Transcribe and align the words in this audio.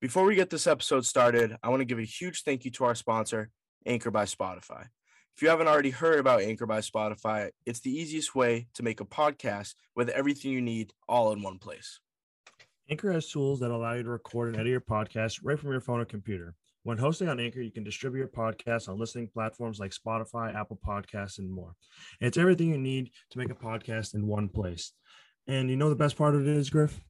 Before 0.00 0.22
we 0.22 0.36
get 0.36 0.48
this 0.48 0.68
episode 0.68 1.04
started, 1.04 1.56
I 1.60 1.70
want 1.70 1.80
to 1.80 1.84
give 1.84 1.98
a 1.98 2.04
huge 2.04 2.44
thank 2.44 2.64
you 2.64 2.70
to 2.70 2.84
our 2.84 2.94
sponsor, 2.94 3.50
Anchor 3.84 4.12
by 4.12 4.26
Spotify. 4.26 4.86
If 5.34 5.42
you 5.42 5.48
haven't 5.48 5.66
already 5.66 5.90
heard 5.90 6.20
about 6.20 6.40
Anchor 6.40 6.66
by 6.66 6.82
Spotify, 6.82 7.50
it's 7.66 7.80
the 7.80 7.90
easiest 7.90 8.32
way 8.32 8.68
to 8.74 8.84
make 8.84 9.00
a 9.00 9.04
podcast 9.04 9.74
with 9.96 10.08
everything 10.10 10.52
you 10.52 10.60
need 10.60 10.92
all 11.08 11.32
in 11.32 11.42
one 11.42 11.58
place. 11.58 11.98
Anchor 12.88 13.10
has 13.10 13.28
tools 13.28 13.58
that 13.58 13.72
allow 13.72 13.94
you 13.94 14.04
to 14.04 14.10
record 14.10 14.50
and 14.50 14.58
edit 14.58 14.70
your 14.70 14.80
podcast 14.80 15.40
right 15.42 15.58
from 15.58 15.72
your 15.72 15.80
phone 15.80 15.98
or 15.98 16.04
computer. 16.04 16.54
When 16.84 16.96
hosting 16.96 17.28
on 17.28 17.40
Anchor, 17.40 17.60
you 17.60 17.72
can 17.72 17.82
distribute 17.82 18.20
your 18.20 18.28
podcast 18.28 18.88
on 18.88 19.00
listening 19.00 19.26
platforms 19.34 19.80
like 19.80 19.90
Spotify, 19.90 20.54
Apple 20.54 20.78
Podcasts, 20.86 21.38
and 21.38 21.50
more. 21.50 21.74
And 22.20 22.28
it's 22.28 22.38
everything 22.38 22.68
you 22.68 22.78
need 22.78 23.10
to 23.30 23.38
make 23.38 23.50
a 23.50 23.54
podcast 23.54 24.14
in 24.14 24.28
one 24.28 24.48
place. 24.48 24.92
And 25.48 25.68
you 25.68 25.76
know 25.76 25.88
the 25.88 25.96
best 25.96 26.16
part 26.16 26.36
of 26.36 26.46
it 26.46 26.56
is, 26.56 26.70
Griff? 26.70 27.00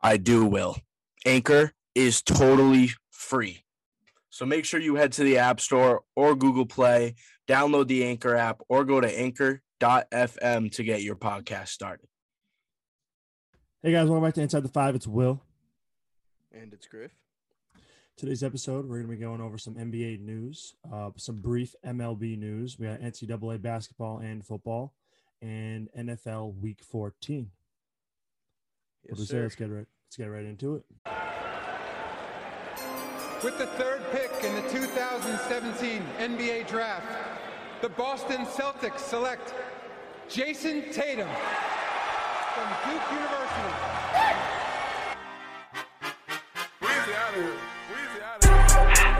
I 0.00 0.16
do, 0.16 0.46
Will. 0.46 0.78
Anchor 1.26 1.74
is 1.96 2.20
totally 2.20 2.90
free. 3.10 3.64
So 4.28 4.44
make 4.44 4.66
sure 4.66 4.78
you 4.78 4.96
head 4.96 5.12
to 5.12 5.24
the 5.24 5.38
App 5.38 5.60
Store 5.60 6.02
or 6.14 6.36
Google 6.36 6.66
Play, 6.66 7.14
download 7.48 7.88
the 7.88 8.04
Anchor 8.04 8.36
app, 8.36 8.60
or 8.68 8.84
go 8.84 9.00
to 9.00 9.18
anchor.fm 9.18 10.72
to 10.72 10.84
get 10.84 11.02
your 11.02 11.16
podcast 11.16 11.68
started. 11.68 12.06
Hey 13.82 13.92
guys, 13.92 14.08
welcome 14.08 14.28
back 14.28 14.34
to 14.34 14.42
Inside 14.42 14.62
the 14.62 14.68
Five. 14.68 14.94
It's 14.94 15.06
Will. 15.06 15.42
And 16.52 16.74
it's 16.74 16.86
Griff. 16.86 17.12
Today's 18.18 18.42
episode, 18.42 18.86
we're 18.86 18.96
going 18.96 19.08
to 19.10 19.16
be 19.16 19.16
going 19.16 19.40
over 19.40 19.56
some 19.56 19.74
NBA 19.74 20.20
news, 20.20 20.74
uh, 20.92 21.10
some 21.16 21.36
brief 21.36 21.74
MLB 21.84 22.38
news. 22.38 22.78
We 22.78 22.86
got 22.86 23.00
NCAA 23.00 23.62
basketball 23.62 24.18
and 24.18 24.44
football, 24.44 24.92
and 25.40 25.88
NFL 25.98 26.60
Week 26.60 26.82
14. 26.82 27.50
Yes, 29.02 29.10
what 29.10 29.16
do 29.16 29.22
we 29.22 29.26
say? 29.26 29.32
sir. 29.32 29.42
Let's 29.42 29.54
get 29.54 29.70
right. 29.70 29.86
Let's 30.06 30.16
get 30.16 30.26
right 30.26 30.44
into 30.44 30.76
it. 30.76 30.84
With 33.44 33.58
the 33.58 33.66
third 33.66 34.00
pick 34.12 34.30
in 34.42 34.54
the 34.54 34.62
2017 34.70 36.02
NBA 36.18 36.66
Draft, 36.66 37.06
the 37.82 37.88
Boston 37.90 38.46
Celtics 38.46 39.00
select 39.00 39.52
Jayson 40.28 40.90
Tatum 40.90 41.28
from 42.54 42.68
Duke 42.86 43.02
University. 43.12 43.74
Weezy 46.80 47.14
out 47.14 47.28
of 47.28 47.42
here. 47.42 47.52
Weezy 47.92 48.20
out 48.22 48.38
of 48.42 48.48
here. 48.48 49.16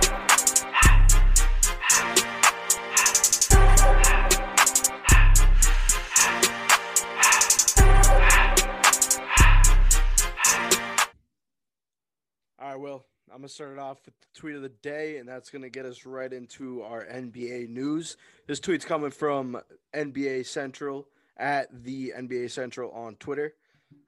All 12.58 12.68
right, 12.68 12.80
Will. 12.80 13.04
I'm 13.36 13.42
gonna 13.42 13.50
start 13.50 13.72
it 13.72 13.78
off 13.78 13.98
with 14.06 14.18
the 14.18 14.40
tweet 14.40 14.56
of 14.56 14.62
the 14.62 14.70
day, 14.70 15.18
and 15.18 15.28
that's 15.28 15.50
gonna 15.50 15.68
get 15.68 15.84
us 15.84 16.06
right 16.06 16.32
into 16.32 16.80
our 16.80 17.04
NBA 17.04 17.68
news. 17.68 18.16
This 18.46 18.60
tweet's 18.60 18.86
coming 18.86 19.10
from 19.10 19.60
NBA 19.92 20.46
Central 20.46 21.06
at 21.36 21.68
the 21.84 22.14
NBA 22.16 22.50
Central 22.50 22.90
on 22.92 23.16
Twitter. 23.16 23.52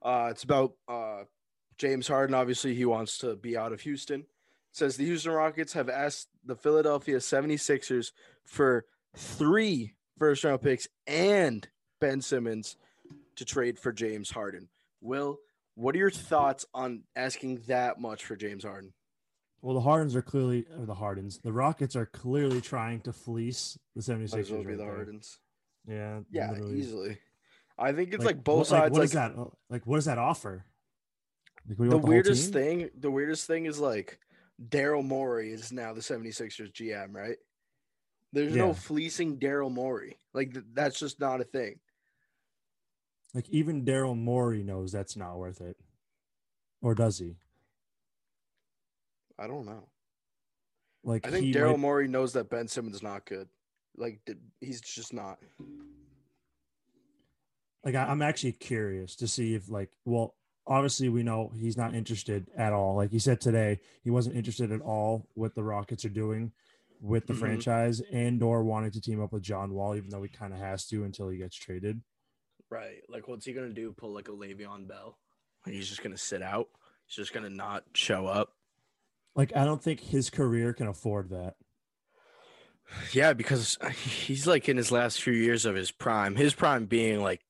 Uh, 0.00 0.28
it's 0.30 0.44
about 0.44 0.72
uh, 0.88 1.24
James 1.76 2.08
Harden. 2.08 2.34
Obviously, 2.34 2.74
he 2.74 2.86
wants 2.86 3.18
to 3.18 3.36
be 3.36 3.54
out 3.54 3.74
of 3.74 3.82
Houston. 3.82 4.20
It 4.20 4.26
says 4.72 4.96
the 4.96 5.04
Houston 5.04 5.32
Rockets 5.32 5.74
have 5.74 5.90
asked 5.90 6.28
the 6.42 6.56
Philadelphia 6.56 7.18
76ers 7.18 8.12
for 8.46 8.86
three 9.14 9.92
first 10.18 10.42
round 10.42 10.62
picks 10.62 10.88
and 11.06 11.68
Ben 12.00 12.22
Simmons 12.22 12.78
to 13.36 13.44
trade 13.44 13.78
for 13.78 13.92
James 13.92 14.30
Harden. 14.30 14.70
Will, 15.02 15.38
what 15.74 15.94
are 15.94 15.98
your 15.98 16.10
thoughts 16.10 16.64
on 16.72 17.02
asking 17.14 17.60
that 17.66 18.00
much 18.00 18.24
for 18.24 18.34
James 18.34 18.64
Harden? 18.64 18.94
Well, 19.60 19.74
the 19.74 19.80
Hardens 19.80 20.14
are 20.14 20.22
clearly, 20.22 20.66
or 20.78 20.86
the 20.86 20.94
Hardens, 20.94 21.38
the 21.38 21.52
Rockets 21.52 21.96
are 21.96 22.06
clearly 22.06 22.60
trying 22.60 23.00
to 23.00 23.12
fleece 23.12 23.76
the 23.96 24.00
76ers. 24.02 24.32
Might 24.32 24.40
as 24.40 24.50
well 24.52 24.60
be 24.60 24.66
right 24.66 24.76
the 24.78 24.84
there. 24.84 24.94
Hardens. 24.94 25.38
Yeah. 25.86 26.20
Yeah, 26.30 26.50
literally. 26.52 26.78
easily. 26.78 27.18
I 27.78 27.92
think 27.92 28.12
it's 28.14 28.24
like, 28.24 28.42
both 28.44 28.58
what- 28.58 28.66
sides. 28.68 28.92
what 28.92 28.98
Like, 29.00 29.04
is 29.06 29.12
that? 29.12 29.32
Oh, 29.36 29.52
like, 29.70 29.86
what 29.86 29.96
does 29.96 30.04
that 30.04 30.18
offer? 30.18 30.64
Like, 31.68 31.76
do 31.78 31.88
the 31.90 31.98
weirdest 31.98 32.52
thing, 32.52 32.88
the 32.98 33.10
weirdest 33.10 33.46
thing 33.46 33.66
is 33.66 33.78
like 33.78 34.18
Daryl 34.62 35.04
Morey 35.04 35.52
is 35.52 35.70
now 35.72 35.92
the 35.92 36.00
76ers 36.00 36.72
GM, 36.72 37.12
right? 37.14 37.36
There's 38.32 38.54
no 38.54 38.72
fleecing 38.74 39.38
Daryl 39.38 39.70
Morey. 39.72 40.18
Like 40.34 40.52
th- 40.54 40.64
that's 40.72 40.98
just 40.98 41.18
not 41.20 41.40
a 41.40 41.44
thing. 41.44 41.80
Like, 43.34 43.48
even 43.50 43.84
Daryl 43.84 44.16
Morey 44.16 44.62
knows 44.62 44.92
that's 44.92 45.16
not 45.16 45.36
worth 45.38 45.60
it. 45.60 45.76
Or 46.80 46.94
does 46.94 47.18
he? 47.18 47.36
I 49.38 49.46
don't 49.46 49.66
know. 49.66 49.88
Like, 51.04 51.26
I 51.26 51.30
think 51.30 51.54
Daryl 51.54 51.70
might- 51.72 51.78
Morey 51.80 52.08
knows 52.08 52.32
that 52.32 52.50
Ben 52.50 52.66
Simmons 52.68 52.96
is 52.96 53.02
not 53.02 53.24
good. 53.24 53.48
Like 53.96 54.20
he's 54.60 54.80
just 54.80 55.12
not. 55.12 55.38
like 57.84 57.94
I, 57.94 58.04
I'm 58.04 58.22
actually 58.22 58.52
curious 58.52 59.16
to 59.16 59.28
see 59.28 59.54
if 59.54 59.68
like 59.68 59.90
well 60.04 60.34
obviously 60.66 61.08
we 61.08 61.22
know 61.22 61.50
he's 61.56 61.76
not 61.76 61.94
interested 61.94 62.46
at 62.56 62.72
all 62.72 62.94
like 62.96 63.10
he 63.10 63.18
said 63.18 63.40
today 63.40 63.80
he 64.02 64.10
wasn't 64.10 64.36
interested 64.36 64.70
at 64.72 64.80
all 64.80 65.26
what 65.34 65.54
the 65.54 65.62
Rockets 65.62 66.04
are 66.04 66.08
doing 66.10 66.52
with 67.00 67.26
the 67.26 67.32
Mhm. 67.32 67.38
franchise 67.38 68.00
and 68.12 68.42
or 68.42 68.62
wanting 68.64 68.90
to 68.92 69.00
team 69.00 69.22
up 69.22 69.32
with 69.32 69.42
John 69.42 69.72
Wall 69.72 69.94
even 69.96 70.10
though 70.10 70.22
he 70.22 70.28
kind 70.28 70.52
of 70.52 70.58
has 70.58 70.86
to 70.88 71.04
until 71.04 71.28
he 71.28 71.38
gets 71.38 71.56
traded 71.56 72.00
Right. 72.70 73.00
Like 73.08 73.26
what's 73.28 73.46
he 73.46 73.54
gonna 73.54 73.70
do? 73.72 73.92
Pull 73.92 74.12
like 74.12 74.28
a 74.28 74.32
Le'Veon 74.32 74.86
Bell? 74.86 75.18
Like 75.64 75.74
he's 75.74 75.88
just 75.88 76.02
gonna 76.02 76.18
sit 76.18 76.42
out. 76.42 76.68
He's 77.06 77.16
just 77.16 77.32
gonna 77.32 77.48
not 77.48 77.84
show 77.94 78.26
up. 78.26 78.52
Like 79.38 79.56
I 79.56 79.64
don't 79.64 79.82
think 79.82 80.00
his 80.00 80.28
career 80.28 80.74
can 80.74 80.88
afford 80.88 81.30
that 81.30 81.54
Yeah, 83.12 83.32
because 83.32 83.76
he's 83.94 84.46
like 84.46 84.68
in 84.68 84.76
his 84.76 84.90
last 84.90 85.22
few 85.22 85.32
years 85.32 85.64
of 85.66 85.74
his 85.74 85.90
prime. 85.90 86.36
His 86.36 86.54
prime 86.54 86.86
being 86.86 87.22
like 87.22 87.42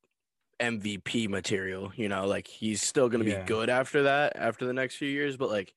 MVP 0.60 1.28
material, 1.28 1.92
you 1.94 2.08
know, 2.08 2.26
like 2.26 2.46
he's 2.48 2.82
still 2.82 3.08
going 3.08 3.24
to 3.24 3.30
Yeah. 3.30 3.40
be 3.40 3.44
good 3.44 3.70
after 3.70 4.04
that, 4.04 4.34
after 4.36 4.66
the 4.66 4.72
next 4.72 4.96
few 4.96 5.08
years, 5.08 5.36
but 5.36 5.48
like 5.48 5.74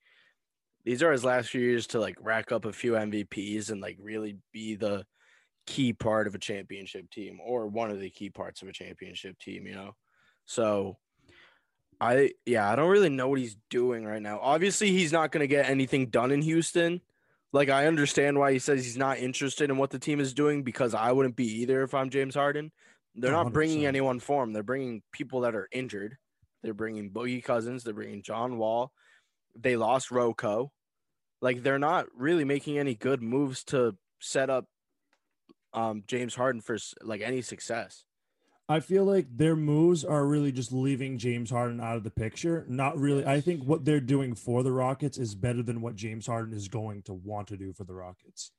these 0.84 1.02
are 1.02 1.12
his 1.12 1.24
last 1.24 1.50
few 1.50 1.60
years 1.60 1.86
to 1.88 2.00
like 2.00 2.16
rack 2.20 2.52
up 2.52 2.64
a 2.64 2.72
few 2.72 2.96
MVPs 2.96 3.70
and 3.70 3.80
like 3.80 3.96
really 4.00 4.38
be 4.52 4.74
the 4.74 5.06
key 5.66 5.92
part 5.92 6.26
of 6.26 6.34
a 6.34 6.38
championship 6.40 7.10
team 7.10 7.40
or 7.40 7.68
one 7.68 7.90
of 7.90 8.00
the 8.00 8.10
key 8.10 8.30
parts 8.30 8.62
of 8.62 8.68
a 8.68 8.72
championship 8.72 9.38
team, 9.38 9.66
you 9.66 9.74
know. 9.74 9.92
So 10.44 10.98
I 12.02 12.32
yeah, 12.44 12.68
I 12.70 12.74
don't 12.74 12.90
really 12.90 13.08
know 13.10 13.28
what 13.28 13.38
he's 13.38 13.56
doing 13.70 14.04
right 14.04 14.20
now. 14.20 14.40
Obviously, 14.42 14.90
he's 14.90 15.12
not 15.12 15.30
going 15.30 15.42
to 15.42 15.46
get 15.46 15.68
anything 15.70 16.06
done 16.06 16.32
in 16.32 16.42
Houston. 16.42 17.00
Like 17.52 17.68
I 17.68 17.86
understand 17.86 18.38
why 18.38 18.52
he 18.52 18.58
says 18.58 18.84
he's 18.84 18.96
not 18.96 19.18
interested 19.18 19.70
in 19.70 19.76
what 19.76 19.90
the 19.90 19.98
team 19.98 20.18
is 20.18 20.34
doing 20.34 20.64
because 20.64 20.94
I 20.94 21.12
wouldn't 21.12 21.36
be 21.36 21.60
either 21.62 21.82
if 21.82 21.94
I'm 21.94 22.10
James 22.10 22.34
Harden. 22.34 22.72
They're 23.14 23.34
Oh, 23.34 23.44
not 23.44 23.52
bringing 23.52 23.82
100%. 23.82 23.86
anyone 23.86 24.20
for 24.20 24.42
him. 24.42 24.52
They're 24.52 24.62
bringing 24.62 25.02
people 25.12 25.42
that 25.42 25.54
are 25.54 25.68
injured. 25.70 26.16
They're 26.62 26.74
bringing 26.74 27.10
Boogie 27.10 27.44
Cousins. 27.44 27.84
They're 27.84 27.92
bringing 27.94 28.22
John 28.22 28.56
Wall. 28.58 28.90
They 29.54 29.76
lost 29.76 30.10
Rocco. 30.10 30.72
Like 31.42 31.62
they're 31.62 31.78
not 31.78 32.06
really 32.16 32.44
making 32.44 32.78
any 32.78 32.94
good 32.94 33.22
moves 33.22 33.64
to 33.64 33.96
set 34.18 34.48
up 34.50 34.64
um, 35.74 36.04
James 36.06 36.34
Harden 36.34 36.62
for 36.62 36.78
like 37.02 37.20
any 37.20 37.42
success. 37.42 38.04
I 38.68 38.80
feel 38.80 39.04
like 39.04 39.26
their 39.36 39.56
moves 39.56 40.04
are 40.04 40.24
really 40.24 40.52
just 40.52 40.72
leaving 40.72 41.18
James 41.18 41.50
Harden 41.50 41.80
out 41.80 41.96
of 41.96 42.04
the 42.04 42.10
picture. 42.10 42.64
Not 42.68 42.96
really. 42.96 43.26
I 43.26 43.40
think 43.40 43.64
what 43.64 43.84
they're 43.84 44.00
doing 44.00 44.34
for 44.34 44.62
the 44.62 44.72
Rockets 44.72 45.18
is 45.18 45.34
better 45.34 45.62
than 45.62 45.80
what 45.80 45.96
James 45.96 46.26
Harden 46.26 46.54
is 46.54 46.68
going 46.68 47.02
to 47.02 47.12
want 47.12 47.48
to 47.48 47.56
do 47.56 47.72
for 47.72 47.84
the 47.84 47.94
Rockets. 47.94 48.52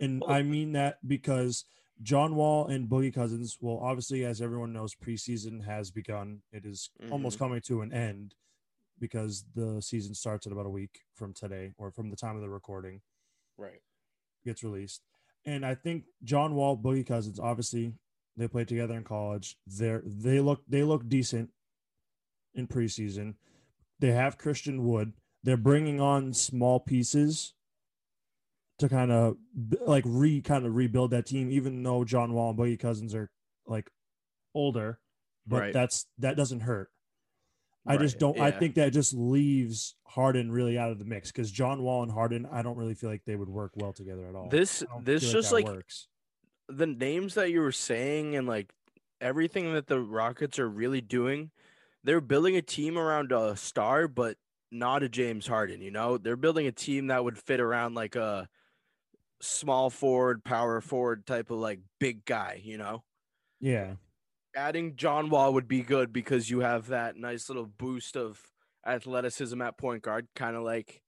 And 0.00 0.22
I 0.26 0.42
mean 0.42 0.72
that 0.72 0.98
because 1.06 1.64
John 2.02 2.34
Wall 2.34 2.66
and 2.66 2.88
Boogie 2.88 3.14
Cousins, 3.14 3.58
well, 3.60 3.78
obviously, 3.80 4.24
as 4.24 4.42
everyone 4.42 4.72
knows, 4.72 4.94
preseason 4.94 5.64
has 5.64 5.90
begun. 5.90 6.42
It 6.52 6.66
is 6.66 6.90
almost 7.10 7.36
mm-hmm. 7.36 7.44
coming 7.44 7.60
to 7.62 7.82
an 7.82 7.92
end 7.92 8.34
because 8.98 9.44
the 9.54 9.80
season 9.80 10.14
starts 10.14 10.46
in 10.46 10.52
about 10.52 10.66
a 10.66 10.70
week 10.70 11.00
from 11.14 11.32
today 11.32 11.72
or 11.78 11.90
from 11.90 12.10
the 12.10 12.16
time 12.16 12.36
of 12.36 12.42
the 12.42 12.50
recording 12.50 13.00
Right. 13.56 13.80
gets 14.44 14.64
released. 14.64 15.02
And 15.44 15.64
I 15.64 15.74
think 15.74 16.04
John 16.24 16.54
Wall, 16.54 16.76
Boogie 16.76 17.06
Cousins, 17.06 17.40
obviously 17.40 17.94
they 18.36 18.48
played 18.48 18.68
together 18.68 18.94
in 18.96 19.04
college. 19.04 19.56
They're 19.66 20.02
they 20.04 20.40
look 20.40 20.62
they 20.68 20.82
look 20.82 21.08
decent 21.08 21.50
in 22.54 22.66
preseason. 22.66 23.34
They 24.00 24.12
have 24.12 24.38
Christian 24.38 24.84
Wood. 24.84 25.12
They're 25.42 25.56
bringing 25.56 26.00
on 26.00 26.32
small 26.32 26.80
pieces 26.80 27.54
to 28.78 28.88
kind 28.88 29.12
of 29.12 29.36
like 29.80 30.04
re 30.06 30.40
kind 30.40 30.66
of 30.66 30.74
rebuild 30.74 31.10
that 31.10 31.26
team, 31.26 31.50
even 31.50 31.82
though 31.82 32.04
John 32.04 32.32
Wall 32.32 32.50
and 32.50 32.58
Boogie 32.58 32.78
Cousins 32.80 33.14
are 33.14 33.30
like 33.66 33.90
older, 34.54 34.98
but 35.46 35.60
Right. 35.60 35.72
that's 35.72 36.06
that 36.18 36.36
doesn't 36.36 36.60
hurt. 36.60 36.90
I 37.84 37.96
just 37.96 38.18
don't. 38.20 38.38
I 38.38 38.52
think 38.52 38.76
that 38.76 38.92
just 38.92 39.12
leaves 39.12 39.96
Harden 40.04 40.52
really 40.52 40.78
out 40.78 40.92
of 40.92 41.00
the 41.00 41.04
mix 41.04 41.32
because 41.32 41.50
John 41.50 41.82
Wall 41.82 42.04
and 42.04 42.12
Harden, 42.12 42.46
I 42.50 42.62
don't 42.62 42.76
really 42.76 42.94
feel 42.94 43.10
like 43.10 43.24
they 43.26 43.34
would 43.34 43.48
work 43.48 43.72
well 43.74 43.92
together 43.92 44.26
at 44.28 44.36
all. 44.36 44.48
This 44.48 44.84
this 45.02 45.22
feel 45.24 45.32
just 45.32 45.52
like 45.52 45.66
works. 45.66 46.06
The 46.76 46.86
names 46.86 47.34
that 47.34 47.50
you 47.50 47.60
were 47.60 47.72
saying 47.72 48.36
and 48.36 48.46
like 48.46 48.72
everything 49.20 49.72
that 49.74 49.86
the 49.86 50.00
Rockets 50.00 50.58
are 50.58 50.68
really 50.68 51.00
doing, 51.00 51.50
they're 52.04 52.20
building 52.20 52.56
a 52.56 52.62
team 52.62 52.98
around 52.98 53.32
a 53.32 53.56
star, 53.56 54.08
but 54.08 54.36
not 54.70 55.02
a 55.02 55.08
James 55.08 55.46
Harden. 55.46 55.80
You 55.80 55.90
know, 55.90 56.18
they're 56.18 56.36
building 56.36 56.66
a 56.66 56.72
team 56.72 57.08
that 57.08 57.24
would 57.24 57.38
fit 57.38 57.60
around 57.60 57.94
like 57.94 58.16
a 58.16 58.48
small 59.40 59.90
forward, 59.90 60.44
power 60.44 60.80
forward 60.80 61.26
type 61.26 61.50
of 61.50 61.58
like 61.58 61.80
big 62.00 62.24
guy. 62.24 62.60
You 62.62 62.78
know, 62.78 63.04
Yeah, 63.60 63.94
adding 64.56 64.96
John 64.96 65.30
Wall 65.30 65.52
would 65.54 65.68
be 65.68 65.82
good 65.82 66.12
because 66.12 66.50
you 66.50 66.60
have 66.60 66.88
that 66.88 67.16
nice 67.16 67.48
little 67.48 67.66
boost 67.66 68.16
of 68.16 68.40
athleticism 68.86 69.60
at 69.62 69.78
point 69.78 70.02
guard, 70.02 70.28
kind 70.34 70.56
of 70.56 70.62
like, 70.62 71.02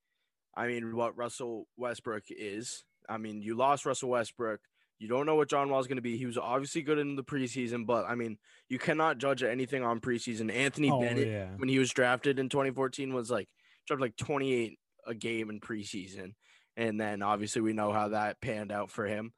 I 0.56 0.66
mean, 0.68 0.94
what 0.94 1.16
Russell 1.16 1.66
Westbrook 1.76 2.24
is. 2.30 2.84
I 3.08 3.18
mean, 3.18 3.42
you 3.42 3.54
lost 3.56 3.86
Russell 3.86 4.10
Westbrook. 4.10 4.60
You 5.04 5.10
don't 5.10 5.26
know 5.26 5.34
what 5.34 5.50
John 5.50 5.68
Wall 5.68 5.80
is 5.80 5.86
going 5.86 5.96
to 5.96 6.02
be. 6.02 6.16
He 6.16 6.24
was 6.24 6.38
obviously 6.38 6.80
good 6.80 6.98
in 6.98 7.14
the 7.14 7.22
preseason, 7.22 7.84
but 7.84 8.06
I 8.06 8.14
mean, 8.14 8.38
you 8.70 8.78
cannot 8.78 9.18
judge 9.18 9.42
anything 9.42 9.82
on 9.82 10.00
preseason. 10.00 10.50
Anthony 10.50 10.90
oh 10.90 10.98
Bennett, 10.98 11.28
yeah, 11.28 11.48
when 11.56 11.68
he 11.68 11.78
was 11.78 11.90
drafted 11.90 12.38
in 12.38 12.48
2014, 12.48 13.12
was 13.12 13.30
like 13.30 13.46
dropped 13.86 14.00
like 14.00 14.16
28 14.16 14.78
a 15.06 15.14
game 15.14 15.50
in 15.50 15.60
preseason, 15.60 16.32
and 16.78 16.98
then 16.98 17.20
obviously 17.20 17.60
we 17.60 17.74
know 17.74 17.92
how 17.92 18.08
that 18.08 18.40
panned 18.40 18.72
out 18.72 18.90
for 18.90 19.04
him. 19.04 19.34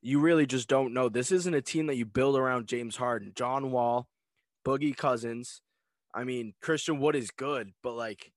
You 0.00 0.20
really 0.20 0.46
just 0.46 0.68
don't 0.68 0.94
know. 0.94 1.08
This 1.08 1.32
isn't 1.32 1.54
a 1.54 1.60
team 1.60 1.88
that 1.88 1.96
you 1.96 2.06
build 2.06 2.36
around 2.36 2.68
James 2.68 2.94
Harden, 2.94 3.32
John 3.34 3.72
Wall, 3.72 4.06
Boogie 4.64 4.96
Cousins. 4.96 5.60
I 6.14 6.22
mean, 6.22 6.54
Christian 6.62 7.00
Wood 7.00 7.16
is 7.16 7.32
good, 7.32 7.72
but 7.82 7.94
like 7.94 8.30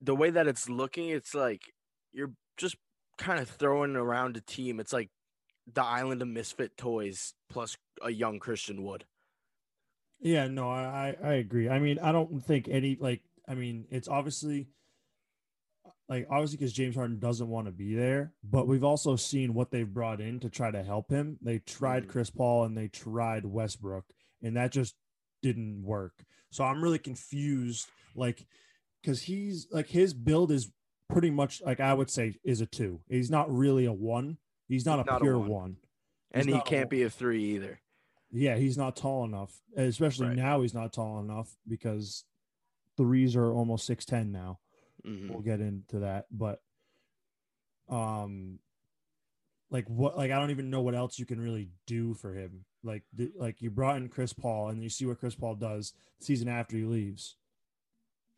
the 0.00 0.16
way 0.16 0.30
that 0.30 0.48
it's 0.48 0.66
looking, 0.66 1.10
it's 1.10 1.34
like 1.34 1.60
you're 2.10 2.32
just 2.56 2.76
kind 3.18 3.38
of 3.38 3.50
throwing 3.50 3.96
around 3.96 4.38
a 4.38 4.40
team. 4.40 4.80
It's 4.80 4.94
like 4.94 5.10
the 5.74 5.84
island 5.84 6.22
of 6.22 6.28
misfit 6.28 6.76
toys 6.76 7.34
plus 7.50 7.76
a 8.02 8.10
young 8.10 8.38
Christian 8.38 8.82
Wood. 8.82 9.04
yeah. 10.20 10.46
No, 10.48 10.70
I 10.70 11.16
I 11.22 11.34
agree. 11.34 11.68
I 11.68 11.78
mean, 11.78 11.98
I 11.98 12.12
don't 12.12 12.40
think 12.44 12.68
any 12.68 12.96
like. 13.00 13.22
I 13.48 13.54
mean, 13.54 13.86
it's 13.90 14.08
obviously 14.08 14.68
like 16.08 16.26
obviously 16.30 16.56
because 16.58 16.72
James 16.72 16.96
Harden 16.96 17.18
doesn't 17.18 17.48
want 17.48 17.66
to 17.66 17.72
be 17.72 17.94
there, 17.94 18.32
but 18.42 18.66
we've 18.66 18.84
also 18.84 19.16
seen 19.16 19.54
what 19.54 19.70
they've 19.70 19.92
brought 19.92 20.20
in 20.20 20.40
to 20.40 20.48
try 20.50 20.70
to 20.70 20.82
help 20.82 21.10
him. 21.10 21.38
They 21.42 21.58
tried 21.58 22.04
Mhm. 22.04 22.08
Chris 22.08 22.30
Paul 22.30 22.64
and 22.64 22.76
they 22.76 22.88
tried 22.88 23.44
Westbrook, 23.44 24.04
and 24.42 24.56
that 24.56 24.72
just 24.72 24.96
didn't 25.42 25.82
work. 25.82 26.24
So 26.50 26.64
I'm 26.64 26.82
really 26.82 26.98
confused, 26.98 27.88
like, 28.14 28.46
because 29.02 29.22
he's 29.22 29.66
like 29.70 29.88
his 29.88 30.14
build 30.14 30.50
is 30.50 30.72
pretty 31.08 31.30
much 31.30 31.62
like 31.62 31.80
I 31.80 31.94
would 31.94 32.10
say 32.10 32.36
is 32.44 32.60
a 32.60 32.66
two. 32.66 33.00
He's 33.08 33.30
not 33.30 33.52
really 33.54 33.84
a 33.84 33.92
one. 33.92 34.38
He's 34.68 34.84
not 34.86 34.98
He's 34.98 35.06
a 35.08 35.10
not 35.10 35.20
a 35.22 35.24
pure 35.24 35.38
one. 35.38 35.48
one. 35.50 35.76
And 36.32 36.48
he 36.48 36.60
can't 36.60 36.90
be 36.90 37.02
a 37.02 37.10
three 37.10 37.42
either. 37.54 37.80
Yeah, 38.30 38.56
he's 38.56 38.76
not 38.76 38.94
tall 38.96 39.24
enough. 39.24 39.62
Especially 39.76 40.26
Right. 40.28 40.36
now, 40.36 40.60
he's 40.60 40.74
not 40.74 40.92
tall 40.92 41.18
enough 41.20 41.56
because 41.66 42.24
threes 42.98 43.34
are 43.34 43.50
almost 43.52 43.86
six 43.86 44.04
ten 44.04 44.30
now. 44.30 44.60
Mhm. 45.06 45.30
We'll 45.30 45.40
get 45.40 45.60
into 45.60 46.00
that, 46.00 46.26
but 46.30 46.60
um, 47.88 48.58
like 49.70 49.86
what? 49.88 50.16
Like 50.16 50.30
I 50.30 50.38
don't 50.38 50.50
even 50.50 50.70
know 50.70 50.82
what 50.82 50.94
else 50.94 51.18
you 51.18 51.24
can 51.26 51.40
really 51.40 51.70
do 51.86 52.14
for 52.14 52.34
him. 52.34 52.64
Like 52.82 53.04
the, 53.14 53.32
like 53.36 53.60
you 53.62 53.70
brought 53.70 53.96
in 53.96 54.08
Chris 54.08 54.32
Paul, 54.32 54.68
and 54.68 54.82
you 54.82 54.88
see 54.90 55.06
what 55.06 55.18
Chris 55.20 55.34
Paul 55.34 55.54
does 55.54 55.94
the 56.18 56.24
season 56.26 56.48
after 56.48 56.76
he 56.76 56.84
leaves, 56.84 57.36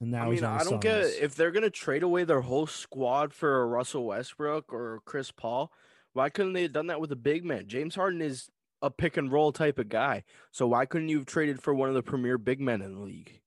and 0.00 0.10
now 0.10 0.28
I 0.28 0.32
he's 0.32 0.42
mean, 0.42 0.50
I 0.50 0.62
don't 0.64 0.80
get 0.80 1.04
if 1.20 1.34
they're 1.34 1.50
gonna 1.50 1.70
trade 1.70 2.02
away 2.02 2.24
their 2.24 2.42
whole 2.42 2.66
squad 2.66 3.32
for 3.34 3.62
a 3.62 3.66
Russell 3.66 4.04
Westbrook 4.06 4.72
or 4.72 5.00
Chris 5.04 5.30
Paul. 5.30 5.72
Why 6.12 6.28
couldn't 6.28 6.52
they 6.54 6.62
have 6.62 6.72
done 6.72 6.88
that 6.88 7.00
with 7.00 7.12
a 7.12 7.16
big 7.16 7.44
man? 7.44 7.66
James 7.68 7.94
Harden 7.94 8.20
is 8.22 8.48
a 8.82 8.90
pick 8.90 9.16
and 9.16 9.30
roll 9.30 9.52
type 9.52 9.78
of 9.78 9.88
guy, 9.88 10.24
so 10.50 10.66
why 10.66 10.86
couldn't 10.86 11.08
you 11.08 11.18
have 11.18 11.26
traded 11.26 11.62
for 11.62 11.74
one 11.74 11.88
of 11.88 11.94
the 11.94 12.02
premier 12.02 12.38
big 12.38 12.60
men 12.60 12.82
in 12.82 12.94
the 12.94 13.00
league? 13.00 13.40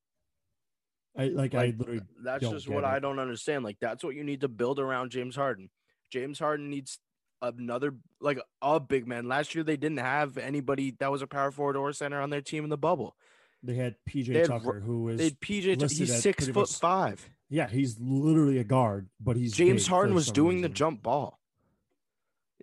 I 1.18 1.26
like, 1.26 1.54
I 1.54 1.74
literally 1.78 2.02
That's 2.24 2.48
just 2.50 2.68
what 2.68 2.84
it. 2.84 2.88
I 2.88 3.00
don't 3.00 3.20
understand. 3.20 3.64
Like 3.64 3.78
that's 3.80 4.04
what 4.04 4.16
you 4.16 4.24
need 4.24 4.42
to 4.42 4.48
build 4.48 4.80
around 4.80 5.12
James 5.12 5.36
Harden. 5.36 5.70
James 6.12 6.40
Harden 6.40 6.70
needs 6.70 7.00
another 7.42 7.96
like 8.20 8.40
a 8.62 8.80
big 8.80 9.08
man. 9.08 9.28
Last 9.28 9.54
year 9.54 9.64
they 9.64 9.78
didn't 9.78 10.00
have 10.00 10.38
anybody 10.38 10.96
that 11.00 11.12
was 11.12 11.22
a 11.22 11.28
power 11.28 11.52
forward 11.52 11.76
or 11.76 11.92
center 11.94 12.22
on 12.22 12.30
their 12.30 12.42
team 12.42 12.64
in 12.64 12.70
the 12.70 12.78
bubble. 12.78 13.16
they 13.62 13.76
had 13.76 13.96
PJ 14.10 14.34
They 14.34 14.40
had 14.40 14.48
Tucker, 14.48 14.80
who 14.80 15.10
is 15.10 15.18
They 15.18 15.26
had 15.26 15.40
PJ. 15.40 15.92
He's 15.92 16.22
six 16.22 16.46
foot 16.48 16.56
much- 16.56 16.80
five. 16.80 17.30
yeah, 17.50 17.68
he's 17.68 18.00
literally 18.00 18.58
a 18.58 18.64
guard, 18.64 19.10
but 19.20 19.36
he's 19.36 19.54
James 19.54 19.86
Harden 19.86 20.16
was 20.16 20.32
doing 20.32 20.62
the 20.62 20.70
jump 20.70 21.04
ball 21.04 21.40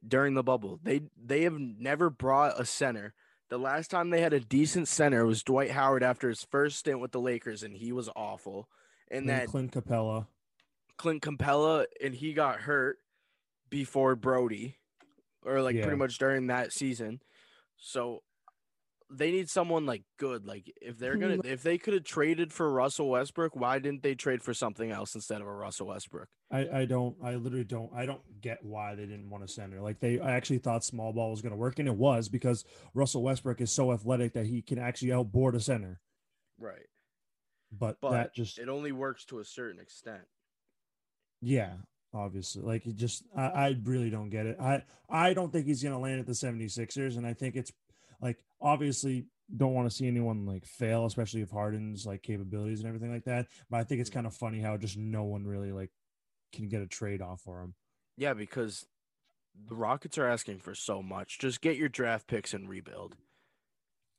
during 0.07 0.35
the 0.35 0.43
bubble. 0.43 0.81
They 0.83 1.03
they 1.23 1.43
have 1.43 1.59
never 1.59 2.11
brought 2.11 2.61
a 2.61 2.65
center. 2.65 3.15
The 3.49 3.59
last 3.59 3.91
time 3.91 4.11
they 4.11 4.21
had 4.21 4.33
a 4.33 4.41
decent 4.41 4.87
center 4.89 5.27
was 5.27 5.43
Dwight 5.43 5.73
Howard 5.73 6.03
after 6.03 6.29
his 6.29 6.45
first 6.45 6.79
stint 6.79 7.01
with 7.01 7.11
the 7.13 7.21
Lakers, 7.21 7.63
and 7.63 7.75
he 7.77 7.93
was 7.93 8.09
awful. 8.15 8.69
And 9.11 9.29
Then 9.29 9.39
then 9.39 9.47
Clint 9.49 9.73
Capela. 9.73 10.27
Clint 10.97 11.23
Capela, 11.23 11.87
and 12.03 12.15
he 12.15 12.33
got 12.33 12.61
hurt 12.61 12.99
before 13.69 14.15
Brody, 14.15 14.77
or 15.43 15.63
like 15.63 15.75
Yeah. 15.77 15.83
pretty 15.83 15.97
much 15.99 16.19
during 16.19 16.47
that 16.49 16.73
season. 16.73 17.21
So 17.77 18.23
they 19.11 19.33
need 19.33 19.51
someone 19.51 19.87
like 19.87 20.05
good. 20.19 20.47
Like 20.47 20.73
if 20.81 20.99
they're 20.99 21.17
gonna, 21.17 21.39
mm-hmm. 21.39 21.53
if 21.53 21.63
they 21.63 21.79
could 21.79 21.95
have 21.95 22.05
traded 22.05 22.53
for 22.53 22.71
Russell 22.71 23.09
Westbrook, 23.09 23.57
why 23.57 23.79
didn't 23.79 24.03
they 24.03 24.15
trade 24.15 24.43
for 24.43 24.55
something 24.55 24.91
else 24.91 25.15
instead 25.15 25.41
of 25.41 25.47
a 25.47 25.53
Russell 25.53 25.89
Westbrook? 25.89 26.29
I, 26.51 26.81
I 26.81 26.85
don't 26.85 27.17
I 27.23 27.35
literally 27.35 27.65
don't 27.65 27.91
I 27.95 28.07
don't 28.07 28.23
get 28.41 28.65
why 28.65 28.95
they 28.95 29.07
didn't 29.07 29.29
want 29.29 29.45
a 29.45 29.49
center. 29.49 29.81
Like 29.81 30.01
they 30.01 30.21
I 30.21 30.33
actually 30.33 30.59
thought 30.59 30.85
small 30.85 31.13
ball 31.13 31.31
was 31.31 31.43
gonna 31.43 31.57
work 31.57 31.79
and 31.79 31.89
it 31.89 31.97
was 31.97 32.29
because 32.29 32.65
Russell 32.95 33.23
Westbrook 33.23 33.61
is 33.61 33.73
so 33.73 33.93
athletic 33.93 34.35
that 34.35 34.47
he 34.47 34.63
can 34.63 34.79
actually 34.79 35.13
outboard 35.13 35.55
a 35.57 35.61
center. 35.61 36.01
Right. 36.59 36.87
But, 37.73 37.97
But 38.01 38.11
that 38.13 38.35
just 38.35 38.59
it 38.59 38.69
only 38.69 38.93
works 38.93 39.25
to 39.27 39.41
a 39.41 39.45
certain 39.45 39.81
extent. 39.81 40.23
yeah, 41.41 41.73
obviously. 42.15 42.63
Like 42.63 42.87
it 42.87 42.97
just 42.97 43.25
I, 43.37 43.43
I 43.43 43.77
really 43.85 44.11
don't 44.11 44.31
get 44.31 44.47
it. 44.47 44.57
I 44.61 44.83
I 45.09 45.35
don't 45.35 45.53
think 45.53 45.67
he's 45.67 45.83
gonna 45.83 45.99
land 45.99 46.21
at 46.21 46.27
the 46.27 46.33
76ers, 46.33 47.17
and 47.17 47.27
I 47.27 47.33
think 47.33 47.57
it's 47.57 47.73
like 48.21 48.39
obviously 48.61 49.27
don't 49.57 49.75
want 49.75 49.89
to 49.91 49.95
see 49.95 50.07
anyone 50.07 50.47
like 50.47 50.65
fail, 50.65 51.07
especially 51.07 51.43
if 51.43 51.51
Harden's 51.51 52.07
like 52.07 52.23
capabilities 52.23 52.81
and 52.81 52.89
everything 52.89 53.13
like 53.13 53.25
that. 53.25 53.47
But 53.69 53.79
I 53.79 53.85
think 53.85 54.01
it's 54.01 54.11
mm. 54.11 54.15
kind 54.15 54.27
of 54.27 54.35
funny 54.35 54.61
how 54.61 54.77
just 54.77 54.97
no 54.97 55.25
one 55.25 55.47
really 55.47 55.73
like 55.73 55.91
can 56.53 56.69
get 56.69 56.83
a 56.83 56.87
trade 56.87 57.23
off 57.23 57.41
for 57.41 57.61
him. 57.61 57.75
Yeah, 58.17 58.35
because 58.35 58.87
the 59.69 59.75
Rockets 59.75 60.19
are 60.19 60.27
asking 60.27 60.59
for 60.59 60.75
so 60.75 61.03
much. 61.03 61.39
Just 61.39 61.61
get 61.61 61.77
your 61.77 61.89
draft 61.89 62.27
picks 62.27 62.55
and 62.55 62.69
rebuild. 62.69 63.17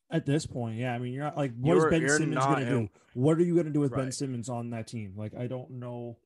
At 0.10 0.26
this 0.26 0.46
point, 0.46 0.78
yeah. 0.78 0.94
I 0.94 1.00
mean, 1.00 1.14
you're 1.14 1.24
not 1.24 1.38
like, 1.38 1.54
what 1.58 1.78
is 1.78 1.84
You're- 1.84 2.00
Ben 2.00 2.10
Simmons 2.10 2.36
not 2.36 2.50
gonna 2.50 2.70
do? 2.70 2.90
What 3.14 3.38
are 3.38 3.44
you 3.44 3.56
gonna 3.56 3.70
do 3.70 3.80
with 3.80 3.96
Ben 3.96 4.12
Simmons 4.12 4.50
on 4.50 4.72
that 4.72 4.88
team? 4.88 5.14
Like, 5.16 5.34
I 5.36 5.48
don't 5.48 5.72
know. 5.72 6.18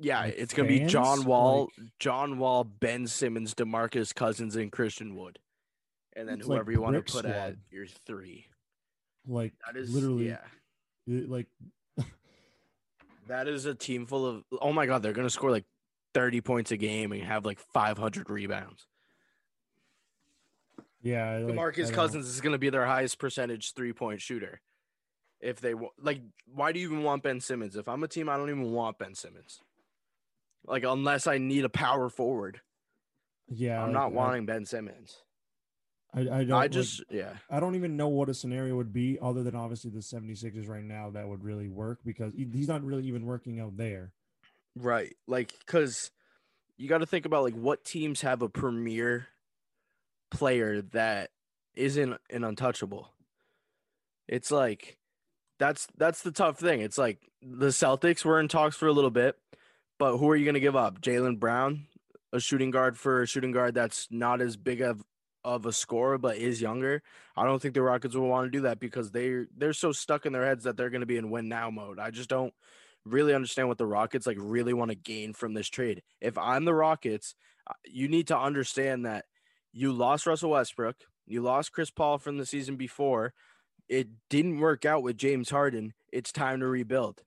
Yeah, 0.00 0.20
Like 0.20 0.34
it's 0.38 0.54
gonna 0.54 0.68
be 0.68 0.86
John? 0.86 1.24
Wall, 1.24 1.68
Like- 1.78 1.90
John 1.98 2.38
Wall, 2.38 2.64
Ben 2.64 3.06
Simmons, 3.06 3.54
DeMarcus 3.54 4.14
Cousins, 4.14 4.56
and 4.56 4.72
Christian 4.72 5.14
Wood, 5.14 5.38
and 6.16 6.28
then 6.28 6.38
It's 6.38 6.46
like 6.48 6.56
whoever 6.56 6.72
you 6.72 6.80
want 6.80 6.94
to 7.06 7.12
put 7.12 7.24
at 7.24 7.56
your 7.70 7.86
three. 8.06 8.46
Like, 9.26 9.52
That 9.66 9.78
is 9.78 9.94
literally, 9.94 10.28
yeah. 10.28 10.40
it- 11.06 11.28
like, 11.30 11.46
That 13.28 13.48
is 13.48 13.64
a 13.64 13.74
team 13.74 14.06
full 14.06 14.26
of. 14.26 14.44
Oh 14.60 14.72
my 14.72 14.86
god, 14.86 15.02
they're 15.02 15.12
gonna 15.14 15.30
score 15.30 15.50
like 15.50 15.64
thirty 16.12 16.40
points 16.40 16.70
a 16.72 16.76
game 16.76 17.12
and 17.12 17.22
have 17.22 17.44
like 17.46 17.58
five 17.58 17.96
hundred 17.98 18.28
rebounds. 18.30 18.86
Yeah, 21.02 21.38
like, 21.38 21.74
don't- 21.74 21.92
Cousins 21.94 22.26
is 22.28 22.40
going 22.40 22.52
to 22.54 22.58
be 22.58 22.70
their 22.70 22.86
highest 22.86 23.18
percentage 23.18 23.74
three 23.74 23.92
point 23.92 24.20
shooter. 24.22 24.60
If 25.40 25.60
they 25.60 25.74
like, 26.00 26.22
why 26.46 26.72
do 26.72 26.80
you 26.80 26.86
even 26.86 27.02
want 27.02 27.22
Ben 27.22 27.40
Simmons? 27.40 27.76
If 27.76 27.88
I'm 27.88 28.02
a 28.02 28.08
team, 28.08 28.30
I 28.30 28.36
don't 28.38 28.48
even 28.48 28.72
want 28.72 28.98
Ben 28.98 29.14
Simmons. 29.14 29.60
Like, 30.66 30.84
unless 30.84 31.26
I 31.26 31.36
need 31.36 31.66
a 31.66 31.68
power 31.68 32.08
forward, 32.08 32.62
Yeah, 33.50 33.80
I'm 33.80 33.88
like, 33.88 33.92
not 33.92 34.12
wanting 34.12 34.46
Ben 34.46 34.64
Simmons. 34.64 35.18
I, 36.14 36.20
I 36.20 36.24
don't. 36.24 36.52
I 36.52 36.56
like, 36.56 36.70
just, 36.70 37.02
yeah, 37.10 37.32
I 37.50 37.60
don't 37.60 37.74
even 37.74 37.96
know 37.96 38.08
what 38.08 38.28
a 38.28 38.34
scenario 38.34 38.76
would 38.76 38.92
be 38.92 39.18
other 39.20 39.42
than 39.42 39.56
obviously 39.56 39.90
the 39.90 39.98
76ers 39.98 40.68
right 40.68 40.84
now 40.84 41.10
that 41.10 41.28
would 41.28 41.42
really 41.42 41.68
work 41.68 42.00
because 42.04 42.32
he's 42.36 42.68
not 42.68 42.84
really 42.84 43.04
even 43.04 43.26
working 43.26 43.58
out 43.60 43.76
there. 43.76 44.12
right. 44.76 45.14
Like, 45.26 45.52
because 45.66 46.10
you 46.76 46.88
got 46.88 46.98
to 46.98 47.06
think 47.06 47.26
about 47.26 47.42
like 47.42 47.54
what 47.54 47.84
teams 47.84 48.20
have 48.20 48.42
a 48.42 48.48
premier 48.48 49.28
player 50.30 50.82
that 50.92 51.30
isn't 51.74 52.16
an 52.30 52.44
untouchable. 52.44 53.10
It's 54.28 54.50
like 54.50 54.98
that's 55.58 55.86
that's 55.96 56.22
the 56.22 56.32
tough 56.32 56.58
thing. 56.58 56.80
It's 56.80 56.98
like 56.98 57.18
the 57.42 57.68
Celtics 57.68 58.24
were 58.24 58.40
in 58.40 58.48
talks 58.48 58.76
for 58.76 58.86
a 58.86 58.92
little 58.92 59.10
bit, 59.10 59.36
but 59.98 60.16
who 60.16 60.30
are 60.30 60.36
you 60.36 60.44
going 60.44 60.54
to 60.54 60.60
give 60.60 60.76
up? 60.76 61.00
Jaylen 61.00 61.38
Brown, 61.38 61.86
a 62.32 62.40
shooting 62.40 62.70
guard 62.70 62.98
for 62.98 63.22
a 63.22 63.26
shooting 63.26 63.52
guard 63.52 63.74
that's 63.74 64.08
not 64.10 64.40
as 64.40 64.56
big 64.56 64.80
of 64.80 65.04
of 65.44 65.66
a 65.66 65.72
scorer 65.72 66.18
but 66.18 66.36
is 66.36 66.60
younger. 66.60 67.02
I 67.36 67.44
don't 67.44 67.60
think 67.60 67.74
the 67.74 67.82
Rockets 67.82 68.14
will 68.14 68.28
want 68.28 68.46
to 68.46 68.50
do 68.50 68.62
that 68.62 68.80
because 68.80 69.10
they 69.10 69.44
they're 69.56 69.72
so 69.72 69.92
stuck 69.92 70.26
in 70.26 70.32
their 70.32 70.46
heads 70.46 70.64
that 70.64 70.76
they're 70.76 70.90
going 70.90 71.00
to 71.00 71.06
be 71.06 71.16
in 71.16 71.30
win 71.30 71.48
now 71.48 71.70
mode. 71.70 71.98
I 71.98 72.10
just 72.10 72.28
don't 72.30 72.54
really 73.04 73.34
understand 73.34 73.68
what 73.68 73.78
the 73.78 73.86
Rockets 73.86 74.26
like 74.26 74.38
really 74.40 74.72
want 74.72 74.90
to 74.90 74.96
gain 74.96 75.34
from 75.34 75.54
this 75.54 75.68
trade. 75.68 76.02
If 76.20 76.38
I'm 76.38 76.64
the 76.64 76.74
Rockets, 76.74 77.34
uh, 77.68 77.74
you 77.84 78.08
need 78.08 78.28
to 78.28 78.38
understand 78.38 79.04
that 79.06 79.26
you 79.72 79.92
lost 79.92 80.26
Russell 80.26 80.50
Westbrook, 80.50 80.96
you 81.26 81.42
lost 81.42 81.72
Chris 81.72 81.90
Paul 81.90 82.18
from 82.18 82.38
the 82.38 82.46
season 82.46 82.76
before. 82.76 83.34
It 83.88 84.08
didn't 84.30 84.60
work 84.60 84.84
out 84.84 85.02
with 85.02 85.18
James 85.18 85.50
Harden. 85.50 85.92
It's 86.10 86.32
time 86.32 86.60
to 86.60 86.66
rebuild. 86.66 87.22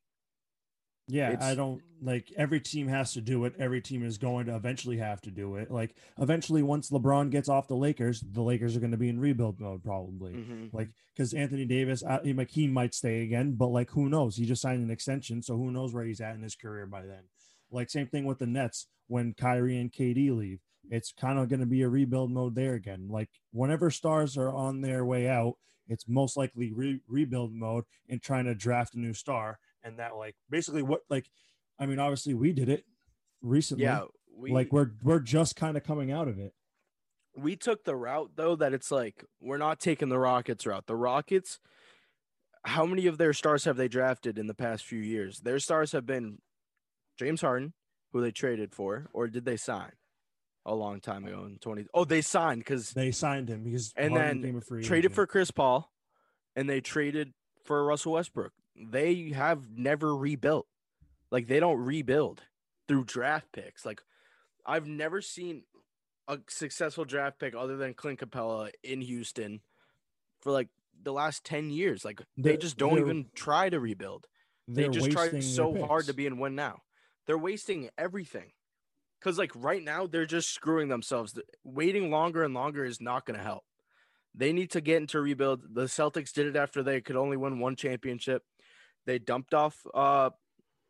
Yeah, 1.07 1.37
I 1.39 1.55
don't 1.55 1.81
like 2.01 2.31
every 2.35 2.59
team 2.59 2.87
has 2.89 3.13
to 3.13 3.21
do 3.21 3.45
it. 3.45 3.55
Every 3.57 3.81
team 3.81 4.03
is 4.03 4.17
going 4.17 4.47
to 4.47 4.55
eventually 4.55 4.97
have 4.97 5.21
to 5.21 5.31
do 5.31 5.55
it. 5.55 5.71
Like 5.71 5.95
eventually, 6.19 6.61
once 6.63 6.89
LeBron 6.89 7.29
gets 7.31 7.47
off 7.47 7.67
the 7.69 7.75
Lakers, 7.77 8.21
the 8.21 8.41
Lakers 8.41 8.75
are 8.75 8.81
going 8.81 8.91
to 8.91 8.97
be 8.97 9.07
in 9.09 9.19
rebuild 9.19 9.59
mode 9.59 9.83
probably. 9.83 10.33
Mhm. 10.33 10.73
Like 10.73 10.89
because 11.15 11.33
Anthony 11.33 11.65
Davis, 11.65 12.03
I, 12.03 12.19
like 12.23 12.51
he 12.51 12.67
might 12.67 12.93
stay 12.93 13.23
again, 13.23 13.53
but 13.53 13.67
like 13.67 13.89
who 13.91 14.09
knows? 14.09 14.35
He 14.35 14.45
just 14.45 14.61
signed 14.61 14.83
an 14.83 14.91
extension, 14.91 15.41
so 15.41 15.55
who 15.55 15.71
knows 15.71 15.93
where 15.93 16.03
he's 16.03 16.21
at 16.21 16.35
in 16.35 16.43
his 16.43 16.55
career 16.55 16.85
by 16.85 17.03
then. 17.03 17.23
Like 17.71 17.89
same 17.89 18.07
thing 18.07 18.25
with 18.25 18.39
the 18.39 18.47
Nets 18.47 18.87
when 19.07 19.33
Kyrie 19.33 19.79
and 19.79 19.91
KD 19.91 20.31
leave. 20.35 20.59
It's 20.89 21.13
kind 21.13 21.39
of 21.39 21.49
going 21.49 21.59
to 21.61 21.65
be 21.65 21.81
a 21.83 21.89
rebuild 21.89 22.31
mode 22.31 22.55
there 22.55 22.73
again. 22.73 23.07
Like 23.09 23.29
whenever 23.51 23.91
stars 23.91 24.37
are 24.37 24.49
on 24.53 24.81
their 24.81 25.05
way 25.05 25.29
out, 25.29 25.55
it's 25.87 26.07
most 26.07 26.35
likely 26.35 26.71
re- 26.73 27.01
rebuild 27.07 27.53
mode 27.53 27.85
and 28.09 28.21
trying 28.21 28.45
to 28.45 28.55
draft 28.55 28.95
a 28.95 28.99
new 28.99 29.13
star. 29.13 29.59
And 29.83 29.99
that 29.99 30.15
like 30.15 30.35
basically 30.49 30.81
what 30.81 31.01
like, 31.09 31.29
I 31.79 31.85
mean, 31.85 31.99
obviously 31.99 32.33
we 32.33 32.51
did 32.53 32.69
it 32.69 32.83
recently. 33.41 33.83
Yeah, 33.85 34.05
we 34.37 34.51
like 34.51 34.71
we're 34.71 34.91
we're 35.03 35.19
just 35.19 35.55
kind 35.55 35.77
of 35.77 35.83
coming 35.83 36.11
out 36.11 36.27
of 36.27 36.39
it. 36.39 36.53
we 37.35 37.55
took 37.55 37.83
the 37.85 37.95
route 37.95 38.31
though 38.35 38.55
that 38.55 38.73
it's 38.73 38.91
like 38.91 39.23
we're 39.39 39.57
not 39.57 39.79
taking 39.79 40.09
the 40.09 40.19
Rockets 40.19 40.65
route. 40.65 40.87
The 40.87 40.95
Rockets, 40.95 41.59
how 42.65 42.85
many 42.85 43.05
of 43.07 43.17
their 43.17 43.33
stars 43.33 43.65
have 43.65 43.77
they 43.77 43.87
drafted 43.87 44.37
in 44.37 44.47
the 44.47 44.53
past 44.55 44.83
few 44.85 44.99
years? 44.99 45.39
Their 45.41 45.59
stars 45.59 45.91
have 45.93 46.05
been 46.05 46.39
James 47.17 47.41
Harden, 47.41 47.73
who 48.11 48.21
they 48.21 48.31
traded 48.31 48.73
for, 48.73 49.09
or 49.13 49.27
did 49.27 49.45
they 49.45 49.57
sign 49.57 49.91
a 50.65 50.75
long 50.75 50.99
time 50.99 51.25
ago 51.25 51.45
in 51.45 51.57
20? 51.59 51.85
Oh, 51.93 52.03
they 52.03 52.21
signed 52.21 52.59
because 52.59 52.91
They 52.91 53.11
signed 53.11 53.47
him 53.49 53.63
because 53.63 53.93
And 53.95 54.11
Harden 54.11 54.27
then 54.27 54.41
became 54.41 54.57
a 54.57 54.61
free 54.61 54.83
traded 54.83 55.05
agent. 55.05 55.15
for 55.15 55.27
Chris 55.27 55.49
Paul, 55.51 55.91
and 56.55 56.69
they 56.69 56.81
traded 56.81 57.33
for 57.63 57.85
Russell 57.85 58.13
Westbrook. 58.13 58.51
They 58.79 59.29
have 59.29 59.69
never 59.75 60.15
rebuilt. 60.15 60.67
Like 61.31 61.47
they 61.47 61.59
don't 61.59 61.79
rebuild 61.83 62.43
through 62.87 63.05
draft 63.05 63.51
picks. 63.51 63.85
Like 63.85 64.01
I've 64.65 64.87
never 64.87 65.21
seen 65.21 65.63
a 66.27 66.39
successful 66.47 67.05
draft 67.05 67.39
pick 67.39 67.55
other 67.55 67.77
than 67.77 67.93
Clint 67.93 68.19
Capela 68.19 68.71
in 68.83 69.01
Houston 69.01 69.61
for 70.41 70.51
like 70.51 70.67
the 71.01 71.13
last 71.13 71.43
10 71.43 71.69
years. 71.69 72.05
Like 72.05 72.19
they 72.37 72.51
They're- 72.51 72.57
just 72.57 72.77
don't 72.77 72.99
even 72.99 73.27
try 73.33 73.69
to 73.69 73.79
rebuild. 73.79 74.27
They 74.67 74.89
just 74.89 75.11
try 75.11 75.39
so 75.39 75.85
hard 75.85 76.05
to 76.07 76.13
be 76.13 76.25
in 76.25 76.39
win 76.39 76.53
now. 76.55 76.81
They're 77.25 77.37
wasting 77.37 77.89
everything. 77.97 78.51
Cause 79.21 79.37
like 79.37 79.51
right 79.55 79.81
now 79.83 80.05
they're 80.07 80.25
just 80.25 80.53
screwing 80.53 80.89
themselves. 80.89 81.39
Waiting 81.63 82.11
longer 82.11 82.43
and 82.43 82.53
longer 82.53 82.83
is 82.85 83.01
not 83.01 83.25
going 83.25 83.37
to 83.37 83.43
help. 83.43 83.63
They 84.35 84.53
need 84.53 84.69
to 84.71 84.81
get 84.81 84.97
into 84.97 85.19
rebuild. 85.19 85.73
The 85.73 85.85
Celtics 85.85 86.31
did 86.31 86.45
it 86.47 86.55
after 86.55 86.83
they 86.83 87.01
could 87.01 87.15
only 87.15 87.37
win 87.37 87.59
one 87.59 87.75
championship. 87.75 88.43
They 89.07 89.17
dumped 89.17 89.55
off 89.55 89.87
uh, 89.95 90.29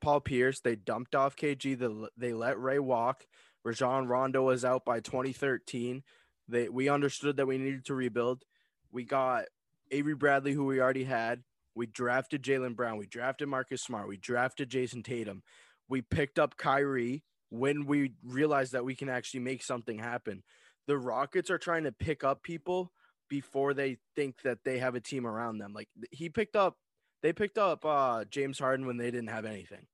Paul 0.02 0.20
Pierce. 0.20 0.60
They 0.60 0.76
dumped 0.76 1.16
off 1.16 1.38
KG. 1.38 1.78
They, 1.78 2.08
they 2.18 2.34
let 2.34 2.60
Ray 2.60 2.80
walk. 2.80 3.26
Rajon 3.64 4.08
Rondo 4.08 4.44
was 4.44 4.66
out 4.66 4.84
by 4.84 5.00
2013. 5.00 6.04
They 6.50 6.68
we 6.68 6.90
understood 6.90 7.38
that 7.38 7.46
we 7.46 7.58
needed 7.58 7.86
to 7.86 7.94
rebuild. 7.94 8.44
We 8.92 9.04
got 9.04 9.46
Avery 9.92 10.16
Bradley, 10.16 10.54
who 10.54 10.66
we 10.66 10.82
already 10.82 11.04
had. 11.04 11.44
We 11.76 11.86
drafted 11.86 12.42
Jaylen 12.42 12.76
Brown. 12.76 12.98
We 12.98 13.06
drafted 13.06 13.50
Marcus 13.50 13.84
Smart. 13.84 14.08
We 14.08 14.18
drafted 14.18 14.70
Jayson 14.70 15.04
Tatum. 15.04 15.44
We 15.88 16.02
picked 16.02 16.40
up 16.40 16.58
Kyrie 16.58 17.24
when 17.50 17.86
we 17.86 18.14
realized 18.24 18.72
that 18.72 18.84
we 18.84 18.96
can 18.96 19.10
actually 19.10 19.42
make 19.42 19.62
something 19.62 20.00
happen. 20.00 20.44
The 20.88 20.98
Rockets 20.98 21.52
are 21.52 21.60
trying 21.60 21.84
to 21.84 21.92
pick 21.92 22.24
up 22.24 22.42
people 22.42 22.92
before 23.30 23.74
they 23.74 23.98
think 24.16 24.42
that 24.44 24.60
they 24.64 24.80
have 24.80 24.96
a 24.96 25.02
team 25.02 25.28
around 25.28 25.60
them. 25.60 25.74
Like 25.74 25.90
he 26.12 26.30
picked 26.30 26.56
up, 26.56 26.78
they 27.22 27.34
picked 27.34 27.58
up 27.58 27.84
uh, 27.86 28.26
James 28.26 28.60
Harden 28.60 28.86
when 28.86 28.98
they 28.98 29.12
didn't 29.12 29.30
have 29.30 29.46
anything. 29.46 29.86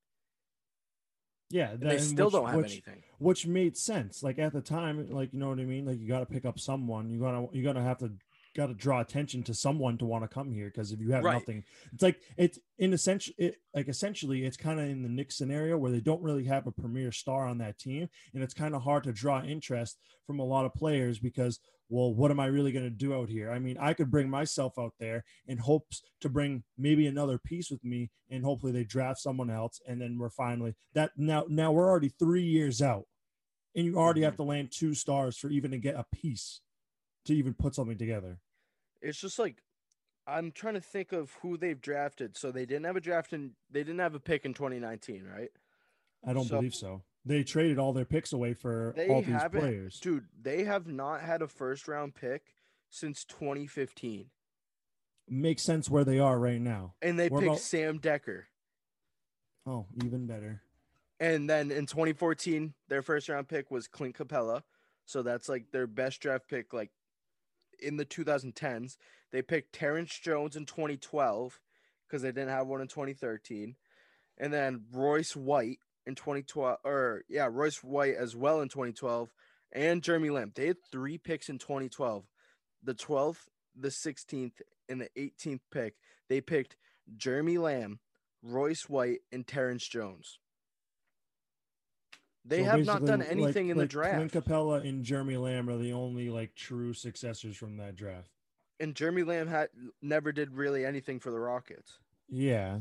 Yeah, 1.49 1.71
that- 1.71 1.79
they 1.81 1.97
still 1.99 2.25
which- 2.27 2.33
don't 2.33 2.45
have 2.47 2.55
which- 2.57 2.71
anything. 2.71 3.03
which 3.19 3.45
made 3.47 3.77
sense. 3.77 4.23
Like 4.23 4.39
at 4.39 4.53
the 4.53 4.61
time, 4.61 5.09
like 5.09 5.33
you 5.33 5.39
know 5.39 5.49
what 5.49 5.59
I 5.59 5.65
mean. 5.65 5.85
Like 5.85 5.99
you 5.99 6.07
got 6.07 6.19
to 6.19 6.25
pick 6.25 6.45
up 6.45 6.59
someone. 6.59 7.09
You 7.09 7.19
gotta 7.19 7.47
you 7.53 7.63
gotta 7.63 7.81
have 7.81 7.99
to 7.99 8.11
got 8.55 8.67
to 8.67 8.73
draw 8.73 9.01
attention 9.01 9.43
to 9.43 9.53
someone 9.53 9.97
to 9.97 10.05
want 10.05 10.23
to 10.23 10.27
come 10.27 10.51
here 10.51 10.67
because 10.67 10.91
if 10.91 10.99
you 10.99 11.11
have 11.11 11.23
Right. 11.23 11.33
nothing, 11.33 11.63
it's 11.91 12.03
like 12.03 12.21
it's 12.37 12.59
in 12.77 12.93
essentially 12.93 13.35
It 13.37 13.55
like 13.73 13.87
essentially 13.87 14.45
it's 14.45 14.57
kind 14.57 14.79
of 14.79 14.87
in 14.87 15.01
the 15.01 15.09
Knicks 15.09 15.37
scenario 15.37 15.77
where 15.77 15.91
they 15.91 16.01
don't 16.01 16.21
really 16.21 16.45
have 16.45 16.67
a 16.67 16.71
premier 16.71 17.11
star 17.11 17.47
on 17.47 17.57
that 17.59 17.79
team, 17.79 18.09
and 18.33 18.43
it's 18.43 18.53
kind 18.53 18.75
of 18.75 18.83
hard 18.83 19.03
to 19.05 19.13
draw 19.13 19.43
interest 19.43 19.99
from 20.25 20.39
a 20.39 20.45
lot 20.45 20.65
of 20.65 20.73
players 20.73 21.19
because 21.19 21.59
well, 21.89 22.13
what 22.13 22.31
am 22.31 22.39
I 22.39 22.47
really 22.47 22.71
going 22.71 22.85
to 22.85 22.89
do 22.89 23.13
out 23.13 23.29
here? 23.29 23.51
I 23.51 23.59
mean, 23.59 23.77
I 23.79 23.93
could 23.93 24.09
bring 24.09 24.29
myself 24.29 24.79
out 24.79 24.93
there 24.99 25.23
in 25.45 25.59
hopes 25.59 26.01
to 26.21 26.29
bring 26.29 26.63
maybe 26.75 27.05
another 27.05 27.37
piece 27.37 27.69
with 27.69 27.83
me, 27.83 28.09
and 28.31 28.43
hopefully 28.43 28.71
they 28.71 28.83
draft 28.83 29.19
someone 29.19 29.51
else, 29.51 29.79
and 29.87 30.01
then 30.01 30.17
we're 30.17 30.29
finally 30.29 30.75
that 30.93 31.11
now. 31.17 31.45
Now 31.47 31.71
we're 31.71 31.89
already 31.89 32.09
three 32.09 32.43
years 32.43 32.81
out, 32.81 33.05
and 33.75 33.85
you 33.85 33.97
already 33.97 34.21
mm-hmm. 34.21 34.25
have 34.25 34.37
to 34.37 34.43
land 34.43 34.71
two 34.71 34.93
stars 34.93 35.37
for 35.37 35.49
even 35.49 35.71
to 35.71 35.77
get 35.77 35.95
a 35.95 36.05
piece 36.11 36.61
to 37.25 37.35
even 37.35 37.53
put 37.53 37.75
something 37.75 37.97
together. 37.97 38.39
It's 39.03 39.19
just 39.19 39.37
like 39.37 39.61
I'm 40.25 40.51
trying 40.51 40.75
to 40.75 40.81
think 40.81 41.11
of 41.11 41.33
who 41.41 41.57
they've 41.57 41.79
drafted. 41.79 42.37
So 42.37 42.51
they 42.51 42.65
didn't 42.65 42.85
have 42.85 42.95
a 42.95 43.01
draft 43.01 43.33
in 43.33 43.51
they 43.69 43.81
didn't 43.83 43.99
have 43.99 44.15
a 44.15 44.19
pick 44.19 44.45
in 44.45 44.53
2019, 44.53 45.25
right? 45.25 45.51
I 46.25 46.33
don't 46.33 46.45
So- 46.45 46.55
believe 46.55 46.73
so. 46.73 47.03
They 47.25 47.43
traded 47.43 47.77
all 47.79 47.93
their 47.93 48.03
picks 48.05 48.33
away 48.33 48.53
for 48.53 48.93
all 49.09 49.21
these 49.21 49.41
players. 49.49 49.99
dude. 50.01 50.27
They 50.41 50.65
have 50.65 50.87
not 50.87 51.21
had 51.21 51.41
a 51.41 51.47
first 51.47 51.87
round 51.87 52.15
pick 52.15 52.53
since 52.89 53.23
2015, 53.23 54.29
Makes 55.29 55.63
sense 55.63 55.89
where 55.89 56.03
they 56.03 56.19
are 56.19 56.37
right 56.37 56.59
now. 56.59 56.95
and 57.01 57.17
they 57.17 57.29
What 57.29 57.39
picked 57.39 57.49
about- 57.49 57.59
Sam 57.61 57.99
Dekker. 57.99 58.43
Oh, 59.65 59.87
even 60.03 60.27
better. 60.27 60.63
And 61.19 61.49
then 61.49 61.71
in 61.71 61.85
2014, 61.85 62.73
their 62.89 63.01
first 63.01 63.29
round 63.29 63.47
pick 63.47 63.71
was 63.71 63.87
Clint 63.87 64.15
Capela. 64.17 64.63
So 65.05 65.21
that's 65.23 65.47
like 65.47 65.71
their 65.71 65.87
best 65.87 66.19
draft 66.21 66.49
pick, 66.49 66.73
like 66.73 66.91
in 67.83 67.97
the 67.97 68.05
2010s. 68.05 68.97
They 69.31 69.41
picked 69.41 69.73
Terrence 69.73 70.17
Jones 70.17 70.55
in 70.55 70.65
2012 70.65 71.59
because 72.07 72.21
they 72.21 72.31
didn't 72.31 72.49
have 72.49 72.67
one 72.67 72.81
in 72.81 72.87
2013. 72.87 73.75
And 74.37 74.53
then 74.53 74.85
Royce 74.91 75.35
White 75.35 75.79
in 76.05 76.15
2012, 76.15 76.77
or 76.83 77.23
yeah, 77.29 77.47
Royce 77.51 77.83
White 77.83 78.15
as 78.15 78.35
well 78.35 78.61
in 78.61 78.69
2012, 78.69 79.31
and 79.71 80.03
Jeremy 80.03 80.29
Lamb. 80.29 80.51
They 80.55 80.67
had 80.67 80.77
three 80.91 81.17
picks 81.17 81.49
in 81.49 81.57
2012 81.57 82.25
the 82.85 82.93
12th, 82.93 83.47
the 83.75 83.87
16th, 83.87 84.61
and 84.89 84.99
the 84.99 85.09
18th 85.17 85.61
pick. 85.71 85.95
They 86.27 86.41
picked 86.41 86.75
Jeremy 87.15 87.57
Lamb, 87.57 87.99
Royce 88.41 88.89
White, 88.89 89.19
and 89.31 89.47
Terrence 89.47 89.87
Jones. 89.87 90.39
They 92.45 92.59
So 92.63 92.71
have 92.71 92.85
not 92.85 93.05
done 93.05 93.19
like- 93.19 93.31
anything 93.31 93.69
in 93.69 93.77
the 93.77 93.85
draft. 93.85 94.15
Clint 94.31 94.31
Capela 94.45 94.85
and 94.87 95.03
Jeremy 95.05 95.37
Lamb 95.37 95.69
are 95.69 95.77
the 95.77 95.93
only 95.93 96.29
like 96.29 96.55
true 96.55 96.93
successors 96.93 97.55
from 97.55 97.77
that 97.77 97.95
draft. 97.95 98.29
and 98.79 98.95
Jeremy 98.95 99.23
Lamb 99.23 99.47
had 99.47 99.69
never 100.01 100.31
did 100.33 100.51
really 100.51 100.85
anything 100.85 101.19
for 101.19 101.31
the 101.31 101.39
Rockets. 101.39 101.99
Yeah, 102.27 102.79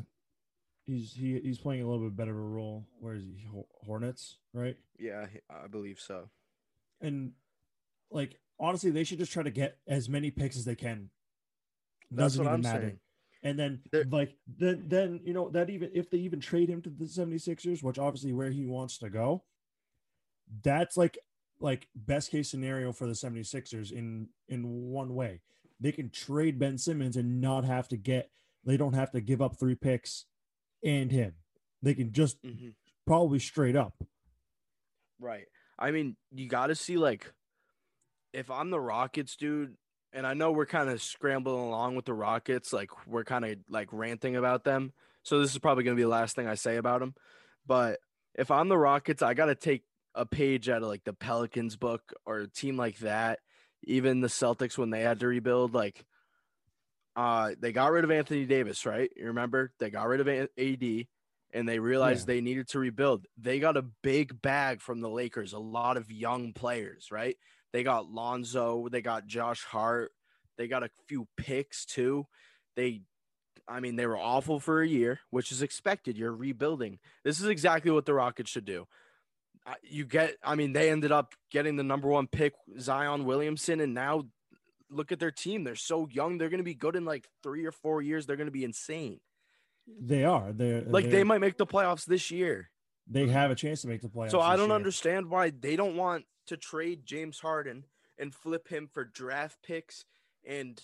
he's 0.84 1.12
he, 1.12 1.38
he's 1.40 1.58
playing 1.58 1.82
a 1.82 1.88
little 1.88 2.04
bit 2.08 2.16
better 2.16 2.32
of 2.32 2.38
a 2.38 2.40
role. 2.48 2.86
Where 2.98 3.14
is 3.14 3.24
he? 3.24 3.46
Hornets, 3.84 4.38
right? 4.52 4.76
Yeah, 4.98 5.26
I 5.48 5.68
believe 5.68 6.00
so. 6.00 6.28
And 7.00 7.32
like 8.10 8.40
honestly, 8.58 8.90
they 8.90 9.04
should 9.04 9.18
just 9.18 9.32
try 9.32 9.42
to 9.44 9.50
get 9.50 9.78
as 9.86 10.08
many 10.08 10.30
picks 10.32 10.56
as 10.56 10.64
they 10.64 10.74
can. 10.74 11.10
That's 12.10 12.34
Doesn't 12.34 12.44
what 12.44 12.50
even 12.52 12.54
I'm 12.66 12.72
matter. 12.72 12.86
saying. 12.88 13.00
And 13.44 13.58
then 13.58 13.82
They're- 13.92 14.04
like 14.10 14.36
then 14.46 14.84
then 14.88 15.20
you 15.24 15.34
know 15.34 15.50
that 15.50 15.70
even 15.70 15.90
if 15.94 16.10
they 16.10 16.18
even 16.18 16.40
trade 16.40 16.68
him 16.68 16.82
to 16.82 16.90
the 16.90 17.04
76ers, 17.06 17.82
which 17.82 17.98
obviously 17.98 18.32
where 18.32 18.50
he 18.50 18.66
wants 18.66 18.98
to 18.98 19.10
go, 19.10 19.44
that's 20.62 20.96
like 20.96 21.18
like 21.60 21.88
best 21.94 22.30
case 22.30 22.50
scenario 22.50 22.92
for 22.92 23.06
the 23.06 23.12
76ers 23.12 23.92
in 23.92 24.28
in 24.48 24.64
one 24.90 25.14
way. 25.14 25.40
They 25.80 25.92
can 25.92 26.10
trade 26.10 26.58
Ben 26.58 26.78
Simmons 26.78 27.16
and 27.16 27.40
not 27.40 27.64
have 27.64 27.88
to 27.88 27.96
get 27.96 28.30
they 28.64 28.76
don't 28.76 28.94
have 28.94 29.10
to 29.12 29.20
give 29.20 29.42
up 29.42 29.58
three 29.58 29.74
picks 29.74 30.26
and 30.84 31.10
him. 31.10 31.34
They 31.82 31.94
can 31.94 32.12
just 32.12 32.38
hmm 32.42 32.70
probably 33.06 33.38
straight 33.38 33.76
up. 33.76 33.94
Right. 35.20 35.46
I 35.78 35.90
mean, 35.90 36.16
you 36.30 36.48
got 36.48 36.68
to 36.68 36.74
see 36.74 36.96
like 36.96 37.32
if 38.32 38.50
I'm 38.50 38.70
the 38.70 38.80
Rockets, 38.80 39.36
dude, 39.36 39.76
and 40.12 40.26
I 40.26 40.34
know 40.34 40.52
we're 40.52 40.66
kind 40.66 40.88
of 40.90 41.02
scrambling 41.02 41.60
along 41.60 41.96
with 41.96 42.04
the 42.04 42.14
Rockets, 42.14 42.72
like 42.72 42.90
we're 43.06 43.24
kind 43.24 43.44
of 43.44 43.56
like 43.68 43.88
ranting 43.92 44.36
about 44.36 44.64
them. 44.64 44.92
So 45.22 45.40
this 45.40 45.52
is 45.52 45.58
probably 45.58 45.84
going 45.84 45.96
to 45.96 46.00
be 46.00 46.04
the 46.04 46.08
last 46.08 46.34
thing 46.36 46.46
I 46.46 46.54
say 46.54 46.76
about 46.76 47.00
them. 47.00 47.14
But 47.66 48.00
if 48.34 48.50
I'm 48.50 48.68
the 48.68 48.78
Rockets, 48.78 49.22
I 49.22 49.34
got 49.34 49.46
to 49.46 49.54
take 49.54 49.84
a 50.14 50.26
page 50.26 50.68
out 50.68 50.82
of 50.82 50.88
like 50.88 51.04
the 51.04 51.12
Pelicans 51.12 51.76
book 51.76 52.12
or 52.26 52.38
a 52.40 52.48
team 52.48 52.76
like 52.76 52.98
that. 52.98 53.38
Even 53.84 54.20
the 54.20 54.28
Celtics 54.28 54.78
when 54.78 54.90
they 54.90 55.00
had 55.00 55.20
to 55.20 55.26
rebuild, 55.26 55.74
like 55.74 56.04
uh 57.16 57.50
they 57.60 57.72
got 57.72 57.92
rid 57.92 58.04
of 58.04 58.10
Anthony 58.10 58.44
Davis, 58.46 58.86
right? 58.86 59.10
You 59.16 59.26
remember? 59.26 59.72
They 59.78 59.90
got 59.90 60.08
rid 60.08 60.20
of 60.20 60.28
AD 60.28 61.06
and 61.54 61.68
they 61.68 61.78
realized 61.78 62.26
Yeah. 62.28 62.34
they 62.34 62.40
needed 62.40 62.68
to 62.68 62.78
rebuild. 62.78 63.26
They 63.36 63.58
got 63.58 63.76
a 63.76 63.84
big 64.02 64.40
bag 64.40 64.80
from 64.80 65.00
the 65.00 65.10
Lakers, 65.10 65.52
a 65.52 65.58
lot 65.58 65.96
of 65.96 66.10
young 66.10 66.52
players, 66.52 67.08
right? 67.10 67.36
They 67.72 67.82
got 67.82 68.10
Lonzo, 68.10 68.88
they 68.90 69.02
got 69.02 69.26
Josh 69.26 69.64
Hart, 69.64 70.12
they 70.56 70.68
got 70.68 70.82
a 70.82 70.90
few 71.08 71.26
picks 71.36 71.84
too. 71.84 72.26
They 72.76 73.02
I 73.68 73.78
mean, 73.80 73.94
they 73.96 74.06
were 74.06 74.18
awful 74.18 74.58
for 74.58 74.82
a 74.82 74.88
year, 74.88 75.20
which 75.30 75.52
is 75.52 75.62
expected. 75.62 76.18
You're 76.18 76.34
rebuilding. 76.34 76.98
This 77.24 77.40
is 77.40 77.46
exactly 77.46 77.92
what 77.92 78.06
the 78.06 78.14
Rockets 78.14 78.50
should 78.50 78.64
do. 78.64 78.86
You 79.82 80.04
get, 80.06 80.36
I 80.42 80.54
mean, 80.56 80.72
they 80.72 80.90
ended 80.90 81.12
up 81.12 81.34
getting 81.50 81.76
the 81.76 81.84
number 81.84 82.08
one 82.08 82.26
pick, 82.26 82.54
Zion 82.80 83.24
Williamson, 83.24 83.80
and 83.80 83.94
now 83.94 84.24
look 84.90 85.12
at 85.12 85.20
their 85.20 85.30
team. 85.30 85.62
They're 85.64 85.76
so 85.76 86.08
young. 86.10 86.36
They're 86.38 86.48
going 86.48 86.58
to 86.58 86.64
be 86.64 86.74
good 86.74 86.96
in 86.96 87.04
like 87.04 87.28
three 87.42 87.64
or 87.64 87.72
four 87.72 88.02
years. 88.02 88.26
They're 88.26 88.36
going 88.36 88.46
to 88.48 88.50
be 88.52 88.64
insane. 88.64 89.20
They 89.86 90.24
are. 90.24 90.52
They're 90.52 90.82
Like 90.82 91.04
they're- 91.04 91.12
they 91.12 91.24
might 91.24 91.40
make 91.40 91.56
the 91.58 91.66
playoffs 91.66 92.04
this 92.04 92.30
year. 92.30 92.70
they 93.06 93.26
have 93.28 93.50
a 93.50 93.54
chance 93.54 93.82
to 93.82 93.88
make 93.88 94.00
the 94.02 94.08
playoffs. 94.08 94.30
So 94.32 94.40
I 94.40 94.56
don't 94.56 94.68
year. 94.68 94.76
understand 94.76 95.26
why 95.30 95.50
they 95.50 95.76
don't 95.76 95.96
want 95.96 96.24
to 96.46 96.56
trade 96.56 97.04
James 97.04 97.40
Harden 97.40 97.84
and 98.18 98.34
flip 98.34 98.68
him 98.68 98.88
for 98.92 99.04
draft 99.04 99.58
picks 99.62 100.04
and 100.44 100.80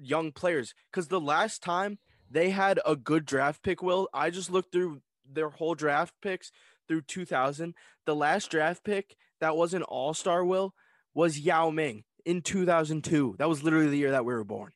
young 0.00 0.32
players. 0.32 0.74
Because 0.90 1.08
the 1.08 1.20
last 1.20 1.62
time 1.62 1.98
they 2.30 2.50
had 2.50 2.78
a 2.86 2.94
good 2.96 3.24
draft 3.24 3.62
pick, 3.62 3.82
Will, 3.82 4.08
I 4.12 4.30
just 4.30 4.50
looked 4.50 4.72
through 4.72 5.00
their 5.30 5.48
whole 5.50 5.74
draft 5.74 6.14
picks 6.22 6.50
through 6.88 7.02
2000. 7.02 7.74
The 8.06 8.16
last 8.16 8.50
draft 8.50 8.84
pick 8.84 9.16
that 9.40 9.56
was 9.56 9.74
an 9.74 9.82
all 9.82 10.14
star, 10.14 10.44
Will, 10.44 10.74
was 11.14 11.38
Yao 11.38 11.70
Ming 11.70 12.04
in 12.24 12.42
2002. 12.42 13.36
That 13.38 13.48
was 13.48 13.62
literally 13.62 13.88
the 13.88 13.98
year 13.98 14.10
that 14.10 14.24
we 14.24 14.34
were 14.34 14.44
born. 14.44 14.72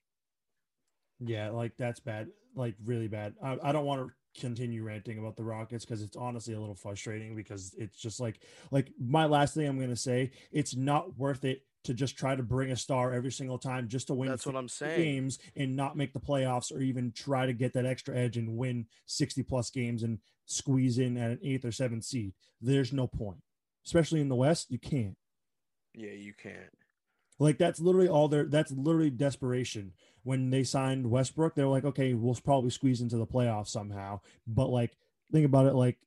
Yeah, 1.20 1.50
like 1.50 1.72
that's 1.78 2.00
bad. 2.00 2.28
Like 2.54 2.74
really 2.84 3.08
bad. 3.08 3.34
I, 3.42 3.58
I 3.62 3.72
don't 3.72 3.86
want 3.86 4.06
to 4.06 4.40
continue 4.40 4.82
ranting 4.82 5.18
about 5.18 5.36
the 5.36 5.44
Rockets 5.44 5.84
because 5.84 6.02
it's 6.02 6.16
honestly 6.16 6.54
a 6.54 6.60
little 6.60 6.74
frustrating 6.74 7.36
because 7.36 7.74
it's 7.76 7.96
just 7.96 8.20
like 8.20 8.40
like 8.70 8.90
my 8.98 9.26
last 9.26 9.54
thing 9.54 9.66
I'm 9.66 9.80
gonna 9.80 9.96
say, 9.96 10.32
it's 10.50 10.74
not 10.76 11.18
worth 11.18 11.44
it 11.44 11.62
to 11.84 11.94
just 11.94 12.16
try 12.16 12.36
to 12.36 12.42
bring 12.42 12.70
a 12.70 12.76
star 12.76 13.12
every 13.12 13.32
single 13.32 13.58
time 13.58 13.88
just 13.88 14.06
to 14.06 14.14
win 14.14 14.28
That's 14.28 14.46
what 14.46 14.56
I'm 14.56 14.68
saying. 14.68 15.00
games 15.00 15.38
and 15.56 15.74
not 15.74 15.96
make 15.96 16.12
the 16.12 16.20
playoffs 16.20 16.72
or 16.72 16.80
even 16.80 17.12
try 17.12 17.46
to 17.46 17.52
get 17.52 17.72
that 17.74 17.86
extra 17.86 18.16
edge 18.16 18.36
and 18.36 18.56
win 18.56 18.86
60 19.06 19.42
plus 19.42 19.70
games 19.70 20.02
and 20.02 20.18
squeeze 20.46 20.98
in 20.98 21.16
at 21.16 21.30
an 21.30 21.38
eighth 21.42 21.64
or 21.64 21.72
seventh 21.72 22.04
seed. 22.04 22.34
There's 22.60 22.92
no 22.92 23.06
point. 23.06 23.42
Especially 23.84 24.20
in 24.20 24.28
the 24.28 24.36
West, 24.36 24.70
you 24.70 24.78
can't. 24.78 25.16
Yeah, 25.94 26.12
you 26.12 26.32
can't. 26.40 26.70
Like 27.38 27.58
that's 27.58 27.80
literally 27.80 28.08
all 28.08 28.28
their 28.28 28.44
that's 28.44 28.70
literally 28.70 29.10
desperation. 29.10 29.92
When 30.22 30.50
they 30.50 30.62
signed 30.62 31.10
Westbrook, 31.10 31.56
they 31.56 31.64
were 31.64 31.70
like, 31.70 31.84
okay, 31.84 32.14
we'll 32.14 32.36
probably 32.36 32.70
squeeze 32.70 33.00
into 33.00 33.16
the 33.16 33.26
playoffs 33.26 33.68
somehow. 33.68 34.20
But 34.46 34.68
like, 34.68 34.96
think 35.32 35.44
about 35.44 35.66
it, 35.66 35.74
like, 35.74 35.98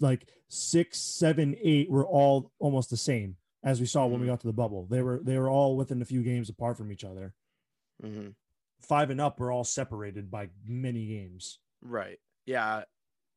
like 0.00 0.26
six, 0.48 0.98
seven, 0.98 1.54
eight 1.62 1.90
were 1.90 2.06
all 2.06 2.50
almost 2.58 2.88
the 2.88 2.96
same 2.96 3.36
as 3.62 3.80
we 3.80 3.86
saw 3.86 4.06
when 4.06 4.20
we 4.20 4.26
Mhm. 4.26 4.30
got 4.30 4.40
to 4.40 4.46
the 4.46 4.52
bubble. 4.52 4.86
They 4.86 5.02
were 5.02 5.20
they 5.22 5.38
were 5.38 5.50
all 5.50 5.76
within 5.76 6.00
a 6.02 6.04
few 6.06 6.22
games 6.22 6.48
apart 6.48 6.76
from 6.76 6.90
each 6.92 7.04
other. 7.04 7.34
hmm 8.00 8.28
Five 8.80 9.10
and 9.10 9.20
up 9.20 9.38
were 9.38 9.52
all 9.52 9.64
separated 9.64 10.30
by 10.30 10.48
many 10.64 11.06
games. 11.06 11.58
Right. 11.82 12.18
Yeah. 12.46 12.84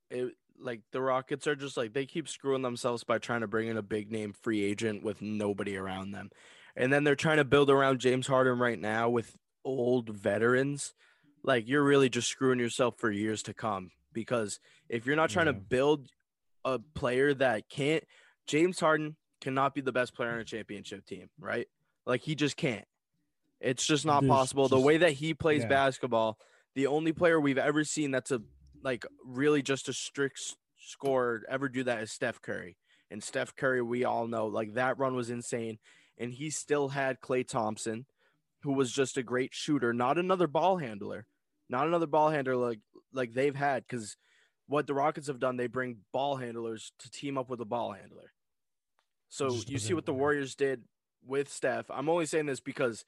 It 0.09 0.35
like 0.57 0.81
the 0.91 1.01
Rockets 1.01 1.47
are 1.47 1.55
just 1.55 1.75
like 1.75 1.91
they 1.93 2.05
keep 2.05 2.29
screwing 2.29 2.61
themselves 2.61 3.03
by 3.03 3.17
trying 3.17 3.41
to 3.41 3.47
bring 3.47 3.67
in 3.67 3.75
a 3.75 3.81
big 3.81 4.09
name 4.11 4.31
free 4.31 4.63
agent 4.63 5.03
with 5.03 5.21
nobody 5.21 5.75
around 5.75 6.11
them. 6.11 6.29
And 6.77 6.93
then 6.93 7.03
they're 7.03 7.15
trying 7.17 7.37
to 7.37 7.43
build 7.43 7.69
around 7.69 7.99
James 7.99 8.27
Harden 8.27 8.57
right 8.57 8.79
now 8.79 9.09
with 9.09 9.35
old 9.65 10.09
veterans. 10.09 10.93
Like 11.43 11.67
you're 11.67 11.83
really 11.83 12.07
just 12.09 12.29
screwing 12.29 12.59
yourself 12.59 12.97
for 12.97 13.11
years 13.11 13.43
to 13.43 13.53
come 13.53 13.91
because 14.13 14.59
if 14.87 15.05
you're 15.05 15.17
not 15.17 15.29
trying 15.29 15.47
to 15.47 15.53
build 15.53 16.07
a 16.63 16.79
player 16.79 17.33
that 17.33 17.67
can't 17.67 18.05
James 18.47 18.79
Harden 18.79 19.17
cannot 19.43 19.75
be 19.75 19.81
the 19.81 19.91
best 19.91 20.15
player 20.15 20.31
on 20.31 20.39
a 20.39 20.45
championship 20.45 21.05
team, 21.05 21.29
right? 21.37 21.67
Like 22.05 22.21
he 22.21 22.33
just 22.33 22.55
can't. 22.55 22.85
It's 23.59 23.85
just 23.85 24.05
not 24.05 24.21
There's 24.21 24.31
possible. 24.31 24.67
the 24.69 24.79
way 24.79 24.97
that 24.97 25.11
he 25.11 25.33
plays 25.33 25.61
yeah. 25.61 25.67
basketball, 25.67 26.37
the 26.75 26.87
only 26.87 27.11
player 27.11 27.39
we've 27.39 27.57
ever 27.57 27.83
seen 27.83 28.11
that's 28.11 28.31
a 28.31 28.41
like 28.83 29.05
really 29.25 29.61
just 29.61 29.89
a 29.89 29.93
strict 29.93 30.55
scorer 30.77 31.43
ever 31.49 31.69
do 31.69 31.83
that 31.83 32.01
is 32.01 32.11
Steph 32.11 32.41
Curry. 32.41 32.77
And 33.11 33.23
Steph 33.23 33.55
Curry, 33.55 33.81
we 33.81 34.05
all 34.05 34.27
know, 34.27 34.47
like 34.47 34.73
that 34.73 34.97
run 34.97 35.15
was 35.15 35.29
insane. 35.29 35.77
And 36.17 36.33
he 36.33 36.49
still 36.49 36.89
had 36.89 37.21
Klay 37.21 37.47
Thompson, 37.47 38.05
who 38.63 38.73
was 38.73 38.91
just 38.91 39.17
a 39.17 39.23
great 39.23 39.53
shooter, 39.53 39.93
not 39.93 40.17
another 40.17 40.47
ball 40.47 40.77
handler, 40.77 41.27
not 41.69 41.87
another 41.87 42.07
ball 42.07 42.29
handler 42.29 42.55
like 42.55 42.79
like 43.13 43.33
they've 43.33 43.55
had. 43.55 43.83
Because 43.87 44.17
what 44.67 44.87
the 44.87 44.93
Rockets 44.93 45.27
have 45.27 45.39
done, 45.39 45.57
they 45.57 45.67
bring 45.67 45.97
ball 46.11 46.37
handlers 46.37 46.91
to 46.99 47.11
team 47.11 47.37
up 47.37 47.49
with 47.49 47.61
a 47.61 47.65
ball 47.65 47.93
handler. 47.93 48.32
So 49.33 49.51
you 49.65 49.79
see 49.79 49.95
what 49.95 50.05
the. 50.05 50.13
Warriors 50.13 50.53
did 50.53 50.83
with 51.25 51.51
Steph. 51.51 51.89
I'm 51.89 52.07
only 52.07 52.27
saying 52.27 52.45
this 52.45 52.59
because 52.59 53.03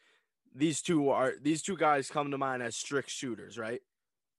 these 0.55 0.81
two 0.81 1.09
are 1.09 1.33
these 1.39 1.61
two 1.61 1.77
guys 1.77 2.09
come 2.09 2.31
to 2.31 2.37
mind 2.39 2.63
as 2.63 2.75
strict 2.75 3.11
shooters, 3.11 3.59
right? 3.59 3.79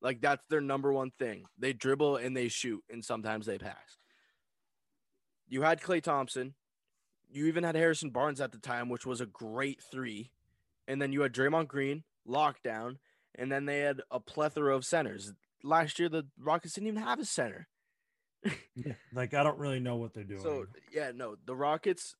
Like 0.03 0.20
that's 0.20 0.42
their 0.51 0.61
number 0.61 0.92
one 0.92 1.12
thing. 1.16 1.44
They 1.57 1.72
dribble 1.72 2.16
and 2.16 2.37
they 2.37 2.49
shoot, 2.49 2.83
and 2.90 3.05
sometimes 3.05 3.46
they 3.46 3.59
pass. 3.59 3.99
You 5.46 5.62
had 5.62 5.81
Klay 5.81 6.03
Thompson. 6.03 6.55
You 7.31 7.46
even 7.46 7.62
had 7.62 7.77
Harrison 7.77 8.11
Barnes 8.11 8.40
at 8.40 8.51
the 8.51 8.59
time, 8.59 8.88
which 8.88 9.07
was 9.07 9.20
a 9.20 9.27
great 9.27 9.81
three. 9.81 10.33
And 10.88 11.01
then 11.01 11.12
you 11.12 11.20
had 11.22 11.33
Draymond 11.33 11.68
Green, 11.68 12.03
lockdown, 12.29 12.96
and 13.33 13.53
then 13.53 13.66
they 13.66 13.79
had 13.79 14.01
a 14.11 14.18
plethora 14.18 14.75
of 14.75 14.85
centers. 14.85 15.33
Last 15.62 16.01
year, 16.01 16.09
the 16.09 16.27
Rockets 16.37 16.75
didn't 16.75 16.88
even 16.88 17.03
have 17.03 17.20
a 17.20 17.25
center. 17.25 17.68
Yeah. 18.75 18.92
Like 19.14 19.33
I 19.33 19.42
don't 19.42 19.59
really 19.59 19.81
know 19.81 19.96
what 19.96 20.12
they're 20.12 20.25
doing. 20.25 20.42
So 20.42 20.66
yeah, 20.92 21.12
no, 21.14 21.37
the 21.46 21.57
Rockets. 21.57 22.14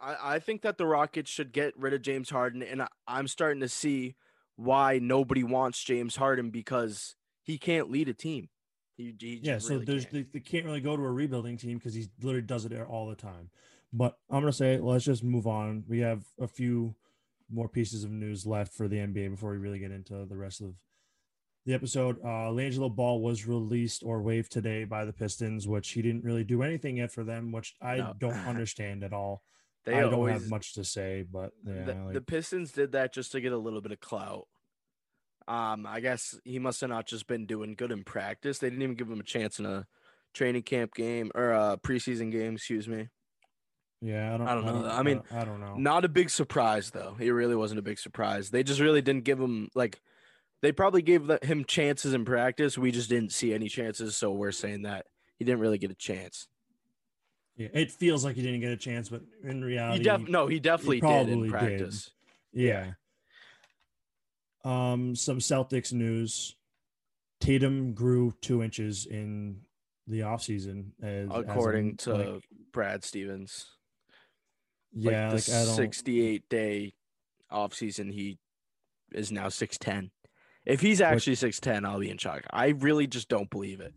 I, 0.00 0.36
I 0.36 0.38
think 0.38 0.62
that 0.62 0.78
the 0.78 0.86
Rockets 0.86 1.30
should 1.30 1.52
get 1.52 1.74
rid 1.76 1.92
of 1.92 2.02
James 2.02 2.30
Harden, 2.30 2.62
and 2.62 2.82
I, 2.82 2.88
I'm 3.06 3.28
starting 3.28 3.60
to 3.60 3.68
see 3.68 4.14
why 4.56 4.98
nobody 4.98 5.44
wants 5.44 5.82
James 5.84 6.16
Harden 6.16 6.50
because 6.50 7.14
he 7.42 7.58
can't 7.58 7.90
lead 7.90 8.08
a 8.08 8.14
team. 8.14 8.48
He, 8.96 9.14
he 9.18 9.36
just 9.36 9.44
yeah, 9.44 9.58
so 9.58 9.74
really 9.74 9.84
there's 9.84 10.04
can't. 10.04 10.32
they, 10.32 10.38
they 10.38 10.40
can't 10.40 10.64
really 10.64 10.80
go 10.80 10.96
to 10.96 11.02
a 11.02 11.10
rebuilding 11.10 11.56
team 11.56 11.78
because 11.78 11.94
he 11.94 12.08
literally 12.22 12.46
does 12.46 12.64
it 12.64 12.72
all 12.80 13.08
the 13.08 13.14
time. 13.14 13.50
But 13.92 14.16
I'm 14.30 14.40
gonna 14.40 14.52
say 14.52 14.78
let's 14.78 15.04
just 15.04 15.22
move 15.22 15.46
on. 15.46 15.84
We 15.86 16.00
have 16.00 16.24
a 16.40 16.48
few 16.48 16.94
more 17.50 17.68
pieces 17.68 18.04
of 18.04 18.10
news 18.10 18.46
left 18.46 18.72
for 18.72 18.88
the 18.88 18.96
NBA 18.96 19.30
before 19.30 19.52
we 19.52 19.58
really 19.58 19.78
get 19.78 19.90
into 19.90 20.24
the 20.24 20.36
rest 20.36 20.60
of 20.60 20.74
the 21.68 21.74
episode. 21.74 22.18
Uh 22.24 22.50
LiAngelo 22.50 22.94
Ball 22.94 23.20
was 23.20 23.46
released 23.46 24.02
or 24.04 24.22
waived 24.22 24.50
today 24.50 24.84
by 24.84 25.04
the 25.04 25.12
Pistons, 25.12 25.68
which 25.68 25.90
he 25.90 26.02
didn't 26.02 26.24
really 26.24 26.44
do 26.44 26.62
anything 26.62 26.96
yet 26.96 27.12
for 27.12 27.22
them, 27.24 27.52
which 27.52 27.74
I 27.80 27.98
No. 27.98 28.14
don't 28.18 28.32
understand 28.52 29.04
at 29.04 29.12
all. 29.12 29.42
they 29.84 29.94
I 29.94 30.00
don't 30.00 30.14
always 30.14 30.40
have 30.42 30.50
much 30.50 30.74
to 30.74 30.84
say, 30.84 31.24
but 31.30 31.52
yeah, 31.64 31.84
the, 31.84 31.94
like, 31.94 32.14
the 32.14 32.20
Pistons 32.20 32.72
did 32.72 32.92
that 32.92 33.12
just 33.14 33.32
to 33.32 33.40
get 33.40 33.52
a 33.52 33.58
little 33.58 33.80
bit 33.80 33.92
of 33.92 34.00
clout. 34.00 34.48
Um, 35.46 35.86
I 35.86 36.00
guess 36.00 36.38
he 36.44 36.58
must 36.58 36.80
have 36.82 36.90
not 36.90 37.06
just 37.06 37.26
been 37.26 37.46
doing 37.46 37.74
good 37.74 37.90
in 37.92 38.04
practice. 38.04 38.58
They 38.58 38.68
didn't 38.68 38.82
even 38.82 38.96
give 38.96 39.08
him 39.10 39.20
a 39.20 39.22
chance 39.24 39.58
in 39.58 39.64
a 39.66 39.86
training 40.34 40.62
camp 40.62 40.94
game 40.94 41.30
or 41.34 41.52
a 41.52 41.78
preseason 41.82 42.30
game. 42.30 42.54
Excuse 42.54 42.86
me. 42.86 43.08
yeah, 44.02 44.34
I 44.34 44.36
don't, 44.36 44.48
I 44.48 44.54
don't 44.54 44.64
know. 44.82 44.88
I 44.88 45.02
mean, 45.02 45.22
I 45.30 45.44
don't 45.44 45.60
know. 45.60 45.76
Not 45.76 46.04
a 46.04 46.08
big 46.08 46.28
surprise 46.28 46.90
though. 46.90 47.16
It 47.18 47.30
really 47.30 47.56
wasn't 47.56 47.78
a 47.78 47.82
big 47.82 47.98
surprise. 47.98 48.50
They 48.50 48.62
just 48.62 48.80
really 48.80 49.00
didn't 49.02 49.24
give 49.24 49.38
him 49.40 49.68
like. 49.74 50.00
They 50.60 50.72
probably 50.72 51.02
gave 51.02 51.30
him 51.42 51.64
chances 51.64 52.14
in 52.14 52.24
practice. 52.24 52.76
We 52.76 52.90
just 52.90 53.08
didn't 53.08 53.32
see 53.32 53.54
any 53.54 53.68
chances, 53.68 54.16
so 54.16 54.32
we're 54.32 54.50
saying 54.52 54.82
that 54.82 55.06
he 55.38 55.44
didn't 55.44 55.60
really 55.60 55.78
get 55.78 55.90
a 55.90 55.94
chance. 55.94 56.48
Yeah, 57.56 57.68
it 57.74 57.90
feels 57.92 58.24
like 58.24 58.36
he 58.36 58.42
didn't 58.42 58.60
get 58.60 58.72
a 58.72 58.76
chance, 58.76 59.08
but 59.08 59.22
in 59.42 59.64
reality, 59.64 59.98
He 59.98 60.04
def- 60.04 60.28
no, 60.28 60.46
he 60.46 60.60
definitely 60.60 60.96
did 61.00 61.06
probably 61.06 61.32
in 61.32 61.42
did. 61.42 61.50
practice. 61.50 62.10
Yeah. 62.52 62.92
Um, 64.64 65.14
some 65.14 65.38
Celtics 65.38 65.92
news. 65.92 66.54
Tatum 67.40 67.94
grew 67.94 68.32
two 68.40 68.62
inches 68.62 69.06
in 69.06 69.60
the 70.08 70.20
offseason. 70.20 70.86
As, 71.02 71.28
as 71.30 71.36
According 71.36 71.90
I'm, 71.90 71.96
to 71.98 72.14
like, 72.14 72.44
Brad 72.72 73.04
Stevens. 73.04 73.66
yeah, 74.92 75.30
like 75.32 75.44
the 75.44 75.52
like, 75.52 75.66
don't 75.66 75.76
68 75.76 76.48
day 76.48 76.94
off 77.50 77.74
season, 77.74 78.10
he 78.10 78.38
is 79.12 79.30
now 79.30 79.46
6'10. 79.46 80.10
If 80.68 80.80
he's 80.80 81.00
actually 81.00 81.34
6'10, 81.36 81.84
I'll 81.86 81.98
be 81.98 82.10
in 82.10 82.18
shock. 82.18 82.42
I 82.50 82.68
really 82.68 83.06
just 83.06 83.28
don't 83.28 83.50
believe 83.50 83.80
it. 83.80 83.94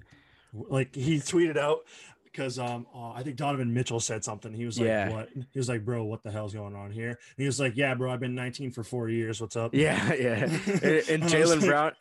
like 0.54 0.96
he 0.96 1.18
tweeted 1.18 1.58
out 1.58 1.80
because 2.24 2.58
um 2.60 2.88
uh, 2.96 3.12
I 3.12 3.24
think 3.24 3.36
Donovan 3.36 3.74
Mitchell 3.74 4.00
said 4.00 4.24
something. 4.24 4.54
He 4.54 4.66
was 4.66 4.80
like, 4.80 4.88
Yeah. 4.88 5.10
"What?" 5.10 5.30
He 5.34 5.60
was 5.60 5.68
like, 5.70 5.84
"Bro, 5.86 6.06
what 6.06 6.24
the 6.24 6.32
hell's 6.32 6.54
going 6.54 6.76
on 6.76 6.92
here?" 6.92 7.10
And 7.10 7.18
he 7.38 7.46
was 7.46 7.60
like, 7.60 7.76
"Yeah, 7.76 7.94
bro, 7.94 8.12
I've 8.12 8.20
been 8.22 8.36
19 8.36 8.72
for 8.72 8.84
four 8.84 9.10
years. 9.10 9.40
What's 9.42 9.56
up?" 9.58 9.74
Yeah, 9.76 10.14
yeah. 10.20 10.46
And, 10.66 10.84
and 10.84 11.10
And 11.10 11.24
I 11.24 11.26
was 11.26 11.34
Jaylen 11.34 11.58
like- 11.60 11.66
Brown. 11.70 11.92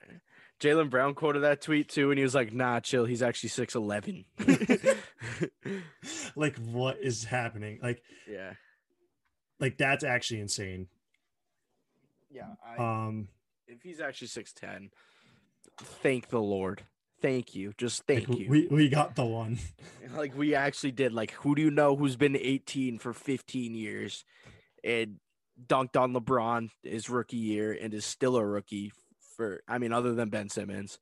Jaylen 0.61 0.90
Brown 0.90 1.14
quoted 1.14 1.40
that 1.40 1.62
tweet 1.62 1.88
too, 1.88 2.11
and 2.11 2.18
he 2.18 2.22
was 2.22 2.35
like, 2.35 2.52
"Nah, 2.52 2.80
chill. 2.80 3.06
He's 3.06 3.22
actually 3.22 3.48
six 3.48 3.74
eleven. 3.74 4.24
like, 6.37 6.56
what 6.59 6.98
is 7.00 7.24
happening? 7.24 7.78
Like, 7.83 8.02
yeah, 8.28 8.52
like 9.59 9.78
that's 9.78 10.04
actually 10.04 10.40
insane. 10.40 10.88
yeah. 12.30 12.54
I, 12.64 12.76
Um, 13.06 13.28
if 13.70 13.83
he's 13.83 14.00
actually 14.00 14.28
six 14.28 14.52
ten, 14.52 14.90
thank 15.78 16.28
the 16.28 16.40
Lord. 16.40 16.83
Thank 17.22 17.54
you. 17.54 17.72
Just 17.76 18.02
like, 18.09 18.26
thank 18.26 18.38
you. 18.38 18.48
we 18.48 18.66
we 18.70 18.88
got 18.88 19.14
the 19.14 19.24
one. 19.24 19.59
like 20.16 20.37
we 20.37 20.54
actually 20.54 20.92
did. 20.92 21.12
Like, 21.12 21.33
who 21.33 21.54
do 21.54 21.62
you 21.62 21.70
know 21.70 21.94
who's 21.96 22.16
been 22.16 22.37
eighteen 22.37 22.98
for 22.98 23.12
fifteen 23.12 23.74
years 23.74 24.24
and 24.83 25.16
dunked 25.66 26.00
on 26.00 26.14
LeBron 26.14 26.70
his 26.83 27.11
rookie 27.11 27.37
year 27.37 27.76
and 27.78 27.92
is 27.92 28.04
still 28.04 28.37
a 28.37 28.44
rookie 28.44 28.92
for? 29.37 29.61
I 29.68 29.78
mean, 29.78 29.92
other 29.92 30.14
than 30.14 30.30
Ben 30.30 30.48
Simmons. 30.48 30.98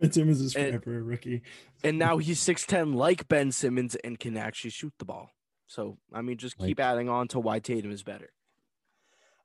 Ben 0.00 0.12
Simmons 0.12 0.40
is 0.40 0.54
And- 0.56 0.74
a 0.74 0.78
rookie. 0.90 1.42
and 1.84 1.98
now 2.00 2.18
he's 2.18 2.40
6'10 2.40 2.94
like 2.94 3.28
Ben 3.28 3.52
Simmons 3.52 3.94
and 3.94 4.18
can 4.18 4.36
actually 4.36 4.70
shoot 4.70 4.92
the 4.98 5.04
ball. 5.04 5.30
So, 5.68 5.98
I 6.12 6.20
mean, 6.20 6.36
just 6.36 6.58
keep 6.58 6.80
adding 6.80 7.08
on 7.08 7.28
to 7.28 7.38
why 7.38 7.60
Tatum 7.60 7.92
is 7.92 8.02
better. 8.02 8.30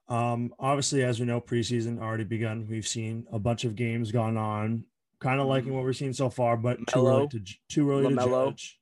Um, 0.10 0.54
obviously, 0.60 1.04
as 1.04 1.19
we 1.19 1.26
know, 1.26 1.39
preseason 1.39 2.00
already 2.02 2.24
begun. 2.24 2.67
We've 2.69 2.88
seen 2.88 3.28
a 3.32 3.39
bunch 3.39 3.63
of 3.63 3.76
games 3.76 4.12
gone 4.12 4.38
on. 4.38 4.86
Kind 5.19 5.39
of 5.41 5.48
liking 5.48 5.74
what 5.74 5.84
we're 5.84 5.93
seeing 5.93 6.13
so 6.13 6.30
far, 6.30 6.56
but 6.58 6.80
too 6.88 7.06
early 7.08 7.28
to 7.28 7.41
too 7.67 7.89
early 7.91 8.04
to 8.08 8.10
LaMelo. 8.15 8.50
judge. 8.52 8.80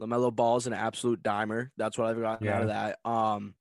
LaMelo 0.00 0.34
Ball 0.34 0.56
is 0.56 0.66
an 0.66 0.72
absolute 0.72 1.22
dimer. 1.22 1.70
That's 1.76 1.96
what 1.96 2.08
I've 2.08 2.20
gotten 2.20 2.48
out 2.48 2.62
of 2.62 2.68
that. 2.68 2.98
Um, 3.08 3.54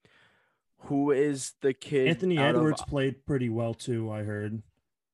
who 0.79 1.11
is 1.11 1.53
the 1.61 1.73
kid? 1.73 2.07
Anthony 2.09 2.37
out 2.37 2.49
of- 2.49 2.55
Edwards 2.57 2.81
played 2.87 3.25
pretty 3.25 3.49
well 3.49 3.73
too. 3.73 4.11
I 4.11 4.23
heard. 4.23 4.61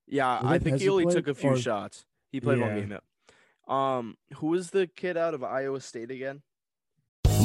yeah, 0.07 0.39
I 0.41 0.57
think 0.57 0.79
he 0.81 0.89
only 0.89 1.05
took 1.13 1.27
a 1.27 1.35
few 1.35 1.51
or- 1.51 1.57
shots. 1.57 2.05
He 2.31 2.39
played 2.39 2.59
one 2.59 2.75
game. 2.75 2.91
Yeah. 2.91 2.99
Um, 3.67 4.17
who 4.35 4.53
is 4.53 4.71
the 4.71 4.87
kid 4.87 5.17
out 5.17 5.33
of 5.33 5.43
Iowa 5.43 5.81
State 5.81 6.11
again? 6.11 6.41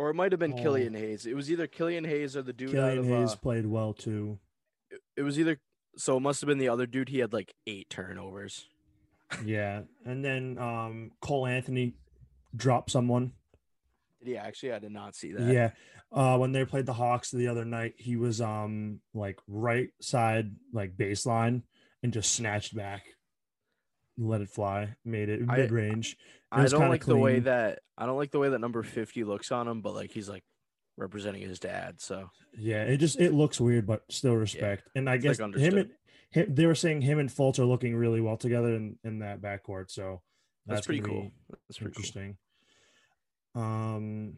Or 0.00 0.08
it 0.08 0.14
might 0.14 0.32
have 0.32 0.38
been 0.38 0.54
Oh. 0.54 0.62
Killian 0.62 0.94
Hayes. 0.94 1.26
It 1.26 1.34
was 1.36 1.50
either 1.50 1.66
Killian 1.66 2.04
Hayes 2.04 2.34
or 2.34 2.40
the 2.40 2.54
dude 2.54 2.70
out 2.70 2.94
Killian 2.94 2.98
of. 3.00 3.04
Hayes 3.06 3.32
uh, 3.32 3.36
played 3.36 3.66
well 3.66 3.92
too. 3.92 4.38
it- 4.90 5.02
it 5.14 5.22
was 5.22 5.38
either. 5.38 5.60
So 5.96 6.16
it 6.16 6.20
must 6.20 6.40
have 6.40 6.48
been 6.48 6.56
the 6.58 6.70
other 6.70 6.86
dude. 6.86 7.10
He 7.10 7.18
had 7.18 7.34
like 7.34 7.54
eight 7.66 7.90
turnovers. 7.90 8.66
Yeah, 9.44 9.82
and 10.06 10.24
then 10.24 10.56
um, 10.58 11.10
Cole 11.20 11.46
Anthony 11.46 11.96
dropped 12.56 12.90
someone. 12.90 13.32
Did 14.20 14.28
he 14.28 14.36
actually? 14.38 14.72
I 14.72 14.78
did 14.78 14.92
not 14.92 15.14
see 15.14 15.32
that. 15.32 15.52
Yeah. 15.52 15.70
Uh, 16.10 16.38
when 16.38 16.52
they 16.52 16.64
played 16.64 16.86
the 16.86 16.92
Hawks 16.94 17.30
the 17.30 17.48
other 17.48 17.64
night, 17.66 17.94
he 17.98 18.16
was 18.16 18.40
um 18.40 19.00
like 19.12 19.38
right 19.46 19.90
side 20.00 20.52
like 20.72 20.96
baseline 20.96 21.62
and 22.02 22.12
just 22.12 22.32
snatched 22.32 22.74
back, 22.74 23.04
let 24.28 24.40
it 24.40 24.50
fly, 24.50 24.94
made 25.04 25.28
it 25.28 25.40
mid 25.40 25.70
range. 25.70 26.16
I 26.52 26.66
don't 26.66 26.88
like 26.88 27.04
the 27.04 27.16
way 27.16 27.40
that 27.40 27.80
I 27.96 28.06
don't 28.06 28.16
like 28.16 28.30
the 28.30 28.38
way 28.38 28.48
that 28.50 28.60
number 28.60 28.82
fifty 28.82 29.24
looks 29.24 29.50
on 29.52 29.66
him, 29.68 29.80
but 29.80 29.94
like 29.94 30.10
he's 30.10 30.28
like 30.28 30.44
representing 30.96 31.42
his 31.42 31.58
dad. 31.58 32.00
So 32.00 32.30
Yeah, 32.56 32.82
it 32.82 32.98
just 32.98 33.18
it 33.20 33.32
looks 33.32 33.60
weird, 33.60 33.86
but 33.86 34.02
still 34.10 34.34
respect. 34.34 34.88
And 34.94 35.08
I 35.08 35.14
It's, 35.14 35.24
guess 35.24 35.40
like, 35.40 35.56
him 35.56 35.78
and 35.78 35.90
him, 36.30 36.54
they 36.54 36.66
were 36.66 36.74
saying 36.74 37.00
him 37.02 37.18
and 37.18 37.28
Fultz 37.28 37.58
are 37.58 37.64
looking 37.64 37.96
really 37.96 38.20
well 38.20 38.36
together 38.36 38.74
in, 38.74 38.98
in 39.04 39.20
that 39.20 39.40
backcourt. 39.40 39.90
So 39.90 40.22
that's, 40.66 40.78
that's, 40.78 40.86
pretty 40.86 41.00
cool. 41.00 41.30
That's 41.68 41.78
pretty 41.78 41.94
cool. 41.94 42.00
interesting. 42.00 42.36
Um, 43.54 44.34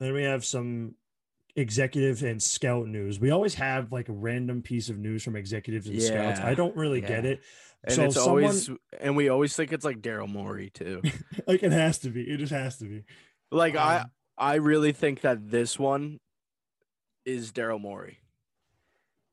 then 0.00 0.12
we 0.12 0.22
have 0.22 0.44
some 0.44 0.94
executive 1.56 2.22
and 2.24 2.42
scout 2.42 2.88
news. 2.88 3.20
We 3.20 3.30
always 3.30 3.54
have 3.54 3.92
like 3.92 4.08
a 4.08 4.12
random 4.12 4.62
piece 4.62 4.88
of 4.88 4.98
news 4.98 5.22
from 5.22 5.36
executives 5.36 5.86
and 5.86 6.02
scouts. 6.02 6.40
I 6.40 6.54
don't 6.54 6.76
really 6.76 7.00
get 7.00 7.24
it. 7.24 7.40
And 7.84 7.92
so 7.94 8.04
it's 8.04 8.14
someone 8.16 8.44
always 8.44 8.70
and 9.00 9.16
we 9.16 9.28
always 9.28 9.54
think 9.54 9.72
it's 9.72 9.84
like 9.84 10.00
Daryl 10.00 10.28
Morey 10.28 10.70
too. 10.70 11.02
like 11.46 11.62
it 11.62 11.72
has 11.72 11.98
to 12.00 12.10
be. 12.10 12.22
It 12.22 12.38
just 12.38 12.52
has 12.52 12.78
to 12.78 12.84
be. 12.84 13.04
like 13.50 13.76
I 13.76 13.98
Um, 14.00 14.10
I 14.36 14.54
really 14.56 14.92
think 14.92 15.20
that 15.20 15.50
this 15.50 15.78
one 15.78 16.18
is 17.24 17.52
Daryl 17.52 17.80
Morey. 17.80 18.18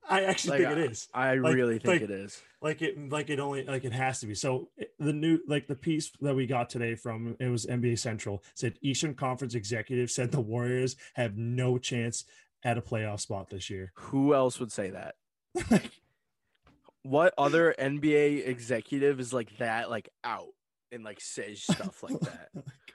I 0.09 0.23
actually 0.25 0.59
Like, 0.59 0.67
think 0.75 0.85
it 0.85 0.91
is. 0.91 1.07
I 1.13 1.35
Like- 1.35 1.53
really 1.55 1.79
think 1.79 2.01
like- 2.01 2.01
it 2.01 2.11
is. 2.11 2.41
like 2.61 2.81
it 2.81 3.09
like 3.09 3.29
it 3.29 3.39
only 3.39 3.63
like 3.63 3.85
it 3.85 3.93
has 3.93 4.19
to 4.19 4.27
be 4.27 4.35
so 4.35 4.69
the 4.99 5.13
new 5.13 5.39
like 5.47 5.67
the 5.67 5.75
piece 5.75 6.11
that 6.21 6.35
we 6.35 6.45
got 6.45 6.69
today 6.69 6.93
from 6.95 7.35
it 7.39 7.47
was 7.47 7.65
nba 7.65 7.97
central 7.97 8.43
said 8.53 8.77
eastern 8.81 9.13
conference 9.15 9.55
executive 9.55 10.11
said 10.11 10.31
the 10.31 10.41
warriors 10.41 10.95
have 11.15 11.37
no 11.37 11.77
chance 11.79 12.25
at 12.63 12.77
a 12.77 12.81
playoff 12.81 13.19
spot 13.21 13.49
this 13.49 13.69
year 13.69 13.91
Who 13.95 14.33
else 14.35 14.59
would 14.59 14.71
say 14.71 14.91
that? 14.91 15.15
What 17.03 17.33
other 17.37 17.73
NBA 17.77 18.47
executive 18.47 19.19
is 19.19 19.33
like 19.33 19.57
that, 19.57 19.89
like 19.89 20.09
out 20.23 20.49
and 20.91 21.03
like 21.03 21.19
says 21.21 21.63
stuff 21.63 22.03
like 22.03 22.19
that? 22.21 22.49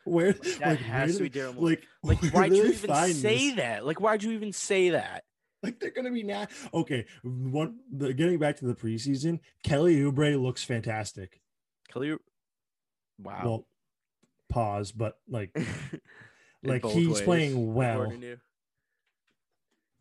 where 0.05 0.33
That 0.33 0.61
like, 0.61 0.79
has 0.81 1.19
where 1.19 1.29
to 1.29 1.31
be 1.31 1.41
Daryl 1.41 1.55
Morey. 1.55 1.79
like 2.03 2.23
Like, 2.23 2.33
why'd 2.33 2.57
you 2.57 2.65
even 2.67 2.95
say 2.95 3.49
this? 3.49 3.57
that? 3.57 3.87
Like, 3.87 4.01
why'd 4.01 4.23
you 4.23 4.33
even 4.33 4.53
say 4.53 4.91
that? 4.91 5.25
like 5.63 5.81
they're 5.81 5.91
gonna 5.91 6.13
be 6.13 6.23
now 6.23 6.47
okay 6.75 7.07
one 7.23 7.79
the, 7.91 8.13
getting 8.13 8.39
back 8.39 8.57
to 8.57 8.67
the 8.67 8.75
preseason 8.75 9.41
kelly 9.65 9.97
Oubre 9.97 10.41
looks 10.41 10.63
fantastic 10.63 11.41
Kelly, 11.89 12.15
wow. 13.19 13.41
well 13.43 13.67
pause 14.51 14.93
but 14.93 15.19
like 15.29 15.59
like 16.63 16.85
he's 16.85 17.09
ways, 17.09 17.23
playing 17.23 17.75
well 17.75 18.03
according 18.03 18.21
to 18.21 18.27
you. 18.27 18.37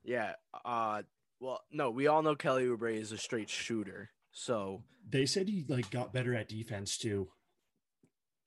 Yeah. 0.04 0.34
Uh. 0.64 1.02
Well, 1.46 1.62
no, 1.72 1.92
we 1.92 2.08
all 2.08 2.22
know 2.22 2.36
Kelly 2.36 2.66
Oubre 2.66 2.96
is 2.96 3.12
a 3.12 3.18
straight 3.18 3.50
shooter. 3.50 4.10
So 4.32 4.84
they 5.08 5.26
said 5.26 5.48
he 5.48 5.66
like 5.68 5.90
got 5.90 6.14
better 6.14 6.36
at 6.36 6.50
defense 6.50 6.98
too 6.98 7.30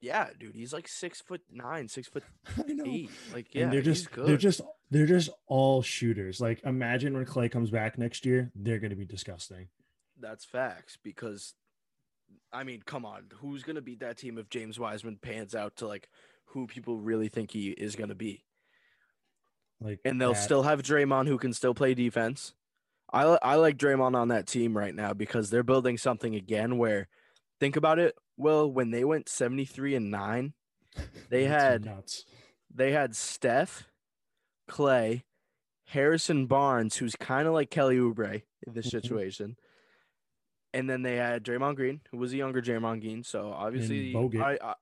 yeah, 0.00 0.28
dude, 0.38 0.54
he's 0.54 0.72
like 0.72 0.86
six 0.86 1.20
foot 1.20 1.42
nine, 1.50 1.88
six 1.88 2.08
foot 2.08 2.22
eight. 2.84 3.10
Like, 3.32 3.54
yeah, 3.54 3.64
and 3.64 3.72
they're 3.72 3.82
just 3.82 4.08
they're 4.12 4.36
just 4.36 4.60
they're 4.90 5.06
just 5.06 5.30
all 5.46 5.82
shooters. 5.82 6.40
Like 6.40 6.60
imagine 6.64 7.14
when 7.14 7.26
Klay 7.26 7.50
comes 7.50 7.70
back 7.70 7.98
next 7.98 8.24
year, 8.24 8.52
they're 8.54 8.78
gonna 8.78 8.96
be 8.96 9.06
disgusting. 9.06 9.68
That's 10.20 10.44
facts 10.44 10.96
because, 11.02 11.54
I 12.52 12.64
mean, 12.64 12.82
come 12.84 13.04
on, 13.04 13.24
who's 13.40 13.62
gonna 13.62 13.80
beat 13.80 14.00
that 14.00 14.18
team 14.18 14.38
if 14.38 14.48
James 14.50 14.78
Wiseman 14.78 15.18
pans 15.20 15.54
out 15.54 15.76
to 15.76 15.88
like 15.88 16.08
who 16.46 16.66
people 16.66 16.98
really 16.98 17.28
think 17.28 17.50
he 17.50 17.70
is 17.70 17.94
going 17.94 18.08
to 18.08 18.14
be. 18.14 18.42
Like, 19.82 20.00
And 20.02 20.18
they'll 20.18 20.32
that- 20.32 20.42
still 20.42 20.62
have 20.62 20.82
Draymond 20.82 21.28
who 21.28 21.36
can 21.36 21.52
still 21.52 21.74
play 21.74 21.92
defense. 21.92 22.54
I 23.12 23.38
I 23.42 23.54
like 23.56 23.78
Draymond 23.78 24.16
on 24.16 24.28
that 24.28 24.46
team 24.46 24.76
right 24.76 24.94
now 24.94 25.12
because 25.12 25.50
they're 25.50 25.62
building 25.62 25.98
something 25.98 26.34
again 26.34 26.78
where 26.78 27.08
think 27.60 27.76
about 27.76 27.98
it, 27.98 28.14
well, 28.36 28.70
when 28.70 28.90
they 28.90 29.04
went 29.04 29.28
73 29.28 29.94
and 29.94 30.10
9, 30.10 30.52
they 31.30 31.44
had 31.44 31.84
nuts. 31.84 32.24
they 32.74 32.92
had 32.92 33.16
Steph, 33.16 33.88
Klay, 34.70 35.22
Harrison 35.86 36.46
Barnes, 36.46 36.96
who's 36.96 37.16
kind 37.16 37.48
of 37.48 37.54
like 37.54 37.70
Kelly 37.70 37.96
Oubre 37.96 38.42
in 38.66 38.74
this 38.74 38.86
situation. 38.90 39.56
And 40.74 40.88
then 40.88 41.02
they 41.02 41.16
had 41.16 41.44
Draymond 41.44 41.76
Green, 41.76 42.02
who 42.10 42.18
was 42.18 42.32
a 42.32 42.36
younger 42.36 42.60
Draymond 42.60 43.00
Green. 43.00 43.24
So 43.24 43.52
obviously, 43.52 44.12
Bogut. 44.12 44.42
I, 44.42 44.58
I, 44.62 44.74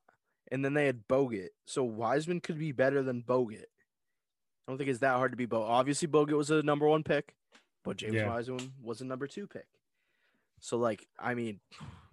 and 0.50 0.64
then 0.64 0.74
they 0.74 0.86
had 0.86 1.06
Bogut. 1.06 1.50
So 1.66 1.84
Wiseman 1.84 2.40
could 2.40 2.58
be 2.58 2.72
better 2.72 3.02
than 3.02 3.22
Bogut. 3.22 3.62
I 3.62 4.72
don't 4.72 4.78
think 4.78 4.90
it's 4.90 4.98
that 4.98 5.16
hard 5.16 5.30
to 5.30 5.36
be 5.36 5.46
Bogut. 5.46 5.68
Obviously, 5.68 6.08
Bogut 6.08 6.36
was 6.36 6.50
a 6.50 6.62
number 6.62 6.88
one 6.88 7.04
pick, 7.04 7.35
but 7.86 7.96
James 7.96 8.14
Yeah. 8.14 8.28
Wiseman 8.28 8.72
was 8.82 9.00
a 9.00 9.04
number 9.04 9.26
two 9.26 9.46
pick. 9.46 9.66
So 10.60 10.76
like, 10.76 11.06
I 11.18 11.34
mean, 11.34 11.60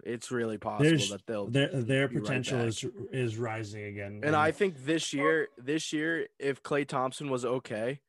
it's 0.04 0.30
really 0.30 0.58
possible 0.58 0.84
There's 0.88 1.10
that 1.10 1.26
they'll 1.26 1.46
their 1.46 1.68
their 1.68 2.06
right 2.08 2.22
potential 2.22 2.58
back. 2.58 2.68
is 2.68 2.84
is 3.12 3.36
rising 3.38 3.84
again. 3.84 4.20
And 4.22 4.36
I 4.36 4.50
think 4.52 4.84
this 4.84 5.12
year, 5.12 5.48
this 5.58 5.92
year, 5.92 6.28
if 6.38 6.62
Klay 6.62 6.86
Thompson 6.86 7.30
was 7.30 7.44
okay, 7.44 8.00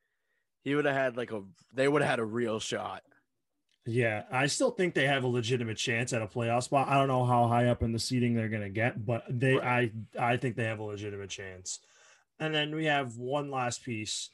he 0.63 0.75
would 0.75 0.86
have 0.86 0.95
had 0.95 1.17
like 1.17 1.32
a. 1.32 1.41
They 1.73 1.88
would 1.88 2.01
have 2.01 2.10
had 2.10 2.19
a 2.19 2.25
real 2.25 2.60
shot. 2.60 3.04
Yeah, 3.88 4.23
I 4.32 4.47
still 4.47 4.71
think 4.71 4.95
they 4.95 5.06
have 5.06 5.23
a 5.23 5.28
legitimate 5.28 5.78
chance 5.78 6.12
at 6.12 6.21
a 6.23 6.28
playoff 6.28 6.63
spot. 6.63 6.88
I 6.89 6.95
don't 6.95 7.08
know 7.08 7.23
how 7.23 7.47
high 7.47 7.67
up 7.67 7.84
in 7.84 7.91
the 7.91 7.99
seating 7.99 8.34
they're 8.34 8.49
going 8.49 8.63
to 8.63 8.69
get, 8.69 9.06
but 9.06 9.23
they 9.30 9.60
I 9.60 9.91
I 10.19 10.38
think 10.38 10.56
they 10.56 10.63
have 10.65 10.80
a 10.80 10.84
legitimate 10.84 11.30
chance. 11.30 11.80
And 12.39 12.54
then 12.54 12.75
we 12.75 12.86
have 12.86 13.15
one 13.15 13.49
last 13.51 13.86
piece, 13.86 14.30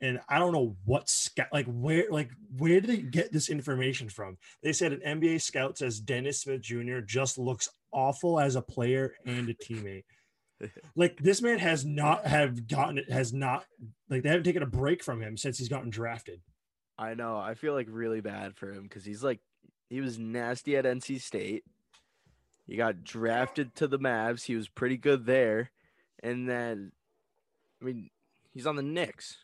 and 0.00 0.20
I 0.28 0.38
don't 0.38 0.52
know 0.52 0.76
what 0.84 1.08
scout 1.08 1.48
like 1.52 1.66
where 1.66 2.06
like 2.10 2.30
where 2.58 2.80
did 2.80 2.90
they 2.90 2.98
get 2.98 3.32
this 3.32 3.48
information 3.48 4.08
from? 4.08 4.36
They 4.62 4.72
said 4.72 4.92
an 4.92 5.20
NBA 5.20 5.40
scout 5.40 5.78
says 5.78 6.00
Dennis 6.00 6.42
Smith 6.42 6.60
Jr. 6.60 7.00
just 7.00 7.38
looks 7.38 7.68
awful 7.92 8.38
as 8.38 8.56
a 8.56 8.62
player 8.62 9.14
and 9.24 9.48
a 9.48 9.54
teammate. 9.54 10.04
like 10.96 11.18
this 11.18 11.42
man 11.42 11.58
has 11.58 11.84
not 11.84 12.26
have 12.26 12.66
gotten 12.66 12.98
it 12.98 13.10
has 13.10 13.32
not 13.32 13.64
like 14.10 14.22
they 14.22 14.28
haven't 14.28 14.44
taken 14.44 14.62
a 14.62 14.66
break 14.66 15.02
from 15.02 15.20
him 15.20 15.36
since 15.36 15.58
he's 15.58 15.68
gotten 15.68 15.90
drafted. 15.90 16.40
I 16.98 17.14
know. 17.14 17.36
I 17.36 17.54
feel 17.54 17.74
like 17.74 17.88
really 17.90 18.20
bad 18.20 18.56
for 18.56 18.72
him 18.72 18.84
because 18.84 19.04
he's 19.04 19.22
like, 19.22 19.40
he 19.90 20.00
was 20.00 20.18
nasty 20.18 20.76
at 20.76 20.84
NC 20.84 21.20
State. 21.20 21.64
He 22.66 22.76
got 22.76 23.04
drafted 23.04 23.74
to 23.76 23.86
the 23.86 23.98
Mavs. 23.98 24.44
He 24.44 24.56
was 24.56 24.68
pretty 24.68 24.96
good 24.96 25.26
there, 25.26 25.70
and 26.22 26.48
then, 26.48 26.90
I 27.80 27.84
mean, 27.84 28.10
he's 28.52 28.66
on 28.66 28.76
the 28.76 28.82
Knicks. 28.82 29.36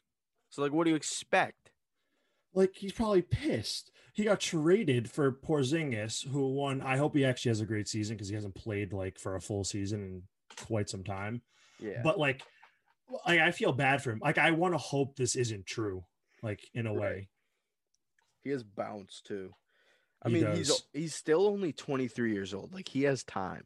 So 0.53 0.63
like, 0.63 0.73
what 0.73 0.85
do 0.85 0.91
you 0.91 0.97
expect? 0.97 1.71
like 2.55 2.73
he's 2.77 2.93
probably 2.93 3.23
pissed. 3.23 3.91
He 4.13 4.25
got 4.25 4.39
traded 4.39 5.11
for 5.11 5.33
Porzingis, 5.33 6.29
who 6.29 6.53
won. 6.53 6.83
I 6.83 6.99
hope 6.99 7.17
he 7.17 7.25
actually 7.25 7.49
has 7.49 7.63
a 7.63 7.67
great 7.67 7.89
season 7.89 8.15
because 8.15 8.29
he 8.29 8.35
hasn't 8.35 8.55
played 8.55 8.93
like 8.93 9.19
for 9.19 9.35
a 9.37 9.41
full 9.41 9.65
season 9.65 10.03
in 10.03 10.23
quite 10.67 10.91
some 10.91 11.03
time. 11.03 11.41
Yeah. 11.81 12.03
But 12.05 12.19
like, 12.19 12.43
like 13.27 13.41
I 13.41 13.53
feel 13.53 13.73
bad 13.73 14.03
for 14.03 14.11
him. 14.11 14.19
Like 14.23 14.37
I 14.37 14.51
want 14.51 14.75
to 14.75 14.79
hope 14.79 15.17
this 15.17 15.35
isn't 15.35 15.65
true. 15.65 16.05
Like 16.43 16.61
in 16.75 16.87
a 16.87 16.93
Right. 16.93 17.01
way, 17.01 17.29
He 18.45 18.51
has 18.51 18.63
bounce 18.63 19.23
too. 19.25 19.55
I 20.23 20.29
He 20.29 20.35
mean, 20.35 20.55
he's 20.55 20.83
he's 20.93 21.15
still 21.15 21.47
only 21.47 21.73
23 21.73 22.35
years 22.35 22.53
old. 22.53 22.75
Like 22.75 22.89
he 22.89 23.05
has 23.05 23.25
time. 23.25 23.65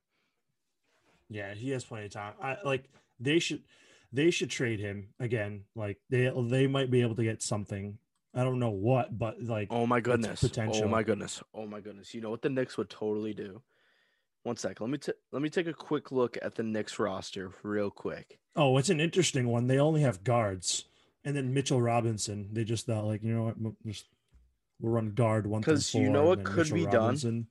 yeah, 1.29 1.55
he 1.55 1.71
has 1.71 1.85
plenty 1.85 2.07
of 2.07 2.13
time. 2.13 2.35
I 2.41 2.59
like 2.65 2.85
they 3.19 3.41
should 3.41 3.65
they 4.13 4.31
should 4.31 4.51
trade 4.51 4.81
him 4.81 5.09
again. 5.21 5.65
Like 5.75 5.99
they 6.11 6.31
they 6.49 6.67
might 6.67 6.91
be 6.91 7.03
able 7.03 7.17
to 7.17 7.25
get 7.25 7.43
something. 7.43 7.99
I 8.35 8.45
don't 8.45 8.59
know 8.59 8.71
what, 8.71 9.19
but 9.19 9.43
like 9.43 9.69
Oh 9.71 9.87
my 9.87 10.01
goodness. 10.01 10.41
potential. 10.41 10.85
Oh 10.85 10.89
my 10.89 11.03
goodness. 11.03 11.43
Oh 11.55 11.67
my 11.67 11.81
goodness. 11.81 12.13
You 12.15 12.21
know 12.21 12.31
what 12.31 12.43
the 12.43 12.51
Knicks 12.51 12.77
would 12.77 12.91
totally 12.91 13.33
do? 13.35 13.63
One 14.43 14.57
sec. 14.57 14.81
Let 14.81 14.91
me 14.91 14.99
t- 14.99 15.13
let 15.33 15.43
me 15.43 15.49
take 15.51 15.67
a 15.67 15.73
quick 15.73 16.13
look 16.13 16.37
at 16.43 16.55
the 16.55 16.63
Knicks 16.63 16.99
roster 16.99 17.51
real 17.63 17.91
quick. 17.91 18.39
Oh, 18.55 18.77
it's 18.79 18.91
an 18.91 19.01
interesting 19.01 19.49
one. 19.49 19.67
They 19.67 19.79
only 19.79 20.03
have 20.03 20.23
guards, 20.23 20.85
and 21.25 21.35
then 21.37 21.53
Mitchell 21.53 21.81
Robinson. 21.83 22.51
They 22.53 22.63
just 22.65 22.87
thought 22.87 23.05
like, 23.05 23.23
you 23.23 23.35
know 23.35 23.43
what, 23.45 23.57
m- 23.57 23.77
just 23.85 24.07
we'll 24.81 24.93
run 24.93 25.13
guard 25.15 25.47
one 25.47 25.63
through 25.63 25.75
'Cause 25.75 25.95
you 25.95 26.09
know 26.11 26.27
what 26.27 26.45
could 26.45 26.57
Mitchell 26.71 26.75
be 26.77 26.85
done? 26.85 26.95
Robinson. 27.03 27.47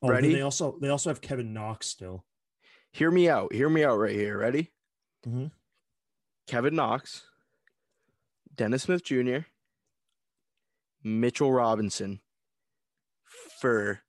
Oh, 0.00 0.08
Ready? 0.08 0.32
they 0.32 0.40
also 0.40 0.78
they 0.80 0.88
also 0.88 1.10
have 1.10 1.20
Kevin 1.20 1.52
Knox 1.52 1.86
still. 1.86 2.24
Hear 2.92 3.10
me 3.10 3.28
out. 3.28 3.52
Hear 3.52 3.68
me 3.68 3.84
out 3.84 3.98
right 3.98 4.14
here. 4.14 4.38
Ready? 4.38 4.70
Mhm. 5.26 5.50
Kevin 6.46 6.74
Knox, 6.74 7.22
Dennis 8.54 8.82
Smith 8.84 9.04
Jr., 9.04 9.38
Mitchell 11.04 11.52
Robinson 11.52 12.20
for 13.60 14.00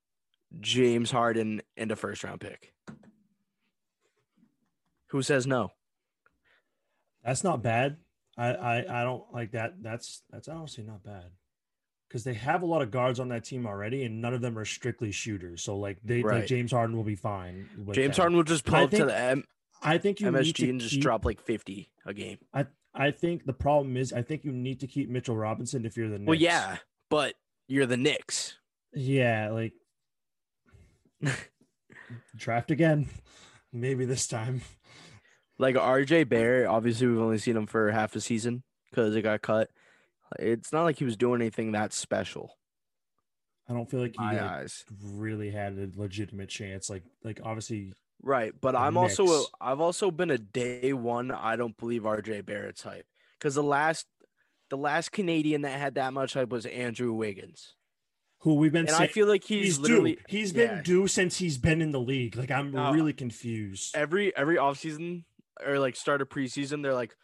James 0.60 1.12
Harden 1.12 1.62
and 1.76 1.92
a 1.92 1.96
first 1.96 2.24
round 2.24 2.42
pick. 2.42 2.74
Who 5.08 5.22
says 5.22 5.48
no? 5.48 5.72
That's 7.24 7.44
not 7.44 7.64
bad. 7.64 7.98
I 8.38 8.48
I, 8.54 9.02
I 9.02 9.04
don't 9.04 9.24
like 9.34 9.52
that. 9.52 9.82
That's 9.82 10.24
that's 10.30 10.48
honestly 10.48 10.84
not 10.84 11.04
bad. 11.04 11.32
Because 12.08 12.24
they 12.24 12.34
have 12.36 12.62
a 12.62 12.66
lot 12.68 12.84
of 12.84 12.92
guards 12.92 13.20
on 13.20 13.30
that 13.30 13.44
team 13.44 13.66
already, 13.66 14.04
and 14.04 14.22
none 14.22 14.36
of 14.36 14.42
them 14.42 14.58
are 14.60 14.66
strictly 14.66 15.12
shooters. 15.12 15.64
So 15.64 15.78
like 15.78 15.98
they 16.04 16.22
Right. 16.22 16.40
like 16.42 16.48
James 16.48 16.72
Harden 16.72 16.96
will 16.96 17.04
be 17.04 17.16
fine. 17.16 17.70
James 17.94 18.16
that. 18.16 18.22
Harden 18.22 18.38
will 18.38 18.44
just 18.44 18.66
pull 18.66 18.76
up 18.84 18.90
to 18.92 18.98
think- 18.98 19.08
the 19.08 19.18
M- 19.18 19.44
I 19.84 19.98
think 19.98 20.20
you 20.20 20.32
need 20.32 20.56
to 20.56 20.70
and 20.70 20.80
just 20.80 20.94
keep- 20.94 21.02
drop 21.02 21.26
like 21.26 21.42
50 21.42 21.90
a 22.06 22.14
game. 22.14 22.38
I 22.54 22.66
I 22.96 23.12
think 23.12 23.46
the 23.46 23.54
problem 23.54 23.98
is 23.98 24.14
I 24.14 24.22
think 24.22 24.46
you 24.46 24.52
need 24.52 24.80
to 24.82 24.88
keep 24.88 25.10
Mitchell 25.10 25.36
Robinson 25.36 25.86
if 25.86 25.98
you're 25.98 26.10
the 26.10 26.20
Knicks. 26.20 26.28
Well, 26.28 26.36
yeah, 26.36 26.78
but 27.10 27.36
you're 27.68 27.88
the 27.88 27.98
Knicks. 27.98 28.58
Yeah, 28.94 29.50
like 29.50 29.74
draft 32.36 32.72
again. 32.72 33.10
Maybe 33.72 34.06
this 34.06 34.28
time. 34.28 34.62
Like 35.58 35.76
RJ 35.76 36.30
Barrett, 36.30 36.68
obviously 36.68 37.08
we've 37.08 37.20
only 37.20 37.38
seen 37.38 37.58
him 37.58 37.66
for 37.66 37.92
half 37.92 38.16
a 38.16 38.22
season 38.22 38.64
because 38.90 39.16
it 39.16 39.22
got 39.22 39.42
cut. 39.42 39.70
It's 40.40 40.72
not 40.72 40.84
like 40.84 40.98
he 40.98 41.06
was 41.06 41.18
doing 41.18 41.42
anything 41.42 41.72
that 41.72 41.94
special. 41.94 42.58
I 43.70 43.74
don't 43.74 43.90
feel 43.90 44.02
like 44.02 44.16
he 44.18 44.24
like, 44.24 44.70
really 45.02 45.50
had 45.50 45.74
a 45.78 45.90
legitimate 45.96 46.50
chance. 46.50 46.90
Like 46.90 47.04
like 47.24 47.40
obviously 47.44 47.94
Right, 48.26 48.54
but 48.60 48.74
I'm 48.76 48.96
also 48.98 49.26
a, 49.26 49.38
Knicks. 49.40 49.52
I've 49.60 49.82
also 49.82 50.10
been 50.10 50.32
a 50.32 50.38
day 50.38 50.94
one. 50.94 51.30
I 51.30 51.58
don't 51.58 51.78
believe 51.78 52.04
RJ 52.04 52.46
Barrett 52.46 52.80
hype 52.82 53.06
because 53.38 53.54
the 53.56 53.64
last 53.64 54.06
the 54.70 54.78
last 54.78 55.12
Canadian 55.12 55.64
that 55.64 55.78
had 55.78 55.96
that 55.96 56.14
much 56.14 56.34
hype 56.34 56.50
was 56.50 56.66
Andrew 56.66 57.12
Wiggins, 57.14 57.76
who 58.40 58.56
we've 58.56 58.72
been 58.72 58.88
and 58.88 58.96
I 58.96 59.08
feel 59.08 59.28
like 59.28 59.44
he's, 59.44 59.66
he's 59.66 59.80
literally 59.80 60.16
due. 60.16 60.22
He's 60.30 60.54
been 60.54 60.82
due 60.84 61.08
since 61.08 61.38
he's 61.38 61.58
been 61.58 61.82
in 61.82 61.92
the 61.92 62.00
league. 62.00 62.38
Like 62.38 62.50
I'm 62.50 62.72
No, 62.72 62.94
really 62.94 63.12
confused. 63.14 63.94
every 63.96 64.36
every 64.38 64.56
offseason 64.56 65.26
or 65.66 65.78
like 65.80 65.98
start 65.98 66.22
of 66.22 66.30
preseason. 66.30 66.82
They're 66.82 66.94
like 66.94 67.16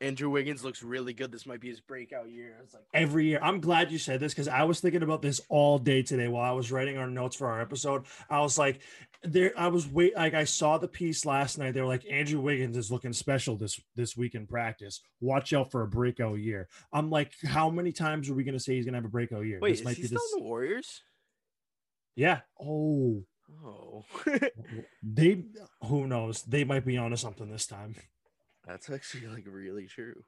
Andrew 0.00 0.28
Wiggins 0.28 0.62
looks 0.62 0.82
really 0.82 1.14
good. 1.14 1.32
This 1.32 1.46
might 1.46 1.60
be 1.60 1.68
his 1.70 1.80
breakout 1.80 2.28
year. 2.28 2.58
It's 2.62 2.74
like 2.74 2.82
Every 2.92 3.26
year. 3.26 3.38
I'm 3.42 3.60
glad 3.60 3.90
you 3.90 3.96
said 3.98 4.20
this 4.20 4.34
because 4.34 4.46
I 4.48 4.64
was 4.64 4.78
thinking 4.80 5.02
about 5.02 5.22
this 5.22 5.40
all 5.48 5.78
day 5.78 6.02
today 6.02 6.28
while 6.28 6.42
I 6.48 6.52
was 6.54 6.70
writing 6.70 6.98
our 6.98 7.06
notes 7.08 7.36
for 7.36 7.46
our 7.48 7.62
episode. 7.62 8.04
I 8.28 8.40
was 8.40 8.58
like, 8.58 8.80
there 9.22 9.52
I 9.56 9.68
was 9.68 9.86
wait 9.88 10.14
like 10.14 10.34
I 10.34 10.44
saw 10.44 10.76
the 10.76 10.86
piece 10.86 11.24
last 11.24 11.56
night. 11.58 11.72
They 11.72 11.80
were 11.80 11.86
like, 11.86 12.04
Andrew 12.10 12.40
Wiggins 12.40 12.76
is 12.76 12.90
looking 12.90 13.14
special 13.14 13.56
this 13.56 13.80
this 13.96 14.16
week 14.18 14.34
in 14.34 14.46
practice. 14.46 15.00
Watch 15.20 15.54
out 15.54 15.70
for 15.70 15.82
a 15.82 15.88
breakout 15.88 16.40
year. 16.40 16.68
I'm 16.92 17.08
like, 17.10 17.32
how 17.46 17.70
many 17.70 17.90
times 17.92 18.28
are 18.28 18.34
we 18.34 18.44
gonna 18.44 18.60
say 18.60 18.74
he's 18.74 18.84
gonna 18.84 18.98
have 18.98 19.04
a 19.06 19.08
breakout 19.08 19.46
year? 19.46 19.60
wait, 19.62 19.70
This 19.70 19.78
is 19.80 19.84
might 19.86 19.96
he 19.96 20.02
be 20.02 20.08
still 20.08 20.18
this- 20.20 20.32
in 20.34 20.40
the 20.40 20.44
Warriors? 20.44 21.02
Yeah. 22.14 22.40
Oh, 22.60 23.24
Oh, 23.64 24.04
they 25.02 25.44
who 25.82 26.06
knows? 26.06 26.42
They 26.42 26.64
might 26.64 26.84
be 26.84 26.98
onto 26.98 27.16
something 27.16 27.48
this 27.50 27.66
time. 27.66 27.94
That's 28.66 28.90
actually 28.92 29.26
like 29.28 29.44
really 29.46 29.86
true. 29.86 30.24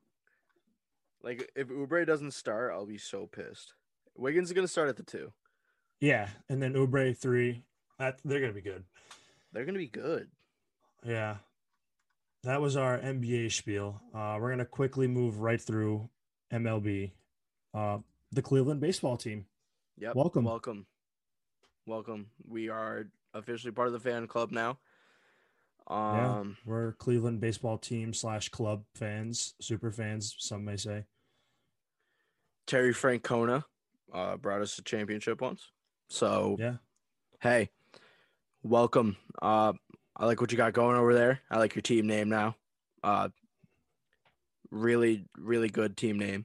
Like 1.22 1.50
if 1.56 1.68
Oubre 1.68 2.06
doesn't 2.06 2.32
start, 2.32 2.72
I'll 2.72 2.86
be 2.86 2.98
so 2.98 3.26
pissed. 3.26 3.74
Wiggins 4.16 4.48
is 4.48 4.54
gonna 4.54 4.68
start 4.68 4.88
at 4.88 4.96
the 4.96 5.02
two. 5.02 5.32
Yeah, 6.00 6.28
and 6.48 6.62
then 6.62 6.74
Oubre 6.74 7.16
three. 7.16 7.64
That 7.98 8.20
they're 8.24 8.40
gonna 8.40 8.52
be 8.52 8.60
good. 8.60 8.84
They're 9.52 9.64
gonna 9.64 9.78
be 9.78 9.88
good. 9.88 10.28
Yeah. 11.04 11.36
That 12.44 12.60
was 12.60 12.76
our 12.76 12.98
NBA 12.98 13.50
spiel. 13.52 14.00
Uh, 14.14 14.38
we're 14.40 14.50
gonna 14.50 14.64
quickly 14.64 15.08
move 15.08 15.40
right 15.40 15.60
through 15.60 16.08
MLB. 16.52 17.10
Uh, 17.74 17.98
the 18.30 18.42
Cleveland 18.42 18.80
baseball 18.80 19.16
team. 19.16 19.46
Yep. 19.98 20.14
Welcome. 20.14 20.44
Welcome. 20.44 20.86
Welcome. 21.86 22.26
We 22.46 22.68
are 22.68 23.06
officially 23.34 23.72
part 23.72 23.88
of 23.88 23.92
the 23.92 24.00
fan 24.00 24.26
club 24.28 24.52
now. 24.52 24.78
Yeah, 25.90 26.38
Um 26.40 26.56
we're 26.66 26.92
Cleveland 26.92 27.40
baseball 27.40 27.78
team 27.78 28.12
slash 28.12 28.48
club 28.50 28.84
fans, 28.94 29.54
super 29.60 29.90
fans, 29.90 30.34
some 30.38 30.64
may 30.64 30.76
say. 30.76 31.04
Terry 32.66 32.92
Francona 32.92 33.64
uh 34.12 34.36
brought 34.36 34.60
us 34.62 34.78
a 34.78 34.82
championship 34.82 35.40
once. 35.40 35.70
So 36.08 36.56
Yeah. 36.58 36.76
hey, 37.40 37.70
welcome. 38.62 39.16
Uh 39.40 39.72
I 40.16 40.26
like 40.26 40.40
what 40.40 40.50
you 40.50 40.56
got 40.58 40.72
going 40.72 40.96
over 40.96 41.14
there. 41.14 41.40
I 41.50 41.58
like 41.58 41.74
your 41.76 41.82
team 41.82 42.06
name 42.08 42.28
now. 42.28 42.56
Uh, 43.04 43.28
really, 44.72 45.26
really 45.36 45.68
good 45.68 45.96
team 45.96 46.18
name. 46.18 46.44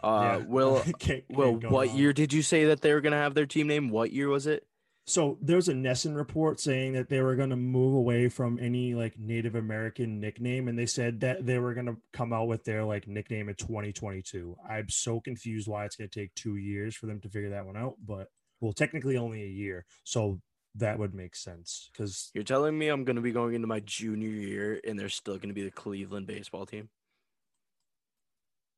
Uh, 0.00 0.38
Yeah. 0.40 0.46
Will, 0.46 0.80
Can't- 1.00 1.24
Will, 1.28 1.50
can't 1.50 1.62
go 1.62 1.68
what 1.70 1.88
wrong. 1.88 1.96
year 1.96 2.12
did 2.12 2.32
you 2.32 2.42
say 2.42 2.66
that 2.66 2.80
they 2.80 2.92
were 2.94 3.00
gonna 3.00 3.16
have 3.16 3.34
their 3.34 3.44
team 3.46 3.66
name? 3.66 3.88
What 3.90 4.12
year 4.12 4.28
was 4.28 4.46
it? 4.46 4.67
So 5.08 5.38
there's 5.40 5.68
a 5.68 5.74
Nesson 5.74 6.14
report 6.14 6.60
saying 6.60 6.92
that 6.92 7.08
they 7.08 7.22
were 7.22 7.34
going 7.34 7.50
to 7.50 7.56
move 7.56 7.94
away 7.94 8.28
from 8.28 8.58
any 8.60 8.94
like 8.94 9.18
Native 9.18 9.54
American 9.54 10.20
nickname, 10.20 10.68
and 10.68 10.78
they 10.78 10.86
said 10.86 11.20
that 11.20 11.46
they 11.46 11.58
were 11.58 11.72
going 11.72 11.86
to 11.86 11.96
come 12.12 12.32
out 12.32 12.46
with 12.46 12.64
their 12.64 12.84
like 12.84 13.08
nickname 13.08 13.48
in 13.48 13.54
2022. 13.54 14.56
I'm 14.68 14.88
so 14.90 15.20
confused 15.20 15.66
why 15.66 15.86
it's 15.86 15.96
going 15.96 16.10
to 16.10 16.20
take 16.20 16.34
two 16.34 16.56
years 16.56 16.94
for 16.94 17.06
them 17.06 17.20
to 17.20 17.28
figure 17.30 17.50
that 17.50 17.64
one 17.64 17.76
out, 17.76 17.94
but 18.04 18.28
well, 18.60 18.72
technically 18.72 19.16
only 19.16 19.42
a 19.42 19.46
year, 19.46 19.86
so 20.04 20.40
that 20.74 20.98
would 20.98 21.14
make 21.14 21.34
sense 21.34 21.90
because 21.92 22.30
You're 22.34 22.44
telling 22.44 22.78
me 22.78 22.88
I'm 22.88 23.04
gonna 23.04 23.20
be 23.20 23.32
going 23.32 23.54
into 23.54 23.66
my 23.66 23.80
junior 23.80 24.28
year 24.28 24.80
and 24.86 24.98
they're 24.98 25.08
still 25.08 25.38
gonna 25.38 25.54
be 25.54 25.64
the 25.64 25.70
Cleveland 25.70 26.26
baseball 26.26 26.66
team? 26.66 26.88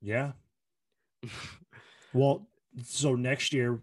yeah. 0.00 0.32
Well, 2.12 2.48
so 2.82 3.14
next 3.14 3.52
year 3.52 3.80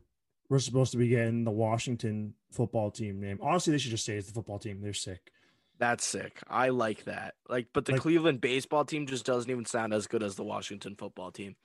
we're 0.49 0.59
supposed 0.59 0.91
to 0.91 0.97
be 0.97 1.07
getting 1.07 1.45
the 1.45 1.51
Washington 1.51 2.33
football 2.57 2.91
team 2.91 3.21
name. 3.21 3.39
Honestly, 3.41 3.71
they 3.71 3.77
should 3.77 3.91
just 3.91 4.03
say 4.05 4.17
it's 4.17 4.27
the 4.27 4.33
football 4.33 4.59
team. 4.59 4.81
They're 4.81 4.93
sick. 4.93 5.31
That's 5.79 6.03
sick. 6.05 6.41
I 6.49 6.69
like 6.69 7.05
that. 7.05 7.35
Like, 7.47 7.67
but 7.73 7.85
the 7.85 7.93
Like- 7.93 8.01
Cleveland 8.01 8.41
baseball 8.41 8.83
team 8.83 9.05
just 9.07 9.25
doesn't 9.25 9.49
even 9.49 9.65
sound 9.65 9.93
as 9.93 10.07
good 10.07 10.23
as 10.23 10.35
the 10.35 10.43
Washington 10.43 10.95
football 10.97 11.31
team. 11.31 11.55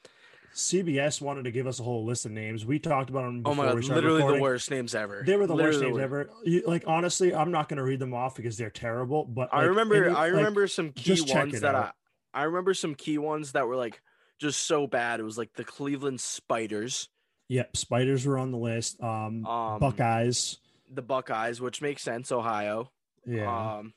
CBS 0.55 1.23
wanted 1.23 1.45
to 1.45 1.51
give 1.51 1.67
us 1.67 1.81
a 1.81 1.83
whole 1.83 2.05
list 2.05 2.27
of 2.27 2.33
names. 2.33 2.67
We 2.67 2.79
talked 2.79 3.09
about 3.09 3.23
them. 3.23 3.43
Oh 3.47 3.55
my 3.55 3.65
god, 3.65 3.85
literally 3.85 4.35
the 4.37 4.43
worst 4.43 4.71
names 4.71 4.95
ever. 4.95 5.23
They 5.25 5.37
were 5.37 5.47
the 5.47 5.55
worst 5.55 5.79
Literally 5.79 5.93
names 5.93 6.03
ever. 6.05 6.31
You, 6.45 6.63
like 6.67 6.85
honestly, 6.87 7.35
I'm 7.35 7.51
not 7.51 7.71
going 7.71 7.79
to 7.79 7.83
read 7.83 7.99
them 8.01 8.13
off 8.13 8.35
because 8.37 8.59
they're 8.59 8.69
terrible. 8.69 9.25
But 9.25 9.49
I 9.51 9.61
like, 9.61 9.69
remember 9.69 10.05
any- 10.05 10.15
I 10.15 10.25
like, 10.27 10.33
remember 10.35 10.67
some 10.67 10.93
key 10.93 11.23
ones 11.27 11.61
that 11.63 11.75
I. 11.75 11.93
I 12.35 12.43
remember 12.45 12.75
some 12.75 12.95
key 12.95 13.17
ones 13.17 13.53
that 13.53 13.67
were 13.67 13.77
like 13.77 14.03
just 14.39 14.65
so 14.67 14.87
bad. 14.87 15.21
It 15.21 15.23
was 15.23 15.39
like 15.39 15.55
the 15.55 15.65
Cleveland 15.65 16.21
Spiders, 16.21 17.09
Yep, 17.49 17.77
spiders 17.77 18.27
were 18.27 18.39
on 18.39 18.51
the 18.51 18.59
list. 18.59 19.03
Um, 19.03 19.45
Um, 19.47 19.79
Buckeyes. 19.81 20.59
The 20.95 21.03
Buckeyes, 21.03 21.61
which 21.61 21.81
makes 21.83 22.03
sense, 22.03 22.31
Ohio. 22.33 22.91
Yeah. 23.27 23.77
Um 23.79 23.95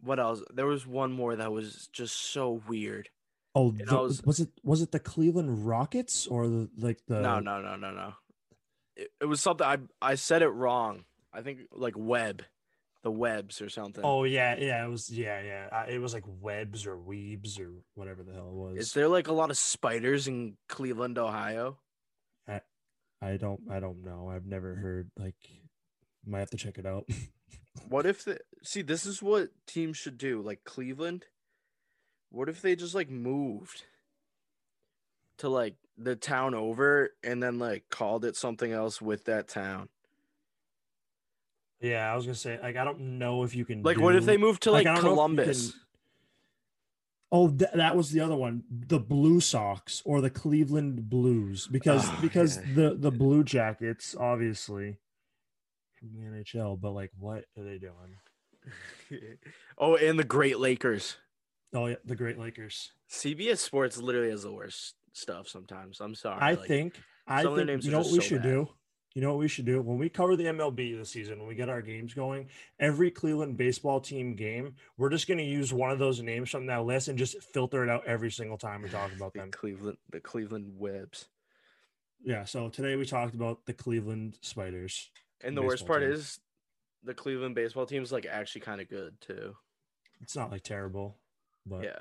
what 0.00 0.20
else? 0.20 0.42
There 0.52 0.66
was 0.66 0.86
one 0.86 1.12
more 1.12 1.34
that 1.36 1.52
was 1.52 1.88
just 1.92 2.14
so 2.32 2.62
weird. 2.68 3.08
oh, 3.54 3.70
the- 3.70 3.84
was- 3.96 4.22
was, 4.24 4.40
it 4.40 4.48
was 4.62 4.82
it 4.82 4.92
the 4.92 5.00
Cleveland 5.00 5.66
Rockets 5.66 6.26
or 6.26 6.46
the 6.48 6.68
like 6.76 7.00
the 7.08 7.20
no, 7.20 7.38
no, 7.40 7.60
no, 7.62 7.76
no, 7.76 7.90
no. 7.90 8.12
It, 8.96 9.10
it 9.20 9.24
was 9.26 9.40
something 9.40 9.66
I 9.66 9.78
I 10.02 10.14
said 10.16 10.42
it 10.42 10.48
wrong. 10.50 11.04
I 11.32 11.40
think 11.42 11.60
like 11.72 11.94
web, 11.96 12.42
the 13.02 13.10
webs 13.10 13.60
or 13.60 13.68
something. 13.68 14.04
Oh 14.04 14.24
yeah, 14.24 14.56
yeah. 14.56 14.84
It 14.84 14.88
was 14.90 15.10
yeah, 15.10 15.40
yeah. 15.42 15.68
Uh, 15.72 15.86
it 15.88 15.98
was 15.98 16.14
like 16.14 16.22
Webs 16.26 16.86
or 16.86 16.96
Weebs 16.96 17.58
or 17.58 17.72
whatever 17.94 18.22
the 18.22 18.32
hell 18.32 18.48
it 18.48 18.54
was. 18.54 18.78
Is 18.78 18.92
there 18.92 19.08
like 19.08 19.26
a 19.28 19.32
lot 19.32 19.50
of 19.50 19.56
spiders 19.58 20.28
in 20.28 20.56
Cleveland, 20.68 21.18
Ohio? 21.18 21.78
I, 22.46 22.60
I 23.20 23.36
don't 23.36 23.62
I 23.70 23.80
don't 23.80 24.04
know. 24.04 24.30
I've 24.32 24.46
never 24.46 24.74
heard 24.76 25.10
like. 25.18 25.34
Might 26.26 26.40
have 26.40 26.50
to 26.50 26.56
check 26.56 26.78
it 26.78 26.86
out. 26.86 27.08
What 27.88 28.06
if 28.06 28.24
the 28.24 28.38
see 28.62 28.82
this 28.82 29.04
is 29.04 29.20
what 29.20 29.48
teams 29.66 29.96
should 29.96 30.16
do, 30.16 30.40
like 30.40 30.62
Cleveland? 30.64 31.24
What 32.30 32.48
if 32.48 32.62
they 32.62 32.76
just 32.76 32.94
like 32.94 33.10
moved 33.10 33.82
to 35.38 35.48
like 35.48 35.74
the 35.98 36.14
town 36.14 36.54
over 36.54 37.10
and 37.24 37.42
then 37.42 37.58
like 37.58 37.90
called 37.90 38.24
it 38.24 38.36
something 38.36 38.70
else 38.70 39.02
with 39.02 39.24
that 39.24 39.48
town? 39.48 39.88
yeah, 41.80 42.10
I 42.10 42.14
was 42.16 42.24
gonna 42.26 42.36
say 42.36 42.58
like 42.62 42.76
I 42.76 42.84
don't 42.84 43.18
know 43.18 43.42
if 43.42 43.54
you 43.56 43.64
can 43.64 43.82
Like 43.82 43.98
what 43.98 44.14
if 44.14 44.24
they 44.24 44.36
moved 44.36 44.62
to 44.62 44.70
like, 44.70 44.86
I 44.86 44.94
don't 44.94 44.94
know 44.94 45.00
if 45.00 45.04
you 45.04 45.14
Columbus? 45.16 45.70
can- 45.72 45.80
Oh, 47.32 47.48
th- 47.48 47.70
that 47.74 47.96
was 47.96 48.10
the 48.12 48.20
other 48.20 48.36
one, 48.36 48.62
the 48.70 49.00
Blue 49.00 49.40
Sox 49.40 50.00
or 50.04 50.20
the 50.20 50.30
Cleveland 50.30 51.10
Blues, 51.10 51.66
because 51.66 52.04
Oh, 52.08 52.18
because 52.22 52.58
yeah. 52.58 52.74
the 52.74 52.94
the 52.94 53.10
Blue 53.10 53.42
Jackets 53.42 54.14
obviously 54.14 54.98
from 56.04 56.20
the 56.20 56.28
NHL, 56.28 56.80
but 56.80 56.92
like 56.92 57.10
what 57.18 57.44
are 57.56 57.64
they 57.64 57.78
doing? 57.78 59.28
oh, 59.78 59.96
and 59.96 60.18
the 60.18 60.24
Great 60.24 60.58
Lakers. 60.58 61.16
Oh 61.72 61.86
yeah, 61.86 61.96
the 62.04 62.16
Great 62.16 62.38
Lakers. 62.38 62.92
CBS 63.10 63.58
Sports 63.58 63.98
literally 63.98 64.30
has 64.30 64.42
the 64.42 64.52
worst 64.52 64.94
stuff 65.12 65.48
sometimes. 65.48 66.00
I'm 66.00 66.14
sorry. 66.14 66.40
I 66.40 66.54
like, 66.54 66.66
think 66.66 66.94
I 67.26 67.42
some 67.42 67.52
of 67.52 67.66
their 67.66 67.66
think 67.66 67.84
you 67.84 67.90
know 67.90 67.98
what 67.98 68.12
we 68.12 68.14
so 68.14 68.20
should 68.20 68.42
bad. 68.42 68.48
do. 68.48 68.68
You 69.14 69.22
know 69.22 69.30
what 69.30 69.38
we 69.38 69.48
should 69.48 69.64
do 69.64 69.80
when 69.80 69.96
we 69.96 70.08
cover 70.08 70.34
the 70.34 70.46
MLB 70.46 70.98
this 70.98 71.10
season. 71.10 71.38
When 71.38 71.46
we 71.46 71.54
get 71.54 71.68
our 71.68 71.82
games 71.82 72.14
going, 72.14 72.48
every 72.80 73.12
Cleveland 73.12 73.56
baseball 73.56 74.00
team 74.00 74.34
game, 74.34 74.74
we're 74.98 75.10
just 75.10 75.28
going 75.28 75.38
to 75.38 75.44
use 75.44 75.72
one 75.72 75.92
of 75.92 76.00
those 76.00 76.20
names 76.20 76.50
from 76.50 76.66
that 76.66 76.84
list 76.84 77.06
and 77.06 77.16
just 77.16 77.40
filter 77.40 77.84
it 77.84 77.88
out 77.88 78.04
every 78.06 78.32
single 78.32 78.58
time 78.58 78.82
we 78.82 78.88
talk 78.88 79.12
about 79.14 79.32
the 79.34 79.40
them. 79.40 79.50
Cleveland 79.52 79.98
the 80.10 80.20
Cleveland 80.20 80.72
Webs. 80.76 81.26
Yeah. 82.24 82.44
So 82.44 82.68
today 82.68 82.96
we 82.96 83.04
talked 83.04 83.34
about 83.34 83.66
the 83.66 83.72
Cleveland 83.72 84.38
Spiders. 84.40 85.10
And 85.44 85.56
the 85.56 85.62
worst 85.62 85.86
part 85.86 86.02
team. 86.02 86.12
is 86.12 86.40
the 87.02 87.14
Cleveland 87.14 87.54
baseball 87.54 87.86
team 87.86 88.02
is 88.02 88.10
like 88.12 88.26
actually 88.26 88.62
kind 88.62 88.80
of 88.80 88.88
good 88.88 89.20
too. 89.20 89.54
It's 90.22 90.34
not 90.36 90.50
like 90.50 90.62
terrible, 90.62 91.16
but 91.66 91.84
Yeah. 91.84 91.98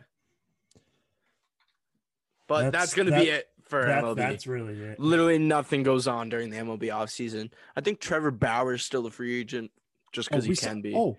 But 2.48 2.72
that's, 2.72 2.72
That's- 2.72 2.94
going 2.94 3.06
to 3.08 3.12
that- 3.12 3.24
be 3.24 3.30
it 3.30 3.50
for 3.64 3.86
that- 3.86 4.04
MLB. 4.04 4.16
that's 4.18 4.48
really 4.48 4.80
it. 4.80 5.00
Literally 5.00 5.40
nothing 5.40 5.84
goes 5.84 6.08
on 6.08 6.30
during 6.30 6.50
the 6.50 6.58
MLB 6.58 6.88
offseason. 6.90 7.52
I 7.76 7.82
think 7.82 8.00
Trevor 8.00 8.32
Bauer's 8.32 8.84
still 8.86 9.06
a 9.06 9.12
free 9.12 9.40
agent 9.40 9.72
just 10.12 10.30
because 10.30 10.46
oh, 10.46 10.50
he 10.50 10.56
can 10.56 10.76
si- 10.78 10.82
be. 10.82 10.96
Oh, 10.96 11.18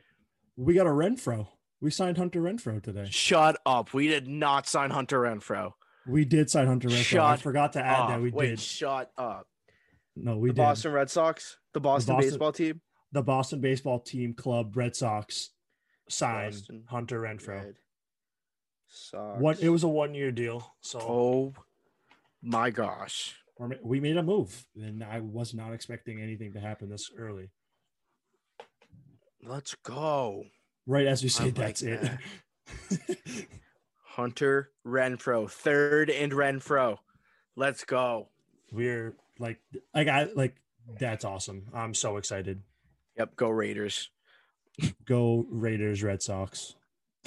we 0.56 0.74
got 0.74 0.87
a 0.87 0.90
Renfroe. 0.90 1.48
We 1.80 1.90
signed 1.90 2.16
Hunter 2.18 2.40
Renfroe 2.40 2.82
today. 2.82 3.06
Shut 3.10 3.60
up. 3.66 3.92
We 3.92 4.08
did 4.08 4.28
not 4.28 4.66
sign 4.68 4.90
Hunter 4.90 5.20
Renfroe. 5.20 5.72
We 6.06 6.24
did 6.24 6.50
sign 6.50 6.66
Hunter 6.66 6.88
Renfroe. 6.88 7.20
I 7.20 7.37
forgot 7.37 7.72
to 7.72 7.80
add 7.84 8.08
that 8.10 8.14
up. 8.16 8.20
we 8.20 8.30
Wait, 8.30 8.50
did. 8.50 8.60
shut 8.60 9.10
up. 9.16 9.48
No, 10.16 10.37
we 10.37 10.48
the 10.50 10.55
did. 10.55 10.62
Boston 10.62 10.92
Red 10.92 11.11
Sox, 11.11 11.57
the 11.72 11.81
Boston, 11.81 12.14
Boston- 12.14 12.31
baseball 12.31 12.53
team. 12.53 12.81
the 13.12 13.22
Boston 13.22 13.61
baseball 13.61 14.00
team 14.00 14.35
club 14.35 14.77
Red 14.77 14.94
Sox 14.96 15.50
signed 16.09 16.53
Boston 16.55 16.85
Hunter 16.88 17.20
Renfroe. 17.20 17.74
Sox. 18.88 19.40
What 19.40 19.61
it 19.61 19.70
was 19.70 19.83
a 19.83 19.88
one 19.88 20.14
year 20.14 20.31
deal, 20.31 20.74
so 20.81 21.00
Oh 21.00 21.55
my 22.42 22.70
gosh. 22.70 23.35
we 23.83 23.98
made 24.00 24.16
a 24.16 24.22
move, 24.22 24.66
and 24.77 25.03
I 25.03 25.20
was 25.20 25.53
not 25.55 25.72
expecting 25.72 26.20
anything 26.20 26.53
to 26.53 26.61
happen 26.61 26.88
this 26.90 27.11
early. 27.16 27.50
Let's 29.42 29.74
go. 29.85 30.44
Right 30.87 31.07
as 31.07 31.22
we 31.22 31.29
say, 31.29 31.44
like 31.44 31.55
that's 31.55 31.83
it. 31.83 32.11
Hunter 34.05 34.70
Renfroe, 34.87 35.50
third 35.50 36.09
and 36.11 36.33
Renfroe. 36.33 36.98
Let's 37.57 37.85
go. 37.85 38.29
We're 38.72 39.14
like, 39.38 39.61
like 39.94 40.09
I 40.09 40.25
like 40.35 40.57
that's 40.99 41.25
awesome. 41.25 41.66
I'm 41.73 41.94
so 41.94 42.16
excited. 42.18 42.62
Yep, 43.16 43.37
go 43.37 43.49
Raiders. 43.51 44.11
Go 45.07 45.47
Raiders, 45.49 46.03
Red 46.03 46.20
Sox. 46.23 46.75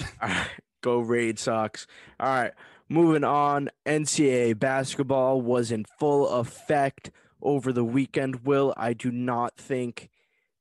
All 0.22 0.28
right, 0.28 0.48
go 0.82 1.00
Raid 1.00 1.38
Sox. 1.38 1.86
All 2.20 2.28
right, 2.28 2.52
moving 2.88 3.24
on. 3.24 3.70
NCAA 3.86 4.58
basketball 4.58 5.40
was 5.40 5.72
in 5.72 5.84
full 5.98 6.28
effect 6.28 7.10
over 7.42 7.72
the 7.72 7.84
weekend. 7.84 8.44
Will 8.44 8.74
I 8.76 8.92
do 8.92 9.10
not 9.10 9.56
think 9.56 10.10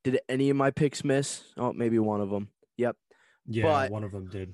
did 0.03 0.19
any 0.29 0.49
of 0.49 0.55
my 0.57 0.71
picks 0.71 1.03
miss? 1.03 1.43
Oh, 1.57 1.73
maybe 1.73 1.99
one 1.99 2.21
of 2.21 2.29
them. 2.29 2.49
Yep. 2.77 2.95
Yeah, 3.47 3.63
But- 3.63 3.91
one 3.91 4.03
of 4.03 4.11
them 4.11 4.29
did. 4.29 4.53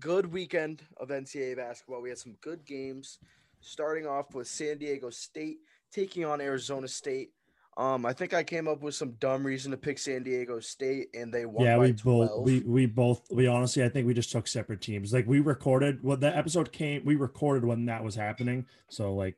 good 0.00 0.32
weekend 0.32 0.82
of 0.96 1.08
NCAA 1.10 1.56
basketball. 1.56 2.00
We 2.02 2.08
had 2.08 2.18
some 2.18 2.36
good 2.40 2.64
games. 2.64 3.18
Starting 3.60 4.06
off 4.06 4.34
with 4.34 4.46
San 4.48 4.78
Diego 4.78 5.08
State 5.10 5.58
taking 5.94 6.24
on 6.24 6.40
Arizona 6.40 6.88
State. 6.88 7.30
Um, 7.76 8.06
I 8.06 8.12
think 8.12 8.34
I 8.34 8.44
came 8.44 8.68
up 8.68 8.82
with 8.82 8.94
some 8.94 9.12
dumb 9.18 9.44
reason 9.44 9.72
to 9.72 9.76
pick 9.76 9.98
San 9.98 10.22
Diego 10.22 10.60
State, 10.60 11.08
and 11.14 11.32
they 11.32 11.44
won 11.44 11.64
yeah, 11.64 11.76
we 11.76 11.92
12. 11.92 12.28
both 12.28 12.44
we 12.44 12.60
we 12.60 12.86
both 12.86 13.22
we 13.32 13.46
honestly 13.48 13.82
I 13.82 13.88
think 13.88 14.06
we 14.06 14.14
just 14.14 14.30
took 14.30 14.46
separate 14.46 14.80
teams. 14.80 15.12
Like 15.12 15.26
we 15.26 15.40
recorded 15.40 16.02
well 16.02 16.16
the 16.16 16.36
episode 16.36 16.70
came 16.72 17.04
we 17.04 17.16
recorded 17.16 17.64
when 17.64 17.86
that 17.86 18.04
was 18.04 18.14
happening. 18.14 18.66
So 18.88 19.14
like 19.14 19.36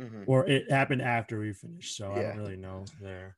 Mhm. 0.00 0.24
or 0.26 0.48
it 0.48 0.70
happened 0.70 1.02
after 1.02 1.40
we 1.40 1.52
finished. 1.52 1.96
So 1.96 2.12
I 2.12 2.22
don't 2.22 2.36
really 2.38 2.56
know 2.56 2.84
there. 3.00 3.36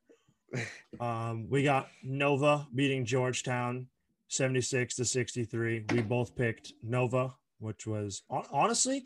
Um 0.99 1.49
we 1.49 1.63
got 1.63 1.89
Nova 2.03 2.67
beating 2.73 3.03
Georgetown 3.03 3.87
76 4.29 4.95
to 4.95 5.05
63. 5.05 5.85
We 5.91 6.01
both 6.01 6.33
picked 6.35 6.71
Nova, 6.81 7.35
which 7.59 7.85
was 7.87 8.23
honestly 8.29 9.03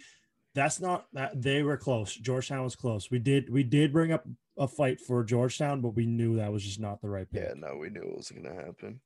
that's 0.55 0.79
not 0.79 1.05
that 1.13 1.39
they 1.39 1.61
were 1.61 1.77
close. 1.77 2.15
Georgetown 2.15 2.63
was 2.63 2.75
close. 2.75 3.11
We 3.11 3.19
did 3.19 3.49
we 3.51 3.61
did 3.61 3.93
bring 3.93 4.11
up 4.11 4.25
a 4.57 4.67
fight 4.67 4.99
for 5.01 5.23
Georgetown, 5.23 5.81
but 5.81 5.89
we 5.89 6.05
knew 6.05 6.37
that 6.37 6.51
was 6.51 6.63
just 6.63 6.79
not 6.79 7.01
the 7.01 7.09
right 7.09 7.29
pick. 7.29 7.43
Yeah, 7.43 7.53
no, 7.57 7.75
we 7.77 7.89
knew 7.89 8.01
it 8.01 8.15
was 8.15 8.31
going 8.31 8.45
to 8.45 8.53
happen. 8.53 9.01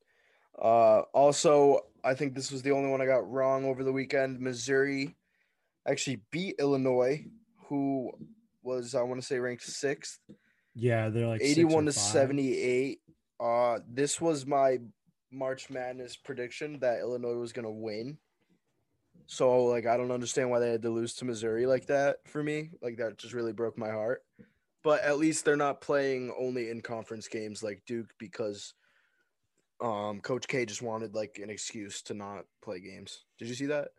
Uh, 0.61 1.01
also, 1.13 1.79
I 2.03 2.13
think 2.13 2.35
this 2.35 2.51
was 2.51 2.61
the 2.61 2.71
only 2.71 2.89
one 2.89 3.01
I 3.01 3.07
got 3.07 3.29
wrong 3.29 3.65
over 3.65 3.83
the 3.83 3.91
weekend. 3.91 4.39
Missouri 4.39 5.15
actually 5.87 6.21
beat 6.31 6.55
Illinois, 6.59 7.25
who 7.67 8.11
was 8.61 8.93
I 8.93 9.01
want 9.01 9.19
to 9.19 9.25
say 9.25 9.39
ranked 9.39 9.63
sixth. 9.63 10.19
Yeah, 10.75 11.09
they're 11.09 11.27
like 11.27 11.41
81 11.41 11.85
to 11.85 11.91
78. 11.91 12.99
Uh, 13.39 13.79
this 13.89 14.21
was 14.21 14.45
my 14.45 14.77
March 15.31 15.69
Madness 15.69 16.15
prediction 16.15 16.79
that 16.79 16.99
Illinois 16.99 17.35
was 17.35 17.53
gonna 17.53 17.71
win. 17.71 18.17
So 19.31 19.65
like 19.65 19.85
I 19.85 19.95
don't 19.95 20.09
understand 20.09 20.49
why 20.49 20.57
they 20.57 20.71
had 20.71 20.81
to 20.81 20.89
lose 20.89 21.13
to 21.15 21.25
Missouri 21.25 21.67
like 21.67 21.85
that 21.85 22.17
for 22.25 22.41
me. 22.41 22.71
Like 22.81 22.97
that 22.97 23.19
just 23.19 23.35
really 23.35 23.53
broke 23.53 23.77
my 23.77 23.91
heart. 23.91 24.23
But 24.83 25.03
at 25.03 25.19
least 25.19 25.45
they're 25.45 25.55
not 25.55 25.81
playing 25.81 26.33
only 26.37 26.71
in 26.71 26.81
conference 26.81 27.27
games 27.27 27.61
like 27.61 27.83
Duke 27.85 28.09
because 28.17 28.73
um 29.81 30.19
Coach 30.21 30.47
K 30.47 30.65
just 30.65 30.81
wanted 30.81 31.13
like 31.13 31.39
an 31.41 31.51
excuse 31.51 32.01
to 32.03 32.15
not 32.15 32.45
play 32.63 32.79
games. 32.79 33.25
Did 33.37 33.49
you 33.49 33.53
see 33.53 33.67
that? 33.67 33.89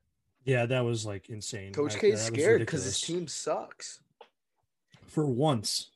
Yeah, 0.45 0.67
that 0.67 0.85
was 0.85 1.07
like 1.07 1.31
insane. 1.31 1.73
Coach 1.75 1.97
K's 2.01 2.25
that 2.25 2.35
scared 2.35 2.59
because 2.59 2.83
his 2.83 3.01
team 3.01 3.29
sucks. 3.29 4.01
for 5.07 5.25
once. 5.25 5.91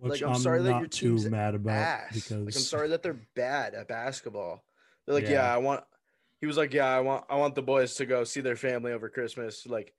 Which 0.00 0.20
like 0.20 0.30
I'm, 0.30 0.38
sorry 0.38 0.60
that 0.62 0.70
not 0.70 0.80
your 0.80 0.88
too 0.88 1.30
mad 1.30 1.54
about 1.54 1.76
ass. 1.76 2.12
because 2.12 2.44
like 2.44 2.56
I'm 2.56 2.60
sorry 2.60 2.88
that 2.88 3.02
they're 3.02 3.20
bad 3.34 3.72
at 3.72 3.88
basketball. 3.88 4.64
They're 5.06 5.14
like, 5.14 5.24
yeah. 5.24 5.30
Yeah. 5.30 5.54
I 5.54 5.56
want. 5.56 5.84
He 6.42 6.46
was 6.46 6.56
like, 6.56 6.74
yeah, 6.74 6.88
I 6.88 6.98
want, 6.98 7.24
I 7.30 7.36
want 7.36 7.54
the 7.54 7.62
boys 7.62 7.94
to 7.94 8.04
go 8.04 8.24
see 8.24 8.40
their 8.40 8.56
family 8.56 8.92
over 8.92 9.08
Christmas. 9.08 9.64
Like, 9.64 9.94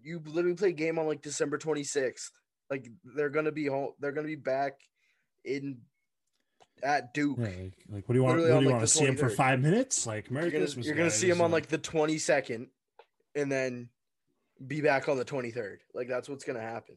you 0.00 0.22
literally 0.24 0.56
play 0.56 0.68
a 0.68 0.72
game 0.72 0.96
on 0.96 1.08
like 1.08 1.22
December 1.22 1.58
26th. 1.58 2.30
Like 2.70 2.88
they're 3.16 3.30
gonna 3.30 3.52
be 3.52 3.66
home. 3.66 3.90
They're 4.00 4.12
gonna 4.12 4.28
be 4.28 4.36
back 4.36 4.74
in 5.44 5.78
at 6.82 7.12
Duke. 7.14 7.36
Yeah, 7.38 7.46
like, 7.46 7.72
like, 7.88 8.08
what 8.08 8.14
do 8.14 8.14
you 8.14 8.22
want? 8.24 8.38
Literally 8.38 8.52
What 8.54 8.60
do 8.60 8.64
you 8.64 8.70
like, 8.70 8.78
want 8.78 8.88
to 8.88 8.94
see 8.96 9.04
him 9.04 9.16
for 9.16 9.28
five 9.28 9.60
minutes? 9.60 10.06
Like 10.06 10.30
Merry 10.30 10.44
You're 10.46 10.52
gonna, 10.52 10.64
Christmas. 10.64 10.86
you're 10.86 10.96
gonna 10.96 11.10
see 11.10 11.28
guys. 11.28 11.36
him 11.36 11.42
on 11.42 11.50
like 11.50 11.66
the 11.66 11.78
22nd, 11.78 12.68
and 13.34 13.50
then 13.52 13.88
be 14.64 14.80
back 14.80 15.08
on 15.08 15.16
the 15.16 15.24
23rd. 15.24 15.78
Like 15.94 16.08
that's 16.08 16.28
what's 16.28 16.44
gonna 16.44 16.60
happen. 16.60 16.96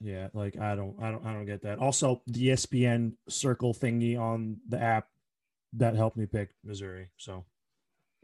Yeah, 0.00 0.28
like 0.34 0.58
I 0.58 0.76
don't, 0.76 0.94
I 1.02 1.10
don't, 1.10 1.26
I 1.26 1.32
don't 1.32 1.46
get 1.46 1.62
that. 1.62 1.78
Also, 1.78 2.22
the 2.26 2.48
ESPN 2.48 3.14
circle 3.28 3.74
thingy 3.74 4.18
on 4.18 4.58
the 4.68 4.80
app 4.80 5.08
that 5.72 5.96
helped 5.96 6.16
me 6.16 6.26
pick 6.26 6.50
Missouri. 6.64 7.10
So, 7.16 7.44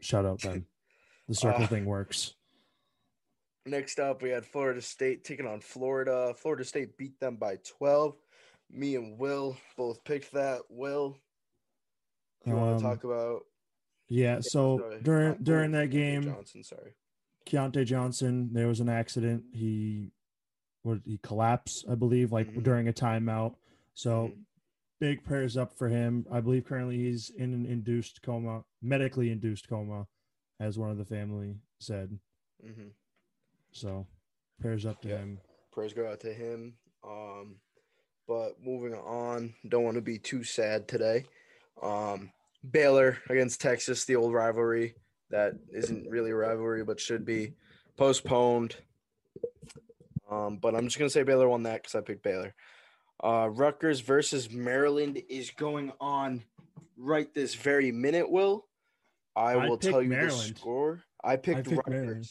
shout 0.05 0.25
out 0.25 0.39
them. 0.41 0.65
The 1.27 1.35
circle 1.35 1.63
Uh, 1.63 1.67
thing 1.67 1.85
works. 1.85 2.35
Next 3.65 3.99
up, 3.99 4.21
we 4.21 4.29
had 4.29 4.45
Florida 4.45 4.81
State 4.81 5.23
taking 5.23 5.47
on 5.47 5.59
Florida. 5.59 6.35
Florida 6.37 6.63
State 6.63 6.97
beat 6.97 7.19
them 7.19 7.35
by 7.37 7.57
12. 7.79 8.15
Me 8.69 8.95
and 8.95 9.17
Will 9.17 9.57
both 9.75 10.03
picked 10.03 10.31
that. 10.33 10.61
Will, 10.69 11.17
you 12.45 12.53
want 12.53 12.73
Um, 12.73 12.77
to 12.77 12.83
talk 12.83 13.03
about 13.03 13.41
Yeah. 14.07 14.39
So 14.41 14.77
sorry, 14.79 15.01
during 15.01 15.31
uh, 15.31 15.37
during 15.41 15.71
that 15.71 15.89
game, 15.89 16.23
Johnson, 16.23 16.63
sorry. 16.63 16.93
Keyontae 17.47 17.85
Johnson, 17.85 18.53
there 18.53 18.67
was 18.67 18.79
an 18.79 18.89
accident. 18.89 19.45
He 19.53 20.11
what 20.83 20.99
he 21.05 21.17
collapsed, 21.23 21.85
I 21.89 21.95
believe, 21.95 22.31
like 22.31 22.47
Mhm. 22.53 22.63
during 22.63 22.87
a 22.87 22.93
timeout. 22.93 23.55
So 23.95 24.27
Mhm. 24.27 24.45
Big 24.99 25.23
prayers 25.23 25.57
up 25.57 25.77
for 25.77 25.89
him. 25.89 26.25
I 26.31 26.39
believe 26.39 26.65
currently 26.65 26.97
he's 26.97 27.29
in 27.29 27.53
an 27.53 27.65
induced 27.65 28.21
coma, 28.21 28.63
medically 28.81 29.31
induced 29.31 29.67
coma, 29.67 30.07
as 30.59 30.77
one 30.77 30.89
of 30.89 30.97
the 30.97 31.05
family 31.05 31.55
said. 31.79 32.17
Mhm. 32.63 32.91
So 33.71 34.07
prayers 34.59 34.85
up 34.85 35.01
to 35.01 35.09
Yeah. 35.09 35.17
him. 35.17 35.41
Prayers 35.71 35.93
go 35.93 36.09
out 36.09 36.21
to 36.21 36.33
him. 36.33 36.77
Um, 37.03 37.59
but 38.27 38.59
moving 38.61 38.93
on, 38.93 39.53
don't 39.67 39.83
want 39.83 39.95
to 39.95 40.01
be 40.01 40.17
too 40.17 40.43
sad 40.43 40.87
today. 40.87 41.25
Um, 41.81 42.31
Baylor 42.71 43.17
against 43.29 43.61
Texas, 43.61 44.05
the 44.05 44.15
old 44.15 44.33
rivalry 44.33 44.95
that 45.29 45.53
isn't 45.71 46.09
really 46.09 46.31
a 46.31 46.35
rivalry 46.35 46.83
but 46.83 46.99
should 46.99 47.25
be 47.25 47.53
postponed. 47.97 48.77
Um, 50.29 50.57
but 50.57 50.73
I'm 50.73 50.85
just 50.85 50.97
gonna 50.97 51.09
say 51.09 51.23
Baylor 51.23 51.47
won 51.49 51.63
that 51.63 51.83
because 51.83 51.93
I 51.95 52.01
picked 52.01 52.23
Baylor. 52.23 52.55
Uh, 53.23 53.49
Rutgers 53.51 54.01
versus 54.01 54.51
Maryland 54.51 55.21
is 55.29 55.51
going 55.51 55.91
on 55.99 56.43
right 56.97 57.33
this 57.33 57.55
very 57.55 57.91
minute. 57.91 58.29
Will 58.29 58.65
I 59.35 59.53
I 59.53 59.67
will 59.67 59.77
tell 59.77 60.01
you 60.01 60.09
Maryland. 60.09 60.55
the 60.55 60.59
score? 60.59 61.03
I 61.23 61.35
picked, 61.37 61.65
picked 61.65 61.77
Rutgers. 61.77 61.89
Maryland. 61.93 62.29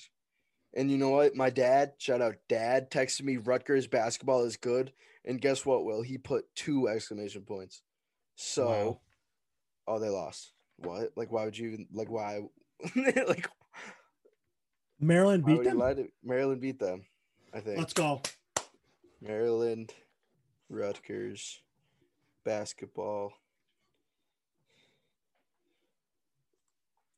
And 0.76 0.90
you 0.90 0.98
know 0.98 1.10
what? 1.10 1.36
My 1.36 1.50
dad, 1.50 1.92
shout 1.98 2.20
out 2.20 2.36
dad, 2.48 2.90
texted 2.90 3.22
me 3.22 3.36
Rutgers 3.36 3.86
basketball 3.86 4.44
is 4.44 4.56
good. 4.56 4.92
And 5.24 5.40
guess 5.40 5.64
what, 5.64 5.84
Will? 5.84 6.02
He 6.02 6.18
put 6.18 6.44
two 6.54 6.88
exclamation 6.88 7.42
points. 7.42 7.82
So 8.36 8.66
Wow. 8.66 9.00
oh 9.86 9.98
they 10.00 10.08
lost. 10.08 10.52
What? 10.78 11.12
Like 11.16 11.30
why 11.30 11.44
would 11.44 11.56
you 11.56 11.68
even 11.68 11.86
like 11.92 12.10
why 12.10 12.40
like 12.96 13.48
Maryland 15.00 15.44
beat 15.44 15.64
them. 15.64 15.80
Maryland 16.22 16.60
beat 16.60 16.78
them, 16.78 17.04
I 17.52 17.60
think. 17.60 17.78
Let's 17.78 17.92
go. 17.92 18.22
Maryland, 19.20 19.92
Rutgers, 20.68 21.60
basketball. 22.44 23.32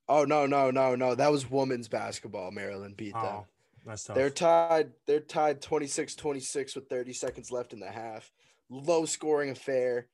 Oh 0.08 0.24
no, 0.24 0.46
no, 0.46 0.70
no, 0.70 0.94
no. 0.94 1.14
That 1.14 1.32
was 1.32 1.50
women's 1.50 1.88
basketball. 1.88 2.50
Maryland 2.50 2.96
beat 2.96 3.14
them. 3.14 3.24
Oh, 3.24 3.46
that's 3.84 4.04
tough. 4.04 4.16
They're 4.16 4.30
tied. 4.30 4.92
They're 5.06 5.20
tied 5.20 5.60
26-26 5.60 6.76
with 6.76 6.88
30 6.88 7.12
seconds 7.12 7.50
left 7.50 7.72
in 7.72 7.80
the 7.80 7.90
half. 7.90 8.30
Low 8.70 9.04
scoring 9.04 9.50
affair. 9.50 10.06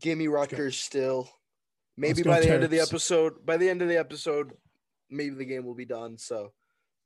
Give 0.00 0.16
me 0.16 0.26
Rutgers 0.26 0.78
still. 0.78 1.30
Maybe 1.96 2.22
by 2.22 2.40
the 2.40 2.50
end 2.50 2.62
of 2.62 2.70
the 2.70 2.80
episode, 2.80 3.44
by 3.44 3.56
the 3.56 3.68
end 3.68 3.80
of 3.80 3.88
the 3.88 3.96
episode, 3.96 4.52
maybe 5.10 5.34
the 5.34 5.46
game 5.46 5.64
will 5.64 5.74
be 5.74 5.86
done. 5.86 6.18
So 6.18 6.52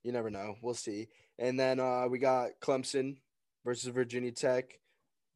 you 0.02 0.12
never 0.12 0.30
know. 0.30 0.56
We'll 0.62 0.74
see. 0.74 1.08
And 1.38 1.58
then 1.58 1.78
uh, 1.78 2.06
we 2.08 2.18
got 2.18 2.50
Clemson 2.60 3.16
versus 3.64 3.88
Virginia 3.90 4.32
Tech 4.32 4.78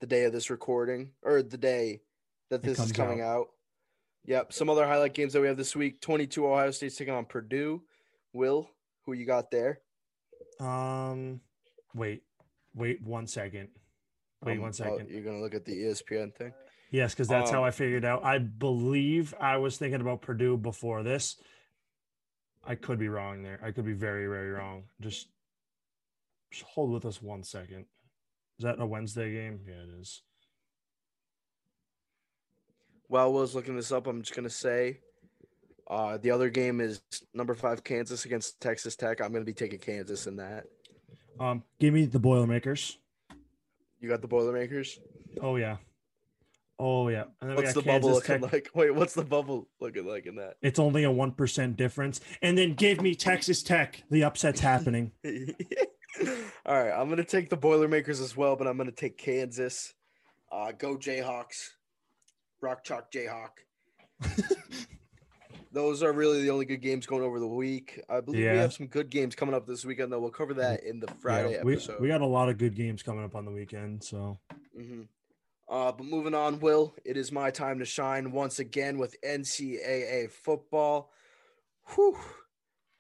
the 0.00 0.06
day 0.06 0.24
of 0.24 0.32
this 0.32 0.50
recording 0.50 1.10
or 1.22 1.42
the 1.42 1.58
day 1.58 2.02
that 2.50 2.62
this 2.62 2.78
is 2.78 2.92
coming 2.92 3.20
out. 3.20 3.48
Yep. 4.26 4.52
Some 4.52 4.70
other 4.70 4.86
highlight 4.86 5.14
games 5.14 5.32
that 5.32 5.40
we 5.40 5.48
have 5.48 5.56
this 5.56 5.76
week 5.76 6.00
22 6.00 6.46
Ohio 6.46 6.70
State's 6.70 6.96
taking 6.96 7.14
on 7.14 7.26
Purdue. 7.26 7.82
Will, 8.32 8.68
who 9.04 9.12
you 9.12 9.26
got 9.26 9.50
there? 9.50 9.80
Um, 10.60 11.40
wait, 11.94 12.22
wait 12.74 13.02
one 13.02 13.26
second. 13.26 13.68
Wait 14.42 14.54
Um, 14.54 14.60
one 14.60 14.70
oh, 14.70 14.72
second. 14.72 15.10
you're 15.10 15.22
gonna 15.22 15.40
look 15.40 15.54
at 15.54 15.64
the 15.64 15.72
ESPN 15.72 16.34
thing. 16.34 16.52
Yes, 16.90 17.12
because 17.12 17.28
that's 17.28 17.50
how 17.50 17.60
Um, 17.60 17.64
I 17.64 17.70
figured 17.70 18.04
out. 18.04 18.24
I 18.24 18.38
believe 18.38 19.34
I 19.40 19.56
was 19.56 19.76
thinking 19.76 20.00
about 20.00 20.22
Purdue 20.22 20.56
before 20.56 21.02
this. 21.02 21.36
I 22.62 22.76
could 22.76 22.98
be 22.98 23.08
wrong 23.08 23.42
there. 23.42 23.60
I 23.62 23.72
could 23.72 23.84
be 23.84 23.92
very, 23.92 24.26
very 24.26 24.50
wrong. 24.50 24.84
Just, 25.00 25.28
just 26.50 26.64
hold 26.64 26.92
with 26.92 27.04
us 27.04 27.20
one 27.20 27.42
second. 27.42 27.86
Is 28.58 28.64
that 28.64 28.80
a 28.80 28.86
Wednesday 28.86 29.32
game? 29.32 29.60
Yeah, 29.66 29.74
it 29.74 30.00
is. 30.00 30.22
While 33.08 33.32
Will's 33.32 33.54
looking 33.54 33.76
this 33.76 33.92
up, 33.92 34.06
I'm 34.06 34.22
just 34.22 34.34
gonna 34.34 34.48
say, 34.50 35.00
uh, 35.88 36.18
the 36.18 36.30
other 36.30 36.50
game 36.50 36.80
is 36.80 37.02
number 37.34 37.54
five 37.54 37.84
Kansas 37.84 38.24
against 38.24 38.60
Texas 38.60 38.96
Tech. 38.96 39.20
I'm 39.20 39.32
gonna 39.32 39.44
be 39.44 39.52
taking 39.52 39.78
Kansas 39.78 40.26
in 40.26 40.36
that. 40.36 40.64
Um, 41.38 41.62
give 41.80 41.92
me 41.92 42.06
the 42.06 42.18
Boilermakers. 42.18 42.98
You 44.00 44.08
got 44.08 44.22
the 44.22 44.28
Boilermakers. 44.28 44.98
Oh 45.40 45.56
yeah, 45.56 45.76
oh 46.78 47.08
yeah. 47.08 47.24
And 47.40 47.50
then 47.50 47.56
we 47.56 47.62
got 47.64 47.74
the 47.74 47.82
bubble 47.82 48.10
looking 48.10 48.40
Tech. 48.40 48.52
like? 48.52 48.70
Wait, 48.74 48.94
what's 48.94 49.14
the 49.14 49.24
bubble 49.24 49.68
looking 49.80 50.06
like 50.06 50.26
in 50.26 50.36
that? 50.36 50.54
It's 50.62 50.78
only 50.78 51.02
a 51.04 51.10
one 51.10 51.32
percent 51.32 51.76
difference. 51.76 52.20
And 52.40 52.56
then 52.56 52.74
give 52.74 53.00
me 53.00 53.14
Texas 53.16 53.62
Tech. 53.62 54.04
The 54.10 54.22
upset's 54.22 54.60
happening. 54.60 55.10
All 56.66 56.82
right, 56.82 56.92
I'm 56.92 57.08
gonna 57.08 57.24
take 57.24 57.50
the 57.50 57.56
Boilermakers 57.56 58.20
as 58.20 58.36
well, 58.36 58.56
but 58.56 58.66
I'm 58.66 58.76
gonna 58.76 58.92
take 58.92 59.18
Kansas. 59.18 59.94
Uh, 60.50 60.72
go 60.72 60.96
Jayhawks, 60.96 61.70
Rock 62.60 62.84
Chalk 62.84 63.10
Jayhawk. 63.10 63.50
Those 65.72 66.04
are 66.04 66.12
really 66.12 66.42
the 66.42 66.50
only 66.50 66.66
good 66.66 66.80
games 66.82 67.04
going 67.04 67.22
over 67.24 67.40
the 67.40 67.48
week. 67.48 68.00
I 68.08 68.20
believe 68.20 68.48
we 68.48 68.58
have 68.58 68.72
some 68.72 68.86
good 68.86 69.10
games 69.10 69.34
coming 69.34 69.56
up 69.56 69.66
this 69.66 69.84
weekend, 69.84 70.12
though. 70.12 70.20
We'll 70.20 70.30
cover 70.30 70.54
that 70.54 70.84
in 70.84 71.00
the 71.00 71.08
Friday 71.20 71.54
Yeah, 71.54 71.64
we, 71.64 71.72
episode. 71.72 72.00
we 72.00 72.06
got 72.06 72.20
a 72.20 72.26
lot 72.26 72.48
of 72.48 72.58
good 72.58 72.76
games 72.76 73.02
coming 73.02 73.24
up 73.24 73.34
on 73.34 73.44
the 73.44 73.50
weekend. 73.50 74.04
So 74.04 74.38
hmm 74.76 75.02
Uh, 75.68 75.90
but 75.90 76.06
moving 76.06 76.34
on, 76.34 76.60
Will, 76.60 76.94
it 77.04 77.16
is 77.16 77.32
my 77.32 77.50
time 77.50 77.80
to 77.80 77.84
shine 77.84 78.30
once 78.30 78.60
again 78.60 78.98
with 78.98 79.20
NCAA 79.22 80.30
football. 80.30 81.10
Whew. 81.94 82.18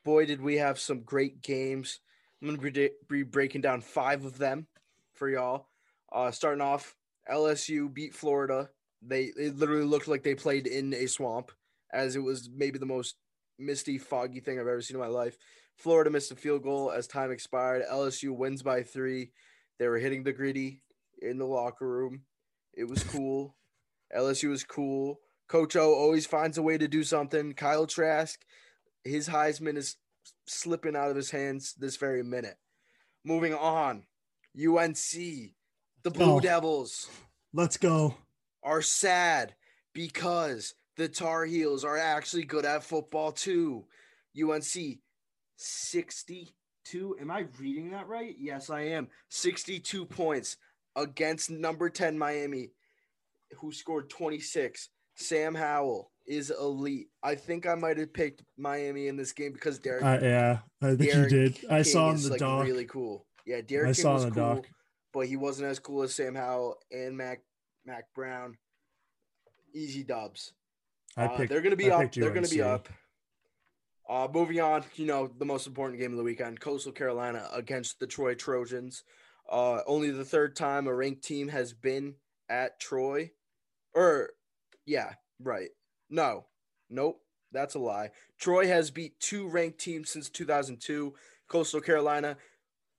Boy, 0.04 0.26
did 0.26 0.40
we 0.40 0.56
have 0.56 0.80
some 0.80 1.02
great 1.02 1.42
games. 1.42 2.00
I'm 2.44 2.56
going 2.56 2.74
to 2.74 2.90
be, 3.08 3.22
breaking 3.22 3.62
down 3.62 3.80
five 3.80 4.26
of 4.26 4.36
them 4.36 4.66
for 5.14 5.30
y'all. 5.30 5.68
Uh, 6.12 6.30
starting 6.30 6.60
off, 6.60 6.94
LSU 7.30 7.92
beat 7.92 8.14
Florida. 8.14 8.68
They 9.00 9.32
it 9.36 9.56
literally 9.56 9.84
looked 9.84 10.08
like 10.08 10.22
they 10.22 10.34
played 10.34 10.66
in 10.66 10.92
a 10.92 11.06
swamp, 11.06 11.52
as 11.90 12.16
it 12.16 12.22
was 12.22 12.50
maybe 12.54 12.78
the 12.78 12.84
most 12.84 13.16
misty, 13.58 13.96
foggy 13.96 14.40
thing 14.40 14.58
I've 14.58 14.66
ever 14.66 14.82
seen 14.82 14.96
in 14.96 15.00
my 15.00 15.08
life. 15.08 15.38
Florida 15.76 16.10
missed 16.10 16.32
a 16.32 16.36
field 16.36 16.62
goal 16.62 16.92
as 16.92 17.06
time 17.06 17.30
expired. 17.30 17.82
LSU 17.90 18.36
wins 18.36 18.62
by 18.62 18.82
three. 18.82 19.32
They 19.78 19.88
were 19.88 19.98
hitting 19.98 20.22
the 20.22 20.32
gritty 20.32 20.82
in 21.20 21.38
the 21.38 21.46
locker 21.46 21.88
room. 21.88 22.24
It 22.74 22.84
was 22.84 23.02
cool. 23.04 23.56
LSU 24.14 24.50
was 24.50 24.64
cool. 24.64 25.20
Coach 25.48 25.76
O 25.76 25.94
always 25.94 26.26
finds 26.26 26.58
a 26.58 26.62
way 26.62 26.76
to 26.76 26.88
do 26.88 27.04
something. 27.04 27.54
Kyle 27.54 27.86
Trask, 27.86 28.38
his 29.02 29.28
Heisman 29.28 29.76
is 29.78 29.96
slipping 30.46 30.96
out 30.96 31.10
of 31.10 31.16
his 31.16 31.30
hands 31.30 31.74
this 31.74 31.96
very 31.96 32.22
minute. 32.22 32.56
Moving 33.24 33.54
on, 33.54 34.04
UNC, 34.56 35.12
the 36.02 36.10
Blue 36.10 36.26
go. 36.26 36.40
Devils 36.40 37.08
let's 37.52 37.76
go. 37.76 38.16
are 38.62 38.82
sad 38.82 39.54
because 39.94 40.74
the 40.96 41.08
Tar 41.08 41.44
Heels 41.44 41.84
are 41.84 41.96
actually 41.96 42.44
good 42.44 42.64
at 42.64 42.84
football 42.84 43.32
too. 43.32 43.84
UNC 44.40 44.98
62. 45.56 47.16
Am 47.20 47.30
I 47.30 47.46
reading 47.58 47.90
that 47.90 48.08
right? 48.08 48.34
Yes, 48.38 48.70
I 48.70 48.82
am. 48.82 49.08
62 49.30 50.04
points 50.06 50.56
against 50.96 51.50
number 51.50 51.88
10 51.88 52.18
Miami, 52.18 52.70
who 53.58 53.72
scored 53.72 54.10
26. 54.10 54.90
Sam 55.14 55.54
Howell 55.54 56.10
is 56.26 56.50
elite. 56.50 57.08
I 57.22 57.34
think 57.34 57.66
I 57.66 57.74
might 57.74 57.98
have 57.98 58.12
picked 58.12 58.42
Miami 58.56 59.08
in 59.08 59.16
this 59.16 59.32
game 59.32 59.52
because 59.52 59.78
D'Eriq. 59.78 60.02
Uh, 60.02 60.24
yeah, 60.24 60.58
I 60.82 60.94
think 60.96 61.00
D'Eriq 61.12 61.14
you 61.22 61.28
did. 61.28 61.58
I 61.70 61.82
King 61.82 61.84
saw 61.92 62.10
him 62.10 62.20
the 62.22 62.28
like, 62.30 62.40
doc. 62.40 62.64
Really 62.64 62.86
cool. 62.86 63.26
Yeah, 63.46 63.60
D'Eriq 63.60 63.82
I 63.82 63.84
King 63.86 63.94
saw 63.94 64.14
was 64.14 64.24
the 64.24 64.30
cool, 64.30 64.54
doc. 64.56 64.66
but 65.12 65.26
he 65.26 65.36
wasn't 65.36 65.68
as 65.70 65.78
cool 65.78 66.02
as 66.02 66.14
Sam 66.14 66.34
Howell 66.34 66.78
and 66.90 67.16
Mack 67.16 67.40
Mack 67.84 68.04
Brown. 68.14 68.56
Easy 69.74 70.02
dubs. 70.04 70.52
I 71.16 71.26
Uh, 71.26 71.36
picked- 71.36 71.50
they're 71.50 71.60
gonna 71.62 71.76
be 71.76 71.90
I 71.90 72.04
up. 72.04 72.12
They're 72.12 72.30
gonna 72.30 72.48
be 72.48 72.62
up. 72.62 72.88
Uh, 74.08 74.28
moving 74.32 74.60
on, 74.60 74.84
you 74.96 75.06
know 75.06 75.26
the 75.26 75.44
most 75.46 75.66
important 75.66 75.98
game 76.00 76.10
of 76.12 76.18
the 76.18 76.24
weekend: 76.24 76.60
Coastal 76.60 76.92
Carolina 76.92 77.48
against 77.52 77.98
the 78.00 78.06
Troy 78.06 78.34
Trojans. 78.34 79.04
Uh, 79.50 79.80
only 79.86 80.10
the 80.10 80.24
third 80.24 80.56
time 80.56 80.86
a 80.86 80.94
ranked 80.94 81.22
team 81.22 81.48
has 81.48 81.72
been 81.72 82.14
at 82.48 82.78
Troy, 82.80 83.30
or 83.94 84.30
yeah, 84.86 85.14
right. 85.40 85.70
No, 86.10 86.46
nope, 86.90 87.20
that's 87.52 87.74
a 87.74 87.78
lie. 87.78 88.10
Troy 88.38 88.66
has 88.66 88.90
beat 88.90 89.18
two 89.20 89.48
ranked 89.48 89.78
teams 89.78 90.10
since 90.10 90.28
2002. 90.28 91.14
Coastal 91.48 91.80
Carolina 91.80 92.36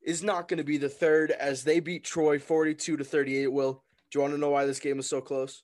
is 0.01 0.21
not 0.23 0.47
going 0.47 0.57
to 0.57 0.63
be 0.63 0.77
the 0.77 0.89
third 0.89 1.31
as 1.31 1.63
they 1.63 1.79
beat 1.79 2.03
Troy 2.03 2.37
42 2.39 2.97
to 2.97 3.03
38. 3.03 3.47
Will, 3.47 3.83
do 4.11 4.17
you 4.17 4.21
want 4.21 4.33
to 4.33 4.39
know 4.39 4.51
why 4.51 4.65
this 4.65 4.79
game 4.79 4.97
was 4.97 5.09
so 5.09 5.21
close? 5.21 5.63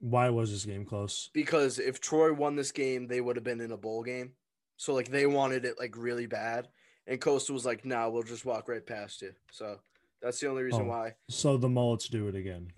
Why 0.00 0.28
was 0.30 0.50
this 0.50 0.64
game 0.64 0.84
close? 0.84 1.30
because 1.32 1.78
if 1.78 2.00
Troy 2.00 2.32
won 2.32 2.54
this 2.56 2.70
game, 2.72 3.06
they 3.06 3.20
would 3.20 3.36
have 3.36 3.44
been 3.44 3.60
in 3.60 3.72
a 3.72 3.76
bowl 3.78 4.02
game. 4.02 4.32
So 4.76 4.92
like 4.92 5.08
they 5.08 5.26
wanted 5.26 5.64
it 5.64 5.78
like 5.78 5.96
really 5.96 6.26
bad, 6.26 6.68
and 7.06 7.18
Coastal 7.18 7.54
was 7.54 7.64
like, 7.64 7.86
"Nah, 7.86 8.10
we'll 8.10 8.22
just 8.22 8.44
walk 8.44 8.68
right 8.68 8.84
past 8.84 9.22
you." 9.22 9.32
So 9.50 9.80
that's 10.20 10.38
the 10.38 10.48
only 10.50 10.64
reason 10.64 10.82
Oh, 10.82 10.88
why. 10.88 11.14
So 11.30 11.56
the 11.56 11.70
Mullets 11.70 12.08
do 12.08 12.28
it 12.28 12.34
again. 12.34 12.72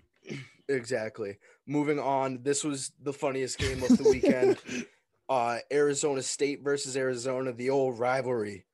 Exactly. 0.67 1.37
Moving 1.65 1.99
on, 1.99 2.43
this 2.43 2.63
was 2.63 2.91
the 3.01 3.13
funniest 3.13 3.57
game 3.57 3.81
of 3.81 3.97
the 3.97 4.09
weekend. 4.09 4.57
uh, 5.29 5.57
Arizona 5.71 6.21
State 6.21 6.63
versus 6.63 6.95
Arizona, 6.95 7.51
the 7.53 7.69
old 7.71 7.97
rivalry, 7.99 8.65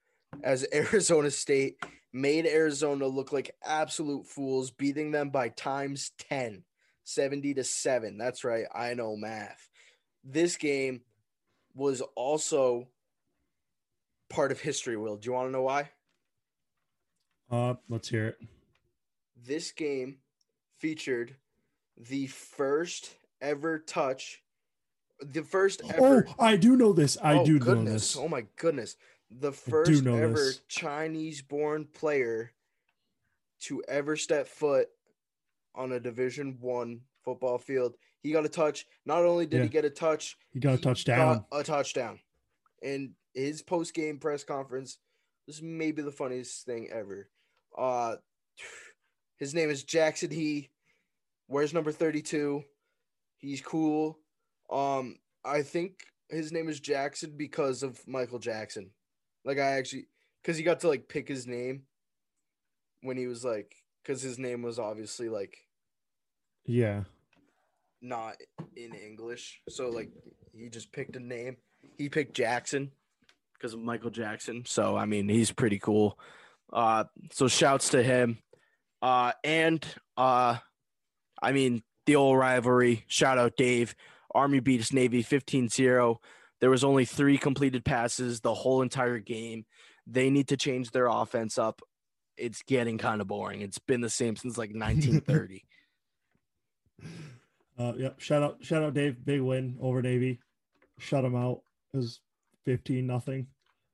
as 0.44 0.66
Arizona 0.74 1.32
State 1.32 1.78
made 2.12 2.46
Arizona 2.46 3.08
look 3.08 3.32
like 3.34 3.56
absolute 3.66 4.26
fools, 4.26 4.72
beating 4.72 5.12
them 5.12 5.30
by 5.30 5.50
times 5.50 6.12
10, 6.30 6.64
70 7.04 7.54
to 7.56 7.64
7. 7.64 8.18
That's 8.18 8.44
right. 8.44 8.66
I 8.74 8.94
know 8.94 9.16
math. 9.16 9.70
This 10.24 10.56
game 10.58 11.02
was 11.74 12.02
also 12.16 12.88
part 14.30 14.52
of 14.52 14.60
history, 14.60 14.98
Will. 14.98 15.18
Do 15.18 15.28
you 15.28 15.34
want 15.34 15.48
to 15.48 15.52
know 15.52 15.64
why? 15.64 15.90
Uh, 17.52 17.76
let's 17.90 18.10
hear 18.10 18.28
it. 18.30 18.38
this 19.46 19.72
game 19.72 20.18
featured 20.80 21.36
the 21.98 22.28
first 22.28 23.16
ever 23.42 23.80
touch, 23.80 24.42
the 25.22 25.44
first 25.44 25.82
ever. 25.94 26.28
Oh, 26.28 26.36
I 26.44 26.56
do 26.56 26.76
know 26.76 26.94
this. 26.94 27.18
I 27.22 27.36
oh, 27.36 27.46
do 27.46 27.60
know 27.60 27.84
this. 27.84 28.18
Oh 28.18 28.28
my 28.28 28.46
goodness! 28.58 28.98
The 29.32 29.52
first 29.52 30.06
ever 30.06 30.34
this. 30.34 30.62
Chinese-born 30.68 31.88
player 31.94 32.52
to 33.62 33.84
ever 33.88 34.16
step 34.16 34.48
foot 34.48 34.88
on 35.74 35.92
a 35.94 36.00
Division 36.00 36.58
One 36.60 37.02
football 37.24 37.58
field. 37.58 37.96
He 38.22 38.32
got 38.32 38.46
a 38.46 38.50
touch. 38.50 38.86
Not 39.06 39.24
only 39.24 39.46
did 39.46 39.58
Yeah. 39.58 39.64
he 39.64 39.70
get 39.70 39.86
a 39.86 39.90
touch, 39.90 40.38
He 40.52 40.60
got 40.60 40.74
a 40.76 40.78
touchdown. 40.82 41.46
got 41.52 41.60
a 41.60 41.64
touchdown. 41.64 42.20
And 42.82 43.14
his 43.34 43.62
post 43.62 43.94
game 43.94 44.18
press 44.20 44.44
conference 44.44 44.98
was 45.48 45.62
maybe 45.62 46.02
the 46.02 46.12
funniest 46.12 46.66
thing 46.66 46.90
ever. 46.92 47.30
Uh 47.78 48.18
his 49.38 49.54
name 49.54 49.70
is 49.70 49.84
Jackson 49.84 50.32
He. 50.32 50.70
Wears 51.48 51.74
number 51.74 51.92
32. 51.92 52.64
He's 53.38 53.62
cool. 53.62 54.20
Um 54.72 55.18
I 55.44 55.62
think 55.62 56.00
his 56.30 56.52
name 56.52 56.70
is 56.70 56.80
Jackson 56.80 57.34
because 57.38 57.84
of 57.84 58.00
Michael 58.08 58.40
Jackson. 58.40 58.90
Like 59.44 59.58
I 59.60 59.74
actually 59.78 60.08
cuz 60.44 60.58
he 60.58 60.64
got 60.64 60.80
to 60.82 60.88
like 60.88 61.08
pick 61.08 61.28
his 61.28 61.46
name 61.48 61.84
when 63.02 63.18
he 63.18 63.28
was 63.28 63.44
like 63.46 63.76
cuz 64.04 64.22
his 64.22 64.40
name 64.40 64.62
was 64.64 64.80
obviously 64.80 65.30
like 65.30 65.56
Yeah. 66.66 67.04
not 68.02 68.38
in 68.76 68.94
English. 68.96 69.62
So 69.70 69.90
like 69.90 70.10
he 70.54 70.70
just 70.70 70.92
picked 70.92 71.16
a 71.16 71.20
name. 71.20 71.58
He 71.98 72.10
picked 72.10 72.34
Jackson 72.36 72.92
because 73.54 73.74
of 73.74 73.82
Michael 73.82 74.10
Jackson. 74.10 74.64
So 74.66 74.96
I 74.96 75.06
mean 75.06 75.30
he's 75.30 75.52
pretty 75.52 75.78
cool. 75.78 76.18
Uh 76.74 77.04
so 77.32 77.48
shouts 77.48 77.90
to 77.90 78.02
him. 78.02 78.40
Uh 79.04 79.34
and 79.44 79.86
uh 80.18 80.58
I 81.42 81.52
mean 81.52 81.84
the 82.06 82.16
old 82.16 82.38
rivalry. 82.38 83.04
Shout 83.08 83.38
out 83.38 83.58
Dave. 83.58 83.96
Army 84.34 84.60
beats 84.60 84.92
Navy 84.92 85.24
15-0. 85.24 86.18
There 86.62 86.70
was 86.70 86.84
only 86.84 87.06
3 87.06 87.38
completed 87.38 87.86
passes 87.86 88.42
the 88.42 88.54
whole 88.54 88.82
entire 88.82 89.20
game. 89.20 89.66
They 90.08 90.30
need 90.30 90.50
to 90.50 90.58
change 90.58 90.92
their 90.92 91.08
offense 91.08 91.58
up. 91.58 91.82
It's 92.38 92.62
getting 92.64 92.98
kind 92.98 93.22
of 93.22 93.28
boring. 93.28 93.62
It's 93.62 93.80
been 93.80 94.02
the 94.02 94.10
same 94.10 94.36
since 94.36 94.58
like 94.58 94.72
1930. 94.74 95.66
Uh, 97.78 97.92
yep. 97.98 98.20
Shout 98.22 98.42
out, 98.42 98.58
shout 98.62 98.84
out, 98.84 98.94
Dave. 98.94 99.18
Big 99.26 99.42
win 99.42 99.78
over 99.82 100.02
Navy. 100.02 100.40
Shut 100.98 101.24
them 101.24 101.36
out. 101.36 101.60
It 101.94 101.98
was 101.98 102.22
fifteen 102.64 103.06
nothing. 103.06 103.48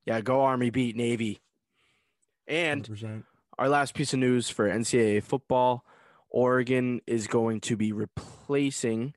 Yeah, 0.05 0.21
go 0.21 0.41
Army 0.41 0.69
beat 0.69 0.95
Navy. 0.95 1.41
And 2.47 2.83
100%. 2.87 3.23
our 3.57 3.69
last 3.69 3.95
piece 3.95 4.13
of 4.13 4.19
news 4.19 4.49
for 4.49 4.69
NCAA 4.69 5.23
football 5.23 5.83
Oregon 6.32 7.01
is 7.05 7.27
going 7.27 7.59
to 7.61 7.75
be 7.75 7.91
replacing 7.91 9.13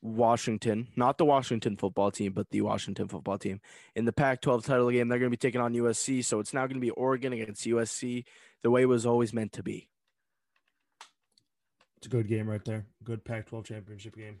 Washington, 0.00 0.88
not 0.96 1.18
the 1.18 1.24
Washington 1.24 1.76
football 1.76 2.10
team, 2.10 2.32
but 2.32 2.48
the 2.50 2.60
Washington 2.60 3.08
football 3.08 3.38
team 3.38 3.60
in 3.94 4.04
the 4.04 4.12
Pac 4.12 4.40
12 4.40 4.64
title 4.64 4.90
game. 4.90 5.08
They're 5.08 5.18
going 5.18 5.30
to 5.30 5.36
be 5.36 5.36
taking 5.36 5.60
on 5.60 5.74
USC. 5.74 6.24
So 6.24 6.38
it's 6.38 6.54
now 6.54 6.62
going 6.62 6.74
to 6.74 6.80
be 6.80 6.90
Oregon 6.90 7.32
against 7.32 7.66
USC 7.66 8.24
the 8.62 8.70
way 8.70 8.82
it 8.82 8.86
was 8.86 9.04
always 9.04 9.32
meant 9.32 9.52
to 9.52 9.62
be. 9.62 9.88
It's 11.98 12.06
a 12.06 12.10
good 12.10 12.28
game 12.28 12.48
right 12.48 12.64
there. 12.64 12.86
Good 13.02 13.24
Pac-12 13.24 13.64
championship 13.64 14.16
game. 14.16 14.40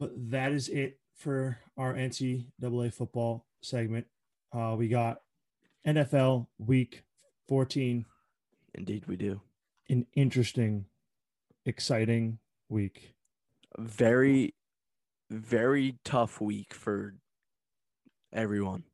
But 0.00 0.12
that 0.30 0.52
is 0.52 0.68
it 0.68 0.98
for 1.14 1.58
our 1.76 1.94
NCAA 1.94 2.92
football 2.92 3.44
segment. 3.62 4.06
Uh, 4.50 4.74
we 4.76 4.88
got 4.88 5.20
NFL 5.86 6.46
Week 6.58 7.04
14. 7.48 8.06
Indeed, 8.74 9.04
we 9.06 9.16
do. 9.16 9.42
An 9.90 10.06
interesting, 10.14 10.86
exciting 11.66 12.38
week. 12.70 13.12
Very, 13.78 14.54
very 15.28 15.98
tough 16.02 16.40
week 16.40 16.72
for 16.72 17.14
everyone. 18.32 18.84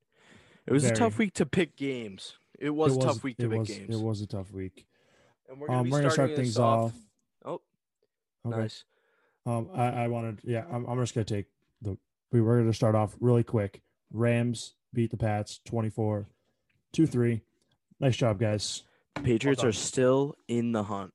It 0.67 0.73
was 0.73 0.85
a 0.85 0.93
tough 0.93 1.19
week 1.19 1.35
to 1.35 1.47
pick 1.47 1.77
games. 1.77 2.35
It 2.59 2.71
was, 2.71 2.97
a 2.97 3.01
tough 3.01 3.23
week 3.23 3.37
to 3.37 3.49
pick 3.49 3.59
was, 3.59 3.69
games. 3.69 3.95
It 3.95 4.01
was 4.01 4.21
a 4.23 4.27
tough 4.27 4.51
week. 4.51 4.87
And 5.49 5.61
we're 5.61 5.69
gonna 5.69 5.81
Um, 5.81 5.91
gonna 5.91 6.11
start 6.11 6.35
things 6.35 6.59
off. 6.59 6.95
Oh, 7.45 7.61
Okay. 8.45 8.57
nice. 8.59 8.85
Um, 9.47 9.69
I, 9.75 9.87
I 9.87 10.09
wanted, 10.09 10.41
yeah, 10.43 10.65
I'm, 10.71 10.85
I'm 10.87 10.99
just 11.01 11.15
gonna 11.15 11.25
take 11.25 11.47
the. 11.81 11.97
We 12.33 12.41
were 12.41 12.59
gonna 12.59 12.75
start 12.75 12.95
off 12.95 13.15
really 13.21 13.45
quick. 13.45 13.81
Rams 14.13 14.75
beat 14.93 15.11
the 15.11 15.17
Pats 15.17 15.61
24 15.67 16.27
2 16.93 17.07
3. 17.07 17.43
Nice 18.01 18.17
job, 18.17 18.39
guys. 18.39 18.83
Patriots 19.23 19.63
Well 19.63 19.71
are 19.71 19.73
still 19.73 20.35
in 20.49 20.73
the 20.73 20.83
hunt. 20.83 21.13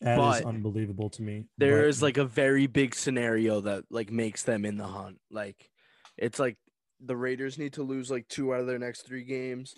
That 0.00 0.18
is 0.18 0.42
but 0.42 0.48
unbelievable 0.48 1.10
to 1.10 1.22
me. 1.22 1.44
There 1.58 1.82
but 1.82 1.88
is 1.88 2.02
like 2.02 2.16
a 2.16 2.24
very 2.24 2.66
big 2.66 2.94
scenario 2.94 3.60
that 3.62 3.84
like 3.90 4.10
makes 4.10 4.42
them 4.42 4.64
in 4.64 4.76
the 4.76 4.86
hunt. 4.86 5.18
Like 5.30 5.70
it's 6.16 6.38
like 6.38 6.56
the 7.00 7.16
Raiders 7.16 7.58
need 7.58 7.74
to 7.74 7.82
lose 7.82 8.10
like 8.10 8.28
two 8.28 8.52
out 8.54 8.60
of 8.60 8.66
their 8.66 8.78
next 8.78 9.02
three 9.02 9.24
games. 9.24 9.74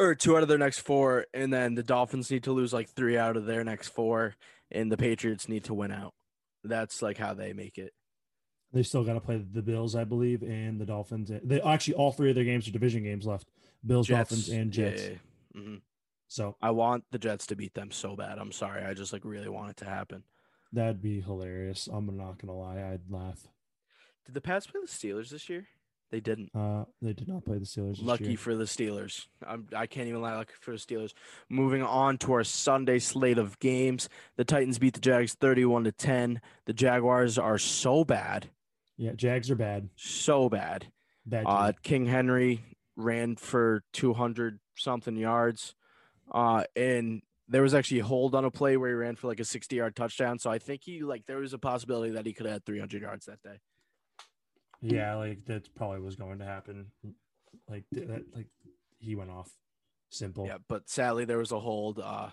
Or 0.00 0.14
two 0.14 0.36
out 0.36 0.42
of 0.42 0.48
their 0.48 0.58
next 0.58 0.78
four, 0.80 1.26
and 1.34 1.52
then 1.52 1.74
the 1.74 1.82
Dolphins 1.82 2.30
need 2.30 2.44
to 2.44 2.52
lose 2.52 2.72
like 2.72 2.88
three 2.88 3.18
out 3.18 3.36
of 3.36 3.46
their 3.46 3.64
next 3.64 3.88
four, 3.88 4.36
and 4.70 4.90
the 4.92 4.96
Patriots 4.96 5.48
need 5.48 5.64
to 5.64 5.74
win 5.74 5.90
out. 5.92 6.14
That's 6.64 7.02
like 7.02 7.18
how 7.18 7.34
they 7.34 7.52
make 7.52 7.78
it. 7.78 7.92
they 8.72 8.82
still 8.82 9.04
got 9.04 9.14
to 9.14 9.20
play 9.20 9.38
the 9.38 9.62
Bills, 9.62 9.94
I 9.94 10.04
believe, 10.04 10.42
and 10.42 10.80
the 10.80 10.86
Dolphins. 10.86 11.30
They 11.44 11.60
actually 11.60 11.94
all 11.94 12.12
three 12.12 12.30
of 12.30 12.34
their 12.34 12.44
games 12.44 12.68
are 12.68 12.72
division 12.72 13.02
games 13.04 13.26
left. 13.26 13.48
Bills, 13.86 14.08
Dolphins, 14.08 14.48
and 14.48 14.72
Jets. 14.72 15.02
yeah, 15.02 15.08
yeah. 15.54 15.60
Mhm. 15.60 15.80
So 16.26 16.56
I 16.60 16.72
want 16.72 17.04
the 17.10 17.18
Jets 17.18 17.46
to 17.46 17.56
beat 17.56 17.72
them 17.74 17.90
so 17.90 18.14
bad. 18.16 18.38
I'm 18.38 18.52
sorry. 18.52 18.84
I 18.84 18.92
just 18.92 19.12
like 19.12 19.24
really 19.24 19.48
want 19.48 19.70
it 19.70 19.76
to 19.78 19.84
happen. 19.86 20.24
that'd 20.72 21.00
be 21.00 21.20
hilarious. 21.22 21.86
I'm 21.90 22.14
not 22.16 22.36
gonna 22.38 22.58
lie, 22.58 22.82
I'd 22.82 23.10
laugh. 23.10 23.46
Did 24.26 24.34
the 24.34 24.40
Pats 24.42 24.66
play 24.66 24.80
the 24.82 24.86
Steelers 24.86 25.30
this 25.30 25.48
year? 25.48 25.66
They 26.10 26.20
didn't. 26.20 26.50
Uh, 26.54 26.84
they 27.02 27.12
did 27.12 27.28
not 27.28 27.44
play 27.44 27.58
the 27.58 27.66
Steelers. 27.66 28.02
Lucky 28.02 28.34
for 28.34 28.54
the 28.54 28.64
Steelers. 28.64 29.26
I'm, 29.46 29.68
I 29.76 29.86
can't 29.86 30.08
even 30.08 30.22
lie. 30.22 30.34
Lucky 30.34 30.54
for 30.60 30.70
the 30.72 30.78
Steelers. 30.78 31.12
Moving 31.50 31.82
on 31.82 32.16
to 32.18 32.32
our 32.32 32.44
Sunday 32.44 32.98
slate 32.98 33.36
of 33.38 33.58
games. 33.58 34.08
The 34.36 34.44
Titans 34.44 34.78
beat 34.78 34.94
the 34.94 35.00
Jags 35.00 35.34
31 35.34 35.84
to 35.84 35.92
10. 35.92 36.40
The 36.64 36.72
Jaguars 36.72 37.36
are 37.38 37.58
so 37.58 38.04
bad, 38.04 38.48
Yeah, 38.96 39.12
Jags 39.12 39.50
are 39.50 39.56
bad. 39.56 39.90
so 39.96 40.48
bad. 40.48 40.86
Bad. 41.26 41.44
Uh. 41.46 41.72
King 41.82 42.06
Henry 42.06 42.64
ran 42.96 43.36
for 43.36 43.84
200 43.92 44.60
something 44.76 45.16
yards. 45.16 45.74
Uh, 46.32 46.64
and 46.74 47.20
there 47.48 47.62
was 47.62 47.74
actually 47.74 48.00
a 48.00 48.04
hold 48.04 48.34
on 48.34 48.44
a 48.46 48.50
play 48.50 48.76
where 48.78 48.88
he 48.90 48.94
ran 48.94 49.16
for 49.16 49.26
like 49.28 49.40
a 49.40 49.44
60 49.44 49.76
yard 49.76 49.94
touchdown. 49.94 50.38
So 50.38 50.50
I 50.50 50.58
think 50.58 50.82
he 50.84 51.02
like 51.02 51.26
there 51.26 51.38
was 51.38 51.52
a 51.52 51.58
possibility 51.58 52.12
that 52.12 52.24
he 52.24 52.32
could 52.32 52.46
have 52.46 52.54
had 52.54 52.64
300 52.64 53.02
yards 53.02 53.26
that 53.26 53.42
day. 53.42 53.60
Yeah, 54.80 55.14
like 55.16 55.44
that 55.46 55.74
probably 55.74 56.00
was 56.00 56.16
going 56.16 56.38
to 56.38 56.44
happen. 56.44 56.86
Like 57.68 57.84
that, 57.92 58.24
like 58.34 58.46
he 58.98 59.14
went 59.14 59.30
off. 59.30 59.50
Simple. 60.10 60.46
Yeah, 60.46 60.58
but 60.68 60.88
sadly 60.88 61.24
there 61.24 61.38
was 61.38 61.52
a 61.52 61.60
hold. 61.60 61.98
Uh, 61.98 62.30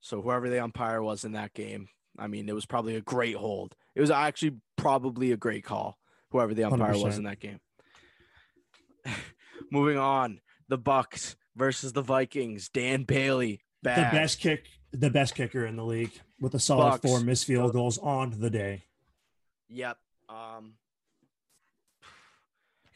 so 0.00 0.20
whoever 0.20 0.48
the 0.48 0.62
umpire 0.62 1.02
was 1.02 1.24
in 1.24 1.32
that 1.32 1.54
game, 1.54 1.88
I 2.18 2.26
mean, 2.26 2.48
it 2.48 2.54
was 2.54 2.66
probably 2.66 2.96
a 2.96 3.00
great 3.00 3.36
hold. 3.36 3.74
It 3.94 4.00
was 4.00 4.10
actually 4.10 4.56
probably 4.76 5.32
a 5.32 5.36
great 5.36 5.64
call. 5.64 5.98
Whoever 6.30 6.54
the 6.54 6.64
umpire 6.64 6.92
was 6.92 7.14
100%. 7.14 7.18
in 7.18 7.24
that 7.24 7.40
game. 7.40 7.60
Moving 9.70 9.96
on, 9.96 10.40
the 10.68 10.76
Bucks 10.78 11.36
versus 11.54 11.92
the 11.92 12.02
Vikings. 12.02 12.68
Dan 12.68 13.04
Bailey, 13.04 13.62
bad. 13.82 14.12
The 14.12 14.18
best 14.18 14.40
kick, 14.40 14.66
the 14.92 15.10
best 15.10 15.34
kicker 15.34 15.64
in 15.64 15.76
the 15.76 15.84
league 15.84 16.12
with 16.40 16.54
a 16.54 16.58
solid 16.60 16.90
Bucks. 16.90 17.02
four 17.08 17.20
missed 17.20 17.46
field 17.46 17.72
goals 17.72 17.96
on 17.98 18.34
the 18.38 18.50
day. 18.50 18.82
Yep. 19.68 19.96
Um. 20.28 20.74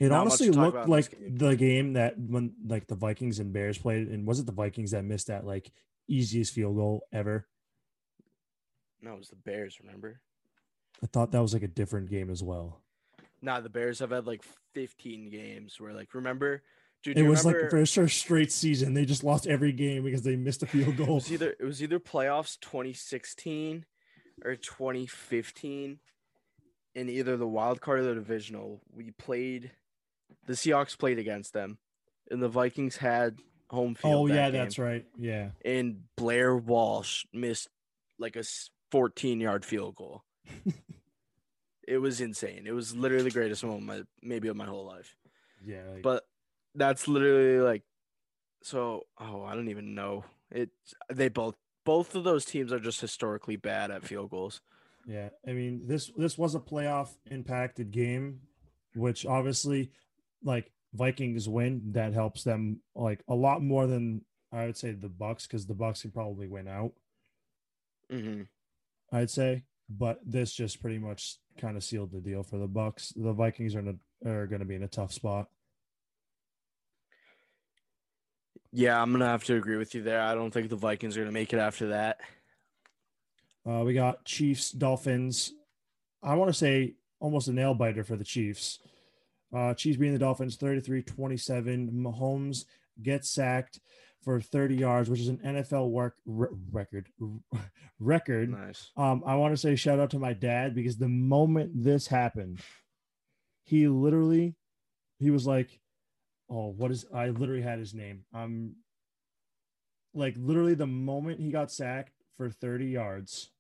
It 0.01 0.09
Not 0.09 0.22
honestly 0.22 0.51
looked 0.51 0.88
like 0.88 1.14
the 1.20 1.55
game 1.55 1.92
that 1.92 2.18
when 2.18 2.55
like 2.66 2.86
the 2.86 2.94
Vikings 2.94 3.38
and 3.38 3.53
Bears 3.53 3.76
played, 3.76 4.09
and 4.09 4.26
was 4.26 4.40
it 4.40 4.46
the 4.46 4.53
Vikings 4.53 4.92
that 4.92 5.05
missed 5.05 5.26
that 5.26 5.46
like 5.46 5.70
easiest 6.09 6.55
field 6.55 6.76
goal 6.76 7.07
ever? 7.12 7.46
No, 9.03 9.12
it 9.12 9.18
was 9.18 9.28
the 9.28 9.36
Bears. 9.36 9.78
Remember? 9.82 10.20
I 11.03 11.07
thought 11.07 11.32
that 11.32 11.42
was 11.42 11.53
like 11.53 11.62
a 11.62 11.68
different 11.68 12.11
game 12.11 12.30
as 12.30 12.42
well. 12.42 12.80
Nah, 13.42 13.61
the 13.61 13.68
Bears 13.68 13.98
have 13.98 14.11
had 14.11 14.26
like 14.26 14.42
15 14.74 15.30
games 15.30 15.80
where, 15.80 15.94
like, 15.94 16.14
remember, 16.14 16.62
dude, 17.03 17.18
it 17.18 17.22
was 17.22 17.44
remember, 17.44 17.62
like 17.62 17.70
for 17.70 17.80
a 17.80 17.86
first 17.86 18.18
straight 18.18 18.53
season, 18.53 18.94
they 18.94 19.05
just 19.05 19.24
lost 19.24 19.46
every 19.46 19.72
game 19.72 20.05
because 20.05 20.22
they 20.22 20.36
missed 20.36 20.62
a 20.62 20.66
field 20.66 20.88
it 21.01 21.07
goal. 21.07 21.14
was 21.16 21.32
either 21.32 21.55
it 21.59 21.64
was 21.64 21.82
either 21.82 21.98
playoffs 21.98 22.59
2016 22.61 23.84
or 24.44 24.57
2015 24.57 25.98
in 26.94 27.09
either 27.09 27.36
the 27.36 27.46
wild 27.46 27.80
card 27.80 28.01
or 28.01 28.05
the 28.05 28.14
divisional. 28.14 28.80
We 28.94 29.11
played 29.12 29.70
the 30.47 30.55
Seahawks 30.55 30.99
played 30.99 31.18
against 31.18 31.53
them, 31.53 31.78
and 32.31 32.43
the 32.43 32.49
Vikings 32.49 32.97
had 32.97 33.39
home 33.68 33.95
field. 33.95 34.14
Oh 34.14 34.28
that 34.28 34.35
yeah, 34.35 34.51
game, 34.51 34.61
that's 34.61 34.78
right. 34.78 35.07
Yeah, 35.18 35.51
And 35.64 36.03
Blair 36.16 36.57
Walsh 36.57 37.24
missed 37.33 37.68
like 38.18 38.37
a 38.37 38.43
14 38.91 39.41
yard 39.41 39.64
field 39.64 39.95
goal. 39.95 40.24
it 41.87 41.99
was 41.99 42.20
insane. 42.20 42.64
It 42.66 42.72
was 42.72 42.95
literally 42.95 43.24
the 43.24 43.31
greatest 43.31 43.64
moment 43.64 44.07
maybe 44.22 44.49
of 44.49 44.57
my 44.57 44.66
whole 44.66 44.87
life. 44.87 45.16
yeah. 45.64 45.83
like- 45.93 46.03
But 46.03 46.24
that's 46.74 47.09
literally 47.09 47.59
like 47.61 47.83
so 48.62 49.07
oh, 49.18 49.43
I 49.45 49.55
don't 49.55 49.68
even 49.68 49.95
know. 49.95 50.24
It 50.51 50.70
they 51.12 51.28
both 51.28 51.57
both 51.85 52.14
of 52.14 52.24
those 52.24 52.45
teams 52.45 52.72
are 52.72 52.78
just 52.81 53.01
historically 53.01 53.57
bad 53.57 53.91
at 53.91 54.05
field 54.05 54.31
goals. 54.31 54.61
Yeah, 55.07 55.31
I 55.47 55.53
mean 55.53 55.83
this 55.87 56.11
this 56.16 56.37
was 56.37 56.55
a 56.55 56.61
playoff 56.61 57.09
impacted 57.31 57.91
game, 57.91 58.41
which 58.95 59.24
obviously, 59.24 59.91
like 60.43 60.70
Vikings 60.95 61.49
win, 61.49 61.93
that 61.93 62.12
helps 62.12 62.45
them 62.45 62.80
like 62.95 63.22
a 63.28 63.34
lot 63.34 63.62
more 63.62 63.86
than 63.86 64.22
I 64.53 64.66
would 64.66 64.76
say 64.76 64.93
the 64.93 65.09
Bucks 65.09 65.47
because 65.47 65.66
the 65.66 65.74
Bucks 65.74 66.03
can 66.03 66.11
probably 66.11 66.49
win 66.49 66.68
out. 66.68 66.93
Mm-hmm. 68.12 68.43
I'd 69.12 69.30
say, 69.30 69.64
but 69.88 70.20
this 70.24 70.53
just 70.53 70.80
pretty 70.80 70.99
much 70.99 71.36
kind 71.61 71.76
of 71.76 71.84
sealed 71.84 72.12
the 72.12 72.20
deal 72.20 72.43
for 72.43 72.59
the 72.59 72.66
Bucks. 72.66 73.12
The 73.16 73.32
Vikings 73.32 73.74
are 73.74 73.80
in 73.80 73.99
a, 74.24 74.28
are 74.28 74.47
going 74.47 74.61
to 74.61 74.66
be 74.66 74.74
in 74.74 74.82
a 74.82 74.88
tough 74.88 75.12
spot. 75.12 75.49
Yeah, 78.72 79.03
I'm 79.03 79.11
gonna 79.11 79.26
have 79.26 79.43
to 79.45 79.57
agree 79.57 79.76
with 79.76 79.95
you 79.97 80.03
there. 80.03 80.20
I 80.20 80.34
don't 80.34 80.53
think 80.53 80.70
the 80.70 80.76
Vikings 80.76 81.16
are 81.16 81.20
gonna 81.22 81.32
make 81.32 81.53
it 81.53 81.59
after 81.59 81.88
that. 81.88 82.20
Uh, 83.68 83.82
we 83.84 83.95
got 83.95 84.24
Chiefs, 84.24 84.70
Dolphins. 84.70 85.53
I 86.22 86.34
want 86.34 86.51
to 86.51 86.57
say 86.57 86.95
almost 87.18 87.49
a 87.49 87.53
nail 87.53 87.74
biter 87.74 88.05
for 88.05 88.16
the 88.16 88.24
Chiefs. 88.24 88.78
Uh, 89.55 89.74
Chiefs 89.74 89.98
beating 89.98 90.12
the 90.12 90.18
Dolphins 90.18 90.57
33 90.57 91.03
27. 91.03 91.90
Mahomes 91.92 92.64
gets 93.03 93.30
sacked 93.30 93.80
for 94.22 94.40
30 94.40 94.76
yards, 94.76 95.09
which 95.09 95.20
is 95.20 95.28
an 95.28 95.38
NFL 95.38 95.90
work, 95.90 96.16
re- 96.26 96.48
record. 96.70 97.09
record. 97.98 98.51
Nice. 98.51 98.90
Um, 98.96 99.22
I 99.26 99.36
want 99.36 99.53
to 99.53 99.57
say 99.57 99.76
shout 99.76 99.98
out 99.98 100.11
to 100.11 100.18
my 100.18 100.32
dad 100.32 100.74
because 100.74 100.98
the 100.98 101.09
moment 101.09 101.72
this 101.74 102.07
happened, 102.07 102.61
he 103.64 103.88
literally, 103.88 104.55
he 105.18 105.30
was 105.30 105.46
like, 105.46 105.80
"Oh, 106.48 106.68
what 106.68 106.90
is?" 106.90 107.07
I 107.14 107.28
literally 107.28 107.62
had 107.62 107.78
his 107.78 107.94
name. 107.94 108.24
Um, 108.34 108.76
like 110.14 110.34
literally 110.36 110.74
the 110.74 110.86
moment 110.86 111.40
he 111.40 111.51
got 111.51 111.70
sacked 111.70 112.12
for 112.36 112.51
30 112.51 112.86
yards. 112.86 113.51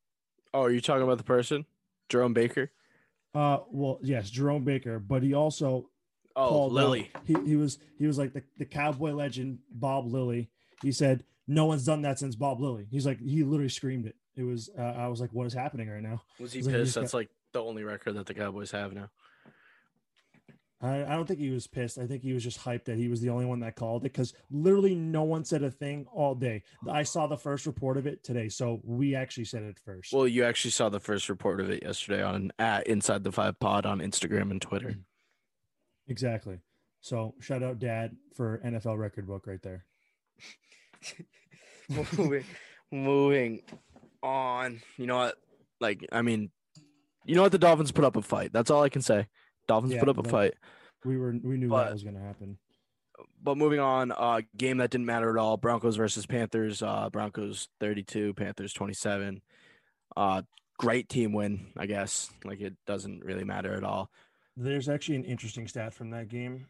Oh, 0.52 0.62
are 0.62 0.70
you 0.70 0.80
talking 0.80 1.02
about 1.02 1.18
the 1.18 1.24
person? 1.24 1.64
Jerome 2.08 2.34
Baker? 2.34 2.72
Uh, 3.34 3.58
well, 3.70 3.98
yes, 4.02 4.28
Jerome 4.30 4.64
Baker, 4.64 4.98
but 4.98 5.22
he 5.22 5.34
also 5.34 5.88
Oh, 6.36 6.48
called 6.48 6.72
Lilly. 6.72 7.10
he, 7.24 7.34
he 7.44 7.56
was 7.56 7.78
he 7.98 8.06
was 8.06 8.16
like 8.16 8.32
the, 8.32 8.42
the 8.56 8.64
cowboy 8.64 9.10
legend 9.12 9.58
Bob 9.70 10.06
Lilly. 10.06 10.48
He 10.80 10.92
said 10.92 11.24
no 11.48 11.66
one's 11.66 11.84
done 11.84 12.02
that 12.02 12.18
since 12.20 12.36
Bob 12.36 12.60
Lilly. 12.60 12.86
He's 12.90 13.04
like 13.04 13.20
he 13.20 13.42
literally 13.42 13.68
screamed 13.68 14.06
it. 14.06 14.14
It 14.36 14.44
was 14.44 14.70
uh, 14.78 14.82
I 14.82 15.08
was 15.08 15.20
like, 15.20 15.32
what 15.32 15.46
is 15.46 15.52
happening 15.52 15.88
right 15.90 16.02
now? 16.02 16.22
Was 16.38 16.52
he 16.52 16.60
He's 16.60 16.66
like, 16.66 16.76
pissed? 16.76 16.84
just 16.86 16.94
got- 16.94 17.00
That's 17.02 17.14
like 17.14 17.30
the 17.52 17.60
only 17.62 17.82
record 17.82 18.14
that 18.14 18.26
the 18.26 18.34
Cowboys 18.34 18.70
have 18.70 18.92
now. 18.92 19.10
I, 20.82 21.04
I 21.04 21.10
don't 21.10 21.26
think 21.26 21.40
he 21.40 21.50
was 21.50 21.66
pissed. 21.66 21.98
I 21.98 22.06
think 22.06 22.22
he 22.22 22.32
was 22.32 22.42
just 22.42 22.58
hyped 22.58 22.84
that 22.86 22.96
he 22.96 23.08
was 23.08 23.20
the 23.20 23.28
only 23.28 23.44
one 23.44 23.60
that 23.60 23.76
called 23.76 24.02
it 24.02 24.12
because 24.12 24.32
literally 24.50 24.94
no 24.94 25.24
one 25.24 25.44
said 25.44 25.62
a 25.62 25.70
thing 25.70 26.06
all 26.12 26.34
day. 26.34 26.62
I 26.90 27.02
saw 27.02 27.26
the 27.26 27.36
first 27.36 27.66
report 27.66 27.98
of 27.98 28.06
it 28.06 28.24
today, 28.24 28.48
so 28.48 28.80
we 28.82 29.14
actually 29.14 29.44
said 29.44 29.62
it 29.62 29.78
first. 29.84 30.12
Well, 30.12 30.26
you 30.26 30.44
actually 30.44 30.70
saw 30.70 30.88
the 30.88 31.00
first 31.00 31.28
report 31.28 31.60
of 31.60 31.70
it 31.70 31.82
yesterday 31.82 32.22
on 32.22 32.50
at 32.58 32.86
Inside 32.86 33.24
the 33.24 33.32
Five 33.32 33.60
Pod 33.60 33.84
on 33.84 33.98
Instagram 33.98 34.50
and 34.50 34.60
Twitter. 34.60 34.96
exactly. 36.08 36.60
So 37.02 37.34
shout 37.40 37.62
out 37.62 37.78
Dad 37.78 38.16
for 38.34 38.60
NFL 38.64 38.98
record 38.98 39.26
book 39.26 39.46
right 39.46 39.62
there. 39.62 39.84
moving, 42.16 42.44
moving 42.90 43.62
on. 44.22 44.80
You 44.96 45.06
know 45.06 45.16
what? 45.16 45.34
Like, 45.78 46.06
I 46.12 46.22
mean, 46.22 46.50
you 47.24 47.34
know 47.34 47.42
what? 47.42 47.52
The 47.52 47.58
Dolphins 47.58 47.92
put 47.92 48.04
up 48.04 48.16
a 48.16 48.22
fight. 48.22 48.52
That's 48.52 48.70
all 48.70 48.82
I 48.82 48.88
can 48.88 49.02
say. 49.02 49.28
Dolphins 49.70 49.94
Yeah, 49.94 50.00
put 50.00 50.08
up 50.08 50.18
a 50.18 50.28
fight. 50.28 50.54
We 51.04 51.16
were 51.16 51.30
we 51.42 51.56
knew 51.56 51.68
But- 51.68 51.84
that 51.84 51.92
was 51.92 52.02
gonna 52.04 52.20
happen. 52.20 52.58
But 53.42 53.56
moving 53.56 53.80
on, 53.80 54.12
uh, 54.12 54.40
game 54.56 54.78
that 54.78 54.90
didn't 54.90 55.06
matter 55.06 55.30
at 55.30 55.36
all. 55.36 55.56
Broncos 55.56 55.96
versus 55.96 56.26
Panthers. 56.26 56.82
Uh, 56.82 57.08
Broncos 57.10 57.68
32, 57.78 58.34
Panthers 58.34 58.72
27. 58.72 59.42
Uh, 60.16 60.42
great 60.78 61.08
team 61.08 61.32
win, 61.32 61.72
I 61.76 61.86
guess. 61.86 62.30
Like 62.44 62.60
it 62.60 62.74
doesn't 62.86 63.24
really 63.24 63.44
matter 63.44 63.74
at 63.74 63.84
all. 63.84 64.10
There's 64.56 64.88
actually 64.88 65.16
an 65.16 65.24
interesting 65.24 65.68
stat 65.68 65.94
from 65.94 66.10
that 66.10 66.28
game. 66.28 66.66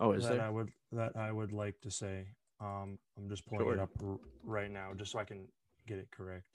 Oh, 0.00 0.12
is 0.12 0.24
that 0.24 0.34
there? 0.36 0.42
I 0.42 0.50
would 0.50 0.72
that 0.92 1.16
I 1.16 1.32
would 1.32 1.52
like 1.52 1.80
to 1.82 1.90
say. 1.90 2.26
Um, 2.60 2.98
I'm 3.18 3.28
just 3.28 3.44
pulling 3.46 3.68
it 3.72 3.78
up 3.80 3.90
r- 4.02 4.18
right 4.44 4.70
now 4.70 4.92
just 4.94 5.12
so 5.12 5.18
I 5.18 5.24
can 5.24 5.48
get 5.86 5.98
it 5.98 6.08
correct. 6.10 6.46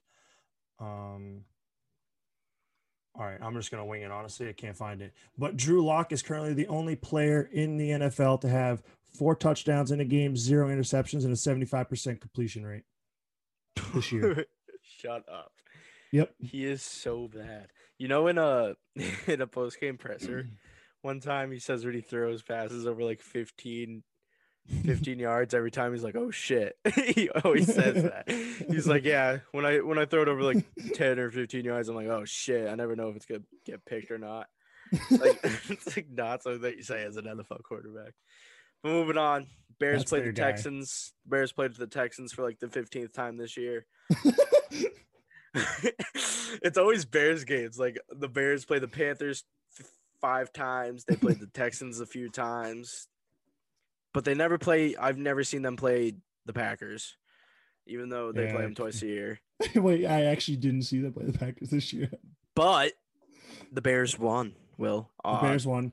Um, 0.80 1.44
All 3.20 3.26
right, 3.26 3.38
I'm 3.42 3.54
just 3.54 3.70
gonna 3.70 3.86
wing 3.86 4.04
it. 4.04 4.12
Honestly, 4.12 4.48
I 4.48 4.54
can't 4.54 4.78
find 4.78 5.02
it. 5.02 5.14
But 5.38 5.58
Drew 5.58 5.84
Lock 5.84 6.14
is 6.14 6.22
currently 6.22 6.54
the 6.54 6.68
only 6.68 6.96
player 6.96 7.50
in 7.52 7.76
the 7.76 7.90
NFL 7.90 8.40
to 8.42 8.50
have 8.50 8.82
four 9.14 9.36
touchdowns 9.36 9.92
in 9.92 10.00
a 10.00 10.06
game, 10.06 10.38
zero 10.38 10.70
interceptions, 10.70 11.26
and 11.26 11.34
a 11.34 11.36
75% 11.36 12.22
completion 12.22 12.66
rate 12.66 12.84
this 13.94 14.14
year. 14.14 14.46
Shut 15.02 15.26
up. 15.30 15.52
Yep. 16.14 16.34
He 16.40 16.66
is 16.66 16.82
so 16.82 17.28
bad. 17.28 17.68
You 17.98 18.08
know, 18.08 18.28
in 18.28 18.38
a 18.38 18.76
in 19.28 19.42
a 19.42 19.48
post 19.48 19.82
game 19.82 19.98
presser, 19.98 20.48
one 21.02 21.20
time 21.20 21.52
he 21.52 21.60
says 21.60 21.84
when 21.84 21.96
he 21.96 22.02
throws 22.02 22.42
passes 22.42 22.88
over 22.88 23.04
like 23.04 23.22
15, 23.22 24.02
15 24.86 25.20
yards 25.20 25.54
every 25.54 25.72
time 25.72 25.94
he's 25.94 26.04
like, 26.04 26.16
"Oh 26.16 26.32
shit!" 26.32 26.76
he 26.96 27.30
always 27.30 27.74
says 27.74 28.04
that. 28.04 28.30
He's 28.70 28.88
like, 28.88 29.04
"Yeah, 29.06 29.40
when 29.52 29.66
I 29.66 29.80
when 29.80 29.98
I 29.98 30.06
throw 30.06 30.22
it 30.22 30.28
over 30.28 30.42
like 30.44 30.66
ten 30.94 31.20
or 31.20 31.30
fifteen 31.32 31.66
yards, 31.66 31.90
I'm 31.90 31.96
like, 31.96 32.08
oh 32.08 32.24
shit! 32.26 32.70
I 32.70 32.76
never 32.76 32.96
know 32.96 33.10
if 33.10 33.16
it's 33.16 33.26
gonna 33.26 33.42
get 33.66 33.86
picked 33.86 34.12
or 34.12 34.18
not." 34.18 34.48
Like 35.12 35.40
it's 35.44 35.96
like 35.96 36.08
not 36.12 36.44
something 36.44 36.62
that 36.62 36.78
you 36.78 36.84
say 36.84 37.04
as 37.04 37.18
an 37.18 37.26
NFL 37.26 37.64
quarterback. 37.64 38.14
But 38.84 38.90
moving 38.92 39.18
on, 39.18 39.48
Bears 39.80 40.02
That's 40.02 40.12
played 40.12 40.26
the 40.26 40.32
guy. 40.32 40.52
Texans. 40.52 41.14
Bears 41.26 41.52
played 41.52 41.76
the 41.76 41.88
Texans 41.88 42.32
for 42.34 42.44
like 42.44 42.60
the 42.60 42.70
fifteenth 42.70 43.14
time 43.14 43.38
this 43.38 43.58
year. 43.58 43.86
it's 46.64 46.78
always 46.78 47.06
Bears 47.06 47.44
games. 47.44 47.78
Like 47.80 47.98
the 48.10 48.28
Bears 48.30 48.66
play 48.66 48.80
the 48.80 48.88
Panthers 48.88 49.44
f- 49.80 49.88
five 50.22 50.52
times. 50.54 51.06
They 51.06 51.16
played 51.16 51.40
the 51.40 51.48
Texans 51.48 52.00
a 52.00 52.06
few 52.06 52.30
times, 52.30 53.08
but 54.14 54.26
they 54.26 54.34
never 54.34 54.58
play. 54.58 54.96
I've 54.96 55.18
never 55.18 55.44
seen 55.44 55.62
them 55.62 55.76
play 55.76 56.14
the 56.46 56.54
Packers, 56.54 57.16
even 57.88 58.10
though 58.10 58.32
they 58.32 58.52
play 58.52 58.62
them 58.62 58.76
twice 58.76 59.02
a 59.02 59.08
year. 59.08 59.40
Wait, 59.76 60.06
I 60.06 60.26
actually 60.26 60.58
didn't 60.58 60.84
see 60.84 61.00
them 61.02 61.14
play 61.14 61.26
the 61.26 61.38
Packers 61.38 61.70
this 61.70 61.92
year. 61.94 62.10
But 62.56 62.94
the 63.72 63.82
Bears 63.82 64.18
won. 64.18 64.56
Will 64.78 65.10
The 65.24 65.30
uh, 65.30 65.42
Bears 65.42 65.68
won. 65.68 65.92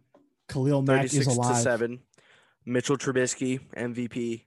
Khalil 0.48 0.82
Mack 0.82 1.06
is 1.06 1.26
alive. 1.26 1.56
to 1.56 1.60
seven. 1.62 2.00
Mitchell 2.64 2.96
Trubisky 2.96 3.60
MVP. 3.76 4.44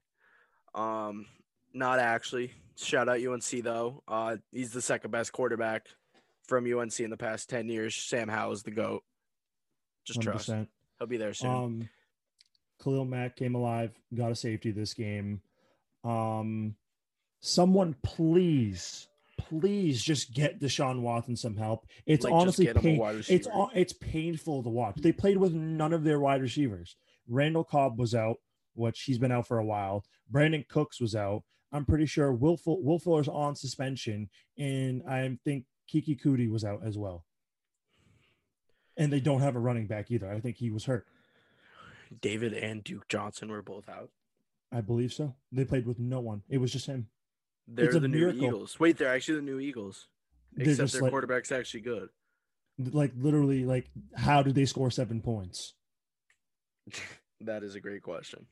Um, 0.74 1.26
not 1.74 2.00
actually. 2.00 2.54
Shout 2.78 3.10
out 3.10 3.20
UNC 3.20 3.64
though. 3.64 4.04
Uh, 4.08 4.38
he's 4.52 4.72
the 4.72 4.82
second 4.82 5.12
best 5.12 5.34
quarterback 5.34 5.88
from 6.48 6.66
UNC 6.66 7.00
in 7.02 7.10
the 7.10 7.18
past 7.18 7.50
ten 7.50 7.68
years. 7.68 7.96
Sam 7.96 8.30
Howell's 8.30 8.64
the 8.64 8.72
goat. 8.72 9.04
Just 10.06 10.22
trust. 10.22 10.50
100%. 10.50 10.68
He'll 10.98 11.08
be 11.08 11.18
there 11.18 11.34
soon. 11.34 11.50
Um, 11.50 11.90
Khalil 12.84 13.06
Mack 13.06 13.36
came 13.36 13.56
alive, 13.56 13.92
got 14.14 14.32
a 14.32 14.36
safety 14.36 14.72
this 14.72 14.94
game. 14.94 15.42
Um, 16.04 16.76
someone 17.42 17.96
please, 18.04 19.08
please 19.38 20.02
just 20.02 20.34
get 20.34 20.60
Deshaun 20.60 21.02
Watson 21.02 21.36
some 21.36 21.58
help. 21.58 21.86
It's 22.06 22.24
Like, 22.26 22.34
honestly 22.34 22.66
get 22.66 22.76
him 22.78 22.80
a 22.80 22.84
pain- 22.84 23.00
it's 23.30 23.48
it's 23.74 23.94
painful 23.94 24.64
to 24.64 24.70
watch. 24.70 24.96
They 24.98 25.12
played 25.12 25.38
with 25.38 25.54
none 25.54 25.94
of 25.94 26.04
their 26.04 26.20
wide 26.20 26.42
receivers. 26.42 26.96
Randall 27.28 27.64
Cobb 27.64 28.00
was 28.00 28.16
out, 28.16 28.38
which 28.74 29.02
he's 29.02 29.18
been 29.18 29.32
out 29.32 29.48
for 29.48 29.60
a 29.60 29.66
while. 29.66 30.04
Brandin 30.32 30.68
Cooks 30.68 31.00
was 31.02 31.16
out. 31.16 31.44
I'm 31.72 31.86
pretty 31.86 32.06
sure 32.08 32.34
Will, 32.34 32.58
Full- 32.58 32.82
Will 32.82 32.98
Fuller's 32.98 33.28
on 33.28 33.56
suspension, 33.56 34.30
and 34.58 35.04
I 35.08 35.38
think 35.44 35.66
Keke 35.92 36.20
Coutee 36.20 36.50
was 36.50 36.64
out 36.66 36.82
as 36.84 36.98
well. 36.98 37.26
And 38.98 39.14
they 39.14 39.20
don't 39.20 39.42
have 39.42 39.56
a 39.56 39.60
running 39.60 39.86
back 39.88 40.10
either. 40.12 40.30
I 40.32 40.40
think 40.40 40.58
he 40.58 40.72
was 40.72 40.86
hurt. 40.86 41.06
David 42.22 42.54
and 42.54 42.84
Duke 42.84 43.08
Johnson 43.08 43.50
were 43.50 43.62
both 43.62 43.88
out. 43.90 44.10
I 44.72 44.82
believe 44.82 45.14
so. 45.14 45.36
They 45.52 45.66
played 45.66 45.86
with 45.88 46.00
no 46.00 46.20
one. 46.20 46.44
It 46.50 46.58
was 46.60 46.72
just 46.72 46.86
him. 46.88 47.08
They're 47.68 47.86
It's 47.86 47.94
the 47.96 48.08
new 48.08 48.20
miracle. 48.20 48.44
Eagles. 48.46 48.80
Wait, 48.80 48.98
they're 48.98 49.14
actually 49.14 49.36
the 49.38 49.42
new 49.44 49.60
Eagles. 49.60 50.08
They're 50.54 50.70
Except 50.70 50.92
their 50.94 51.02
like- 51.04 51.12
quarterback's 51.12 51.52
actually 51.52 51.82
good. 51.82 52.10
Like 52.80 53.12
literally, 53.18 53.66
like 53.66 53.90
how 54.16 54.42
did 54.42 54.56
they 54.56 54.66
score 54.66 54.90
seven 54.92 55.22
points? 55.22 55.74
That 57.42 57.64
is 57.64 57.74
a 57.76 57.80
great 57.80 58.02
question. 58.04 58.48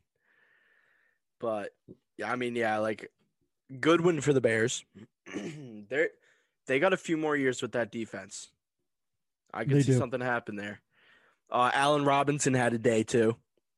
But 1.42 1.72
yeah, 2.18 2.32
I 2.32 2.38
mean, 2.38 2.56
yeah, 2.56 2.78
like 2.78 3.12
good 3.82 4.00
win 4.00 4.22
for 4.22 4.32
the 4.32 4.40
Bears. 4.40 4.86
They're 5.90 6.10
they 6.68 6.80
got 6.80 6.94
a 6.94 6.98
few 6.98 7.18
more 7.18 7.36
years 7.36 7.62
with 7.62 7.74
that 7.74 7.92
defense. 7.92 8.50
I 9.54 9.64
could 9.66 9.74
They 9.74 9.82
see 9.82 9.92
do. 9.92 9.98
something 9.98 10.22
happen 10.22 10.56
there. 10.56 10.80
Uh, 11.52 11.70
Allen 11.74 12.06
Robinson 12.06 12.54
had 12.54 12.74
a 12.74 12.78
day 12.78 13.04
too. 13.04 13.36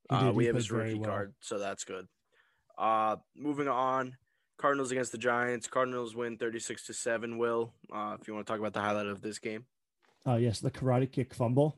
Uh, 0.10 0.32
we 0.34 0.46
have 0.46 0.56
his 0.56 0.72
rookie 0.72 0.96
well. 0.96 1.10
card, 1.10 1.34
so 1.40 1.60
that's 1.60 1.84
good. 1.84 2.08
Uh, 2.78 3.18
moving 3.36 3.68
on, 3.68 4.16
Cardinals 4.58 4.92
against 4.92 5.12
the 5.12 5.18
Giants. 5.18 5.68
Cardinals 5.68 6.16
win 6.16 6.38
thirty 6.38 6.60
six 6.60 6.86
to 6.88 6.94
seven. 6.94 7.38
Will, 7.38 7.74
uh, 7.94 8.18
if 8.20 8.28
you 8.28 8.34
want 8.34 8.46
to 8.48 8.52
talk 8.52 8.60
about 8.60 8.74
the 8.74 8.82
highlight 8.82 9.06
of 9.08 9.22
this 9.22 9.38
game, 9.40 9.66
Uh, 10.26 10.36
yes, 10.36 10.60
the 10.60 10.72
karate 10.72 11.12
kick 11.12 11.34
fumble. 11.34 11.78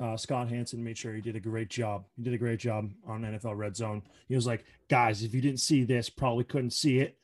Uh, 0.00 0.16
Scott 0.16 0.48
Hansen 0.48 0.82
made 0.84 0.96
sure 0.96 1.12
he 1.12 1.20
did 1.20 1.34
a 1.34 1.40
great 1.40 1.68
job. 1.70 2.04
He 2.16 2.22
did 2.22 2.32
a 2.32 2.38
great 2.38 2.60
job 2.60 2.90
on 3.06 3.22
NFL 3.22 3.56
Red 3.56 3.74
Zone. 3.76 4.02
He 4.28 4.36
was 4.36 4.46
like, 4.46 4.64
guys, 4.88 5.24
if 5.24 5.34
you 5.34 5.40
didn't 5.40 5.58
see 5.58 5.82
this, 5.82 6.08
probably 6.08 6.44
couldn't 6.44 6.70
see 6.70 7.00
it. 7.00 7.18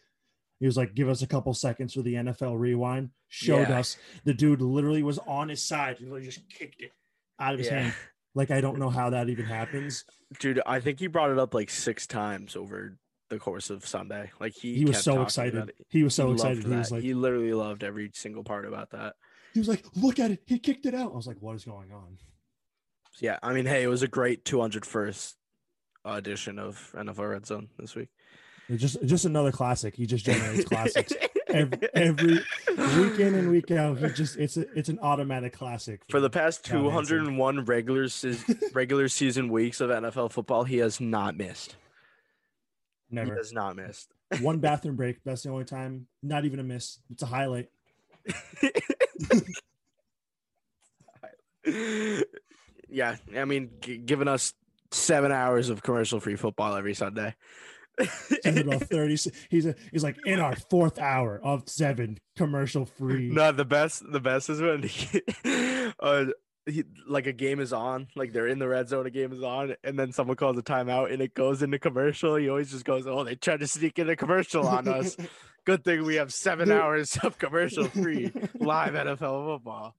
He 0.59 0.67
was 0.67 0.77
like, 0.77 0.93
give 0.95 1.09
us 1.09 1.23
a 1.23 1.27
couple 1.29 1.55
seconds 1.55 1.95
for 1.95 2.03
the 2.03 2.15
NFL 2.15 2.59
rewind. 2.59 3.11
Showed 3.29 3.69
Yeah. 3.69 3.79
us 3.79 3.97
the 4.25 4.35
dude 4.35 4.61
literally 4.61 5.05
was 5.05 5.19
on 5.21 5.51
his 5.51 5.63
side. 5.63 5.99
He 5.99 6.05
literally 6.05 6.25
just 6.27 6.49
kicked 6.49 6.81
it 6.83 6.91
out 7.39 7.53
of 7.53 7.59
his 7.61 7.69
Yeah. 7.69 7.81
hand. 7.83 7.95
Like, 8.35 8.51
I 8.51 8.61
don't 8.61 8.79
know 8.79 8.91
how 8.91 9.11
that 9.11 9.29
even 9.29 9.45
happens. 9.47 10.05
dude. 10.41 10.61
I 10.67 10.81
think 10.81 10.99
he 10.99 11.07
brought 11.07 11.31
it 11.31 11.39
up 11.39 11.55
like 11.55 11.71
six 11.71 12.07
times 12.07 12.57
over 12.57 12.99
the 13.31 13.39
course 13.39 13.71
of 13.71 13.87
Sunday. 13.87 14.31
Like 14.41 14.53
he, 14.55 14.75
He 14.75 14.85
was 14.85 15.03
so 15.03 15.23
excited. 15.23 15.73
He 15.89 16.03
was 16.03 16.15
so 16.15 16.29
loved 16.29 16.41
excited. 16.41 16.65
He 16.65 16.77
was 16.77 16.91
like- 16.91 17.03
he 17.03 17.15
literally 17.15 17.53
loved 17.53 17.85
every 17.85 18.11
single 18.15 18.45
part 18.45 18.67
about 18.67 18.91
that. 18.91 19.15
He 19.53 19.61
was 19.61 19.69
like, 19.69 19.85
look 19.95 20.19
at 20.19 20.33
it. 20.33 20.41
He 20.47 20.59
kicked 20.59 20.85
it 20.85 20.95
out. 20.95 21.13
I 21.13 21.17
was 21.17 21.27
like, 21.29 21.37
what 21.41 21.55
is 21.55 21.65
going 21.65 21.93
on? 21.93 22.19
Yeah, 23.21 23.39
I 23.43 23.53
mean, 23.53 23.67
hey, 23.67 23.85
it 23.85 23.87
was 23.87 24.03
a 24.03 24.09
great 24.09 24.45
201st 24.45 25.35
edition 26.05 26.59
of 26.59 26.93
NFL 26.97 27.31
Red 27.31 27.47
Zone 27.47 27.69
this 27.79 27.95
week. 27.95 28.09
It's 28.69 28.81
just 28.81 29.05
just 29.05 29.25
another 29.25 29.53
classic. 29.53 29.95
He 29.95 30.07
just 30.07 30.25
generates 30.25 30.65
classics 30.69 31.13
every, 31.49 31.79
every 31.95 32.35
week 32.99 33.19
in 33.19 33.35
and 33.35 33.51
week 33.51 33.71
out. 33.71 33.99
He 33.99 34.09
just 34.09 34.37
it's 34.39 34.57
a, 34.57 34.63
it's 34.79 34.89
an 34.89 34.99
automatic 35.03 35.53
classic 35.53 36.03
For 36.09 36.21
the 36.21 36.31
past 36.31 36.65
Scott 36.65 36.81
Hansen. 36.93 37.19
201 37.19 37.65
regular 37.67 38.09
se- 38.09 38.39
regular 38.73 39.09
season 39.09 39.49
weeks 39.51 39.81
of 39.81 39.91
NFL 39.91 40.33
football, 40.33 40.65
he 40.65 40.79
has 40.79 41.01
not 41.01 41.37
missed. 41.37 41.77
Never 43.11 43.33
He 43.35 43.39
has 43.39 43.53
not 43.53 43.77
missed. 43.77 44.09
one 44.41 44.59
bathroom 44.61 44.97
break. 44.97 45.23
That's 45.25 45.43
the 45.43 45.51
only 45.51 45.65
time. 45.67 46.07
Not 46.23 46.45
even 46.47 46.59
a 46.59 46.65
miss. 46.65 46.99
It's 47.11 47.23
a 47.23 47.27
highlight. 47.27 47.69
yeah, 52.89 53.17
I 53.37 53.45
mean, 53.45 53.71
g- 53.81 53.99
giving 53.99 54.29
us 54.29 54.55
seven 54.91 55.33
hours 55.33 55.69
of 55.71 55.83
commercial-free 55.83 56.37
football 56.37 56.75
every 56.77 56.95
Sunday. 56.95 57.35
He's 57.99 58.59
about 58.59 58.83
thirty. 58.83 59.17
He's 59.51 59.67
a, 59.67 59.75
he's 59.93 60.03
like 60.03 60.17
in 60.27 60.41
our 60.41 60.57
fourth 60.57 60.99
hour 60.99 61.41
of 61.43 61.69
seven 61.69 62.19
commercial 62.37 62.87
free. 62.87 63.31
No, 63.31 63.53
the 63.53 63.65
best 63.65 64.03
the 64.11 64.21
best 64.21 64.51
is 64.51 64.61
when 64.61 64.83
he, 64.85 65.21
uh 66.01 66.27
he, 66.67 66.85
like 67.07 67.27
a 67.27 67.33
game 67.33 67.61
is 67.61 67.73
on, 67.73 68.09
like 68.17 68.33
they're 68.33 68.47
in 68.47 68.59
the 68.59 68.69
red 68.69 68.89
zone, 68.89 69.07
a 69.07 69.11
game 69.11 69.33
is 69.33 69.43
on, 69.43 69.75
and 69.85 69.99
then 69.99 70.13
someone 70.13 70.37
calls 70.37 70.57
a 70.57 70.63
timeout 70.63 71.13
and 71.13 71.21
it 71.21 71.35
goes 71.35 71.63
into 71.63 71.79
commercial. 71.79 72.37
He 72.37 72.49
always 72.49 72.71
just 72.71 72.85
goes, 72.85 73.07
"Oh, 73.07 73.25
they 73.25 73.35
tried 73.35 73.61
to 73.61 73.67
sneak 73.67 73.99
in 73.99 74.09
a 74.09 74.17
commercial 74.17 74.67
on 74.67 74.89
us. 74.89 75.17
Good 75.67 75.85
thing 75.85 76.05
we 76.05 76.17
have 76.17 76.33
seven 76.33 76.71
hours 76.71 77.17
of 77.23 77.39
commercial 77.39 77.85
free 77.89 78.33
live 78.59 78.95
NFL 78.95 79.47
football." 79.47 79.97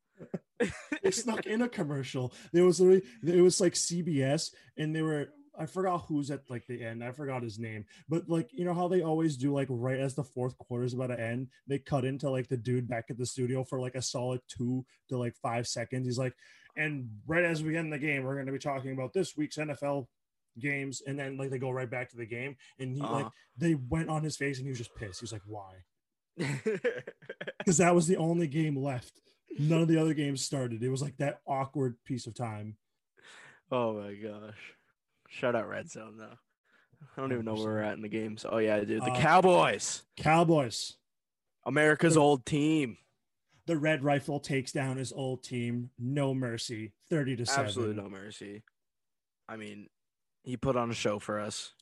they 1.04 1.12
snuck 1.12 1.46
in 1.46 1.62
a 1.62 1.70
commercial. 1.70 2.34
There 2.52 2.66
was 2.66 2.80
literally 2.80 3.04
it 3.24 3.41
was 3.41 3.62
like 3.62 3.74
CBS, 3.74 4.52
and 4.78 4.96
they 4.96 5.02
were 5.02 5.30
I 5.60 5.66
forgot 5.66 6.06
who's 6.08 6.32
at 6.32 6.41
like 6.49 6.66
the 6.68 6.84
end. 6.84 7.03
I 7.03 7.12
forgot 7.12 7.43
his 7.43 7.58
name, 7.60 7.86
but 8.10 8.30
like 8.30 8.49
you 8.53 8.66
know 8.66 8.74
how 8.74 8.88
they 8.88 9.01
always 9.01 9.38
do 9.38 9.53
like 9.53 9.68
right 9.70 9.99
as 9.99 10.16
the 10.16 10.24
fourth 10.24 10.58
quarter 10.58 10.84
is 10.86 10.93
about 10.93 11.08
to 11.08 11.20
end, 11.20 11.47
they 11.68 11.80
cut 11.80 12.06
into 12.06 12.30
like 12.30 12.47
the 12.49 12.58
dude 12.58 12.88
back 12.88 13.06
at 13.10 13.18
the 13.18 13.26
studio 13.26 13.64
for 13.64 13.80
like 13.80 13.95
a 13.95 14.01
solid 14.01 14.41
two 14.47 14.86
to 15.10 15.18
like 15.18 15.36
five 15.41 15.66
seconds. 15.68 16.06
He's 16.06 16.18
like, 16.18 16.34
and 16.76 17.10
right 17.28 17.43
as 17.45 17.64
we 17.64 17.78
end 17.78 17.93
the 17.93 17.97
game, 17.99 18.24
we're 18.24 18.36
going 18.36 18.47
to 18.47 18.51
be 18.51 18.60
talking 18.60 18.91
about 18.91 19.14
this 19.14 19.36
week's 19.38 19.58
NFL 19.58 20.08
games, 20.60 21.01
and 21.06 21.18
then 21.20 21.38
like 21.38 21.49
they 21.49 21.58
go 21.60 21.72
right 21.72 21.89
back 21.89 22.10
to 22.10 22.18
the 22.18 22.26
game, 22.26 22.56
and 22.80 22.93
he 22.95 23.01
like 23.01 23.26
Uh-huh. 23.26 23.30
they 23.58 23.76
went 23.76 24.10
on 24.10 24.24
his 24.24 24.38
face, 24.38 24.58
and 24.58 24.66
he 24.66 24.70
was 24.70 24.78
just 24.78 24.95
pissed. 24.95 25.20
He 25.20 25.24
was 25.24 25.34
like, 25.34 25.41
why? 25.47 25.74
Because 27.58 27.78
that 27.78 27.95
was 27.95 28.08
the 28.08 28.18
only 28.18 28.47
game 28.47 28.78
left. 28.78 29.20
None 29.58 29.82
of 29.82 29.88
the 29.88 29.97
other 29.99 30.14
games 30.14 30.43
started. 30.43 30.84
It 30.84 30.89
was 30.89 31.01
like 31.01 31.18
that 31.18 31.39
awkward 31.47 31.95
piece 32.06 32.28
of 32.28 32.36
time. 32.36 32.76
Oh 33.72 33.93
my 33.99 34.14
gosh! 34.14 34.53
Shout 35.28 35.55
out 35.55 35.67
Red 35.67 35.89
Zone 35.89 36.17
though. 36.17 36.38
I 37.17 37.21
don't 37.21 37.32
even 37.34 37.45
know 37.45 37.53
where 37.55 37.65
we're 37.65 37.82
at 37.82 37.95
in 37.95 38.01
the 38.01 38.09
games. 38.09 38.45
Oh 38.47 38.57
yeah, 38.57 38.80
dude, 38.80 39.01
the 39.01 39.11
Uh, 39.11 39.19
Cowboys, 39.19 40.03
Cowboys. 40.17 40.93
America's 41.65 42.15
old 42.17 42.45
team. 42.45 42.97
The 43.67 43.78
Red 43.78 44.03
Rifle 44.03 44.39
takes 44.39 44.71
down 44.71 44.97
his 44.97 45.11
old 45.11 45.43
team. 45.43 45.89
No 45.97 46.36
mercy. 46.36 46.93
30 47.09 47.38
to 47.38 47.45
7. 47.47 47.65
Absolutely 47.65 47.95
no 47.95 48.07
mercy. 48.09 48.63
I 49.49 49.55
mean, 49.57 49.89
he 50.43 50.55
put 50.57 50.76
on 50.76 50.91
a 50.91 50.93
show 50.93 51.17
for 51.17 51.39
us. 51.39 51.73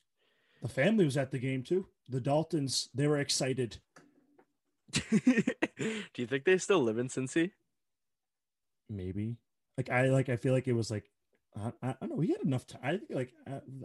The 0.62 0.68
family 0.68 1.04
was 1.04 1.18
at 1.18 1.30
the 1.30 1.38
game 1.38 1.62
too. 1.62 1.86
The 2.08 2.20
Daltons, 2.20 2.88
they 2.94 3.06
were 3.06 3.18
excited. 3.18 3.76
Do 4.92 5.20
you 6.16 6.26
think 6.26 6.44
they 6.44 6.56
still 6.58 6.80
live 6.82 6.98
in 6.98 7.08
Cincy? 7.08 7.50
maybe. 8.90 9.36
Like 9.76 9.90
I 9.90 10.08
like 10.08 10.28
I 10.28 10.36
feel 10.36 10.52
like 10.54 10.68
it 10.68 10.72
was 10.74 10.90
like 10.90 11.10
I, 11.56 11.72
I 11.82 11.94
don't 12.00 12.10
know. 12.16 12.20
He 12.20 12.32
had 12.32 12.42
enough 12.42 12.66
time. 12.66 12.80
I 12.82 12.90
think 12.96 13.10
like 13.10 13.32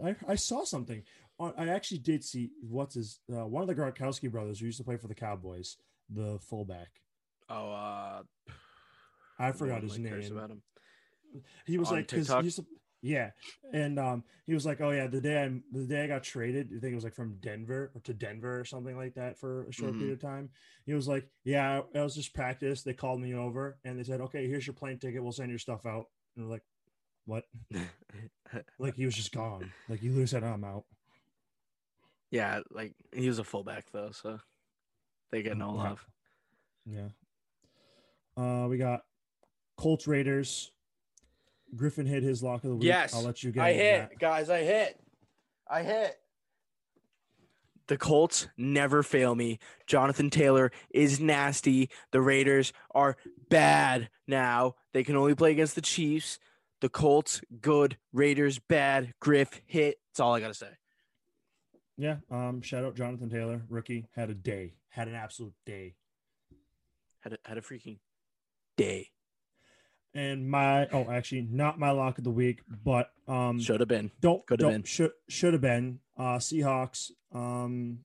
I, 0.04 0.16
I 0.32 0.34
saw 0.34 0.64
something. 0.64 1.02
I 1.38 1.68
actually 1.68 1.98
did 1.98 2.22
see 2.22 2.50
what's 2.60 2.94
his 2.94 3.20
uh, 3.32 3.46
one 3.46 3.62
of 3.62 3.68
the 3.68 3.74
Gronkowski 3.74 4.30
brothers 4.30 4.60
who 4.60 4.66
used 4.66 4.78
to 4.78 4.84
play 4.84 4.96
for 4.96 5.08
the 5.08 5.14
Cowboys, 5.14 5.76
the 6.10 6.38
fullback. 6.40 6.88
Oh, 7.48 7.70
uh, 7.72 8.22
I 9.38 9.52
forgot 9.52 9.82
his 9.82 9.92
like 9.92 10.00
name. 10.00 10.32
About 10.32 10.50
him. 10.50 10.62
He 11.66 11.78
was 11.78 11.88
On 11.88 11.94
like 11.94 12.08
because 12.08 12.28
he 12.28 12.44
used 12.44 12.56
to, 12.58 12.66
yeah, 13.02 13.30
and 13.72 13.98
um 13.98 14.24
he 14.46 14.52
was 14.52 14.66
like, 14.66 14.80
oh 14.80 14.90
yeah, 14.90 15.06
the 15.06 15.20
day 15.20 15.42
I 15.42 15.60
the 15.72 15.86
day 15.86 16.02
I 16.04 16.06
got 16.08 16.24
traded, 16.24 16.66
I 16.76 16.80
think 16.80 16.92
it 16.92 16.96
was 16.96 17.04
like 17.04 17.14
from 17.14 17.36
Denver 17.40 17.90
or 17.94 18.00
to 18.02 18.12
Denver 18.12 18.60
or 18.60 18.64
something 18.64 18.96
like 18.96 19.14
that 19.14 19.38
for 19.38 19.64
a 19.64 19.72
short 19.72 19.94
Mhm. 19.94 19.98
period 19.98 20.14
of 20.14 20.20
time. 20.20 20.50
He 20.84 20.92
was 20.92 21.08
like, 21.08 21.26
yeah, 21.44 21.82
I 21.94 22.02
was 22.02 22.14
just 22.14 22.34
practice. 22.34 22.82
They 22.82 22.92
called 22.92 23.20
me 23.20 23.34
over 23.34 23.78
and 23.84 23.98
they 23.98 24.02
said, 24.04 24.20
okay, 24.20 24.46
here's 24.48 24.66
your 24.66 24.74
plane 24.74 24.98
ticket. 24.98 25.22
We'll 25.22 25.32
send 25.32 25.50
your 25.50 25.58
stuff 25.58 25.86
out. 25.86 26.06
And 26.36 26.44
we're 26.44 26.52
like, 26.52 26.64
what? 27.26 27.44
like 28.78 28.94
he 28.96 29.04
was 29.04 29.14
just 29.14 29.32
gone. 29.32 29.70
Like 29.88 30.02
you 30.02 30.10
literally 30.10 30.26
said, 30.26 30.44
I'm 30.44 30.64
out. 30.64 30.84
yeah, 32.30 32.60
like 32.70 32.94
he 33.12 33.28
was 33.28 33.38
a 33.38 33.44
fullback 33.44 33.86
though, 33.92 34.10
so 34.12 34.38
they 35.30 35.42
get 35.42 35.56
no 35.56 35.74
Yeah. 35.74 35.82
love. 35.82 36.06
Yeah. 36.86 37.08
Uh, 38.36 38.66
we 38.68 38.78
got 38.78 39.00
Colts 39.76 40.06
Raiders. 40.06 40.72
Griffin 41.76 42.06
hit 42.06 42.22
his 42.24 42.42
lock 42.42 42.64
of 42.64 42.70
the 42.70 42.76
week. 42.76 42.86
Yes, 42.86 43.14
I'll 43.14 43.22
let 43.22 43.42
you 43.44 43.52
get 43.52 43.62
I 43.62 43.72
hit, 43.72 44.10
that. 44.10 44.18
guys. 44.18 44.50
I 44.50 44.62
hit. 44.62 44.98
I 45.68 45.82
hit. 45.82 46.16
The 47.86 47.96
Colts 47.96 48.48
never 48.56 49.02
fail 49.02 49.34
me. 49.34 49.58
Jonathan 49.86 50.30
Taylor 50.30 50.70
is 50.90 51.20
nasty. 51.20 51.90
The 52.12 52.20
Raiders 52.20 52.72
are 52.92 53.16
bad 53.48 54.10
now. 54.26 54.74
They 54.92 55.02
can 55.04 55.16
only 55.16 55.34
play 55.34 55.50
against 55.52 55.74
the 55.74 55.80
Chiefs. 55.80 56.38
The 56.80 56.88
Colts 56.88 57.40
good. 57.60 57.98
Raiders 58.12 58.58
bad. 58.58 59.14
Griff 59.20 59.60
hit. 59.66 59.98
That's 60.10 60.20
all 60.20 60.34
I 60.34 60.40
gotta 60.40 60.54
say. 60.54 60.70
Yeah. 61.96 62.16
Um, 62.30 62.62
shout 62.62 62.84
out 62.84 62.96
Jonathan 62.96 63.28
Taylor, 63.28 63.62
rookie, 63.68 64.06
had 64.14 64.30
a 64.30 64.34
day, 64.34 64.72
had 64.88 65.06
an 65.08 65.14
absolute 65.14 65.52
day. 65.66 65.94
Had 67.20 67.34
a, 67.34 67.38
had 67.44 67.58
a 67.58 67.60
freaking 67.60 67.98
day. 68.78 69.10
And 70.14 70.50
my 70.50 70.88
oh, 70.88 71.06
actually, 71.10 71.42
not 71.42 71.78
my 71.78 71.90
lock 71.90 72.16
of 72.18 72.24
the 72.24 72.30
week, 72.30 72.62
but 72.82 73.12
um, 73.28 73.60
Should 73.60 73.80
have 73.80 73.88
been. 73.88 74.10
don't 74.20 74.44
Could 74.46 74.60
have 74.60 74.70
been. 74.70 74.82
should 74.84 75.12
should 75.28 75.52
have 75.52 75.62
been 75.62 76.00
uh 76.18 76.38
Seahawks. 76.38 77.10
Um, 77.32 77.98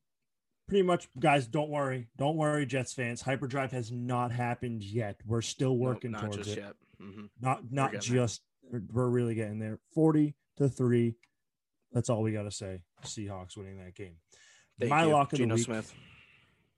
pretty 0.67 0.83
much, 0.83 1.07
guys, 1.17 1.47
don't 1.47 1.69
worry, 1.69 2.09
don't 2.17 2.35
worry, 2.35 2.65
Jets 2.67 2.93
fans. 2.93 3.21
Hyperdrive 3.21 3.71
has 3.71 3.91
not 3.91 4.31
happened 4.31 4.83
yet. 4.83 5.19
We're 5.25 5.41
still 5.41 5.71
Nope, 5.71 5.79
working 5.79 6.11
not 6.11 6.31
towards 6.33 6.49
it. 6.49 6.75
Mhm. 7.01 7.29
Not 7.41 7.71
not 7.71 7.93
just. 8.01 8.41
We're 8.71 9.07
really 9.07 9.35
getting 9.35 9.59
there. 9.59 9.79
Forty 9.93 10.35
to 10.57 10.69
three. 10.69 11.15
That's 11.91 12.09
all 12.09 12.21
we 12.21 12.33
got 12.33 12.43
to 12.43 12.51
say. 12.51 12.81
Seahawks 13.05 13.55
winning 13.55 13.77
that 13.77 13.95
game. 13.95 14.17
Thank 14.79 14.89
my 14.89 15.05
you, 15.05 15.11
lock 15.11 15.31
of 15.31 15.39
Geno 15.39 15.55
the 15.55 15.59
week. 15.59 15.65
Smith. 15.65 15.93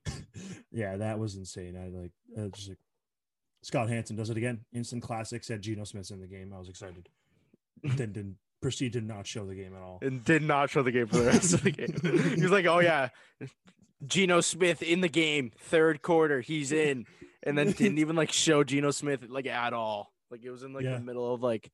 yeah, 0.71 0.97
that 0.97 1.19
was 1.19 1.35
insane. 1.35 1.75
I 1.75 1.87
like 1.97 2.11
uh, 2.37 2.49
just 2.55 2.69
like 2.69 2.77
Scott 3.63 3.89
Hansen 3.89 4.15
does 4.15 4.29
it 4.29 4.37
again. 4.37 4.61
Instant 4.73 5.03
classic. 5.03 5.43
Said 5.43 5.61
Geno 5.61 5.83
Smith's 5.83 6.11
in 6.11 6.21
the 6.21 6.27
game. 6.27 6.53
I 6.53 6.59
was 6.59 6.69
excited. 6.69 7.09
then 7.83 8.11
didn't 8.11 8.37
proceed 8.61 8.93
to 8.93 9.01
not 9.01 9.27
show 9.27 9.45
the 9.45 9.55
game 9.55 9.75
at 9.75 9.81
all. 9.81 9.99
and 10.01 10.23
did 10.23 10.41
not 10.41 10.69
show 10.69 10.81
the 10.81 10.91
game 10.91 11.07
for 11.07 11.17
the 11.17 11.25
rest 11.25 11.53
of 11.53 11.63
the 11.63 11.71
game. 11.71 12.33
he 12.35 12.41
was 12.41 12.51
like, 12.51 12.65
"Oh 12.65 12.79
yeah, 12.79 13.09
Geno 14.05 14.41
Smith 14.41 14.81
in 14.81 15.01
the 15.01 15.09
game, 15.09 15.51
third 15.57 16.01
quarter, 16.01 16.41
he's 16.41 16.71
in," 16.71 17.05
and 17.43 17.57
then 17.57 17.71
didn't 17.71 17.99
even 17.99 18.15
like 18.15 18.31
show 18.31 18.63
Geno 18.63 18.91
Smith 18.91 19.25
like 19.29 19.47
at 19.47 19.73
all. 19.73 20.11
Like 20.31 20.43
it 20.43 20.51
was 20.51 20.63
in 20.63 20.73
like 20.73 20.83
Yeah. 20.83 20.95
the 20.95 21.03
middle 21.03 21.33
of 21.33 21.41
like 21.41 21.71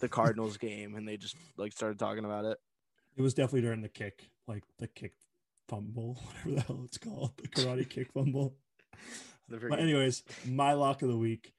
the 0.00 0.08
Cardinals 0.08 0.56
game, 0.58 0.94
and 0.96 1.06
they 1.06 1.16
just 1.16 1.36
like 1.56 1.72
started 1.72 1.98
talking 1.98 2.24
about 2.24 2.44
it. 2.44 2.58
It 3.16 3.22
was 3.22 3.34
definitely 3.34 3.62
during 3.62 3.82
the 3.82 3.88
kick, 3.88 4.30
like 4.48 4.64
the 4.78 4.88
kick 4.88 5.12
fumble, 5.68 6.14
whatever 6.44 6.54
the 6.56 6.60
hell 6.62 6.82
it's 6.84 6.98
called, 6.98 7.32
the 7.36 7.48
karate 7.48 7.88
kick 7.88 8.12
fumble. 8.12 8.56
But 9.48 9.78
anyways, 9.78 10.22
my 10.46 10.72
lock 10.72 11.02
of 11.02 11.08
the 11.10 11.18
week. 11.18 11.52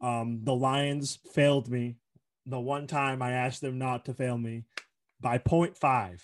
Um, 0.00 0.40
the 0.42 0.54
Lions 0.56 1.20
failed 1.32 1.68
me 1.68 1.96
the 2.46 2.58
one 2.58 2.88
time 2.88 3.22
I 3.22 3.30
asked 3.30 3.60
them 3.60 3.78
not 3.78 4.04
to 4.06 4.12
fail 4.14 4.36
me 4.36 4.64
by 5.20 5.38
0.5. 5.38 6.20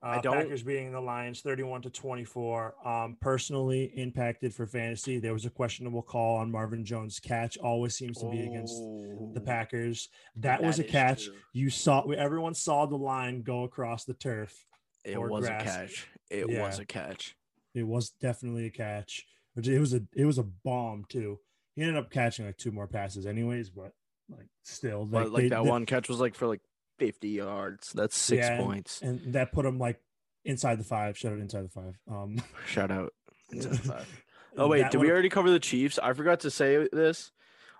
I 0.00 0.18
Uh, 0.18 0.20
don't- 0.20 0.36
Packers 0.36 0.62
beating 0.62 0.92
the 0.92 1.00
Lions 1.00 1.40
31 1.40 1.82
to 1.82 1.90
24. 1.90 2.86
Um, 2.86 3.16
personally 3.20 3.86
impacted 3.96 4.54
for 4.54 4.64
fantasy. 4.66 5.18
There 5.18 5.32
was 5.32 5.44
a 5.44 5.50
questionable 5.50 6.02
call 6.02 6.36
on 6.36 6.52
Marvin 6.52 6.84
Jones' 6.84 7.18
catch. 7.18 7.58
Always 7.58 7.96
seems 7.96 8.18
to 8.20 8.30
be 8.30 8.40
against 8.46 8.76
the 8.76 9.40
Oh, 9.40 9.44
Packers. 9.44 10.08
That 10.36 10.62
was 10.62 10.78
a 10.78 10.84
catch. 10.84 11.24
true. 11.24 11.34
You 11.52 11.70
saw 11.70 12.02
everyone 12.10 12.54
saw 12.54 12.86
the 12.86 12.96
line 12.96 13.42
go 13.42 13.64
across 13.64 14.04
the 14.04 14.14
turf. 14.14 14.64
It 15.04 15.20
was 15.20 15.46
grass. 15.46 15.62
a 15.62 15.64
catch. 15.64 16.08
It 16.30 16.48
was 16.48 16.78
a 16.78 16.84
catch. 16.86 17.34
It 17.74 17.82
was 17.82 18.10
definitely 18.10 18.66
a 18.66 18.70
catch. 18.70 19.26
It 19.56 19.80
was 19.80 19.94
a 19.94 20.02
it 20.14 20.24
was 20.24 20.38
a 20.38 20.44
bomb 20.44 21.06
too. 21.08 21.40
He 21.74 21.82
ended 21.82 21.96
up 21.96 22.10
catching 22.10 22.46
like 22.46 22.56
two 22.56 22.70
more 22.70 22.86
passes 22.86 23.26
anyways, 23.26 23.70
but 23.70 23.92
like 24.28 24.46
still 24.62 25.06
But 25.06 25.32
like 25.32 25.42
they- 25.44 25.48
that 25.48 25.64
they- 25.64 25.68
one 25.70 25.86
catch 25.86 26.08
was 26.08 26.20
like 26.20 26.36
for 26.36 26.46
like 26.46 26.60
fifty 26.98 27.30
yards. 27.30 27.92
That's 27.92 28.16
six 28.16 28.46
yeah, 28.46 28.58
points. 28.58 29.00
And, 29.02 29.32
that 29.34 29.52
put 29.52 29.64
him 29.64 29.78
like 29.78 30.00
inside 30.44 30.78
the 30.78 30.84
five. 30.84 31.16
Shout 31.16 31.32
out 31.32 31.38
inside 31.38 31.64
the 31.64 31.68
five. 31.70 31.94
Um 32.10 32.42
Shout 32.66 32.90
out. 32.90 33.12
Inside 33.50 33.72
the 33.72 33.78
five. 33.78 34.24
Oh 34.56 34.66
wait, 34.66 34.90
did 34.90 35.00
we 35.00 35.08
already 35.08 35.28
cover 35.28 35.50
the 35.50 35.60
Chiefs? 35.60 36.00
I 36.00 36.14
forgot 36.14 36.40
to 36.40 36.50
say 36.50 36.88
this. 36.90 37.30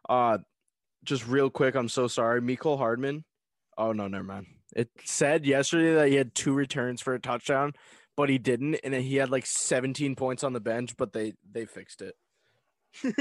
Uh 0.08 0.38
just 1.02 1.26
real 1.26 1.50
quick, 1.50 1.74
I'm 1.74 1.88
so 1.88 2.06
sorry. 2.06 2.40
Mecole 2.40 2.78
Hardman. 2.78 3.24
Oh 3.76 3.90
no, 3.92 4.06
never 4.06 4.22
mind. 4.22 4.46
It 4.76 4.90
said 5.04 5.44
yesterday 5.44 5.94
that 5.94 6.08
he 6.08 6.14
had 6.14 6.36
two 6.36 6.52
returns 6.52 7.00
for 7.00 7.14
a 7.14 7.20
touchdown, 7.20 7.72
but 8.16 8.28
he 8.28 8.38
didn't, 8.38 8.76
and 8.84 8.94
then 8.94 9.02
he 9.02 9.16
had 9.16 9.30
like 9.30 9.46
17 9.46 10.14
points 10.14 10.44
on 10.44 10.52
the 10.52 10.60
bench, 10.60 10.96
but 10.96 11.12
they 11.12 11.32
they 11.50 11.64
fixed 11.64 12.00
it. 12.02 12.14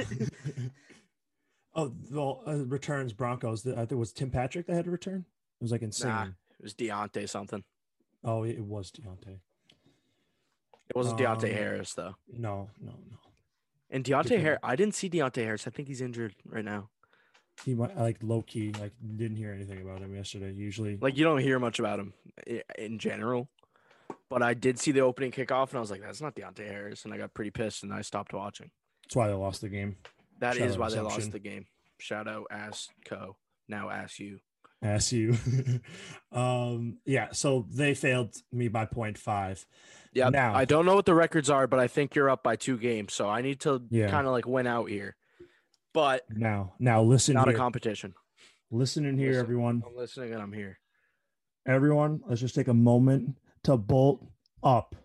Oh, 1.78 1.94
well, 2.12 2.42
uh, 2.48 2.66
returns 2.66 3.14
Broncos. 3.14 3.66
I 3.68 3.76
think 3.76 3.92
it 3.92 3.96
was 3.96 4.12
Tim 4.12 4.32
Patrick 4.32 4.66
that 4.66 4.74
had 4.74 4.86
to 4.86 4.92
return. 4.92 5.26
It 5.60 5.64
was 5.64 5.72
like 5.72 5.82
insane. 5.82 6.10
Nah, 6.10 6.24
it 6.26 6.62
was 6.64 6.74
Deontay 6.74 7.28
something. 7.30 7.64
Oh, 8.24 8.44
it 8.44 8.60
was 8.64 8.92
Deontay. 8.92 9.40
It 10.90 10.96
wasn't 10.96 11.20
Deonte 11.20 11.44
Um, 11.44 11.50
Harris 11.52 11.94
though. 11.94 12.16
No, 12.32 12.70
no, 12.80 12.92
no. 12.92 13.18
And 13.90 14.04
Deonte 14.04 14.40
Harris, 14.40 14.60
I 14.64 14.76
didn't 14.76 14.96
see 14.96 15.10
Deonte 15.10 15.36
Harris. 15.44 15.68
I 15.68 15.70
think 15.70 15.88
he's 15.88 16.02
injured 16.02 16.36
right 16.46 16.64
now. 16.64 16.90
He 17.66 17.74
might 17.74 17.98
like 17.98 18.18
low 18.22 18.42
key. 18.42 18.72
Like 18.74 18.94
didn't 19.16 19.38
hear 19.38 19.52
anything 19.52 19.82
about 19.82 20.02
him 20.02 20.14
yesterday. 20.16 20.52
Usually, 20.52 20.98
Like 20.98 21.18
you 21.18 21.24
don't 21.24 21.40
hear 21.40 21.60
much 21.60 21.80
about 21.80 22.00
him 22.00 22.14
in 22.78 23.00
general. 23.00 23.50
But 24.30 24.44
I 24.44 24.54
did 24.54 24.78
see 24.78 24.92
the 24.92 25.00
opening 25.02 25.32
kickoff, 25.32 25.70
and 25.70 25.78
I 25.78 25.80
was 25.80 25.90
like, 25.90 26.02
"That's 26.02 26.22
not 26.22 26.36
Deonte 26.36 26.66
Harris," 26.66 27.06
and 27.06 27.14
I 27.14 27.18
got 27.18 27.34
pretty 27.34 27.50
pissed, 27.52 27.84
and 27.84 27.94
I 27.94 28.02
stopped 28.02 28.34
watching. 28.34 28.72
that's 29.04 29.16
why 29.16 29.28
they 29.28 29.34
lost 29.34 29.62
the 29.62 29.70
game. 29.70 29.96
That 30.40 30.56
is 30.58 30.60
Shout 30.60 30.70
out 30.72 30.80
why 30.80 30.90
they 30.90 31.00
lost 31.00 31.32
the 31.32 31.40
game. 31.40 31.66
Shout 31.98 32.28
out 32.28 32.46
Ass 32.52 32.90
Co. 33.06 33.38
Now 33.68 33.90
Ass 33.90 34.20
You. 34.20 34.40
Ask 34.82 35.12
you. 35.12 35.36
um, 36.32 36.98
yeah, 37.06 37.30
so 37.32 37.66
they 37.72 37.94
failed 37.96 38.36
me 38.52 38.68
by 38.68 38.86
0.5. 38.86 39.66
Yeah. 40.14 40.30
Now, 40.30 40.54
I 40.56 40.66
don't 40.66 40.86
know 40.86 40.96
what 40.96 41.06
the 41.06 41.14
records 41.16 41.50
are, 41.50 41.68
but 41.68 41.80
I 41.80 41.88
think 41.88 42.14
you're 42.16 42.30
up 42.30 42.44
by 42.44 42.56
two 42.56 42.78
games, 42.78 43.14
so 43.14 43.28
I 43.30 43.42
need 43.42 43.60
to 43.62 43.82
Yeah. 43.90 44.10
kind 44.10 44.28
of 44.28 44.34
like 44.34 44.46
win 44.48 44.68
out 44.68 44.90
here. 44.90 45.16
But 45.94 46.24
now, 46.30 46.74
now 46.80 47.02
listen 47.02 47.34
not 47.34 47.48
here. 47.48 47.56
a 47.56 47.58
competition. 47.60 48.14
listen 48.70 49.06
in 49.06 49.18
here, 49.18 49.30
Listen. 49.30 49.44
everyone. 49.46 49.84
I'm 49.86 49.96
listening 49.96 50.34
and 50.34 50.42
I'm 50.42 50.54
here. 50.54 50.80
Everyone, 51.66 52.22
let's 52.28 52.42
just 52.42 52.54
take 52.56 52.68
a 52.68 52.74
moment 52.74 53.36
to 53.64 53.78
bolt 53.78 54.24
up. 54.64 54.96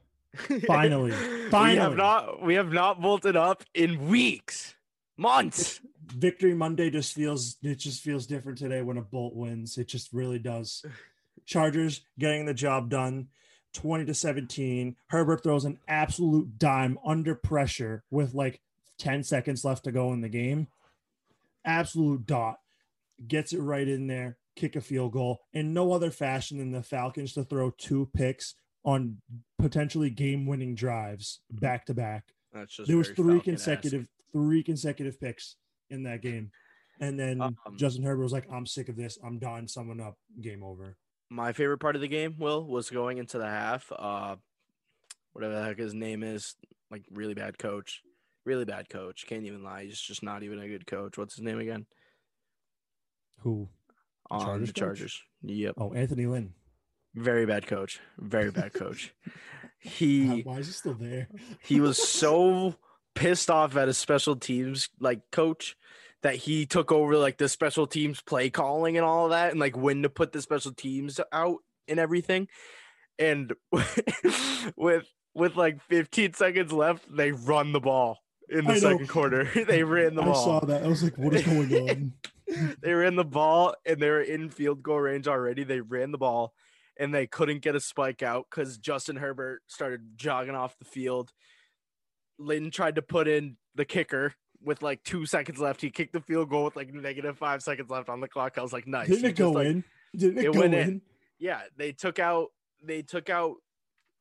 Finally, 0.67 1.11
we 1.11 1.17
have 1.17 1.51
finally. 1.51 1.97
not 1.97 2.43
we 2.43 2.55
have 2.55 2.73
not 2.73 3.01
bolted 3.01 3.37
up 3.37 3.65
in 3.75 4.09
weeks, 4.09 4.75
months. 5.17 5.81
Victory 6.07 6.55
Monday 6.55 6.91
just 6.91 7.15
feels 7.15 7.57
it 7.63 7.77
just 7.77 8.03
feels 8.03 8.27
different 8.27 8.59
today 8.59 8.83
when 8.83 8.99
a 8.99 9.03
bolt 9.03 9.35
wins. 9.35 9.79
It 9.79 9.89
just 9.89 10.13
really 10.13 10.39
does. 10.39 10.85
Chargers 11.47 12.03
getting 12.19 12.47
the 12.47 12.55
job 12.55 12.91
done. 12.91 13.29
20 13.75 14.05
to 14.05 14.15
17. 14.15 14.97
Herbert 15.09 15.43
throws 15.43 15.65
an 15.65 15.79
absolute 15.89 16.59
dime 16.59 16.99
under 17.07 17.35
pressure 17.35 18.05
with 18.11 18.35
like 18.35 18.61
10 18.99 19.23
seconds 19.23 19.65
left 19.65 19.85
to 19.85 19.93
go 19.93 20.13
in 20.13 20.21
the 20.21 20.29
game. 20.29 20.69
Absolute 21.65 22.27
dot. 22.27 22.59
Gets 23.27 23.53
it 23.53 23.61
right 23.61 23.87
in 23.89 24.09
there, 24.09 24.37
kick 24.57 24.77
a 24.77 24.81
field 24.81 25.13
goal. 25.13 25.41
In 25.53 25.73
no 25.73 25.93
other 25.93 26.11
fashion 26.11 26.59
than 26.59 26.73
the 26.73 26.83
Falcons 26.83 27.33
to 27.35 27.45
throw 27.45 27.71
two 27.71 28.11
picks 28.15 28.55
on 28.85 29.19
potentially 29.59 30.11
game 30.11 30.45
winning 30.45 30.75
drives 30.75 31.41
back 31.51 31.87
to 31.87 31.95
back. 31.95 32.25
That's 32.53 32.77
just 32.77 32.89
There 32.89 32.99
was 32.99 33.09
three 33.09 33.37
Falcon-esque. 33.37 33.45
consecutive 33.45 34.09
three 34.33 34.63
consecutive 34.63 35.21
picks 35.21 35.57
in 35.93 36.03
that 36.05 36.23
game. 36.23 36.51
And 37.01 37.19
then 37.19 37.41
Um, 37.41 37.57
Justin 37.77 38.05
Herbert 38.05 38.23
was 38.23 38.33
like, 38.33 38.47
I'm 38.51 38.67
sick 38.67 38.89
of 38.89 38.97
this. 38.97 39.19
I'm 39.25 39.39
done. 39.39 39.67
Someone 39.69 40.01
up. 40.01 40.17
Game 40.41 40.63
over. 40.63 40.97
my 41.31 41.53
favorite 41.53 41.79
part 41.79 41.95
of 41.97 42.03
the 42.03 42.09
game, 42.09 42.37
Will, 42.39 42.67
was 42.67 42.91
going 42.91 43.19
into 43.19 43.39
the 43.39 43.47
half. 43.47 43.91
Uh, 43.97 44.37
whatever 45.33 45.55
the 45.55 45.65
heck 45.65 45.79
his 45.79 45.95
name 45.95 46.23
is, 46.23 46.55
like 46.91 47.05
really 47.11 47.35
bad 47.35 47.59
coach. 47.59 48.03
Really 48.45 48.65
bad 48.65 48.89
coach. 48.91 49.25
Can't 49.27 49.45
even 49.47 49.63
lie. 49.63 49.85
He's 49.85 50.01
just 50.01 50.23
not 50.23 50.43
even 50.43 50.59
a 50.59 50.69
good 50.69 50.87
coach. 50.87 51.17
What's 51.17 51.35
his 51.37 51.45
name 51.45 51.59
again? 51.59 51.87
Who? 53.41 53.69
On 54.31 54.41
Chargers 54.41 54.69
the 54.69 54.73
coach? 54.75 54.81
Chargers. 54.81 55.23
Yep. 55.43 55.75
Oh, 55.79 55.93
Anthony 55.95 56.27
Lynn. 56.27 56.53
Very 57.15 57.47
bad 57.47 57.67
coach. 57.67 58.01
Very 58.19 58.51
bad 58.51 58.73
coach. 58.75 59.15
He 59.85 60.43
why 60.43 60.59
is 60.59 60.69
he 60.69 60.73
still 60.73 60.95
there? 60.95 61.27
he 61.65 61.81
was 61.81 61.99
so 61.99 62.77
pissed 63.15 63.51
off 63.51 63.77
at 63.77 63.89
his 63.89 63.99
special 63.99 64.37
teams 64.37 64.89
like 65.01 65.21
coach 65.31 65.77
that 66.23 66.37
he 66.37 66.67
took 66.67 66.93
over 66.93 67.17
like 67.17 67.37
the 67.39 67.49
special 67.49 67.87
teams 67.87 68.21
play 68.23 68.49
calling 68.49 68.97
and 68.97 69.05
all 69.05 69.25
of 69.25 69.31
that 69.31 69.51
and 69.51 69.61
like 69.61 69.77
when 69.77 70.03
to 70.03 70.09
put 70.09 70.33
the 70.33 70.41
special 70.41 70.73
teams 70.73 71.21
out 71.33 71.59
and 71.89 71.99
everything 71.99 72.49
and 73.19 73.53
with 74.77 75.07
with 75.35 75.57
like 75.57 75.83
15 75.89 76.35
seconds 76.35 76.73
left 76.73 77.05
they 77.15 77.33
run 77.33 77.73
the 77.73 77.81
ball 77.81 78.19
in 78.49 78.65
the 78.65 78.73
I 78.73 78.75
know. 78.75 78.81
second 78.81 79.09
quarter 79.09 79.45
they 79.67 79.83
ran 79.83 80.15
the 80.15 80.23
I 80.23 80.27
ball 80.27 80.45
saw 80.45 80.61
that. 80.67 80.85
I 80.85 80.89
was 80.89 81.03
like, 81.03 81.17
what 81.19 81.35
is 81.35 81.43
going 81.43 81.89
on? 81.89 82.13
they 82.83 82.93
ran 82.93 83.17
the 83.17 83.25
ball 83.25 83.75
and 83.87 84.01
they 84.01 84.11
were 84.11 84.21
in 84.21 84.51
field 84.51 84.83
goal 84.83 85.01
range 85.01 85.27
already. 85.27 85.65
They 85.65 85.81
ran 85.81 86.13
the 86.13 86.19
ball 86.19 86.53
and 86.99 87.15
they 87.15 87.27
couldn't 87.27 87.63
get 87.63 87.77
a 87.77 87.81
spike 87.81 88.23
out 88.23 88.47
because 88.51 88.79
Justin 88.79 89.17
Herbert 89.17 89.63
started 89.67 90.03
jogging 90.17 90.55
off 90.55 90.79
the 90.79 90.85
field. 90.85 91.33
Lynn 92.39 92.71
tried 92.71 92.97
to 92.97 93.03
put 93.03 93.29
in 93.29 93.57
the 93.75 93.85
kicker 93.85 94.35
with 94.63 94.83
like 94.83 95.03
two 95.05 95.27
seconds 95.27 95.59
left. 95.59 95.81
He 95.81 95.91
kicked 95.91 96.13
the 96.13 96.21
field 96.21 96.51
goal 96.51 96.65
with 96.65 96.77
like 96.77 96.93
negative 96.93 97.37
five 97.39 97.63
seconds 97.63 97.91
left 97.91 98.09
on 98.09 98.21
the 98.21 98.29
clock. 98.29 98.59
I 98.59 98.63
was 98.63 98.73
like, 98.73 98.87
nice. 98.87 99.09
Didn't 99.09 99.25
it 99.27 99.37
go 99.37 99.53
like- 99.53 99.67
in? 99.67 99.85
Didn't 100.15 100.39
it, 100.39 100.45
it 100.47 100.53
go 100.53 100.61
went 100.61 100.75
in? 100.75 100.89
in. 100.89 101.03
Yeah, 101.39 101.63
they 101.77 101.93
took 101.93 102.19
out 102.19 102.49
they 102.85 103.03
took 103.03 103.31
out 103.31 103.57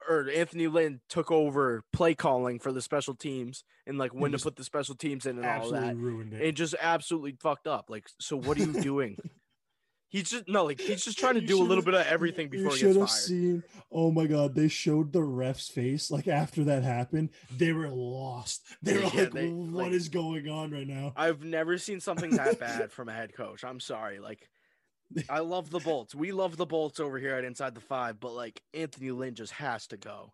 or 0.09 0.27
Anthony 0.33 0.67
Lynn 0.67 0.99
took 1.09 1.29
over 1.31 1.83
play 1.93 2.15
calling 2.15 2.57
for 2.59 2.71
the 2.71 2.81
special 2.81 3.13
teams 3.13 3.63
and 3.85 3.97
like 3.99 4.13
when 4.13 4.31
to 4.31 4.39
put 4.39 4.55
the 4.55 4.63
special 4.63 4.95
teams 4.95 5.25
in 5.27 5.37
and 5.37 5.45
all 5.45 5.71
that. 5.71 5.95
ruined 5.95 6.33
it. 6.33 6.41
It 6.41 6.51
just 6.53 6.73
absolutely 6.81 7.35
fucked 7.39 7.67
up. 7.67 7.85
Like, 7.89 8.05
so 8.19 8.35
what 8.37 8.57
are 8.57 8.63
you 8.63 8.73
doing? 8.81 9.17
He's 10.11 10.29
just 10.29 10.47
no, 10.47 10.65
like 10.65 10.79
he's 10.79 11.03
just 11.03 11.17
trying 11.17 11.33
to 11.33 11.41
do 11.41 11.59
a 11.59 11.65
little 11.65 11.83
bit 11.83 11.95
of 11.95 12.05
everything 12.05 12.47
before 12.49 12.65
you 12.65 12.71
he 12.73 12.77
should 12.77 12.87
gets 12.95 12.97
have 12.99 13.09
fired. 13.09 13.19
seen. 13.19 13.63
Oh 13.91 14.11
my 14.11 14.27
god, 14.27 14.53
they 14.53 14.67
showed 14.67 15.11
the 15.11 15.23
ref's 15.23 15.67
face 15.69 16.11
like 16.11 16.27
after 16.27 16.63
that 16.65 16.83
happened. 16.83 17.29
They 17.57 17.73
were 17.73 17.89
lost. 17.89 18.61
They 18.83 18.93
were 18.97 18.99
Yeah, 19.01 19.09
like, 19.21 19.31
they- 19.31 19.49
"What 19.49 19.73
like- 19.85 19.91
is 19.93 20.09
going 20.09 20.47
on 20.47 20.69
right 20.71 20.85
now?" 20.87 21.13
I've 21.15 21.43
never 21.43 21.79
seen 21.79 21.99
something 21.99 22.29
that 22.35 22.59
bad 22.59 22.91
from 22.91 23.09
a 23.09 23.13
head 23.13 23.33
coach. 23.33 23.63
I'm 23.63 23.79
sorry. 23.79 24.19
Like, 24.19 24.47
I 25.29 25.39
love 25.39 25.69
the 25.71 25.79
Bolts. 25.79 26.13
We 26.13 26.31
love 26.31 26.55
the 26.57 26.65
Bolts 26.67 26.99
over 26.99 27.17
here 27.17 27.35
at 27.35 27.43
Inside 27.43 27.73
the 27.73 27.81
Five, 27.81 28.19
but 28.19 28.33
like 28.33 28.61
Anthony 28.75 29.09
Lynn 29.11 29.33
just 29.35 29.53
has 29.53 29.87
to 29.87 29.97
go. 29.97 30.33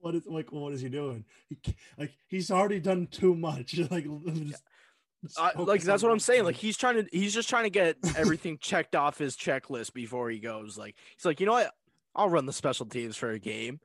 What 0.00 0.14
is 0.14 0.26
like? 0.26 0.50
What 0.50 0.72
is 0.72 0.80
he 0.80 0.88
doing? 0.88 1.26
He, 1.48 1.58
like 1.98 2.12
he's 2.26 2.50
already 2.50 2.80
done 2.80 3.06
too 3.10 3.34
much. 3.34 3.78
Like, 3.90 4.04
just 4.04 4.62
I, 5.38 5.52
like 5.60 5.82
that's 5.82 6.02
what 6.02 6.12
I'm 6.12 6.18
saying. 6.20 6.44
Like 6.44 6.56
he's 6.56 6.76
trying 6.76 6.96
to, 6.96 7.06
he's 7.12 7.34
just 7.34 7.48
trying 7.48 7.64
to 7.64 7.70
get 7.70 7.96
everything 8.16 8.58
checked 8.58 8.94
off 8.96 9.18
his 9.18 9.36
checklist 9.36 9.92
before 9.92 10.30
he 10.30 10.38
goes. 10.38 10.78
Like 10.78 10.96
he's 11.16 11.24
like, 11.24 11.40
you 11.40 11.46
know 11.46 11.52
what? 11.52 11.72
I'll 12.14 12.28
run 12.30 12.46
the 12.46 12.52
special 12.52 12.86
teams 12.86 13.16
for 13.16 13.30
a 13.30 13.38
game. 13.38 13.80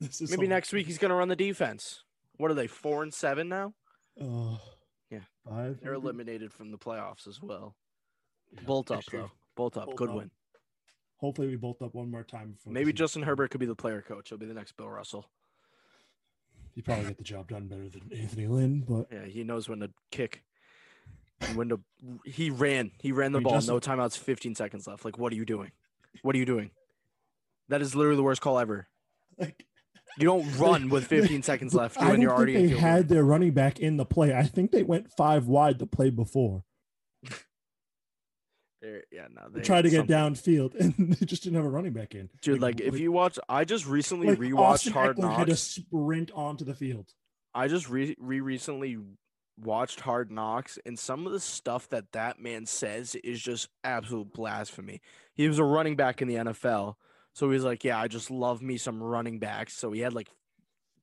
This 0.00 0.20
is 0.20 0.30
Maybe 0.30 0.46
so- 0.46 0.50
next 0.50 0.72
week 0.72 0.86
he's 0.86 0.98
gonna 0.98 1.14
run 1.14 1.28
the 1.28 1.36
defense. 1.36 2.04
What 2.36 2.50
are 2.50 2.54
they? 2.54 2.66
Four 2.66 3.02
and 3.02 3.12
seven 3.12 3.48
now. 3.48 3.74
Oh, 4.20 4.60
Yeah. 5.10 5.20
five. 5.48 5.80
They're 5.82 5.94
eliminated 5.94 6.52
from 6.52 6.70
the 6.70 6.78
playoffs 6.78 7.26
as 7.26 7.40
well. 7.42 7.74
Bolt 8.66 8.90
up 8.90 9.04
though. 9.10 9.30
Bolt 9.56 9.76
up. 9.76 9.86
Bolt 9.86 9.96
Good 9.96 10.10
up. 10.10 10.16
win. 10.16 10.30
Hopefully, 11.18 11.48
we 11.48 11.56
bolt 11.56 11.82
up 11.82 11.94
one 11.94 12.10
more 12.10 12.24
time. 12.24 12.56
Maybe 12.66 12.92
Justin 12.94 13.22
Herbert 13.22 13.50
could 13.50 13.60
be 13.60 13.66
the 13.66 13.74
player 13.74 14.00
coach. 14.00 14.30
He'll 14.30 14.38
be 14.38 14.46
the 14.46 14.54
next 14.54 14.72
Bill 14.76 14.88
Russell. 14.88 15.28
He 16.74 16.82
probably 16.82 17.06
get 17.06 17.18
the 17.18 17.24
job 17.24 17.48
done 17.48 17.66
better 17.66 17.88
than 17.88 18.10
Anthony 18.16 18.46
Lynn, 18.46 18.84
but 18.88 19.06
Yeah, 19.12 19.26
he 19.26 19.44
knows 19.44 19.68
when 19.68 19.80
to 19.80 19.90
kick. 20.10 20.42
And 21.40 21.56
when 21.56 21.68
to 21.70 21.80
he 22.24 22.50
ran. 22.50 22.90
He 23.00 23.12
ran 23.12 23.32
the 23.32 23.38
I 23.40 23.42
ball. 23.42 23.52
Justin- 23.54 23.74
No 23.74 23.80
timeouts. 23.80 24.18
15 24.18 24.54
seconds 24.54 24.86
left. 24.86 25.04
Like, 25.04 25.18
what 25.18 25.32
are 25.32 25.36
you 25.36 25.44
doing? 25.46 25.72
What 26.22 26.34
are 26.34 26.38
you 26.38 26.44
doing? 26.46 26.70
That 27.68 27.80
is 27.82 27.94
literally 27.94 28.16
the 28.16 28.22
worst 28.22 28.40
call 28.40 28.58
ever. 28.58 28.88
like 29.38 29.64
You 30.18 30.24
don't 30.26 30.46
run 30.58 30.88
with 30.88 31.06
15 31.06 31.42
seconds 31.42 31.74
left 31.74 31.96
I 31.98 32.10
when 32.10 32.20
you're 32.20 32.32
already 32.32 32.54
think 32.54 32.62
in 32.64 32.66
they 32.66 32.72
field 32.72 32.80
goal. 32.82 32.90
had 32.90 33.08
their 33.08 33.24
running 33.24 33.52
back 33.52 33.78
in 33.80 33.96
the 33.96 34.04
play. 34.04 34.34
I 34.34 34.42
think 34.42 34.70
they 34.72 34.82
went 34.82 35.10
five 35.16 35.46
wide 35.46 35.78
the 35.78 35.86
play 35.86 36.10
before. 36.10 36.64
They're- 38.82 39.04
yeah, 39.12 39.26
no. 39.30 39.42
They 39.50 39.60
They 39.60 39.64
tried 39.64 39.82
to 39.82 39.90
get 39.90 40.08
something- 40.08 40.16
downfield, 40.16 40.74
and 40.80 41.12
they 41.14 41.26
just 41.26 41.42
didn't 41.42 41.56
have 41.56 41.64
a 41.66 41.68
running 41.70 41.92
back 41.92 42.14
in. 42.14 42.30
Dude, 42.42 42.60
like, 42.60 42.80
if 42.80 42.98
you 42.98 43.12
watch, 43.12 43.38
I 43.48 43.64
just 43.64 43.86
recently 43.86 44.28
like 44.28 44.38
rewatched 44.38 44.58
Austin 44.58 44.92
Hard 44.92 45.16
Ekeler 45.16 45.36
had 45.36 45.46
to 45.48 45.56
sprint 45.56 46.30
onto 46.34 46.64
the 46.64 46.74
field. 46.74 47.12
I 47.54 47.68
just 47.68 47.88
re 47.90 48.16
re 48.18 48.40
recently 48.40 48.96
watched 49.62 50.00
Hard 50.00 50.30
Knocks, 50.30 50.78
and 50.86 50.98
some 50.98 51.26
of 51.26 51.32
the 51.32 51.40
stuff 51.40 51.88
that 51.90 52.12
that 52.12 52.40
man 52.40 52.66
says 52.66 53.14
is 53.16 53.40
just 53.40 53.68
absolute 53.84 54.32
blasphemy. 54.32 55.00
He 55.34 55.48
was 55.48 55.58
a 55.58 55.64
running 55.64 55.96
back 55.96 56.20
in 56.22 56.28
the 56.28 56.34
NFL, 56.36 56.94
so 57.32 57.50
he's 57.50 57.64
like, 57.64 57.84
"Yeah, 57.84 57.98
I 58.00 58.08
just 58.08 58.30
love 58.30 58.62
me 58.62 58.76
some 58.76 59.02
running 59.02 59.38
backs." 59.38 59.74
So 59.74 59.92
he 59.92 60.00
had 60.00 60.12
like 60.12 60.28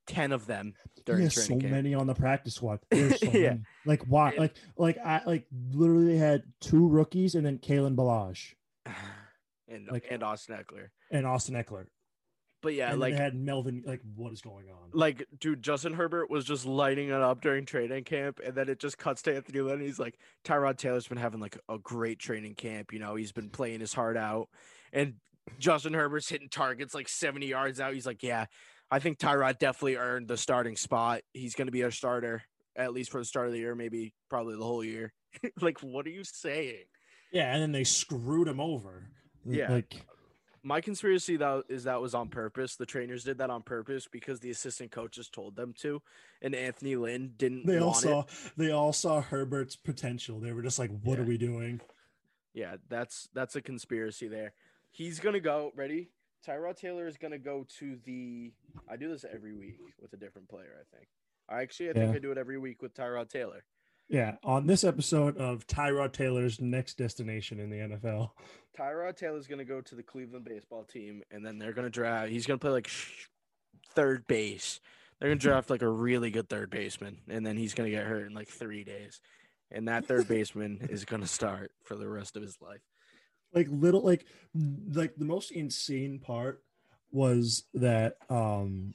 ten 0.05 0.31
of 0.31 0.45
them 0.47 0.73
He 0.95 1.01
during 1.05 1.23
has 1.23 1.35
so 1.35 1.41
training 1.41 1.61
camp. 1.61 1.71
So 1.71 1.75
many 1.75 1.93
on 1.93 2.07
the 2.07 2.15
practice 2.15 2.55
squad. 2.55 2.79
So 2.93 2.97
Yeah. 3.31 3.49
many. 3.49 3.61
Like 3.85 4.03
why? 4.03 4.33
Like 4.37 4.55
like 4.77 4.97
I 4.97 5.21
like 5.25 5.45
literally 5.73 6.13
they 6.13 6.17
had 6.17 6.43
two 6.61 6.87
rookies 6.87 7.35
and 7.35 7.45
then 7.45 7.57
Kalen 7.59 7.95
Ballage 7.95 8.53
and 9.67 9.87
like- 9.91 10.05
and 10.09 10.23
Austin 10.23 10.55
Ekeler. 10.57 10.87
and 11.11 11.25
Austin 11.25 11.55
Ekeler. 11.55 11.87
But 12.61 12.73
yeah, 12.73 12.91
and 12.91 12.99
like 12.99 13.13
they 13.13 13.21
had 13.21 13.35
Melvin. 13.35 13.83
Like 13.85 14.01
what 14.15 14.33
is 14.33 14.41
going 14.41 14.65
on? 14.69 14.89
like 14.93 15.25
dude, 15.39 15.61
Justin 15.61 15.93
Herbert 15.93 16.29
was 16.29 16.43
just 16.43 16.65
lighting 16.65 17.09
it 17.09 17.13
up 17.13 17.41
during 17.41 17.65
training 17.65 18.03
camp, 18.03 18.39
and 18.43 18.55
then 18.55 18.67
it 18.67 18.79
just 18.79 18.97
cuts 18.97 19.21
to 19.23 19.35
Anthony 19.35 19.61
Lynn. 19.61 19.75
And 19.75 19.83
he's 19.83 19.99
like, 19.99 20.17
Tyrod 20.43 20.77
Taylor's 20.77 21.07
been 21.07 21.17
having 21.17 21.39
like 21.39 21.57
a 21.69 21.77
great 21.77 22.19
training 22.19 22.55
camp. 22.55 22.91
You 22.93 22.99
know, 22.99 23.15
he's 23.15 23.31
been 23.31 23.49
playing 23.49 23.79
his 23.79 23.93
heart 23.93 24.17
out, 24.17 24.49
and 24.91 25.15
Justin 25.59 25.93
Herbert's 25.93 26.29
hitting 26.29 26.49
targets 26.49 26.95
like 26.95 27.09
seventy 27.09 27.47
yards 27.47 27.79
out. 27.79 27.93
He's 27.93 28.07
like, 28.07 28.23
yeah, 28.23 28.45
I 28.89 28.99
think 28.99 29.19
Tyrod 29.19 29.59
definitely 29.59 29.97
earned 29.97 30.27
the 30.27 30.37
starting 30.37 30.77
spot. 30.77 31.21
He's 31.33 31.53
going 31.53 31.67
to 31.67 31.71
be 31.71 31.83
our 31.83 31.91
starter 31.91 32.43
at 32.77 32.93
least 32.93 33.11
for 33.11 33.19
the 33.19 33.25
start 33.25 33.47
of 33.47 33.53
the 33.53 33.59
year, 33.59 33.75
maybe 33.75 34.13
probably 34.29 34.55
the 34.55 34.63
whole 34.63 34.83
year. 34.83 35.11
like, 35.61 35.79
what 35.79 36.05
are 36.05 36.11
you 36.11 36.23
saying? 36.23 36.85
Yeah, 37.31 37.51
and 37.51 37.61
then 37.61 37.71
they 37.71 37.83
screwed 37.83 38.47
him 38.47 38.59
over. 38.59 39.09
Yeah. 39.45 39.71
like 39.71 39.95
My 40.63 40.81
conspiracy 40.81 41.37
that 41.37 41.63
is 41.69 41.83
that 41.85 42.01
was 42.01 42.13
on 42.13 42.29
purpose. 42.29 42.75
The 42.75 42.85
trainers 42.85 43.23
did 43.23 43.37
that 43.37 43.49
on 43.49 43.61
purpose 43.61 44.07
because 44.11 44.39
the 44.39 44.49
assistant 44.49 44.91
coaches 44.91 45.29
told 45.29 45.55
them 45.55 45.73
to, 45.79 46.01
and 46.41 46.53
Anthony 46.55 46.95
Lynn 46.95 47.33
didn't 47.37 47.65
they 47.65 47.79
all 47.79 47.93
saw 47.93 48.21
it. 48.21 48.25
they 48.57 48.71
all 48.71 48.93
saw 48.93 49.21
Herbert's 49.21 49.75
potential. 49.75 50.39
They 50.39 50.51
were 50.51 50.61
just 50.61 50.79
like, 50.79 50.91
"What 51.03 51.19
are 51.19 51.23
we 51.23 51.37
doing?" 51.37 51.81
Yeah, 52.53 52.77
that's 52.89 53.29
that's 53.33 53.55
a 53.55 53.61
conspiracy 53.61 54.27
there. 54.27 54.53
He's 54.91 55.19
gonna 55.19 55.39
go. 55.39 55.71
Ready? 55.75 56.09
Tyrod 56.45 56.77
Taylor 56.77 57.07
is 57.07 57.17
gonna 57.17 57.37
go 57.37 57.65
to 57.79 57.97
the. 58.05 58.51
I 58.89 58.95
do 58.97 59.09
this 59.09 59.25
every 59.31 59.53
week 59.53 59.77
with 60.01 60.13
a 60.13 60.17
different 60.17 60.49
player. 60.49 60.73
I 60.79 60.95
think. 60.95 61.07
I 61.49 61.61
actually 61.61 61.89
I 61.89 61.93
think 61.93 62.11
Yeah. 62.11 62.15
I 62.15 62.19
do 62.19 62.31
it 62.31 62.37
every 62.37 62.57
week 62.57 62.81
with 62.81 62.93
Tyrod 62.93 63.29
Taylor. 63.29 63.63
Yeah, 64.09 64.35
on 64.43 64.67
this 64.67 64.85
episode 64.85 65.37
of 65.37 65.67
Tyrod 65.67 66.13
Taylor's 66.13 66.61
next 66.61 66.97
destination 66.97 67.59
in 67.59 67.69
the 67.69 67.77
NFL. 67.77 68.31
Tyrod 68.77 69.17
Taylor's 69.17 69.47
gonna 69.47 69.65
go 69.65 69.81
to 69.81 69.95
the 69.95 70.03
Cleveland 70.03 70.45
baseball 70.45 70.85
team, 70.85 71.23
and 71.29 71.45
then 71.45 71.57
they're 71.57 71.73
gonna 71.73 71.89
draft. 71.89 72.29
He's 72.29 72.45
gonna 72.45 72.57
play 72.57 72.71
like 72.71 72.87
sh- 72.87 73.27
third 73.93 74.25
base. 74.27 74.79
They're 75.19 75.29
gonna 75.29 75.39
draft 75.39 75.69
like 75.69 75.81
a 75.81 75.89
really 75.89 76.31
good 76.31 76.47
third 76.47 76.69
baseman, 76.69 77.17
and 77.27 77.45
then 77.45 77.57
he's 77.57 77.73
gonna 77.73 77.89
get 77.89 78.05
hurt 78.05 78.27
in 78.27 78.33
like 78.33 78.47
three 78.47 78.85
days, 78.85 79.19
and 79.71 79.89
that 79.89 80.05
third 80.05 80.27
baseman 80.29 80.79
is 80.89 81.03
gonna 81.03 81.27
start 81.27 81.71
for 81.83 81.95
the 81.95 82.07
rest 82.07 82.37
of 82.37 82.43
his 82.43 82.57
life. 82.61 82.81
Like 83.53 83.67
little 83.69 84.03
like 84.03 84.25
like 84.93 85.15
the 85.17 85.25
most 85.25 85.51
insane 85.51 86.19
part 86.19 86.63
was 87.11 87.63
that 87.73 88.15
um 88.29 88.93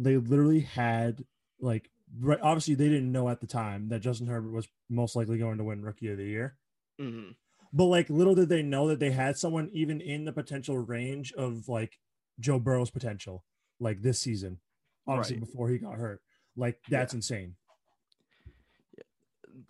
they 0.00 0.16
literally 0.16 0.60
had 0.60 1.24
like 1.60 1.91
right, 2.20 2.38
obviously 2.42 2.74
they 2.74 2.88
didn't 2.88 3.12
know 3.12 3.28
at 3.28 3.40
the 3.40 3.46
time 3.46 3.88
that 3.88 4.00
Justin 4.00 4.26
Herbert 4.26 4.52
was 4.52 4.68
most 4.88 5.16
likely 5.16 5.38
going 5.38 5.58
to 5.58 5.64
win 5.64 5.82
rookie 5.82 6.10
of 6.10 6.18
the 6.18 6.24
year. 6.24 6.56
hmm 6.98 7.30
But 7.72 7.86
like 7.86 8.10
little 8.10 8.34
did 8.34 8.48
they 8.48 8.62
know 8.62 8.88
that 8.88 8.98
they 9.00 9.10
had 9.10 9.36
someone 9.36 9.70
even 9.72 10.00
in 10.00 10.24
the 10.24 10.32
potential 10.32 10.78
range 10.78 11.32
of 11.32 11.68
like 11.68 11.98
Joe 12.40 12.58
Burrow's 12.58 12.90
potential, 12.90 13.44
like 13.80 14.02
this 14.02 14.18
season, 14.18 14.58
obviously 15.06 15.36
Right. 15.36 15.46
before 15.46 15.68
he 15.68 15.78
got 15.78 15.96
hurt. 15.96 16.20
Like 16.56 16.78
that's 16.88 17.14
insane. 17.14 17.56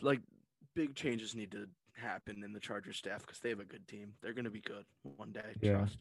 Like 0.01 0.20
big 0.74 0.95
changes 0.95 1.34
need 1.34 1.51
to 1.53 1.68
happen 1.95 2.43
in 2.45 2.53
the 2.53 2.61
Chargers 2.61 2.97
staff 2.97 3.20
because 3.20 3.38
they 3.40 3.51
have 3.51 3.61
a 3.61 3.64
good 3.64 3.86
team. 3.86 4.14
They're 4.22 4.32
gonna 4.32 4.51
be 4.51 4.61
good 4.61 4.84
one 5.03 5.32
day. 5.32 5.55
Yeah. 5.61 5.78
Trust. 5.78 5.99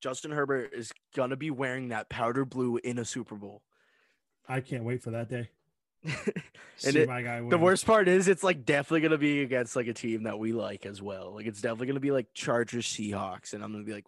Justin 0.00 0.30
Herbert 0.30 0.72
is 0.74 0.92
gonna 1.14 1.36
be 1.36 1.50
wearing 1.50 1.88
that 1.88 2.08
powder 2.08 2.44
blue 2.44 2.78
in 2.78 2.98
a 2.98 3.04
Super 3.04 3.34
Bowl. 3.34 3.62
I 4.48 4.60
can't 4.60 4.84
wait 4.84 5.02
for 5.02 5.10
that 5.12 5.28
day. 5.28 5.50
And 6.84 6.92
See 6.92 7.00
it- 7.00 7.08
my 7.08 7.22
guy 7.22 7.40
The 7.48 7.56
worst 7.56 7.86
part 7.86 8.06
is 8.06 8.28
it's 8.28 8.42
like 8.44 8.66
definitely 8.66 9.00
gonna 9.00 9.16
be 9.16 9.40
against 9.40 9.76
like 9.76 9.86
a 9.86 9.94
team 9.94 10.24
that 10.24 10.38
we 10.38 10.52
like 10.52 10.84
as 10.84 11.00
well. 11.00 11.32
Like 11.34 11.46
it's 11.46 11.62
definitely 11.62 11.86
gonna 11.86 12.00
be 12.00 12.10
like 12.10 12.34
Chargers 12.34 12.86
Seahawks, 12.86 13.54
and 13.54 13.64
I'm 13.64 13.72
gonna 13.72 13.82
be 13.84 13.94
like, 13.94 14.04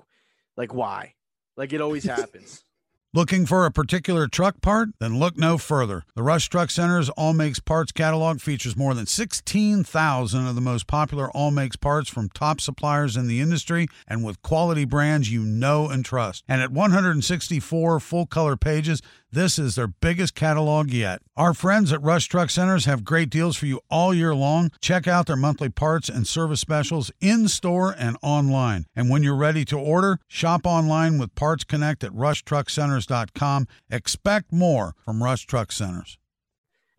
like 0.55 0.75
why? 0.75 1.15
Like 1.57 1.73
it 1.73 1.81
always 1.81 2.05
happens. 2.19 2.65
Looking 3.15 3.47
for 3.47 3.65
a 3.65 3.71
particular 3.71 4.29
truck 4.29 4.61
part? 4.61 4.91
Then 5.01 5.19
look 5.19 5.39
no 5.39 5.57
further. 5.57 6.05
The 6.15 6.23
Rush 6.23 6.51
Truck 6.51 6.69
Center's 6.69 7.09
All 7.09 7.33
Makes 7.33 7.59
Parts 7.59 7.91
catalog 7.91 8.39
features 8.43 8.77
more 8.77 8.93
than 8.93 9.07
16,000 9.07 10.47
of 10.47 10.55
the 10.55 10.61
most 10.61 10.87
popular 10.87 11.31
All 11.31 11.51
Makes 11.51 11.77
parts 11.77 12.11
from 12.11 12.29
top 12.29 12.61
suppliers 12.61 13.17
in 13.17 13.27
the 13.27 13.41
industry 13.41 13.89
and 14.07 14.23
with 14.23 14.43
quality 14.43 14.85
brands 14.85 15.33
you 15.33 15.43
know 15.43 15.89
and 15.89 16.05
trust. 16.05 16.45
And 16.47 16.61
at 16.61 16.71
164 16.71 17.99
full 17.99 18.27
color 18.27 18.59
pages, 18.59 19.01
this 19.31 19.59
is 19.59 19.75
their 19.75 19.89
biggest 19.89 20.35
catalog 20.35 20.91
yet. 20.91 21.21
Our 21.37 21.55
friends 21.55 21.93
at 21.93 22.03
Rush 22.03 22.27
Truck 22.27 22.51
Centers 22.51 22.87
have 22.87 23.05
great 23.05 23.31
deals 23.31 23.57
for 23.57 23.67
you 23.67 23.81
all 23.91 24.15
year 24.15 24.35
long. 24.35 24.71
Check 24.81 25.07
out 25.07 25.27
their 25.27 25.37
monthly 25.37 25.69
parts 25.69 26.09
and 26.09 26.27
service 26.27 26.61
specials 26.61 27.11
in 27.21 27.49
store 27.49 27.95
and 27.99 28.17
online. 28.23 28.87
And 28.97 29.11
when 29.11 29.23
you're 29.23 29.37
ready 29.37 29.65
to 29.67 29.79
order, 29.79 30.19
shop 30.29 30.63
online 30.65 31.19
with 31.19 31.35
Parts 31.35 31.65
Connect 31.65 32.03
at 32.05 32.13
rushtruckcenters.com. 32.13 33.67
Expect 33.91 34.53
more 34.53 34.95
from 35.05 35.23
Rush 35.23 35.47
Truck 35.47 35.73
Centers. 35.73 36.19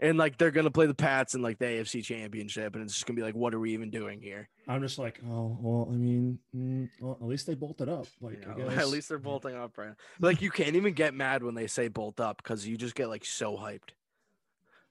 And 0.02 0.18
like 0.18 0.38
they're 0.38 0.52
gonna 0.52 0.72
play 0.72 0.86
the 0.86 0.94
Pats 0.94 1.36
in 1.36 1.42
like 1.42 1.60
the 1.60 1.66
AFC 1.66 2.04
Championship, 2.04 2.74
and 2.74 2.84
it's 2.84 2.94
just 2.94 3.06
gonna 3.06 3.18
be 3.18 3.22
like, 3.24 3.36
what 3.36 3.54
are 3.54 3.60
we 3.60 3.74
even 3.74 3.90
doing 3.90 4.22
here? 4.22 4.48
I'm 4.68 4.82
just 4.82 4.98
like, 4.98 5.20
oh 5.30 5.58
well. 5.60 5.90
I 5.92 5.96
mean, 5.96 6.40
mm, 6.56 6.88
well, 7.02 7.18
at 7.20 7.28
least 7.28 7.48
they 7.48 7.56
bolted 7.56 7.90
up. 7.90 8.08
Like, 8.22 8.42
You 8.58 8.64
know, 8.64 8.70
at 8.70 8.88
least 8.88 9.10
they're 9.10 9.18
bolting 9.18 9.56
up, 9.56 9.78
right? 9.78 9.96
Like 10.22 10.42
you 10.42 10.52
can't 10.52 10.76
even 10.76 10.94
get 10.94 11.14
mad 11.14 11.44
when 11.44 11.54
they 11.54 11.68
say 11.68 11.90
bolt 11.90 12.22
up 12.22 12.42
because 12.42 12.66
you 12.66 12.78
just 12.78 12.96
get 12.96 13.10
like 13.10 13.26
so 13.26 13.58
hyped. 13.58 13.90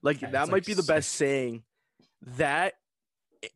Like 0.02 0.20
Yeah, 0.20 0.30
that 0.30 0.48
might 0.48 0.56
like, 0.56 0.66
be 0.66 0.74
the 0.74 0.82
best 0.82 1.12
saying. 1.12 1.62
That 2.36 2.74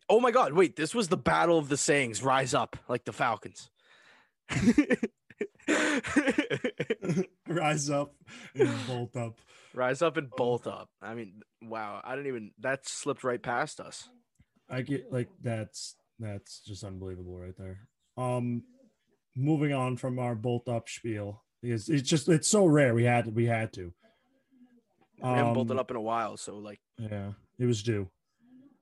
oh 0.09 0.21
my 0.21 0.31
god, 0.31 0.55
wait, 0.55 0.77
this 0.77 0.95
was 0.95 1.09
the 1.09 1.17
battle 1.19 1.59
of 1.59 1.69
the 1.69 1.77
sayings. 1.77 2.23
Rise 2.23 2.55
up 2.55 2.79
like 2.89 3.05
the 3.05 3.13
Falcons. 3.13 3.69
rise 7.49 7.91
up 7.91 8.15
and 8.55 8.87
bolt 8.87 9.17
up. 9.17 9.39
Rise 9.75 10.03
up 10.03 10.17
and 10.17 10.31
bolt 10.31 10.67
up. 10.67 10.89
I 11.01 11.15
mean, 11.15 11.41
wow, 11.63 12.01
I 12.05 12.15
didn't 12.15 12.29
even 12.29 12.51
that 12.61 12.87
slipped 12.89 13.25
right 13.25 13.43
past 13.43 13.81
us. 13.81 14.09
I 14.71 14.83
get 14.83 15.13
like 15.13 15.29
that's 15.43 15.97
that's 16.19 16.61
just 16.61 16.85
unbelievable 16.85 17.39
right 17.39 17.57
there. 17.57 17.89
Um, 18.17 18.65
moving 19.37 19.73
on 19.73 19.97
from 19.97 20.19
our 20.19 20.35
bolt 20.35 20.69
up 20.69 20.89
spiel 20.89 21.43
because 21.63 21.89
it's 21.89 22.09
just 22.09 22.29
it's 22.29 22.49
so 22.49 22.67
rare. 22.67 22.95
We 22.95 23.05
had 23.05 23.35
we 23.35 23.47
had 23.47 23.73
to. 23.75 23.93
We 25.23 25.29
haven't 25.29 25.55
bolted 25.55 25.73
Um, 25.73 25.79
up 25.79 25.91
in 25.91 25.97
a 25.97 26.01
while, 26.01 26.37
so 26.37 26.59
like 26.59 26.81
Yeah, 26.99 27.33
it 27.59 27.67
was 27.67 27.83
due. 27.83 28.11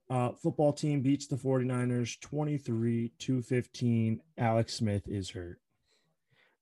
Uh, 0.08 0.32
football 0.32 0.72
team 0.72 1.02
beats 1.02 1.28
the 1.28 1.36
49ers 1.36 2.18
23 2.20 3.12
to 3.20 3.42
15. 3.42 4.20
Alex 4.38 4.74
Smith 4.74 5.06
is 5.06 5.30
hurt. 5.30 5.58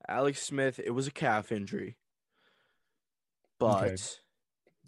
Alex 0.07 0.43
Smith, 0.43 0.79
it 0.79 0.91
was 0.91 1.07
a 1.07 1.11
calf 1.11 1.51
injury. 1.51 1.97
But 3.59 3.85
Okay. 3.85 3.97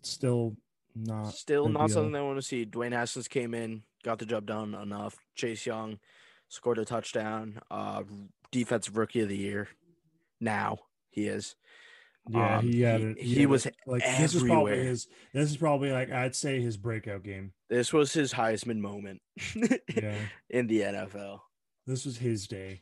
Still 0.02 0.56
not 0.94 1.34
Still 1.34 1.68
not 1.68 1.82
ideal. 1.84 1.94
something 1.94 2.16
I 2.16 2.22
want 2.22 2.38
to 2.38 2.42
see. 2.42 2.64
Dwayne 2.66 2.92
Haskins 2.92 3.28
came 3.28 3.54
in, 3.54 3.82
got 4.02 4.18
the 4.18 4.26
job 4.26 4.46
done 4.46 4.74
enough. 4.74 5.16
Chase 5.34 5.66
Young 5.66 5.98
scored 6.48 6.78
a 6.78 6.84
touchdown. 6.84 7.60
Uh, 7.70 8.02
defensive 8.50 8.96
rookie 8.96 9.20
of 9.20 9.28
the 9.28 9.36
year. 9.36 9.68
Now 10.40 10.78
he 11.10 11.26
is. 11.26 11.54
Yeah, 12.28 12.58
Um, 12.58 12.66
he 12.66 12.80
had 12.82 13.00
he, 13.00 13.06
it. 13.06 13.18
he 13.20 13.40
had 13.40 13.48
was 13.50 13.66
it. 13.66 13.76
like 13.86 14.02
this 14.18 14.34
is 14.34 14.42
probably 14.42 14.76
his. 14.78 15.08
This 15.32 15.50
is 15.50 15.56
probably 15.56 15.90
like 15.92 16.10
I'd 16.10 16.34
say 16.36 16.60
his 16.60 16.76
breakout 16.76 17.22
game. 17.22 17.52
This 17.68 17.92
was 17.92 18.12
his 18.12 18.32
Heisman 18.34 18.78
moment 18.78 19.20
Yeah, 19.94 20.16
in 20.48 20.66
the 20.66 20.80
NFL. 20.80 21.40
this 21.86 22.04
was 22.04 22.18
his 22.18 22.46
day. 22.46 22.80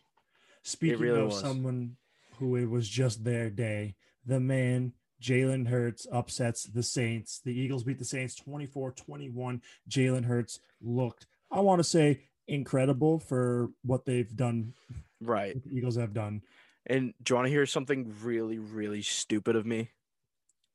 Speaking 0.63 0.99
really 1.01 1.21
of 1.21 1.27
was. 1.27 1.41
someone 1.41 1.97
who 2.39 2.57
it 2.57 2.67
was 2.69 2.89
just 2.89 3.25
their 3.25 3.49
day, 3.51 3.97
the 4.27 4.41
man 4.41 4.93
Jalen 5.23 5.69
Hurts 5.69 6.07
upsets 6.13 6.65
the 6.65 6.83
Saints. 6.83 7.41
The 7.45 7.59
Eagles 7.59 7.85
beat 7.85 7.99
the 7.99 8.05
Saints 8.05 8.37
24-21. 8.47 9.61
Jalen 9.89 10.25
Hurts 10.25 10.61
looked, 10.81 11.27
I 11.51 11.61
want 11.61 11.81
to 11.81 11.85
say, 11.85 12.23
incredible 12.47 13.19
for 13.19 13.71
what 13.83 14.05
they've 14.05 14.35
done. 14.35 14.75
Right. 15.21 15.63
the 15.63 15.77
Eagles 15.77 15.97
have 15.97 16.15
done. 16.15 16.43
And 16.87 17.13
do 17.23 17.33
you 17.33 17.37
want 17.37 17.47
to 17.47 17.53
hear 17.53 17.67
something 17.67 18.15
really, 18.23 18.59
really 18.59 19.03
stupid 19.03 19.57
of 19.57 19.67
me? 19.67 19.91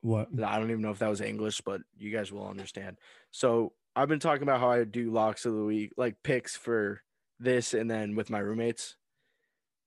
What? 0.01 0.27
I 0.43 0.59
don't 0.59 0.69
even 0.69 0.81
know 0.81 0.91
if 0.91 0.99
that 0.99 1.09
was 1.09 1.21
English, 1.21 1.61
but 1.61 1.81
you 1.97 2.11
guys 2.11 2.31
will 2.31 2.47
understand. 2.47 2.97
So 3.31 3.73
I've 3.95 4.09
been 4.09 4.19
talking 4.19 4.43
about 4.43 4.59
how 4.59 4.69
I 4.69 4.83
do 4.83 5.11
locks 5.11 5.45
of 5.45 5.53
the 5.53 5.63
week, 5.63 5.93
like 5.97 6.21
picks 6.23 6.55
for 6.55 7.01
this, 7.39 7.73
and 7.73 7.89
then 7.89 8.15
with 8.15 8.29
my 8.29 8.39
roommates. 8.39 8.95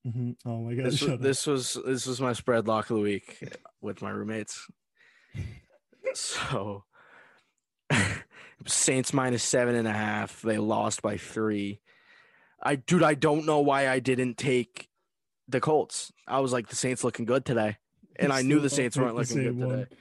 Mhm. 0.06 0.36
Oh 0.44 0.58
my 0.62 0.74
god! 0.74 0.86
This 0.86 1.02
was, 1.02 1.20
this 1.20 1.46
was 1.46 1.78
this 1.84 2.06
was 2.06 2.20
my 2.20 2.32
spread 2.32 2.68
lock 2.68 2.90
of 2.90 2.96
the 2.96 3.02
week 3.02 3.42
with 3.80 4.02
my 4.02 4.10
roommates. 4.10 4.68
So 6.14 6.84
Saints 8.66 9.12
minus 9.12 9.42
seven 9.42 9.74
and 9.74 9.86
a 9.88 9.92
half. 9.92 10.42
They 10.42 10.58
lost 10.58 11.02
by 11.02 11.16
three. 11.16 11.80
I 12.62 12.76
dude, 12.76 13.02
I 13.02 13.14
don't 13.14 13.46
know 13.46 13.60
why 13.60 13.88
I 13.88 13.98
didn't 13.98 14.38
take 14.38 14.88
the 15.48 15.60
Colts. 15.60 16.12
I 16.26 16.40
was 16.40 16.52
like 16.52 16.68
the 16.68 16.76
Saints 16.76 17.04
looking 17.04 17.24
good 17.24 17.44
today. 17.44 17.76
And 18.18 18.32
I 18.32 18.42
knew 18.42 18.60
the 18.60 18.70
Saints 18.70 18.96
weren't 18.96 19.14
the 19.14 19.20
looking 19.20 19.42
good 19.42 19.56
one. 19.58 19.68
today. 19.80 19.96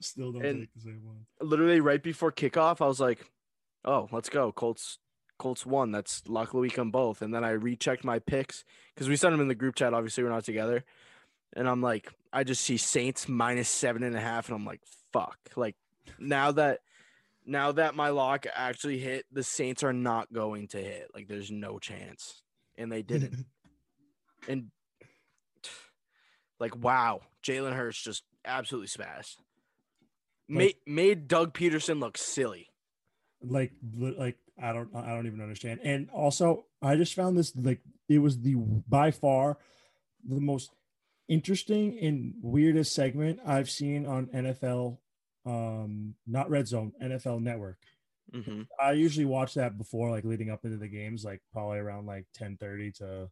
Still 0.00 0.32
don't 0.32 0.44
And- 0.44 0.60
take 0.60 0.74
the 0.74 0.80
same 0.80 1.02
one. 1.04 1.26
Literally 1.40 1.80
right 1.80 2.02
before 2.02 2.32
kickoff, 2.32 2.80
I 2.80 2.86
was 2.86 2.98
like, 3.00 3.30
"Oh, 3.84 4.08
let's 4.12 4.28
go, 4.28 4.52
Colts." 4.52 4.98
Colts 5.38 5.64
won. 5.64 5.92
That's 5.92 6.22
lock 6.28 6.52
week 6.54 6.78
on 6.78 6.90
both. 6.90 7.22
And 7.22 7.32
then 7.32 7.44
I 7.44 7.50
rechecked 7.50 8.04
my 8.04 8.18
picks 8.18 8.64
because 8.94 9.08
we 9.08 9.16
sent 9.16 9.32
them 9.32 9.40
in 9.40 9.48
the 9.48 9.54
group 9.54 9.74
chat. 9.76 9.94
Obviously, 9.94 10.24
we're 10.24 10.30
not 10.30 10.44
together. 10.44 10.84
And 11.54 11.68
I'm 11.68 11.80
like, 11.80 12.12
I 12.32 12.44
just 12.44 12.62
see 12.62 12.76
Saints 12.76 13.28
minus 13.28 13.68
seven 13.68 14.02
and 14.02 14.14
a 14.14 14.20
half, 14.20 14.48
and 14.48 14.56
I'm 14.56 14.66
like, 14.66 14.82
fuck. 15.12 15.38
Like 15.56 15.76
now 16.18 16.52
that 16.52 16.80
now 17.46 17.72
that 17.72 17.94
my 17.94 18.10
lock 18.10 18.46
actually 18.54 18.98
hit, 18.98 19.24
the 19.32 19.42
Saints 19.42 19.82
are 19.82 19.92
not 19.94 20.32
going 20.32 20.68
to 20.68 20.78
hit. 20.78 21.08
Like 21.14 21.26
there's 21.28 21.50
no 21.50 21.78
chance. 21.78 22.42
And 22.76 22.92
they 22.92 23.02
didn't. 23.02 23.46
and 24.48 24.70
like 26.60 26.76
wow, 26.76 27.22
Jalen 27.42 27.74
Hurts 27.74 28.02
just 28.02 28.22
absolutely. 28.44 28.88
Made 30.48 30.64
Like- 30.66 30.76
made 30.86 31.28
Doug 31.28 31.54
Pederson 31.54 32.00
look 32.00 32.18
silly. 32.18 32.68
like 33.42 33.72
like 33.96 34.36
I 34.62 34.72
don't 34.72 34.88
I 34.94 35.14
don't 35.14 35.26
even 35.26 35.40
understand. 35.40 35.80
And 35.82 36.08
also, 36.10 36.66
I 36.82 36.96
just 36.96 37.14
found 37.14 37.36
this 37.36 37.54
like 37.56 37.80
it 38.08 38.18
was 38.18 38.40
the 38.40 38.54
by 38.54 39.10
far 39.10 39.58
the 40.26 40.40
most 40.40 40.70
interesting 41.28 41.98
and 42.00 42.34
weirdest 42.42 42.94
segment 42.94 43.38
I've 43.46 43.70
seen 43.70 44.06
on 44.06 44.26
NFL 44.26 44.98
um 45.46 46.14
not 46.26 46.50
Red 46.50 46.66
Zone, 46.68 46.92
NFL 47.02 47.40
Network. 47.42 47.78
Mm-hmm. 48.34 48.62
I 48.78 48.92
usually 48.92 49.24
watch 49.26 49.54
that 49.54 49.78
before 49.78 50.10
like 50.10 50.24
leading 50.24 50.50
up 50.50 50.64
into 50.64 50.76
the 50.76 50.88
games 50.88 51.24
like 51.24 51.40
probably 51.52 51.78
around 51.78 52.06
like 52.06 52.26
10:30 52.38 52.94
to 52.98 53.30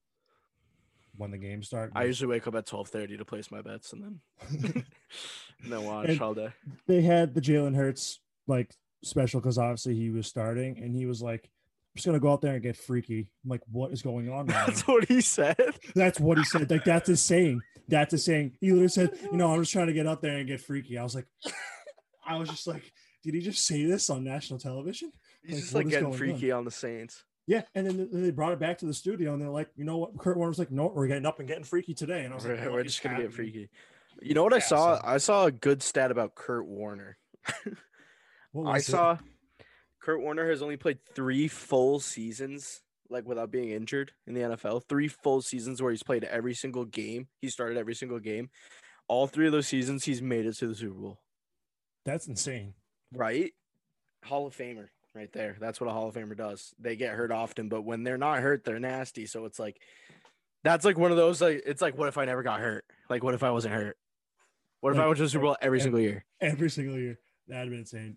when 1.19 1.31
the 1.31 1.39
games 1.39 1.67
start. 1.67 1.93
I 1.95 2.05
usually 2.05 2.29
wake 2.29 2.47
up 2.47 2.55
at 2.55 2.67
twelve 2.67 2.89
thirty 2.89 3.17
to 3.17 3.25
place 3.25 3.51
my 3.51 3.63
bets 3.63 3.93
and 3.93 4.03
then 4.03 4.21
and 5.63 5.73
then 5.73 5.85
watch 5.85 6.09
And 6.09 6.21
all 6.21 6.35
day. 6.35 6.51
they 6.87 7.03
had 7.03 7.35
the 7.35 7.41
Jalen 7.41 7.75
Hurts 7.75 8.21
like 8.47 8.75
special 9.07 9.41
because 9.41 9.59
obviously 9.59 9.95
he 9.95 10.11
was 10.11 10.27
starting 10.27 10.79
and 10.79 10.95
he 10.95 11.07
was 11.07 11.23
like, 11.23 11.45
I'm 11.45 11.97
just 11.97 12.07
gonna 12.07 12.21
go 12.21 12.33
out 12.33 12.41
there 12.43 12.55
and 12.55 12.63
get 12.63 12.77
freaky. 12.77 13.29
I'm 13.45 13.51
like, 13.51 13.63
what 13.71 13.93
is 13.93 14.03
going 14.03 14.31
on? 14.31 14.47
That's 14.47 14.87
what 14.87 15.07
he 15.09 15.21
said. 15.21 15.57
That's 15.95 16.21
what 16.21 16.39
he 16.39 16.45
said. 16.45 16.71
Like 16.71 16.85
that's 16.85 17.09
his 17.09 17.23
saying. 17.23 17.63
That's 17.89 18.13
his 18.13 18.25
saying. 18.25 18.57
He 18.61 18.71
literally 18.71 18.89
said, 18.89 19.19
you 19.31 19.39
know, 19.39 19.53
I'm 19.53 19.61
just 19.61 19.73
trying 19.73 19.87
to 19.87 19.93
get 19.93 20.07
out 20.07 20.21
there 20.21 20.37
and 20.37 20.47
get 20.47 20.61
freaky. 20.61 20.99
I 20.99 21.03
was 21.03 21.15
like, 21.15 21.27
I 22.27 22.37
was 22.37 22.49
just 22.49 22.67
like, 22.67 22.93
did 23.23 23.35
he 23.35 23.41
just 23.41 23.65
say 23.67 23.85
this 23.85 24.11
on 24.11 24.25
national 24.25 24.59
television? 24.59 25.13
He's 25.45 25.61
just 25.61 25.75
like 25.75 25.89
getting 25.89 26.11
going 26.11 26.13
on? 26.13 26.19
freaky 26.19 26.51
on 26.53 26.65
the 26.65 26.71
Saints. 26.71 27.25
Yeah, 27.47 27.63
and 27.77 27.87
then 27.87 28.09
they 28.13 28.33
brought 28.33 28.53
it 28.53 28.59
back 28.59 28.79
to 28.79 28.87
the 28.87 28.95
studio, 28.95 29.33
and 29.33 29.41
they're 29.41 29.49
like, 29.49 29.69
you 29.77 29.85
know 29.85 29.99
what? 29.99 30.19
Kurt 30.19 30.37
Warner's 30.37 30.59
like, 30.59 30.73
no, 30.73 30.91
we're 30.93 31.07
getting 31.07 31.27
up 31.27 31.39
and 31.39 31.47
getting 31.47 31.63
freaky 31.63 31.95
today, 31.95 32.25
and 32.25 32.33
I 32.33 32.35
was 32.35 32.45
like, 32.45 32.61
we're 32.67 32.83
just 32.83 33.03
gonna 33.03 33.23
get 33.23 33.33
freaky. 33.33 33.71
You 34.21 34.35
know 34.35 34.43
what 34.43 34.53
I 34.53 34.59
saw? 34.59 34.97
so- 34.97 35.03
I 35.05 35.19
saw 35.19 35.45
a 35.47 35.53
good 35.53 35.83
stat 35.83 36.11
about 36.11 36.35
Kurt 36.35 36.67
Warner. 36.67 37.17
I 38.65 38.77
it? 38.77 38.85
saw 38.85 39.19
Kurt 40.01 40.21
Warner 40.21 40.49
has 40.49 40.63
only 40.63 40.77
played 40.77 40.99
three 41.15 41.49
full 41.49 41.99
seasons, 42.01 42.83
like 43.11 43.27
without 43.27 43.51
being 43.51 43.71
injured 43.71 44.13
in 44.27 44.35
the 44.35 44.41
NFL. 44.43 44.85
Three 44.89 45.09
full 45.09 45.43
seasons 45.43 45.83
where 45.83 45.91
he's 45.91 46.03
played 46.03 46.25
every 46.25 46.55
single 46.55 46.85
game. 46.85 47.29
He 47.41 47.49
started 47.49 47.77
every 47.77 47.95
single 47.95 48.19
game. 48.21 48.51
All 49.09 49.27
three 49.27 49.47
of 49.47 49.53
those 49.53 49.69
seasons, 49.69 50.05
he's 50.05 50.23
made 50.23 50.47
it 50.47 50.55
to 50.59 50.67
the 50.69 50.75
Super 50.75 50.95
Bowl. 50.95 51.21
That's 52.05 52.27
insane. 52.29 52.75
Right? 53.13 53.53
Hall 54.25 54.47
of 54.47 54.57
Famer, 54.57 54.89
right 55.15 55.33
there. 55.33 55.57
That's 55.61 55.81
what 55.81 55.89
a 55.89 55.93
Hall 55.93 56.09
of 56.09 56.15
Famer 56.15 56.37
does. 56.37 56.73
They 56.79 56.97
get 56.97 57.15
hurt 57.15 57.31
often, 57.33 57.69
but 57.69 57.83
when 57.83 58.03
they're 58.05 58.19
not 58.19 58.41
hurt, 58.41 58.65
they're 58.65 58.81
nasty. 58.81 59.27
So 59.27 59.45
it's 59.45 59.59
like, 59.59 59.81
that's 60.65 60.85
like 60.85 60.99
one 60.99 61.11
of 61.13 61.17
those. 61.17 61.41
Like, 61.41 61.63
it's 61.67 61.83
like, 61.83 61.97
what 61.97 62.09
if 62.09 62.19
I 62.19 62.25
never 62.25 62.43
got 62.43 62.61
hurt? 62.61 62.85
Like, 63.09 63.23
what 63.23 63.35
if 63.35 63.43
I 63.45 63.51
wasn't 63.51 63.75
hurt? 63.75 63.97
What 64.81 64.91
if 64.93 64.97
I 64.99 65.03
Like- 65.03 65.07
went 65.09 65.17
to 65.19 65.23
the 65.25 65.29
Super 65.29 65.45
Bowl 65.45 65.57
every 65.61 65.79
like, 65.79 65.85
single 65.85 66.01
year? 66.01 66.25
Every 66.41 66.71
single 66.71 66.99
year. 66.99 67.19
That'd 67.49 67.71
been 67.71 67.81
insane. 67.81 68.17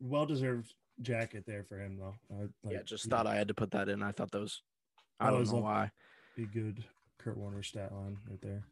Well 0.00 0.26
deserved 0.26 0.74
jacket 1.02 1.44
there 1.46 1.64
for 1.64 1.78
him 1.78 1.96
though. 1.98 2.14
I, 2.32 2.40
like, 2.64 2.74
yeah, 2.74 2.82
just 2.84 3.08
thought 3.08 3.26
I 3.26 3.36
had 3.36 3.48
to 3.48 3.54
put 3.54 3.70
that 3.72 3.88
in. 3.88 4.02
I 4.02 4.12
thought 4.12 4.30
that 4.32 4.40
was, 4.40 4.62
I 5.18 5.26
That 5.26 5.36
don't 5.36 5.52
know 5.52 5.58
why. 5.60 5.90
be 6.36 6.46
good. 6.46 6.84
Kurt 7.18 7.36
Warner 7.36 7.62
stat 7.62 7.92
line 7.92 8.16
right 8.28 8.40
there. 8.40 8.64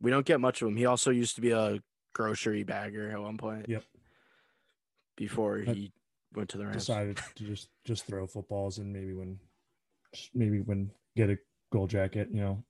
We 0.00 0.10
don't 0.10 0.24
get 0.24 0.40
much 0.40 0.62
of 0.62 0.68
him. 0.68 0.76
He 0.76 0.86
also 0.86 1.10
used 1.10 1.34
to 1.34 1.40
be 1.40 1.50
a 1.50 1.80
grocery 2.12 2.62
bagger 2.62 3.10
at 3.10 3.20
one 3.20 3.36
point. 3.36 3.68
Yep. 3.68 3.82
Before 5.16 5.58
he 5.58 5.92
went 6.34 6.48
to 6.50 6.58
the 6.58 6.64
Rams. 6.64 6.76
Decided 6.86 7.18
to 7.34 7.44
just 7.44 7.68
just 7.84 8.06
throw 8.06 8.26
footballs 8.26 8.78
and 8.78 8.92
maybe 8.92 9.12
when 9.12 9.38
maybe 10.34 10.60
when 10.60 10.90
get 11.16 11.28
a 11.30 11.36
gold 11.72 11.90
jacket, 11.90 12.28
you 12.32 12.40
know, 12.40 12.62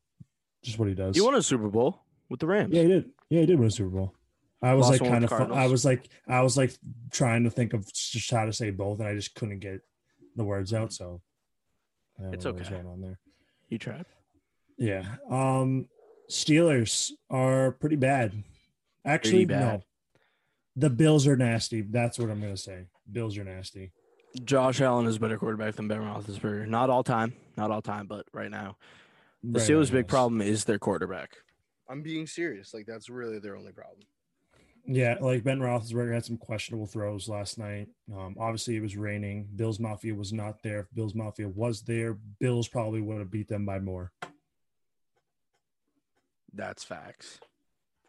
just 0.62 0.78
what 0.78 0.89
he 0.89 0.94
does. 0.94 1.14
He 1.14 1.20
won 1.22 1.35
a 1.35 1.43
Super 1.43 1.68
Bowl 1.68 2.02
with 2.28 2.40
the 2.40 2.47
Rams. 2.47 2.74
Yeah, 2.74 2.82
he 2.82 2.89
did. 2.89 3.10
Yeah, 3.28 3.40
he 3.40 3.47
did 3.47 3.59
win 3.59 3.68
a 3.68 3.70
Super 3.70 3.90
Bowl. 3.90 4.14
I 4.62 4.74
was 4.74 4.89
Lost 4.89 5.01
like 5.01 5.11
kind 5.11 5.24
of. 5.24 5.31
the 5.31 5.37
fu- 5.47 5.53
I 5.55 5.66
was 5.66 5.85
like, 5.85 6.09
I 6.28 6.43
was 6.43 6.57
like 6.57 6.77
trying 7.11 7.45
to 7.45 7.51
think 7.51 7.73
of 7.73 7.91
just 7.93 8.31
how 8.31 8.45
to 8.45 8.53
say 8.53 8.70
both, 8.70 9.01
and 9.01 9.09
I 9.09 9.15
just 9.15 9.35
couldn't 9.35 9.61
get 9.61 9.81
the 10.37 10.45
words 10.45 10.74
out. 10.74 10.93
So 10.93 11.23
It's 12.32 12.45
know 12.45 12.53
what's 12.53 12.66
okay. 12.69 12.74
going 12.77 12.87
on 12.87 13.01
there. 13.01 13.19
You 13.69 13.78
tried. 13.78 14.05
Yeah. 14.77 15.05
Um 15.31 15.89
Steelers 16.31 17.11
are 17.31 17.73
pretty 17.73 17.97
bad. 17.97 18.45
Actually, 19.05 19.47
bad. 19.47 19.61
no. 19.61 19.82
The 20.77 20.91
Bills 20.91 21.27
are 21.27 21.37
nasty. 21.37 21.81
That's 21.82 22.19
what 22.19 22.31
I'm 22.31 22.41
gonna 22.41 22.57
say. 22.57 22.87
Bills 23.11 23.37
are 23.39 23.45
nasty. 23.45 23.93
Josh 24.45 24.81
Allen 24.81 25.07
is 25.07 25.16
a 25.16 25.20
better 25.20 25.39
quarterback 25.39 25.74
than 25.74 25.89
Ben 25.89 26.01
Roethlisberger. 26.01 26.69
Not 26.69 26.89
all 26.89 27.03
time, 27.03 27.35
not 27.57 27.70
all 27.73 27.82
time, 27.82 28.07
but 28.07 28.27
right 28.32 28.51
now, 28.51 28.77
the 29.43 29.59
Right 29.59 29.69
Steelers' 29.69 29.89
now, 29.89 29.95
big 29.99 30.07
problem 30.07 30.41
is 30.41 30.65
their 30.66 30.78
quarterback. 30.78 31.37
I'm 31.89 32.03
being 32.03 32.27
serious. 32.28 32.73
Like 32.73 32.87
that's 32.87 33.09
really 33.09 33.41
their 33.41 33.57
only 33.57 33.73
problem. 33.73 33.99
Yeah, 34.86 35.16
like 35.20 35.44
Ben 35.44 35.61
Roethlisberger 35.61 36.15
had 36.15 36.24
some 36.24 36.36
questionable 36.36 36.86
throws 36.86 37.28
last 37.28 37.59
night. 37.59 37.89
Um, 38.12 38.36
obviously, 38.40 38.77
it 38.77 38.81
was 38.82 38.97
raining. 38.97 39.48
Bills 39.55 39.78
Mafia 39.78 40.15
was 40.15 40.32
not 40.32 40.62
there. 40.62 40.81
If 40.81 40.94
Bills 40.94 41.15
Mafia 41.15 41.48
was 41.48 41.82
there, 41.82 42.15
Bills 42.40 42.66
probably 42.66 43.01
would 43.01 43.19
have 43.19 43.31
beat 43.31 43.48
them 43.48 43.65
by 43.65 43.78
more. 43.78 44.11
That's 46.52 46.82
facts. 46.82 47.39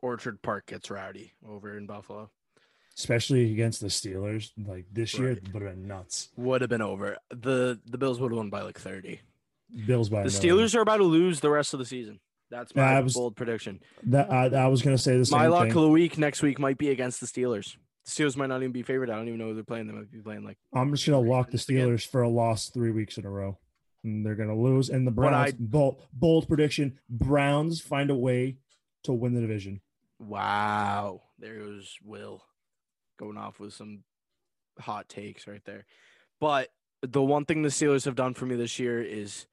Orchard 0.01 0.41
Park 0.41 0.65
gets 0.67 0.89
rowdy 0.89 1.33
over 1.47 1.77
in 1.77 1.85
Buffalo. 1.85 2.31
Especially 2.97 3.51
against 3.51 3.81
the 3.81 3.87
Steelers. 3.87 4.51
Like 4.57 4.85
this 4.91 5.13
year, 5.17 5.29
Right. 5.29 5.37
it 5.37 5.53
would 5.53 5.61
have 5.63 5.75
been 5.75 5.87
nuts. 5.87 6.29
Would 6.35 6.61
have 6.61 6.69
been 6.69 6.81
over. 6.81 7.17
The 7.29 7.79
the 7.85 7.97
Bills 7.97 8.19
would 8.19 8.31
have 8.31 8.37
won 8.37 8.49
by 8.49 8.61
like 8.63 8.79
30. 8.79 9.19
Bills 9.85 10.09
by 10.09 10.23
The. 10.23 10.29
Steelers 10.29 10.75
are 10.75 10.81
about 10.81 10.97
to 10.97 11.03
lose 11.03 11.39
the 11.39 11.49
rest 11.49 11.73
of 11.73 11.79
the 11.79 11.85
season. 11.85 12.19
That's 12.51 12.75
my 12.75 12.99
was- 12.99 13.13
bold 13.15 13.35
prediction. 13.35 13.79
That 14.03 14.31
I, 14.31 14.45
I 14.47 14.67
was 14.67 14.81
gonna 14.83 14.97
say 14.97 15.17
the 15.17 15.25
same 15.25 15.39
My 15.39 15.47
luck 15.47 15.69
thing. 15.69 15.77
of 15.77 15.81
the 15.83 15.89
week 15.89 16.17
next 16.19 16.43
week 16.43 16.59
might 16.59 16.77
be 16.77 16.89
against 16.89 17.19
the 17.21 17.25
Steelers. 17.25 17.75
The 18.05 18.11
Steelers 18.11 18.35
might 18.35 18.47
not 18.47 18.57
even 18.61 18.71
be 18.71 18.83
favored. 18.83 19.09
I 19.09 19.15
don't 19.15 19.27
even 19.27 19.39
know 19.39 19.47
who 19.47 19.53
they're 19.55 19.63
playing. 19.63 19.87
They 19.87 19.93
might 19.93 20.11
be 20.11 20.19
playing 20.19 20.43
like 20.43 20.57
I'm 20.73 20.91
just 20.93 21.05
gonna 21.07 21.19
lock 21.27 21.49
the 21.49 21.57
Steelers 21.57 22.05
for 22.05 22.21
a 22.21 22.29
loss 22.29 22.69
three 22.69 22.91
weeks 22.91 23.17
in 23.17 23.25
a 23.25 23.29
row, 23.31 23.57
and 24.03 24.25
they're 24.25 24.35
gonna 24.35 24.55
lose. 24.57 24.89
And 24.89 25.07
the 25.07 25.11
Browns, 25.11 25.53
I- 25.53 25.57
bold, 25.57 26.01
bold 26.13 26.47
prediction: 26.47 26.99
Browns 27.09 27.79
find 27.81 28.09
a 28.11 28.15
way 28.15 28.57
to 29.03 29.13
win 29.13 29.33
the 29.33 29.41
division. 29.41 29.81
Wow. 30.19 31.21
There 31.39 31.57
goes 31.57 31.95
Will 32.03 32.43
going 33.17 33.37
off 33.37 33.59
with 33.59 33.73
some 33.73 34.03
hot 34.79 35.07
takes 35.09 35.47
right 35.47 35.63
there. 35.65 35.85
But 36.39 36.69
the 37.01 37.21
one 37.21 37.45
thing 37.45 37.61
the 37.61 37.69
Steelers 37.69 38.05
have 38.05 38.15
done 38.15 38.33
for 38.33 38.45
me 38.45 38.55
this 38.55 38.77
year 38.79 39.01
is 39.01 39.45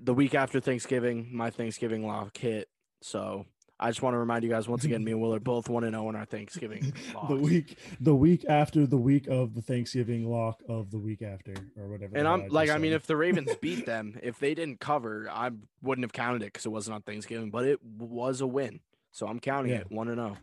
the 0.00 0.14
week 0.14 0.34
after 0.34 0.60
Thanksgiving, 0.60 1.28
my 1.32 1.50
Thanksgiving 1.50 2.06
lock 2.06 2.36
hit. 2.36 2.68
So 3.02 3.46
I 3.78 3.90
just 3.90 4.02
want 4.02 4.14
to 4.14 4.18
remind 4.18 4.44
you 4.44 4.50
guys 4.50 4.68
once 4.68 4.84
again, 4.84 5.04
me 5.04 5.12
and 5.12 5.20
Will 5.20 5.34
are 5.34 5.40
both 5.40 5.68
1 5.68 5.84
and 5.84 5.94
0 5.94 6.08
in 6.10 6.16
our 6.16 6.24
Thanksgiving 6.24 6.92
lock. 7.14 7.28
The 7.28 7.36
week, 7.36 7.78
the 8.00 8.14
week 8.14 8.44
after 8.48 8.86
the 8.86 8.96
week 8.96 9.26
of 9.28 9.54
the 9.54 9.62
Thanksgiving 9.62 10.28
lock 10.30 10.62
of 10.68 10.90
the 10.90 10.98
week 10.98 11.22
after, 11.22 11.54
or 11.78 11.88
whatever. 11.88 12.16
And 12.16 12.26
I'm 12.28 12.48
like, 12.48 12.70
I 12.70 12.78
mean, 12.78 12.92
if 12.92 13.06
the 13.06 13.16
Ravens 13.16 13.50
beat 13.60 13.84
them, 13.86 14.18
if 14.22 14.38
they 14.38 14.54
didn't 14.54 14.80
cover, 14.80 15.28
I 15.30 15.50
wouldn't 15.82 16.04
have 16.04 16.12
counted 16.12 16.42
it 16.42 16.46
because 16.52 16.66
it 16.66 16.70
wasn't 16.70 16.94
on 16.96 17.02
Thanksgiving, 17.02 17.50
but 17.50 17.64
it 17.64 17.82
was 17.82 18.40
a 18.40 18.46
win. 18.46 18.80
So 19.12 19.26
I'm 19.26 19.40
counting 19.40 19.72
Yeah. 19.72 19.80
it 19.80 19.90
1 19.90 20.08
and 20.08 20.16
0. 20.18 20.36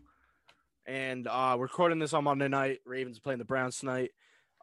And 0.85 1.27
uh, 1.27 1.55
we're 1.57 1.63
recording 1.63 1.99
this 1.99 2.13
on 2.13 2.23
Monday 2.23 2.47
night. 2.47 2.79
Ravens 2.85 3.19
playing 3.19 3.39
the 3.39 3.45
Browns 3.45 3.77
tonight. 3.79 4.11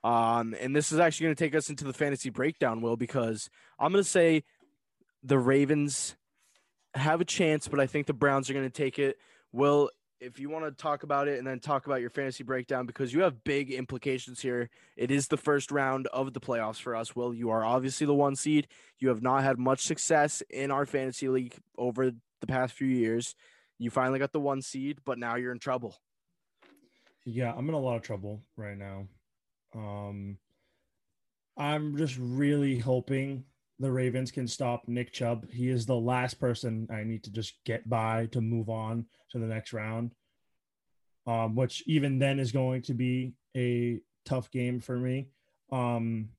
Um, 0.05 0.55
and 0.61 0.75
this 0.77 0.93
is 0.93 0.99
actually 0.99 1.25
going 1.27 1.37
to 1.37 1.45
take 1.45 1.55
us 1.55 1.71
into 1.71 1.85
the 1.85 1.93
fantasy 1.93 2.31
breakdown, 2.31 2.81
Will, 2.81 2.97
because 2.97 3.49
I'm 3.79 3.93
going 3.93 4.05
to 4.05 4.09
say 4.09 4.45
the 5.23 5.39
Ravens 5.39 6.17
have 6.95 7.21
a 7.21 7.25
chance, 7.25 7.69
but 7.69 7.81
I 7.81 7.87
think 7.87 8.07
the 8.07 8.13
Browns 8.13 8.49
are 8.49 8.55
going 8.55 8.65
to 8.65 8.71
take 8.71 8.99
it. 8.99 9.19
Will, 9.53 9.91
if 10.21 10.39
you 10.39 10.51
want 10.51 10.65
to 10.65 10.71
talk 10.73 11.03
about 11.03 11.29
it 11.29 11.39
and 11.39 11.47
then 11.47 11.61
talk 11.61 11.87
about 11.87 12.01
your 12.01 12.11
fantasy 12.11 12.43
breakdown, 12.45 12.87
because 12.87 13.13
you 13.13 13.23
have 13.23 13.45
big 13.45 13.71
implications 13.71 14.41
here. 14.41 14.69
It 14.97 15.11
is 15.11 15.29
the 15.29 15.37
first 15.37 15.71
round 15.71 16.07
of 16.09 16.33
the 16.33 16.41
playoffs 16.41 16.81
for 16.81 16.97
us. 16.97 17.15
Will, 17.15 17.33
you 17.33 17.51
are 17.51 17.65
obviously 17.65 18.07
the 18.07 18.15
one 18.15 18.37
seed. 18.37 18.69
You 18.99 19.09
have 19.09 19.23
not 19.23 19.45
had 19.45 19.59
much 19.59 19.81
success 19.81 20.43
in 20.51 20.71
our 20.71 20.87
fantasy 20.87 21.29
league 21.29 21.55
over 21.77 22.11
the 22.41 22.47
past 22.47 22.75
few 22.75 22.89
years. 22.89 23.35
You 23.79 23.91
finally 23.91 24.19
got 24.19 24.33
the 24.33 24.41
one 24.41 24.61
seed, 24.61 24.99
but 25.05 25.19
now 25.19 25.37
you're 25.37 25.53
in 25.53 25.61
trouble. 25.61 26.01
Yeah, 27.25 27.53
I'm 27.55 27.69
in 27.69 27.75
a 27.75 27.79
lot 27.79 27.97
of 27.97 28.03
trouble 28.03 28.43
right 28.57 28.77
now. 28.77 29.07
Um, 29.75 30.39
I'm 31.57 31.97
just 31.97 32.17
really 32.19 32.79
hoping 32.79 33.45
the 33.79 33.91
Ravens 33.91 34.31
can 34.31 34.47
stop 34.49 34.83
Nick 34.87 35.13
Chubb. 35.13 35.51
He 35.51 35.69
is 35.69 35.87
the 35.87 35.97
last 35.97 36.41
person 36.41 36.89
I 36.93 37.05
need 37.05 37.25
to 37.25 37.33
just 37.33 37.55
get 37.65 37.89
by 37.89 38.27
to 38.33 38.41
move 38.41 38.69
on 38.69 39.07
to 39.31 39.39
the 39.39 39.47
next 39.47 39.73
round. 39.73 40.13
Um, 41.27 41.55
which 41.55 41.83
even 41.87 42.19
then 42.19 42.39
is 42.39 42.53
going 42.53 42.83
to 42.83 42.95
be 42.95 43.35
a 43.57 44.01
tough 44.25 44.51
game 44.51 44.81
for 44.81 44.97
me. 44.97 45.29
Um, 45.71 46.31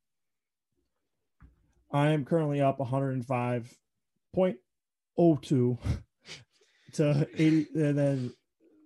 I 1.91 2.10
am 2.10 2.26
currently 2.26 2.60
up 2.61 2.80
105.02 2.80 4.57
to 6.94 7.28
80, 7.36 7.68
and 7.76 7.98
then 7.98 8.34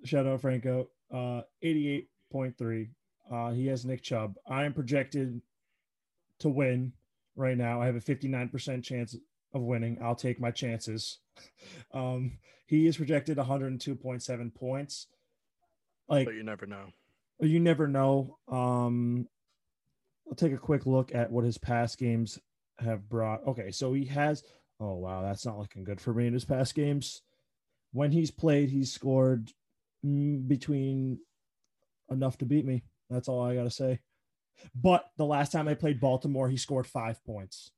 shout 0.04 0.26
out 0.26 0.42
Franco, 0.42 0.90
uh, 1.14 1.44
88.3. 1.64 2.90
Uh, 3.32 3.52
he 3.52 3.68
has 3.68 3.86
Nick 3.86 4.02
Chubb. 4.04 4.36
I 4.48 4.66
am 4.66 4.74
projected 4.74 5.42
to 6.40 6.50
win 6.50 6.92
right 7.36 7.58
now. 7.58 7.82
I 7.82 7.86
have 7.88 7.96
a 7.96 8.00
59% 8.00 8.84
chance 8.84 9.16
of 9.54 9.62
winning. 9.62 9.98
I'll 10.02 10.16
take 10.16 10.40
my 10.40 10.52
chances. 10.52 11.20
Um, 11.94 12.38
he 12.68 12.88
is 12.88 12.98
projected 12.98 13.38
102.7 13.38 14.56
points. 14.56 15.08
Like, 16.08 16.26
But 16.26 16.36
you 16.36 16.44
never 16.44 16.66
know. 16.66 16.86
you 17.40 17.60
never 17.60 17.88
know. 17.88 18.38
Um, 18.48 19.28
I'll 20.28 20.36
take 20.36 20.54
a 20.54 20.58
quick 20.58 20.86
look 20.86 21.14
at 21.14 21.32
what 21.32 21.44
his 21.44 21.58
past 21.58 21.98
games 22.00 22.40
have 22.80 23.08
brought. 23.10 23.46
Okay, 23.48 23.72
so 23.72 23.94
he 23.94 24.06
has. 24.06 24.44
Oh 24.80 24.96
wow, 24.96 25.22
that's 25.22 25.46
not 25.46 25.58
looking 25.60 25.84
good 25.84 26.02
for 26.02 26.14
me 26.14 26.28
in 26.28 26.34
his 26.34 26.46
past 26.46 26.74
games. 26.76 27.22
When 27.92 28.12
he's 28.12 28.32
played, 28.32 28.70
he's 28.70 28.92
scored 28.92 29.52
mm, 30.06 30.48
between 30.48 31.20
enough 32.10 32.38
to 32.40 32.46
beat 32.46 32.66
me. 32.66 32.84
That's 33.10 33.28
all 33.28 33.44
I 33.44 33.56
gotta 33.56 33.70
say. 33.72 34.00
But 34.76 35.10
the 35.18 35.26
last 35.26 35.52
time 35.52 35.68
I 35.68 35.74
played 35.74 36.00
Baltimore, 36.00 36.50
he 36.50 36.58
scored 36.58 36.88
five 36.88 37.24
points. 37.26 37.72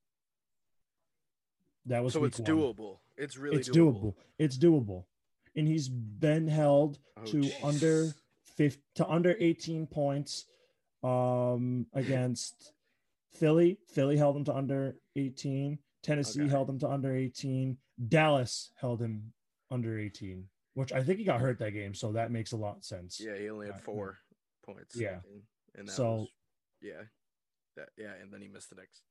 That 1.86 2.04
was 2.04 2.14
So 2.14 2.24
it's 2.26 2.40
one. 2.40 2.48
doable. 2.52 3.00
It's 3.18 3.38
really 3.38 3.58
it's 3.58 3.70
doable. 3.70 4.02
doable. 4.02 4.16
It's 4.40 4.58
doable, 4.58 5.06
and 5.56 5.68
he's 5.68 5.88
been 5.88 6.48
held 6.48 7.00
Oh, 7.18 7.24
to 7.26 7.38
jeez. 7.42 7.64
under 7.64 8.14
fifth 8.44 8.80
to 8.96 9.08
under 9.08 9.36
18 9.40 9.88
points 9.88 10.46
um 11.04 11.88
against 11.94 12.74
Philly. 13.32 13.80
Philly 13.88 14.18
held 14.18 14.36
him 14.36 14.44
to 14.46 14.56
under 14.56 14.98
18. 15.16 15.80
Tennessee 16.02 16.42
Okay. 16.42 16.50
held 16.50 16.70
him 16.70 16.80
to 16.80 16.90
under 16.90 17.16
18. 17.16 17.78
Dallas 18.08 18.72
held 18.76 19.02
him 19.02 19.34
under 19.72 19.98
18, 20.00 20.50
which 20.74 20.92
I 20.92 21.04
think 21.04 21.20
he 21.20 21.26
got 21.26 21.40
hurt 21.42 21.60
that 21.60 21.72
game, 21.72 21.94
so 21.94 22.12
that 22.14 22.32
makes 22.32 22.52
a 22.52 22.58
lot 22.58 22.78
of 22.78 22.84
sense. 22.86 23.20
Yeah, 23.20 23.38
he 23.38 23.50
only 23.50 23.68
had 23.68 23.76
Uh, 23.76 23.80
four 23.80 24.20
points. 24.64 24.96
yeah. 24.96 25.22
and, 25.76 25.88
that 25.88 25.92
So- 25.94 26.28
yeah, 26.86 27.04
that 27.76 27.90
yeah, 27.98 28.14
and 28.22 28.32
then 28.32 28.42
he 28.42 28.48
missed 28.48 28.70
the 28.70 28.76
next 28.76 29.02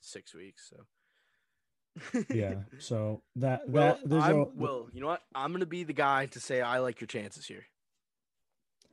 six 0.00 0.34
weeks. 0.34 0.70
So 0.70 2.22
yeah. 2.34 2.54
So 2.78 3.22
that 3.36 3.68
well, 3.68 3.98
that 4.02 4.08
there's 4.08 4.24
well, 4.54 4.88
you 4.92 5.00
know 5.00 5.08
what? 5.08 5.22
I'm 5.34 5.52
gonna 5.52 5.66
be 5.66 5.84
the 5.84 5.92
guy 5.92 6.26
to 6.26 6.40
say 6.40 6.60
I 6.60 6.78
like 6.78 7.00
your 7.00 7.08
chances 7.08 7.46
here. 7.46 7.64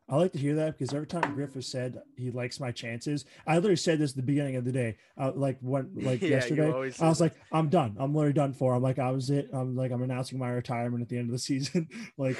I 0.09 0.17
like 0.17 0.33
to 0.33 0.37
hear 0.37 0.55
that 0.55 0.77
because 0.77 0.93
every 0.93 1.07
time 1.07 1.33
Griff 1.33 1.53
has 1.53 1.67
said 1.67 2.01
he 2.17 2.31
likes 2.31 2.59
my 2.59 2.71
chances, 2.71 3.23
I 3.47 3.55
literally 3.55 3.77
said 3.77 3.97
this 3.97 4.11
at 4.11 4.17
the 4.17 4.23
beginning 4.23 4.57
of 4.57 4.65
the 4.65 4.71
day. 4.71 4.97
Uh, 5.17 5.31
like 5.33 5.57
when, 5.61 5.89
like 5.95 6.21
Yeah, 6.21 6.29
yesterday, 6.29 6.91
I 6.99 7.07
was 7.07 7.21
like, 7.21 7.33
I'm 7.53 7.69
done. 7.69 7.95
I'm 7.97 8.13
literally 8.13 8.33
done 8.33 8.51
for. 8.51 8.73
I'm 8.73 8.81
like, 8.81 8.99
I 8.99 9.11
was 9.11 9.29
it. 9.29 9.49
I'm 9.53 9.75
like, 9.77 9.91
I'm 9.91 10.03
announcing 10.03 10.37
my 10.37 10.49
retirement 10.49 11.01
at 11.01 11.07
the 11.07 11.17
end 11.17 11.29
of 11.29 11.31
the 11.31 11.39
season. 11.39 11.87
like, 12.17 12.37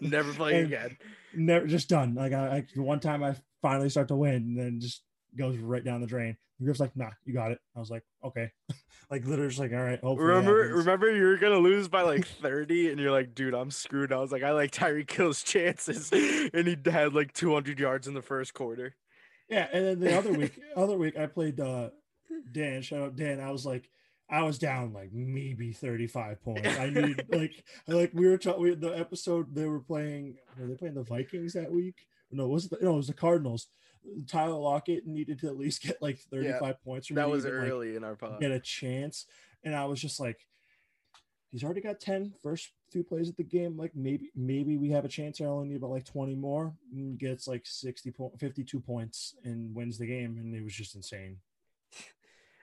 Never 0.00 0.32
playing 0.32 0.66
again. 0.66 0.96
Never, 1.34 1.66
just 1.66 1.88
done. 1.88 2.14
Like, 2.14 2.32
I, 2.32 2.58
I 2.58 2.66
the 2.72 2.82
one 2.82 3.00
time 3.00 3.24
I 3.24 3.34
finally 3.64 3.88
start 3.88 4.08
to 4.08 4.16
win, 4.16 4.34
and 4.34 4.58
then 4.58 4.78
just 4.78 5.02
goes 5.36 5.56
right 5.56 5.82
down 5.82 6.02
the 6.02 6.06
drain. 6.06 6.36
And 6.58 6.66
Griff's 6.66 6.80
like, 6.80 6.94
Nah, 6.94 7.10
you 7.24 7.32
got 7.32 7.50
it. 7.50 7.58
I 7.74 7.80
was 7.80 7.90
like, 7.90 8.02
Okay. 8.22 8.50
like 9.10 9.24
literally, 9.24 9.48
just 9.48 9.58
like, 9.58 9.72
all 9.72 9.82
right. 9.82 9.98
Remember, 10.02 10.52
remember, 10.76 11.10
you 11.10 11.24
were 11.24 11.38
gonna 11.38 11.58
lose 11.58 11.88
by 11.88 12.02
like 12.02 12.26
30, 12.42 12.90
and 12.90 13.00
you're 13.00 13.10
like, 13.10 13.34
dude, 13.34 13.54
I'm 13.54 13.70
screwed. 13.70 14.12
I 14.12 14.18
was 14.18 14.32
like, 14.32 14.42
I 14.42 14.50
like 14.50 14.70
Tyreek 14.70 15.10
Hill's 15.10 15.42
chances, 15.42 16.12
and 16.54 16.68
he 16.68 16.76
had 16.84 17.14
like 17.14 17.32
200 17.32 17.80
yards 17.80 18.06
in 18.06 18.12
the 18.14 18.22
first 18.22 18.52
quarter. 18.52 18.94
Yeah, 19.48 19.66
and 19.72 19.86
then 19.86 20.00
the 20.00 20.16
other 20.16 20.32
week, 20.32 20.60
other 20.76 20.96
week 20.96 21.16
I 21.16 21.26
played 21.26 21.58
uh 21.58 21.88
Dan. 22.52 22.82
Shout 22.82 23.00
out 23.02 23.16
Dan. 23.16 23.40
I 23.40 23.50
was 23.50 23.64
like, 23.64 23.88
I 24.30 24.42
was 24.42 24.58
down 24.58 24.92
like 24.92 25.10
maybe 25.12 25.72
35 25.72 26.42
points. 26.42 26.78
I 26.78 26.90
need 26.90 27.24
like 27.28 27.52
like 27.88 28.10
we 28.14 28.26
were 28.26 28.38
talking 28.38 28.78
the 28.80 28.98
episode 28.98 29.54
they 29.54 29.66
were 29.66 29.80
playing 29.80 30.36
were 30.58 30.66
they 30.66 30.74
playing 30.74 30.94
the 30.94 31.02
Vikings 31.02 31.54
that 31.54 31.72
week? 31.72 32.06
No, 32.34 32.48
was 32.48 32.66
it 32.66 32.70
the, 32.70 32.78
no, 32.84 32.94
it 32.94 32.96
was 32.96 33.06
the 33.06 33.14
Cardinals. 33.14 33.68
Tyler 34.26 34.58
Lockett 34.58 35.06
needed 35.06 35.38
to 35.40 35.46
at 35.46 35.56
least 35.56 35.82
get 35.82 36.02
like 36.02 36.18
35 36.18 36.62
Yeah, 36.62 36.72
points. 36.84 37.08
that 37.08 37.30
was 37.30 37.46
even, 37.46 37.58
like, 37.58 37.70
early 37.70 37.96
in 37.96 38.04
our 38.04 38.16
pod. 38.16 38.40
Get 38.40 38.50
a 38.50 38.60
chance. 38.60 39.26
And 39.62 39.74
I 39.74 39.86
was 39.86 40.00
just 40.00 40.20
like, 40.20 40.38
he's 41.50 41.64
already 41.64 41.80
got 41.80 42.00
10 42.00 42.34
first 42.42 42.70
few 42.90 43.02
plays 43.02 43.28
of 43.30 43.36
the 43.36 43.44
game. 43.44 43.76
Like 43.78 43.96
maybe 43.96 44.30
maybe 44.36 44.76
we 44.76 44.90
have 44.90 45.04
a 45.04 45.08
chance. 45.08 45.40
I 45.40 45.44
only 45.46 45.68
need 45.68 45.76
about 45.76 45.90
like 45.90 46.04
20 46.04 46.34
more. 46.34 46.74
And 46.92 47.18
gets 47.18 47.48
like 47.48 47.62
60 47.64 48.10
point 48.10 48.38
52 48.38 48.78
points 48.80 49.34
and 49.44 49.74
wins 49.74 49.96
the 49.96 50.06
game. 50.06 50.36
And 50.38 50.54
it 50.54 50.62
was 50.62 50.74
just 50.74 50.94
insane. 50.94 51.38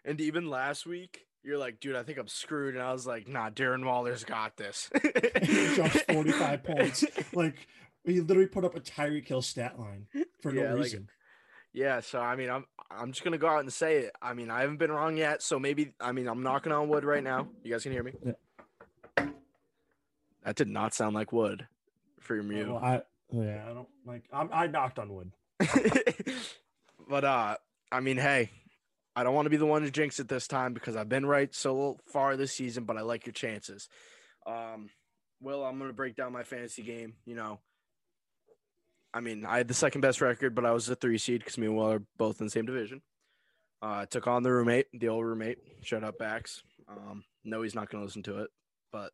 And 0.03 0.19
even 0.19 0.49
last 0.49 0.87
week, 0.87 1.27
you're 1.43 1.59
like, 1.59 1.79
dude, 1.79 1.95
I 1.95 2.01
think 2.01 2.17
I'm 2.17 2.27
screwed. 2.27 2.73
And 2.73 2.83
I 2.83 2.91
was 2.91 3.05
like, 3.05 3.27
nah, 3.27 3.51
Darren 3.51 3.85
Waller's 3.85 4.23
got 4.23 4.57
this. 4.57 4.89
he 5.43 5.75
drops 5.75 6.01
45 6.11 6.63
points. 6.63 7.05
Like 7.33 7.67
he 8.05 8.19
literally 8.21 8.47
put 8.47 8.65
up 8.65 8.75
a 8.75 8.79
Tyreek 8.79 9.27
Hill 9.27 9.41
stat 9.41 9.79
line 9.79 10.07
for 10.41 10.51
no 10.51 10.61
Yeah, 10.63 10.73
like- 10.73 10.83
reason. 10.83 11.09
Yeah, 11.73 12.01
so 12.01 12.19
I 12.19 12.35
mean, 12.35 12.49
I'm 12.49 12.65
I'm 12.89 13.13
just 13.13 13.23
gonna 13.23 13.37
go 13.37 13.47
out 13.47 13.61
and 13.61 13.71
say 13.71 13.99
it. 13.99 14.11
I 14.21 14.33
mean, 14.33 14.49
I 14.51 14.59
haven't 14.61 14.75
been 14.77 14.91
wrong 14.91 15.15
yet, 15.15 15.41
so 15.41 15.57
maybe 15.57 15.93
I 16.01 16.11
mean 16.11 16.27
I'm 16.27 16.43
knocking 16.43 16.73
on 16.73 16.89
wood 16.89 17.05
right 17.05 17.23
now. 17.23 17.47
You 17.63 17.71
guys 17.71 17.83
can 17.83 17.93
hear 17.93 18.03
me. 18.03 18.11
Yeah. 18.25 19.27
That 20.43 20.55
did 20.55 20.67
not 20.67 20.93
sound 20.93 21.15
like 21.15 21.31
wood 21.31 21.67
for 22.19 22.35
your 22.35 22.43
mute. 22.43 22.67
Well, 22.67 22.77
I 22.83 23.01
yeah, 23.31 23.63
I 23.69 23.73
don't 23.73 23.87
like. 24.05 24.23
I'm, 24.33 24.49
I 24.51 24.67
knocked 24.67 24.99
on 24.99 25.13
wood. 25.13 25.31
but 27.09 27.23
uh, 27.23 27.55
I 27.91 27.99
mean, 27.99 28.17
hey, 28.17 28.49
I 29.15 29.23
don't 29.23 29.35
want 29.35 29.45
to 29.45 29.49
be 29.51 29.57
the 29.57 29.65
one 29.65 29.83
to 29.83 29.91
jinx 29.91 30.19
it 30.19 30.27
this 30.27 30.47
time 30.47 30.73
because 30.73 30.95
I've 30.95 31.09
been 31.09 31.25
right 31.25 31.53
so 31.53 31.97
far 32.11 32.35
this 32.35 32.51
season, 32.53 32.83
but 32.85 32.97
I 32.97 33.01
like 33.01 33.25
your 33.25 33.33
chances. 33.33 33.87
Um, 34.45 34.89
Will, 35.41 35.63
I'm 35.63 35.79
gonna 35.79 35.93
break 35.93 36.15
down 36.15 36.33
my 36.33 36.43
fantasy 36.43 36.81
game. 36.81 37.13
You 37.25 37.35
know, 37.35 37.59
I 39.13 39.19
mean, 39.19 39.45
I 39.45 39.57
had 39.57 39.67
the 39.67 39.73
second 39.73 40.01
best 40.01 40.21
record, 40.21 40.55
but 40.55 40.65
I 40.65 40.71
was 40.71 40.87
a 40.89 40.95
three 40.95 41.17
seed 41.17 41.41
because 41.41 41.57
me 41.57 41.67
and 41.67 41.75
Will 41.75 41.91
are 41.91 42.03
both 42.17 42.39
in 42.39 42.47
the 42.47 42.51
same 42.51 42.65
division. 42.65 43.01
Uh, 43.81 44.05
took 44.05 44.27
on 44.27 44.43
the 44.43 44.51
roommate, 44.51 44.87
the 44.93 45.09
old 45.09 45.25
roommate. 45.25 45.57
Shut 45.81 46.03
up, 46.03 46.17
Bax. 46.17 46.63
Um, 46.87 47.23
no, 47.43 47.61
he's 47.61 47.75
not 47.75 47.89
gonna 47.89 48.03
listen 48.03 48.23
to 48.23 48.39
it, 48.43 48.49
but 48.91 49.11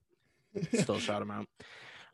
still 0.73 0.99
shout 0.99 1.21
him 1.21 1.31
out. 1.31 1.47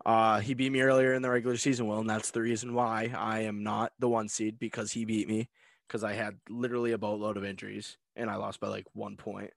Uh, 0.05 0.39
he 0.39 0.53
beat 0.53 0.71
me 0.71 0.81
earlier 0.81 1.13
in 1.13 1.21
the 1.21 1.29
regular 1.29 1.57
season, 1.57 1.87
Will, 1.87 1.99
and 1.99 2.09
that's 2.09 2.31
the 2.31 2.41
reason 2.41 2.73
why 2.73 3.13
I 3.17 3.41
am 3.41 3.63
not 3.63 3.93
the 3.99 4.09
one 4.09 4.27
seed 4.27 4.59
because 4.59 4.91
he 4.91 5.05
beat 5.05 5.27
me 5.27 5.49
because 5.87 6.03
I 6.03 6.13
had 6.13 6.37
literally 6.49 6.91
a 6.91 6.97
boatload 6.97 7.37
of 7.37 7.45
injuries 7.45 7.97
and 8.15 8.29
I 8.29 8.35
lost 8.35 8.59
by 8.59 8.67
like 8.67 8.85
one 8.93 9.15
point. 9.15 9.51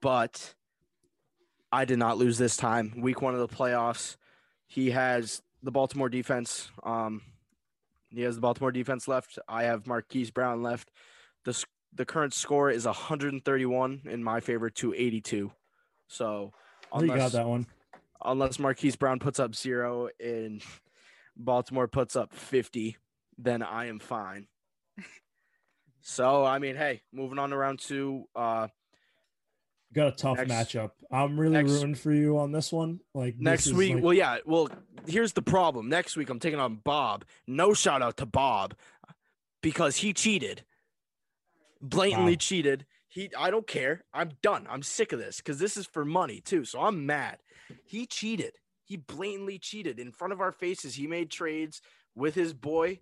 But 0.00 0.54
I 1.72 1.84
did 1.84 1.98
not 1.98 2.18
lose 2.18 2.38
this 2.38 2.56
time. 2.56 3.00
Week 3.00 3.22
one 3.22 3.34
of 3.34 3.40
the 3.40 3.48
playoffs, 3.54 4.16
he 4.66 4.90
has 4.90 5.42
the 5.62 5.70
Baltimore 5.70 6.08
defense. 6.08 6.70
Um, 6.82 7.22
he 8.10 8.22
has 8.22 8.36
the 8.36 8.40
Baltimore 8.40 8.72
defense 8.72 9.08
left. 9.08 9.38
I 9.48 9.64
have 9.64 9.86
Marquise 9.86 10.30
Brown 10.30 10.62
left. 10.62 10.90
The 11.44 11.64
the 11.94 12.04
current 12.04 12.34
score 12.34 12.70
is 12.70 12.84
131 12.84 14.02
in 14.04 14.22
my 14.22 14.40
favor 14.40 14.70
to 14.70 14.94
82. 14.94 15.50
So 16.08 16.52
I 16.92 16.98
think 16.98 17.12
you 17.12 17.16
got 17.16 17.32
that 17.32 17.46
one. 17.48 17.66
unless 18.24 18.58
Marquise 18.58 18.96
Brown 18.96 19.18
puts 19.18 19.38
up 19.38 19.54
zero 19.54 20.08
and 20.20 20.62
Baltimore 21.36 21.88
puts 21.88 22.16
up 22.16 22.34
50, 22.34 22.96
then 23.38 23.62
I 23.62 23.86
am 23.86 23.98
fine. 23.98 24.48
so, 26.02 26.44
I 26.44 26.58
mean, 26.58 26.76
hey, 26.76 27.02
moving 27.12 27.38
on 27.38 27.50
to 27.50 27.56
round 27.56 27.78
two. 27.78 28.24
Uh, 28.34 28.68
Got 29.94 30.08
a 30.08 30.12
tough 30.16 30.36
Next- 30.46 30.50
matchup. 30.72 30.90
I'm 31.10 31.38
really 31.40 31.54
next- 31.54 31.72
rooting 31.72 31.94
for 31.94 32.12
you 32.12 32.38
on 32.38 32.52
this 32.52 32.70
one. 32.72 33.00
Like 33.14 33.36
next 33.38 33.72
week, 33.72 33.94
like- 33.94 34.02
well, 34.04 34.12
yeah, 34.14 34.38
well, 34.44 34.68
here's 35.06 35.32
the 35.32 35.42
problem. 35.42 35.88
Next 35.88 36.16
week, 36.16 36.28
I'm 36.28 36.38
taking 36.38 36.60
on 36.60 36.76
Bob. 36.76 37.24
No 37.46 37.72
shout 37.72 38.02
out 38.02 38.18
to 38.18 38.26
Bob 38.26 38.74
because 39.62 39.96
he 39.96 40.12
cheated, 40.12 40.64
blatantly 41.80 42.32
Wow. 42.32 42.38
cheated. 42.38 42.86
He, 43.08 43.30
I 43.34 43.50
don't 43.50 43.66
care. 43.66 44.04
I'm 44.12 44.32
done. 44.42 44.66
I'm 44.68 44.82
sick 44.82 45.12
of 45.12 45.18
this 45.18 45.38
because 45.38 45.58
this 45.58 45.76
is 45.78 45.86
for 45.86 46.04
money 46.04 46.40
too. 46.40 46.64
So 46.66 46.80
I'm 46.82 47.06
mad. 47.06 47.38
He 47.86 48.06
cheated. 48.06 48.58
He 48.84 48.96
blatantly 48.96 49.58
cheated 49.58 49.98
in 49.98 50.12
front 50.12 50.32
of 50.34 50.40
our 50.40 50.52
faces. 50.52 50.94
He 50.94 51.06
made 51.06 51.30
trades 51.30 51.80
with 52.14 52.34
his 52.34 52.52
boy, 52.52 53.00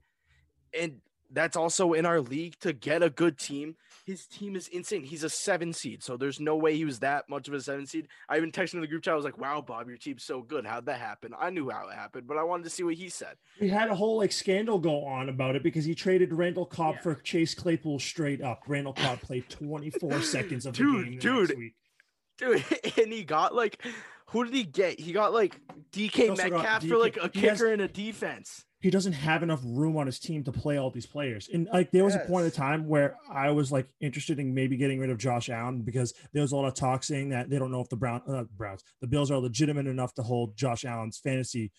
and 0.72 1.00
that's 1.30 1.56
also 1.56 1.92
in 1.92 2.06
our 2.06 2.20
league 2.20 2.58
to 2.60 2.72
get 2.72 3.02
a 3.02 3.10
good 3.10 3.38
team. 3.38 3.76
His 4.04 4.26
team 4.26 4.54
is 4.54 4.68
insane. 4.68 5.02
He's 5.02 5.24
a 5.24 5.28
seven 5.28 5.72
seed, 5.72 6.02
so 6.04 6.16
there's 6.16 6.38
no 6.38 6.54
way 6.56 6.76
he 6.76 6.84
was 6.84 7.00
that 7.00 7.28
much 7.28 7.48
of 7.48 7.54
a 7.54 7.60
seven 7.60 7.86
seed. 7.86 8.06
I 8.28 8.36
even 8.36 8.52
texted 8.52 8.74
in 8.74 8.80
the 8.80 8.86
group 8.86 9.02
chat. 9.02 9.12
I 9.12 9.16
was 9.16 9.24
like, 9.24 9.36
"Wow, 9.38 9.60
Bob, 9.62 9.88
your 9.88 9.96
team's 9.96 10.22
so 10.22 10.42
good. 10.42 10.64
How'd 10.64 10.86
that 10.86 11.00
happen?" 11.00 11.32
I 11.36 11.50
knew 11.50 11.68
how 11.70 11.88
it 11.88 11.94
happened, 11.94 12.28
but 12.28 12.36
I 12.38 12.44
wanted 12.44 12.62
to 12.64 12.70
see 12.70 12.84
what 12.84 12.94
he 12.94 13.08
said. 13.08 13.34
we 13.60 13.68
had 13.68 13.90
a 13.90 13.94
whole 13.96 14.18
like 14.18 14.30
scandal 14.30 14.78
go 14.78 15.04
on 15.04 15.28
about 15.28 15.56
it 15.56 15.64
because 15.64 15.84
he 15.84 15.94
traded 15.96 16.32
Randall 16.32 16.66
Cobb 16.66 17.00
for 17.00 17.16
Chase 17.16 17.52
Claypool 17.54 17.98
straight 17.98 18.40
up. 18.42 18.62
Randall 18.68 18.92
Cobb 18.92 19.20
played 19.22 19.48
24 19.48 20.20
seconds 20.22 20.66
of 20.66 20.76
the 20.76 20.84
game. 20.84 21.04
the 21.14 21.16
dude, 21.16 21.48
next 21.48 21.58
week. 21.58 21.74
dude, 22.38 22.64
and 23.04 23.12
he 23.12 23.24
got 23.24 23.56
like, 23.56 23.84
who 24.26 24.44
did 24.44 24.54
he 24.54 24.62
get? 24.62 25.00
He 25.00 25.12
got 25.12 25.32
like 25.32 25.58
DK 25.90 26.30
also 26.30 26.48
got 26.48 26.52
Metcalf 26.62 26.84
for 26.86 26.96
like 26.98 27.16
a 27.16 27.22
he 27.22 27.28
kicker 27.40 27.48
has- 27.48 27.60
and 27.62 27.82
a 27.82 27.88
defense. 27.88 28.65
He 28.80 28.90
doesn't 28.90 29.14
have 29.14 29.42
enough 29.42 29.60
room 29.64 29.96
on 29.96 30.06
his 30.06 30.18
team 30.18 30.44
to 30.44 30.52
play 30.52 30.76
all 30.76 30.90
these 30.90 31.06
players. 31.06 31.48
And 31.52 31.66
like 31.72 31.90
there 31.92 32.04
was 32.04 32.14
a 32.14 32.20
point 32.20 32.44
in 32.44 32.50
time 32.50 32.86
where 32.86 33.16
I 33.30 33.50
was 33.50 33.72
like 33.72 33.88
interested 34.00 34.38
in 34.38 34.54
maybe 34.54 34.76
getting 34.76 35.00
rid 35.00 35.08
of 35.08 35.18
Josh 35.18 35.48
Allen 35.48 35.82
because 35.82 36.12
there 36.32 36.42
was 36.42 36.52
a 36.52 36.56
lot 36.56 36.66
of 36.66 36.74
talk 36.74 37.02
saying 37.02 37.30
that 37.30 37.48
they 37.48 37.58
don't 37.58 37.70
know 37.70 37.80
if 37.80 37.88
the 37.88 37.96
Brown 37.96 38.20
uh, 38.28 38.44
Browns, 38.56 38.84
the 39.00 39.06
Bills 39.06 39.30
are 39.30 39.38
legitimate 39.38 39.86
enough 39.86 40.12
to 40.14 40.22
hold 40.22 40.56
Josh 40.56 40.84
Allen's 40.84 41.18
fantasy. 41.18 41.72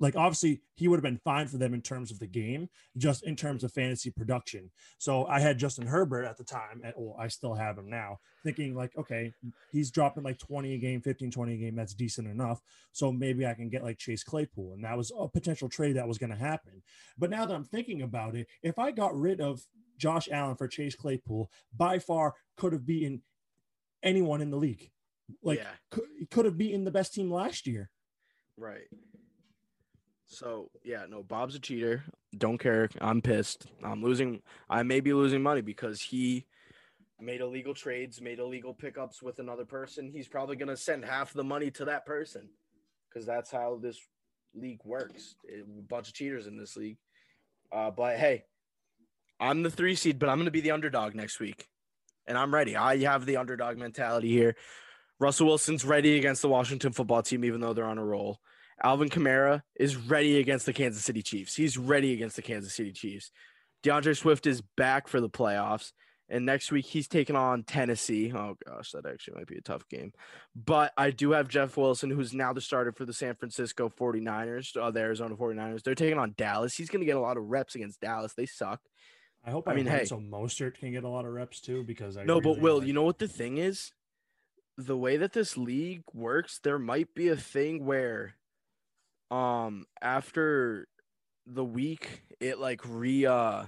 Like 0.00 0.16
obviously 0.16 0.60
he 0.74 0.88
would 0.88 0.96
have 0.96 1.04
been 1.04 1.20
fine 1.24 1.46
for 1.46 1.56
them 1.56 1.72
in 1.72 1.80
terms 1.80 2.10
of 2.10 2.18
the 2.18 2.26
game, 2.26 2.68
just 2.96 3.24
in 3.24 3.36
terms 3.36 3.62
of 3.62 3.72
fantasy 3.72 4.10
production. 4.10 4.70
So 4.98 5.26
I 5.26 5.38
had 5.40 5.58
Justin 5.58 5.86
Herbert 5.86 6.24
at 6.24 6.36
the 6.36 6.44
time, 6.44 6.82
and 6.84 6.92
well, 6.96 7.16
I 7.18 7.28
still 7.28 7.54
have 7.54 7.78
him 7.78 7.88
now, 7.88 8.18
thinking 8.42 8.74
like, 8.74 8.90
okay, 8.98 9.32
he's 9.70 9.90
dropping 9.92 10.24
like 10.24 10.38
20 10.38 10.74
a 10.74 10.78
game, 10.78 11.00
15, 11.00 11.30
20 11.30 11.54
a 11.54 11.56
game. 11.56 11.76
That's 11.76 11.94
decent 11.94 12.26
enough. 12.26 12.60
So 12.92 13.12
maybe 13.12 13.46
I 13.46 13.54
can 13.54 13.68
get 13.68 13.84
like 13.84 13.98
Chase 13.98 14.24
Claypool. 14.24 14.74
And 14.74 14.84
that 14.84 14.96
was 14.96 15.12
a 15.16 15.28
potential 15.28 15.68
trade 15.68 15.96
that 15.96 16.08
was 16.08 16.18
going 16.18 16.30
to 16.30 16.36
happen. 16.36 16.82
But 17.16 17.30
now 17.30 17.46
that 17.46 17.54
I'm 17.54 17.64
thinking 17.64 18.02
about 18.02 18.34
it, 18.34 18.48
if 18.62 18.78
I 18.78 18.90
got 18.90 19.16
rid 19.18 19.40
of 19.40 19.62
Josh 19.96 20.28
Allen 20.30 20.56
for 20.56 20.66
Chase 20.66 20.96
Claypool, 20.96 21.50
by 21.76 22.00
far 22.00 22.34
could 22.56 22.72
have 22.72 22.84
beaten 22.84 23.22
anyone 24.02 24.40
in 24.40 24.50
the 24.50 24.56
league. 24.58 24.90
Like, 25.42 25.60
Yeah. 25.60 25.70
could, 25.90 26.04
he 26.18 26.26
could 26.26 26.44
have 26.46 26.58
beaten 26.58 26.84
the 26.84 26.90
best 26.90 27.14
team 27.14 27.30
last 27.30 27.66
year. 27.66 27.90
Right. 28.56 28.88
So 30.26 30.70
yeah, 30.84 31.04
no, 31.08 31.22
Bob's 31.22 31.54
a 31.54 31.60
cheater. 31.60 32.04
Don't 32.36 32.58
care. 32.58 32.88
I'm 33.00 33.22
pissed. 33.22 33.66
I'm 33.82 34.02
losing. 34.02 34.42
I 34.68 34.82
may 34.82 35.00
be 35.00 35.12
losing 35.12 35.42
money 35.42 35.60
because 35.60 36.00
he 36.00 36.46
made 37.20 37.40
illegal 37.40 37.74
trades, 37.74 38.20
made 38.20 38.38
illegal 38.38 38.74
pickups 38.74 39.22
with 39.22 39.38
another 39.38 39.64
person. 39.64 40.10
He's 40.12 40.28
probably 40.28 40.56
gonna 40.56 40.76
send 40.76 41.04
half 41.04 41.32
the 41.32 41.44
money 41.44 41.70
to 41.72 41.86
that 41.86 42.06
person 42.06 42.48
because 43.08 43.26
that's 43.26 43.50
how 43.50 43.78
this 43.80 43.98
league 44.54 44.80
works. 44.84 45.36
A 45.48 45.62
bunch 45.88 46.08
of 46.08 46.14
cheaters 46.14 46.46
in 46.46 46.56
this 46.56 46.76
league. 46.76 46.98
Uh, 47.72 47.90
but 47.90 48.16
hey, 48.16 48.44
I'm 49.40 49.62
the 49.62 49.70
three 49.70 49.94
seed, 49.94 50.18
but 50.18 50.28
I'm 50.28 50.38
gonna 50.38 50.50
be 50.50 50.60
the 50.60 50.70
underdog 50.72 51.14
next 51.14 51.40
week, 51.40 51.68
and 52.26 52.36
I'm 52.36 52.54
ready. 52.54 52.76
I 52.76 52.98
have 52.98 53.26
the 53.26 53.36
underdog 53.36 53.78
mentality 53.78 54.30
here. 54.30 54.56
Russell 55.20 55.46
Wilson's 55.46 55.84
ready 55.84 56.18
against 56.18 56.42
the 56.42 56.48
Washington 56.48 56.92
football 56.92 57.22
team, 57.22 57.44
even 57.44 57.60
though 57.60 57.72
they're 57.72 57.84
on 57.84 57.98
a 57.98 58.04
roll. 58.04 58.40
Alvin 58.82 59.08
Kamara 59.08 59.62
is 59.76 59.96
ready 59.96 60.38
against 60.38 60.66
the 60.66 60.72
Kansas 60.72 61.04
City 61.04 61.22
Chiefs. 61.22 61.54
He's 61.54 61.78
ready 61.78 62.12
against 62.12 62.36
the 62.36 62.42
Kansas 62.42 62.74
City 62.74 62.92
Chiefs. 62.92 63.30
DeAndre 63.82 64.16
Swift 64.16 64.46
is 64.46 64.62
back 64.76 65.08
for 65.08 65.20
the 65.20 65.28
playoffs. 65.28 65.92
And 66.30 66.46
next 66.46 66.72
week 66.72 66.86
he's 66.86 67.06
taking 67.06 67.36
on 67.36 67.64
Tennessee. 67.64 68.32
Oh 68.34 68.56
gosh, 68.66 68.92
that 68.92 69.04
actually 69.06 69.36
might 69.36 69.46
be 69.46 69.58
a 69.58 69.60
tough 69.60 69.86
game. 69.90 70.12
But 70.56 70.92
I 70.96 71.10
do 71.10 71.32
have 71.32 71.48
Jeff 71.48 71.76
Wilson, 71.76 72.08
who's 72.10 72.32
now 72.32 72.54
the 72.54 72.62
starter 72.62 72.92
for 72.92 73.04
the 73.04 73.12
San 73.12 73.34
Francisco 73.34 73.90
49ers, 73.90 74.74
uh, 74.74 74.90
the 74.90 75.00
Arizona 75.00 75.36
49ers. 75.36 75.82
They're 75.82 75.94
taking 75.94 76.18
on 76.18 76.34
Dallas. 76.38 76.74
He's 76.74 76.88
going 76.88 77.00
to 77.00 77.06
get 77.06 77.16
a 77.16 77.20
lot 77.20 77.36
of 77.36 77.44
reps 77.44 77.74
against 77.74 78.00
Dallas. 78.00 78.32
They 78.34 78.46
suck. 78.46 78.80
I 79.44 79.50
hope 79.50 79.68
I 79.68 79.72
I, 79.72 79.74
mean, 79.74 79.84
mean, 79.84 79.94
hey. 79.94 80.04
so 80.06 80.16
Mostert 80.16 80.78
can 80.78 80.92
get 80.92 81.04
a 81.04 81.08
lot 81.08 81.26
of 81.26 81.32
reps 81.34 81.60
too 81.60 81.84
because 81.84 82.16
I 82.16 82.24
no, 82.24 82.40
but 82.40 82.58
Will, 82.58 82.78
like- 82.78 82.86
you 82.86 82.94
know 82.94 83.02
what 83.02 83.18
the 83.18 83.28
thing 83.28 83.58
is? 83.58 83.92
The 84.78 84.96
way 84.96 85.18
that 85.18 85.34
this 85.34 85.58
league 85.58 86.02
works, 86.14 86.58
there 86.64 86.78
might 86.78 87.14
be 87.14 87.28
a 87.28 87.36
thing 87.36 87.84
where 87.84 88.34
um 89.34 89.86
after 90.00 90.86
the 91.46 91.64
week 91.64 92.22
it 92.40 92.58
like 92.58 92.80
re 92.86 93.26
uh 93.26 93.64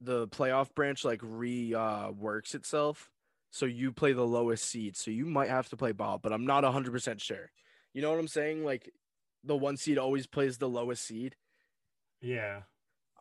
the 0.00 0.28
playoff 0.28 0.74
branch 0.74 1.04
like 1.04 1.20
re 1.22 1.74
uh 1.74 2.10
works 2.10 2.54
itself. 2.54 3.10
So 3.50 3.64
you 3.64 3.92
play 3.92 4.12
the 4.12 4.26
lowest 4.26 4.64
seed. 4.64 4.96
So 4.96 5.10
you 5.10 5.24
might 5.24 5.48
have 5.48 5.68
to 5.70 5.76
play 5.76 5.92
Bob, 5.92 6.20
but 6.22 6.32
I'm 6.32 6.44
not 6.44 6.62
100% 6.64 7.20
sure. 7.22 7.50
You 7.94 8.02
know 8.02 8.10
what 8.10 8.18
I'm 8.20 8.28
saying? 8.28 8.64
Like 8.64 8.92
the 9.42 9.56
one 9.56 9.76
seed 9.78 9.96
always 9.96 10.26
plays 10.26 10.58
the 10.58 10.68
lowest 10.68 11.04
seed. 11.06 11.36
yeah. 12.20 12.62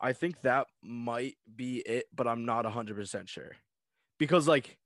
I 0.02 0.12
think 0.12 0.42
that 0.42 0.68
might 0.84 1.36
be 1.56 1.78
it, 1.78 2.08
but 2.14 2.28
I'm 2.28 2.44
not 2.44 2.66
100% 2.66 3.30
sure. 3.30 3.54
Because, 4.20 4.46
like, 4.46 4.78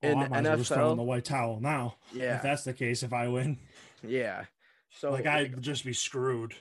Oh, 0.00 0.06
In 0.08 0.22
as 0.22 0.30
well 0.44 0.56
just 0.58 0.72
throw 0.72 0.92
in 0.92 0.96
the 0.96 1.02
white 1.02 1.24
towel 1.24 1.58
now. 1.60 1.96
Yeah. 2.14 2.36
If 2.36 2.42
that's 2.42 2.62
the 2.62 2.72
case, 2.72 3.02
if 3.02 3.12
I 3.12 3.26
win, 3.26 3.58
Yeah. 4.06 4.44
So 4.90 5.10
like 5.10 5.26
I'd 5.26 5.60
just 5.62 5.84
be 5.84 5.92
screwed. 5.92 6.54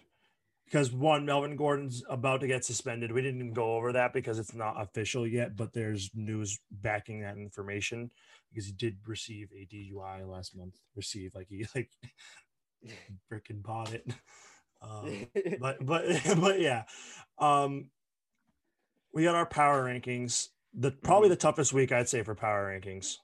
Because 0.66 0.92
one, 0.92 1.26
Melvin 1.26 1.56
Gordon's 1.56 2.04
about 2.10 2.42
to 2.42 2.48
get 2.48 2.66
suspended. 2.66 3.14
We 3.14 3.22
didn't 3.22 3.40
even 3.40 3.54
go 3.54 3.78
over 3.78 3.94
that 3.94 4.12
because 4.12 4.38
it's 4.38 4.54
not 4.54 4.82
official 4.82 5.26
yet, 5.26 5.56
but 5.56 5.72
there's 5.72 6.12
news 6.14 6.60
backing 6.70 7.22
that 7.22 7.38
information 7.38 8.12
because 8.50 8.66
he 8.66 8.74
did 8.74 8.98
receive 9.06 9.50
a 9.54 9.66
DUI 9.74 10.28
last 10.30 10.58
month. 10.58 10.76
Receive 10.94 11.34
like 11.36 11.48
he 11.48 11.66
like 11.74 11.90
freaking 13.32 13.64
bought 13.64 13.94
it. 13.94 14.06
Um, 14.82 15.28
but 15.62 15.86
but 15.86 16.06
but 16.40 16.60
yeah, 16.60 16.84
um, 17.40 17.90
we 19.14 19.24
got 19.24 19.36
our 19.36 19.46
power 19.46 19.86
rankings. 19.86 20.48
The 20.74 20.92
probably 20.92 21.30
the 21.30 21.38
toughest 21.38 21.72
week 21.72 21.94
I'd 21.94 22.10
say 22.10 22.24
for 22.24 22.36
power 22.36 22.78
rankings. 22.78 23.16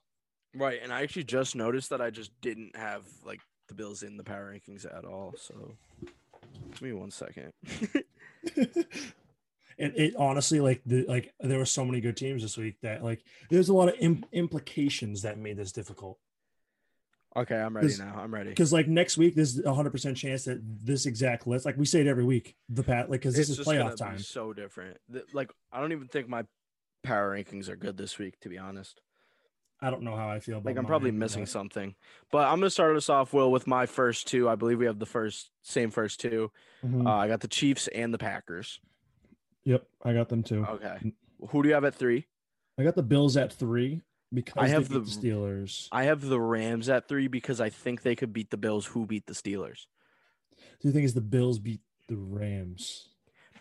Right, 0.56 0.80
and 0.82 0.92
I 0.92 1.02
actually 1.02 1.24
just 1.24 1.56
noticed 1.56 1.90
that 1.90 2.00
I 2.00 2.10
just 2.10 2.30
didn't 2.40 2.76
have 2.76 3.02
like 3.24 3.40
the 3.68 3.74
Bills 3.74 4.02
in 4.02 4.16
the 4.16 4.24
power 4.24 4.52
rankings 4.52 4.84
at 4.84 5.04
all. 5.04 5.34
So 5.36 5.76
give 6.72 6.82
me 6.82 6.92
one 6.92 7.10
second. 7.10 7.52
And 9.78 9.92
it 9.96 10.14
honestly, 10.16 10.60
like 10.60 10.82
the 10.86 11.04
like, 11.06 11.32
there 11.40 11.58
were 11.58 11.64
so 11.64 11.84
many 11.84 12.00
good 12.00 12.16
teams 12.16 12.42
this 12.42 12.56
week 12.56 12.80
that 12.82 13.02
like 13.02 13.24
there's 13.50 13.68
a 13.68 13.74
lot 13.74 13.88
of 13.88 13.94
Im- 13.98 14.24
implications 14.32 15.22
that 15.22 15.38
made 15.38 15.56
this 15.56 15.72
difficult. 15.72 16.18
Okay, 17.36 17.56
I'm 17.56 17.76
ready 17.76 17.92
now. 17.98 18.14
I'm 18.16 18.32
ready. 18.32 18.50
Because 18.50 18.72
like 18.72 18.86
next 18.86 19.16
week, 19.18 19.34
there's 19.34 19.58
a 19.58 19.74
hundred 19.74 19.90
percent 19.90 20.16
chance 20.16 20.44
that 20.44 20.60
this 20.62 21.06
exact 21.06 21.48
list, 21.48 21.66
like 21.66 21.76
we 21.76 21.86
say 21.86 22.00
it 22.00 22.06
every 22.06 22.24
week, 22.24 22.54
the 22.68 22.84
pat, 22.84 23.10
like 23.10 23.22
because 23.22 23.34
this 23.34 23.50
It's 23.50 23.58
is 23.58 23.66
playoff 23.66 23.96
time. 23.96 24.20
So 24.20 24.52
different. 24.52 24.98
Like 25.32 25.50
I 25.72 25.80
don't 25.80 25.90
even 25.90 26.06
think 26.06 26.28
my 26.28 26.44
power 27.02 27.36
rankings 27.36 27.68
are 27.68 27.76
good 27.76 27.96
this 27.96 28.18
week, 28.18 28.38
to 28.40 28.48
be 28.48 28.58
honest. 28.58 29.00
I 29.84 29.90
don't 29.90 30.02
know 30.02 30.16
how 30.16 30.30
I 30.30 30.40
feel. 30.40 30.56
About 30.58 30.66
Like 30.70 30.78
I'm 30.78 30.86
probably 30.86 31.10
mine, 31.10 31.18
missing 31.18 31.42
but- 31.42 31.48
something. 31.50 31.94
But 32.30 32.46
I'm 32.48 32.58
gonna 32.58 32.70
start 32.70 32.96
us 32.96 33.08
off, 33.10 33.32
Will, 33.34 33.52
with 33.52 33.66
my 33.66 33.84
first 33.86 34.26
two. 34.26 34.48
I 34.48 34.54
believe 34.54 34.78
we 34.78 34.86
have 34.86 34.98
the 34.98 35.06
first 35.06 35.50
same 35.62 35.90
first 35.90 36.20
2 36.20 36.50
Mhm. 36.84 37.06
Uh, 37.06 37.10
I 37.10 37.28
got 37.28 37.40
the 37.40 37.48
Chiefs 37.48 37.88
and 37.88 38.12
the 38.14 38.18
Packers. 38.18 38.80
Yep, 39.64 39.86
I 40.02 40.12
got 40.14 40.28
them 40.30 40.42
too. 40.42 40.64
Okay. 40.64 41.12
Who 41.50 41.62
do 41.62 41.68
you 41.68 41.74
have 41.74 41.84
at 41.84 41.94
three? 41.94 42.26
I 42.78 42.82
got 42.84 42.94
the 42.94 43.02
Bills 43.02 43.36
at 43.36 43.52
three 43.52 44.00
because 44.32 44.54
I 44.56 44.68
have 44.68 44.88
the 44.88 45.00
the 45.00 45.06
Steelers. 45.10 45.88
I 45.92 46.04
have 46.04 46.22
the 46.22 46.40
Rams 46.40 46.88
at 46.88 47.06
three 47.08 47.28
because 47.28 47.60
I 47.60 47.68
think 47.70 48.02
they 48.02 48.16
could 48.16 48.32
beat 48.32 48.50
the 48.50 48.56
Bills, 48.56 48.86
who 48.86 49.06
beat 49.06 49.26
the 49.26 49.34
Steelers. 49.34 49.86
Do 50.80 50.88
you 50.88 50.92
think 50.92 51.04
is 51.04 51.14
the 51.14 51.20
Bills 51.20 51.58
beat 51.58 51.80
the 52.08 52.16
Rams? 52.16 53.08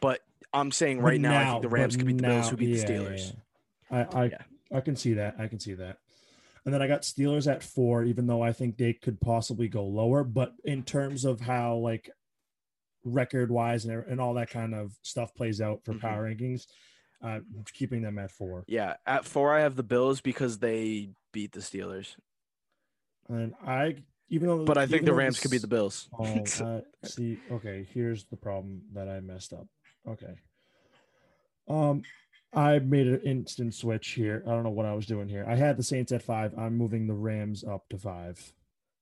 But 0.01 0.21
I'm 0.53 0.71
saying 0.71 0.99
right 1.01 1.19
now, 1.19 1.39
I 1.41 1.51
think 1.51 1.61
the 1.63 1.69
Rams 1.69 1.95
could 1.97 2.05
beat 2.07 2.17
the 2.17 2.23
Bills, 2.23 2.45
now- 2.45 2.49
who 2.51 2.57
beat 2.57 2.69
yeah, 2.69 2.85
the 2.85 2.93
yeah, 2.93 2.99
Steelers. 2.99 3.33
yeah. 3.91 4.07
I 4.13 4.23
I, 4.25 4.31
I 4.77 4.81
can 4.81 4.95
see 4.95 5.13
that. 5.13 5.35
I 5.39 5.47
can 5.47 5.59
see 5.59 5.73
that. 5.75 5.99
And 6.65 6.73
then 6.73 6.81
I 6.81 6.88
got 6.88 7.02
Steelers 7.02 7.52
at 7.52 7.61
four, 7.61 8.03
even 8.03 8.26
though 8.26 8.41
I 8.41 8.53
think 8.53 8.77
they 8.77 8.94
could 8.94 9.19
possibly 9.19 9.68
go 9.68 9.84
lower. 9.85 10.23
But 10.23 10.53
in 10.64 10.84
terms 10.84 11.26
of 11.26 11.41
how 11.41 11.76
like 11.76 12.10
record 13.03 13.52
wise 13.52 13.84
and, 13.85 14.06
and 14.06 14.22
all 14.22 14.34
that 14.35 14.49
kind 14.49 14.73
of 14.73 14.94
stuff 15.02 15.35
plays 15.35 15.60
out 15.60 15.84
for 15.84 15.94
Mhm. 15.94 15.99
power 15.99 16.23
rankings, 16.23 16.68
uh, 17.22 17.41
keeping 17.73 18.02
them 18.02 18.18
at 18.18 18.31
four. 18.31 18.64
Yeah, 18.68 18.95
at 19.06 19.26
four 19.26 19.53
I 19.53 19.61
have 19.61 19.76
the 19.76 19.84
Bills 19.84 20.22
because 20.22 20.60
they 20.60 21.10
beat 21.34 21.52
the 21.52 21.60
Steelers. 21.60 22.15
And 23.27 23.53
I 23.61 24.03
even 24.30 24.48
though 24.48 24.65
But 24.65 24.77
I 24.77 24.88
think 24.88 25.06
the 25.06 25.14
Rams 25.14 25.40
could 25.40 25.52
beat 25.52 25.61
the 25.61 25.68
Bills. 25.68 26.10
Oh, 26.18 26.44
I 27.03 27.07
see. 27.07 27.38
Okay, 27.52 27.85
here's 27.94 28.23
the 28.26 28.38
problem 28.38 28.84
that 28.94 29.10
I 29.10 29.19
messed 29.19 29.53
up. 29.53 29.68
Okay. 30.07 30.35
Um, 31.68 32.03
I 32.55 32.80
made 32.80 33.07
an 33.07 33.21
instant 33.21 33.73
switch 33.73 34.09
here. 34.09 34.43
I 34.45 34.51
don't 34.51 34.63
know 34.63 34.69
what 34.69 34.85
I 34.85 34.93
was 34.93 35.05
doing 35.05 35.27
here. 35.27 35.45
I 35.47 35.55
had 35.55 35.77
the 35.77 35.84
Saints 35.84 36.11
at 36.11 36.21
five. 36.21 36.53
I'm 36.57 36.77
moving 36.77 37.07
the 37.07 37.13
Rams 37.13 37.63
up 37.63 37.89
to 37.89 37.97
five. 37.97 38.53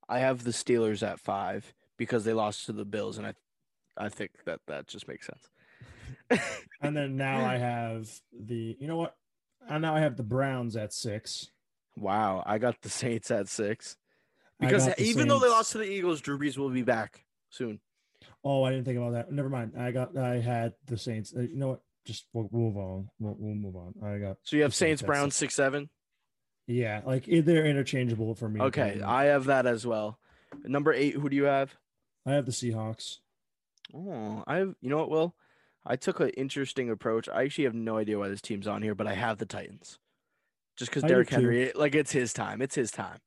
I 0.07 0.19
have 0.19 0.43
the 0.43 0.51
Steelers 0.51 1.05
at 1.05 1.19
five 1.19 1.73
because 1.97 2.23
they 2.23 2.33
lost 2.33 2.65
to 2.65 2.71
the 2.73 2.85
Bills, 2.85 3.17
and 3.17 3.27
I, 3.27 3.33
I 3.97 4.09
think 4.09 4.31
that 4.45 4.59
that 4.67 4.87
just 4.87 5.07
makes 5.07 5.27
sense. 5.27 5.49
And 6.83 6.97
then 6.97 7.15
now 7.15 7.45
I 7.45 7.57
have 7.57 8.09
the. 8.33 8.75
You 8.79 8.87
know 8.87 8.97
what? 8.97 9.15
And 9.69 9.83
now 9.83 9.95
I 9.95 9.99
have 9.99 10.17
the 10.17 10.23
Browns 10.23 10.75
at 10.75 10.93
six. 10.93 11.51
Wow, 11.95 12.41
I 12.45 12.57
got 12.57 12.81
the 12.81 12.89
Saints 12.89 13.29
at 13.29 13.47
six 13.47 13.97
because 14.59 14.89
even 14.97 15.27
though 15.27 15.37
they 15.39 15.47
lost 15.47 15.73
to 15.73 15.77
the 15.77 15.83
Eagles, 15.83 16.21
Drew 16.21 16.39
Brees 16.39 16.57
will 16.57 16.69
be 16.71 16.81
back 16.81 17.23
soon. 17.51 17.79
Oh, 18.43 18.63
I 18.63 18.71
didn't 18.71 18.85
think 18.85 18.97
about 18.97 19.11
that. 19.11 19.31
Never 19.31 19.49
mind. 19.49 19.73
I 19.77 19.91
got. 19.91 20.17
I 20.17 20.39
had 20.39 20.73
the 20.87 20.97
Saints. 20.97 21.33
Uh, 21.37 21.41
You 21.41 21.55
know 21.57 21.67
what? 21.67 21.81
Just 22.11 22.27
we'll 22.33 22.49
move 22.51 22.75
on. 22.75 23.09
We'll, 23.19 23.35
we'll 23.39 23.55
move 23.55 23.75
on. 23.77 23.93
I 24.03 24.17
got. 24.17 24.37
So 24.43 24.57
you 24.57 24.63
have 24.63 24.75
Saints, 24.75 25.01
Browns, 25.01 25.33
six. 25.33 25.55
seven. 25.55 25.89
Yeah, 26.67 27.01
like 27.05 27.25
they're 27.25 27.65
interchangeable 27.65 28.35
for 28.35 28.49
me. 28.49 28.59
Okay, 28.59 28.81
apparently. 28.81 29.03
I 29.03 29.23
have 29.25 29.45
that 29.45 29.65
as 29.65 29.85
well. 29.87 30.19
Number 30.65 30.91
eight, 30.91 31.15
who 31.15 31.29
do 31.29 31.35
you 31.37 31.45
have? 31.45 31.73
I 32.25 32.33
have 32.33 32.45
the 32.45 32.51
Seahawks. 32.51 33.19
Oh, 33.95 34.43
I 34.45 34.57
have. 34.57 34.75
You 34.81 34.89
know 34.89 34.97
what, 34.97 35.09
Will? 35.09 35.35
I 35.85 35.95
took 35.95 36.19
an 36.19 36.29
interesting 36.31 36.89
approach. 36.89 37.29
I 37.29 37.43
actually 37.43 37.63
have 37.63 37.73
no 37.73 37.97
idea 37.97 38.19
why 38.19 38.27
this 38.27 38.41
team's 38.41 38.67
on 38.67 38.81
here, 38.81 38.93
but 38.93 39.07
I 39.07 39.13
have 39.13 39.37
the 39.37 39.45
Titans. 39.45 39.97
Just 40.75 40.91
because 40.91 41.03
Derrick. 41.03 41.29
Henry, 41.29 41.71
like 41.75 41.95
it's 41.95 42.11
his 42.11 42.33
time. 42.33 42.61
It's 42.61 42.75
his 42.75 42.91
time. 42.91 43.19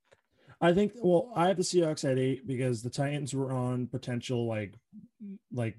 I 0.61 0.73
think 0.73 0.93
well, 0.97 1.33
I 1.35 1.49
have 1.49 1.57
the 1.57 1.63
Seahawks 1.63 2.11
at 2.11 2.19
eight 2.19 2.47
because 2.47 2.83
the 2.83 2.91
Titans 2.91 3.35
were 3.35 3.53
on 3.53 3.87
potential 3.87 4.47
like 4.47 4.75
like 5.53 5.77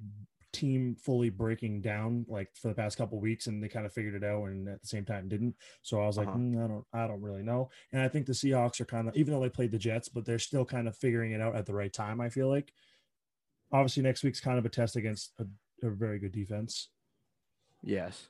team 0.56 0.96
fully 0.96 1.30
breaking 1.30 1.82
down 1.82 2.26
like 2.30 2.50
for 2.56 2.68
the 2.70 2.74
past 2.74 2.98
couple 2.98 3.20
weeks 3.20 3.48
and 3.48 3.62
they 3.62 3.68
kind 3.68 3.86
of 3.86 3.94
figured 3.94 4.16
it 4.16 4.24
out 4.24 4.46
and 4.46 4.68
at 4.68 4.82
the 4.82 4.88
same 4.88 5.04
time 5.06 5.28
didn't. 5.28 5.56
So 5.82 6.02
I 6.02 6.06
was 6.08 6.18
like, 6.18 6.28
Uh-huh. 6.28 6.38
"Mm, 6.38 6.64
I 6.64 6.68
don't 6.68 6.86
I 6.94 7.08
don't 7.08 7.22
really 7.22 7.44
know. 7.44 7.70
And 7.92 8.02
I 8.02 8.08
think 8.08 8.26
the 8.26 8.34
Seahawks 8.34 8.80
are 8.82 8.86
kind 8.86 9.08
of 9.10 9.16
even 9.16 9.34
though 9.34 9.42
they 9.42 9.50
played 9.50 9.72
the 9.72 9.78
Jets, 9.78 10.10
but 10.10 10.26
they're 10.26 10.40
still 10.40 10.66
kind 10.66 10.88
of 10.88 10.96
figuring 10.98 11.32
it 11.34 11.42
out 11.42 11.56
at 11.56 11.66
the 11.66 11.74
right 11.74 11.92
time, 11.94 12.22
I 12.22 12.30
feel 12.30 12.48
like. 12.50 12.74
Obviously 13.72 14.04
next 14.04 14.24
week's 14.24 14.40
kind 14.40 14.58
of 14.58 14.66
a 14.66 14.70
test 14.70 14.96
against 14.96 15.34
a, 15.40 15.46
a 15.86 15.90
very 15.90 16.20
good 16.20 16.32
defense. 16.32 16.90
Yes. 17.84 18.30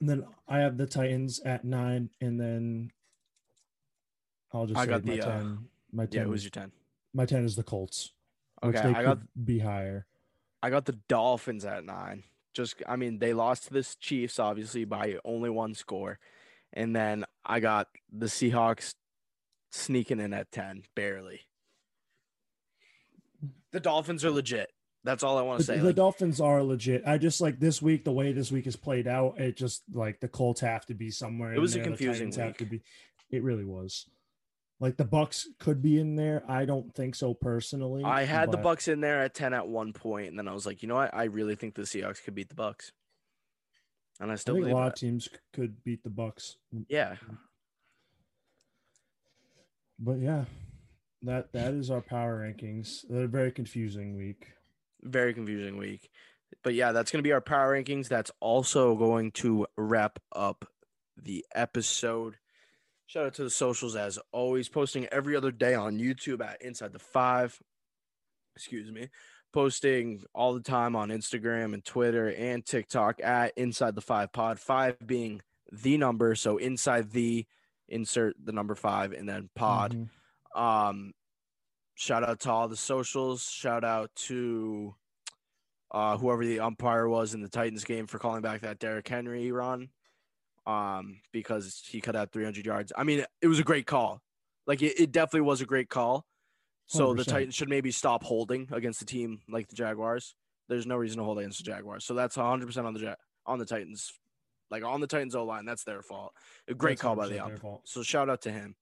And 0.00 0.08
then 0.08 0.24
I 0.48 0.58
have 0.60 0.76
the 0.78 0.86
Titans 0.86 1.40
at 1.40 1.64
nine, 1.64 2.08
and 2.20 2.40
then 2.40 2.90
I'll 4.52 4.66
just 4.66 4.78
I 4.78 4.84
say 4.84 4.90
got 4.90 5.04
my 5.04 5.14
the, 5.16 5.22
uh, 5.22 5.30
ten. 5.38 5.58
My 5.92 6.02
yeah, 6.04 6.08
ten. 6.20 6.26
who's 6.26 6.40
is- 6.40 6.44
your 6.44 6.50
10? 6.50 6.72
My 7.12 7.26
ten 7.26 7.44
is 7.44 7.54
the 7.56 7.62
Colts. 7.62 8.12
Which 8.62 8.76
Okay, 8.76 8.92
they 8.92 8.98
I 8.98 9.02
got- 9.02 9.18
could 9.20 9.28
be 9.46 9.58
higher. 9.58 10.06
I 10.62 10.70
got 10.70 10.84
the 10.84 10.98
Dolphins 11.08 11.64
at 11.64 11.84
nine. 11.84 12.24
Just, 12.52 12.82
I 12.88 12.96
mean, 12.96 13.18
they 13.18 13.32
lost 13.32 13.64
to 13.64 13.72
the 13.72 13.96
Chiefs 14.00 14.38
obviously 14.38 14.84
by 14.84 15.16
only 15.24 15.50
one 15.50 15.74
score, 15.74 16.18
and 16.72 16.94
then 16.94 17.24
I 17.44 17.60
got 17.60 17.88
the 18.12 18.26
Seahawks 18.26 18.94
sneaking 19.70 20.20
in 20.20 20.32
at 20.32 20.50
ten, 20.50 20.82
barely. 20.94 21.42
The 23.72 23.80
Dolphins 23.80 24.24
are 24.24 24.30
legit. 24.30 24.70
That's 25.04 25.22
all 25.22 25.38
I 25.38 25.42
want 25.42 25.60
to 25.60 25.66
say. 25.66 25.78
the 25.78 25.86
Like, 25.86 25.96
Dolphins 25.96 26.40
are 26.40 26.62
legit. 26.62 27.04
I 27.06 27.16
just 27.16 27.40
like 27.40 27.58
this 27.58 27.80
week, 27.80 28.04
the 28.04 28.12
way 28.12 28.32
this 28.32 28.52
week 28.52 28.66
is 28.66 28.76
played 28.76 29.06
out. 29.06 29.40
It 29.40 29.56
just 29.56 29.82
like 29.92 30.20
the 30.20 30.28
Colts 30.28 30.60
have 30.60 30.84
to 30.86 30.94
be 30.94 31.10
somewhere. 31.10 31.54
It 31.54 31.60
was 31.60 31.74
a 31.74 31.80
confusing 31.80 32.30
Titans 32.30 32.36
Have 32.36 32.56
to 32.58 32.64
be. 32.66 32.82
It 33.30 33.42
really 33.42 33.64
was. 33.64 34.06
Like 34.80 34.96
the 34.96 35.04
Bucks 35.04 35.46
could 35.58 35.82
be 35.82 36.00
in 36.00 36.16
there. 36.16 36.42
I 36.48 36.64
don't 36.64 36.94
think 36.94 37.14
so 37.14 37.34
personally. 37.34 38.02
I 38.02 38.24
had 38.24 38.50
the 38.50 38.56
Bucks 38.56 38.88
in 38.88 39.00
there 39.02 39.22
at 39.22 39.34
ten 39.34 39.52
at 39.52 39.68
one 39.68 39.92
point, 39.92 40.28
and 40.28 40.38
then 40.38 40.48
I 40.48 40.54
was 40.54 40.64
like, 40.64 40.82
you 40.82 40.88
know 40.88 40.94
what? 40.94 41.14
I 41.14 41.24
really 41.24 41.54
think 41.54 41.74
the 41.74 41.82
Seahawks 41.82 42.24
could 42.24 42.34
beat 42.34 42.48
the 42.48 42.54
Bucks, 42.54 42.92
and 44.18 44.30
I 44.30 44.34
I 44.34 44.36
still 44.36 44.54
think 44.54 44.68
a 44.68 44.70
lot 44.70 44.84
that. 44.84 44.92
of 44.94 44.98
teams 44.98 45.28
could 45.52 45.84
beat 45.84 46.02
the 46.02 46.08
Bucks. 46.10 46.56
Yeah. 46.88 47.16
But 49.98 50.18
yeah, 50.20 50.46
that 51.22 51.52
that 51.52 51.74
is 51.74 51.90
our 51.90 52.00
power 52.00 52.40
rankings. 52.40 53.04
They're 53.06 53.24
a 53.24 53.28
very 53.28 53.52
confusing 53.52 54.16
week. 54.16 54.46
very 55.02 55.34
confusing 55.34 55.76
week. 55.76 56.10
But 56.62 56.74
yeah, 56.74 56.92
that's 56.92 57.10
going 57.10 57.20
to 57.22 57.26
be 57.28 57.32
our 57.32 57.40
power 57.40 57.74
rankings. 57.74 58.08
That's 58.08 58.30
also 58.40 58.94
going 58.96 59.32
to 59.32 59.66
wrap 59.76 60.18
up 60.32 60.66
the 61.16 61.44
episode. 61.54 62.36
Shout 63.10 63.26
out 63.26 63.34
to 63.34 63.42
the 63.42 63.50
socials 63.50 63.96
as 63.96 64.20
always, 64.30 64.68
posting 64.68 65.06
every 65.06 65.34
other 65.34 65.50
day 65.50 65.74
on 65.74 65.98
YouTube 65.98 66.40
at 66.46 66.62
Inside 66.62 66.92
the 66.92 67.00
Five. 67.00 67.60
Excuse 68.54 68.92
me. 68.92 69.08
Posting 69.52 70.22
all 70.32 70.54
the 70.54 70.60
time 70.60 70.94
on 70.94 71.08
Instagram 71.08 71.74
and 71.74 71.84
Twitter 71.84 72.32
and 72.32 72.64
TikTok 72.64 73.20
at 73.20 73.52
Inside 73.56 73.96
the 73.96 74.00
Five 74.00 74.32
Pod. 74.32 74.60
Five 74.60 74.96
being 75.04 75.42
the 75.72 75.98
number. 75.98 76.36
So 76.36 76.56
inside 76.58 77.10
the 77.10 77.46
insert 77.88 78.36
the 78.44 78.52
number 78.52 78.76
five 78.76 79.10
and 79.10 79.28
then 79.28 79.50
pod. 79.56 80.08
Mhm. 80.54 80.60
Um, 80.60 81.12
shout 81.96 82.22
out 82.22 82.38
to 82.42 82.50
all 82.52 82.68
the 82.68 82.76
socials. 82.76 83.42
Shout 83.42 83.82
out 83.82 84.14
to 84.26 84.94
uh, 85.90 86.16
whoever 86.16 86.44
the 86.44 86.60
umpire 86.60 87.08
was 87.08 87.34
in 87.34 87.40
the 87.40 87.48
Titans 87.48 87.82
game 87.82 88.06
for 88.06 88.20
calling 88.20 88.42
back 88.42 88.60
that 88.60 88.78
Derrick 88.78 89.08
Henry 89.08 89.50
run, 89.50 89.88
um, 90.70 91.20
because 91.32 91.82
he 91.86 92.00
cut 92.00 92.16
out 92.16 92.32
300 92.32 92.64
yards. 92.64 92.92
I 92.96 93.04
mean, 93.04 93.24
it 93.42 93.46
was 93.48 93.58
a 93.58 93.64
great 93.64 93.86
call. 93.86 94.20
Like 94.66 94.82
it, 94.82 95.00
it 95.00 95.12
definitely 95.12 95.42
was 95.42 95.60
a 95.60 95.66
great 95.66 95.88
call. 95.88 96.24
So 96.86 97.14
the 97.14 97.22
100%. 97.22 97.26
Titans 97.26 97.54
should 97.54 97.68
maybe 97.68 97.90
stop 97.90 98.24
holding 98.24 98.68
against 98.72 99.00
a 99.02 99.06
team 99.06 99.40
like 99.48 99.68
the 99.68 99.76
Jaguars. 99.76 100.34
There's 100.68 100.86
no 100.86 100.96
reason 100.96 101.18
to 101.18 101.24
hold 101.24 101.38
against 101.38 101.58
the 101.58 101.64
Jaguars. 101.64 102.04
So 102.04 102.14
that's 102.14 102.36
100% 102.36 102.84
on 102.84 102.94
the 102.94 103.00
Ja- 103.00 103.14
on 103.46 103.58
the 103.58 103.64
Titans 103.64 104.12
like 104.70 104.84
on 104.84 105.00
the 105.00 105.06
Titans 105.06 105.34
O 105.34 105.44
line. 105.44 105.64
That's 105.64 105.82
their 105.84 106.02
fault. 106.02 106.32
A 106.68 106.74
great 106.74 106.92
That's 106.92 107.02
call 107.02 107.16
by 107.16 107.26
the 107.28 107.36
100% 107.38 107.64
up. 107.64 107.80
So 107.84 108.02
shout 108.02 108.28
out 108.30 108.42
to 108.42 108.52
him. 108.52 108.76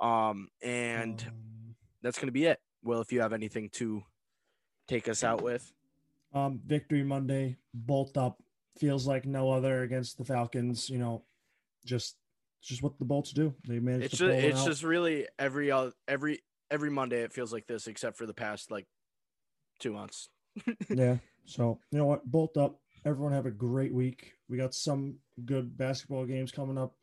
Um, 0.00 0.48
and 0.62 1.22
Um, 1.26 1.76
that's 2.02 2.18
gonna 2.18 2.32
be 2.32 2.44
it. 2.46 2.60
Well, 2.82 3.00
if 3.00 3.12
you 3.12 3.20
have 3.20 3.32
anything 3.32 3.70
to 3.70 4.02
take 4.88 5.08
us 5.08 5.22
out 5.24 5.42
with, 5.42 5.72
Um, 6.32 6.60
victory 6.64 7.02
Monday, 7.02 7.56
bolt 7.74 8.16
up, 8.16 8.42
feels 8.78 9.06
like 9.06 9.26
no 9.26 9.50
other 9.50 9.82
against 9.82 10.16
the 10.18 10.24
Falcons. 10.24 10.88
You 10.88 10.98
know, 10.98 11.24
just 11.84 12.16
just 12.62 12.82
what 12.82 12.98
the 12.98 13.04
Bolts 13.04 13.32
do. 13.32 13.54
They 13.66 13.78
managed 13.78 14.06
it's 14.06 14.18
to 14.18 14.24
pull 14.24 14.32
just 14.34 14.44
it 14.44 14.48
it's 14.50 14.60
out. 14.60 14.66
just 14.66 14.82
really 14.82 15.26
every 15.38 15.72
oth- 15.72 15.94
every 16.06 16.40
every 16.70 16.90
Monday 16.90 17.22
it 17.22 17.32
feels 17.32 17.52
like 17.52 17.66
this, 17.66 17.86
except 17.86 18.16
for 18.18 18.26
the 18.26 18.34
past 18.34 18.70
like 18.70 18.86
two 19.78 19.92
months. 19.92 20.28
yeah. 20.88 21.16
So 21.46 21.80
you 21.90 21.98
know 21.98 22.06
what? 22.06 22.24
Bolt 22.30 22.56
up. 22.56 22.78
Everyone 23.04 23.32
have 23.32 23.46
a 23.46 23.50
great 23.50 23.94
week. 23.94 24.32
We 24.48 24.58
got 24.58 24.74
some 24.74 25.16
good 25.46 25.76
basketball 25.78 26.26
games 26.26 26.52
coming 26.52 26.76
up, 26.76 26.94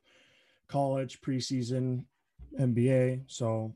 college 0.68 1.22
preseason, 1.22 2.06
NBA. 2.60 3.24
So 3.28 3.76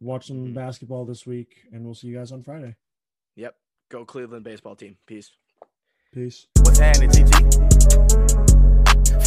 watch 0.00 0.26
some 0.26 0.46
Mm-hmm. 0.46 0.54
basketball 0.54 1.04
this 1.04 1.26
week, 1.26 1.54
and 1.72 1.84
we'll 1.84 1.94
see 1.94 2.08
you 2.08 2.16
guys 2.16 2.32
on 2.32 2.42
Friday. 2.42 2.74
Yep. 3.36 3.54
Go 3.90 4.04
Cleveland 4.04 4.44
baseball 4.44 4.74
team. 4.74 4.96
Peace. 5.06 5.30
Peace. 6.12 6.46
What's 6.64 6.78
happening, 6.80 7.10
TT? 7.10 8.59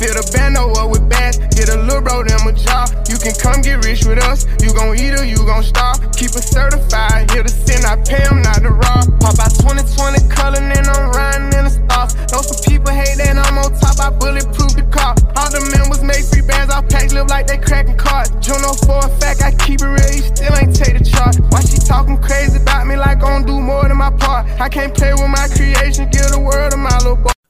Fill 0.03 0.19
the 0.19 0.27
bando 0.35 0.67
up 0.83 0.91
with 0.91 1.07
bags, 1.07 1.39
get 1.55 1.71
a 1.71 1.79
little 1.79 2.03
bro 2.03 2.27
them 2.27 2.43
a 2.43 2.51
job. 2.51 2.91
You 3.07 3.15
can 3.15 3.31
come 3.39 3.63
get 3.63 3.87
rich 3.87 4.03
with 4.03 4.19
us. 4.19 4.43
You 4.59 4.75
gon' 4.75 4.99
eat 4.99 5.15
or 5.15 5.23
you 5.23 5.39
gon' 5.47 5.63
starve. 5.63 5.95
Keep 6.11 6.35
it 6.35 6.43
certified, 6.43 7.31
here 7.31 7.39
to 7.39 7.47
sin, 7.47 7.87
I 7.87 7.95
pay 8.03 8.19
'em 8.27 8.43
not 8.43 8.59
to 8.67 8.75
rob. 8.75 9.07
Pop 9.23 9.39
out 9.39 9.55
2020 9.63 10.19
color, 10.27 10.59
and 10.59 10.87
I'm 10.91 11.07
riding 11.15 11.55
in 11.55 11.63
the 11.63 11.71
stars. 11.71 12.19
Know 12.35 12.43
some 12.43 12.59
people 12.67 12.91
hate 12.91 13.15
that 13.15 13.39
I'm 13.47 13.55
on 13.55 13.71
top, 13.79 13.95
I 14.03 14.11
bulletproof 14.11 14.75
the 14.75 14.83
car. 14.91 15.15
All 15.39 15.47
the 15.47 15.63
members 15.71 16.03
make 16.03 16.27
free 16.27 16.43
bands, 16.43 16.67
all 16.67 16.83
packs 16.83 17.13
live 17.15 17.31
like 17.31 17.47
they 17.47 17.55
cracking 17.55 17.95
cards. 17.95 18.27
Juno 18.43 18.75
for 18.83 19.07
a 19.07 19.09
fact, 19.23 19.39
I 19.39 19.55
keep 19.55 19.79
it 19.79 19.87
real, 19.87 20.11
you 20.11 20.27
still 20.35 20.51
ain't 20.59 20.75
take 20.75 20.99
the 20.99 21.05
chart. 21.07 21.39
Why 21.47 21.63
she 21.63 21.79
talking 21.79 22.19
crazy 22.19 22.59
about 22.59 22.87
me 22.87 22.97
like 22.99 23.23
I'm 23.23 23.45
do 23.45 23.55
more 23.55 23.87
than 23.87 23.95
my 23.95 24.11
part? 24.11 24.51
I 24.59 24.67
can't 24.67 24.93
play 24.93 25.13
with 25.13 25.31
my 25.31 25.47
creation, 25.47 26.11
give 26.11 26.27
the 26.27 26.43
world 26.43 26.71
to 26.71 26.77
my 26.77 26.91
little 26.99 27.15
boy. 27.15 27.32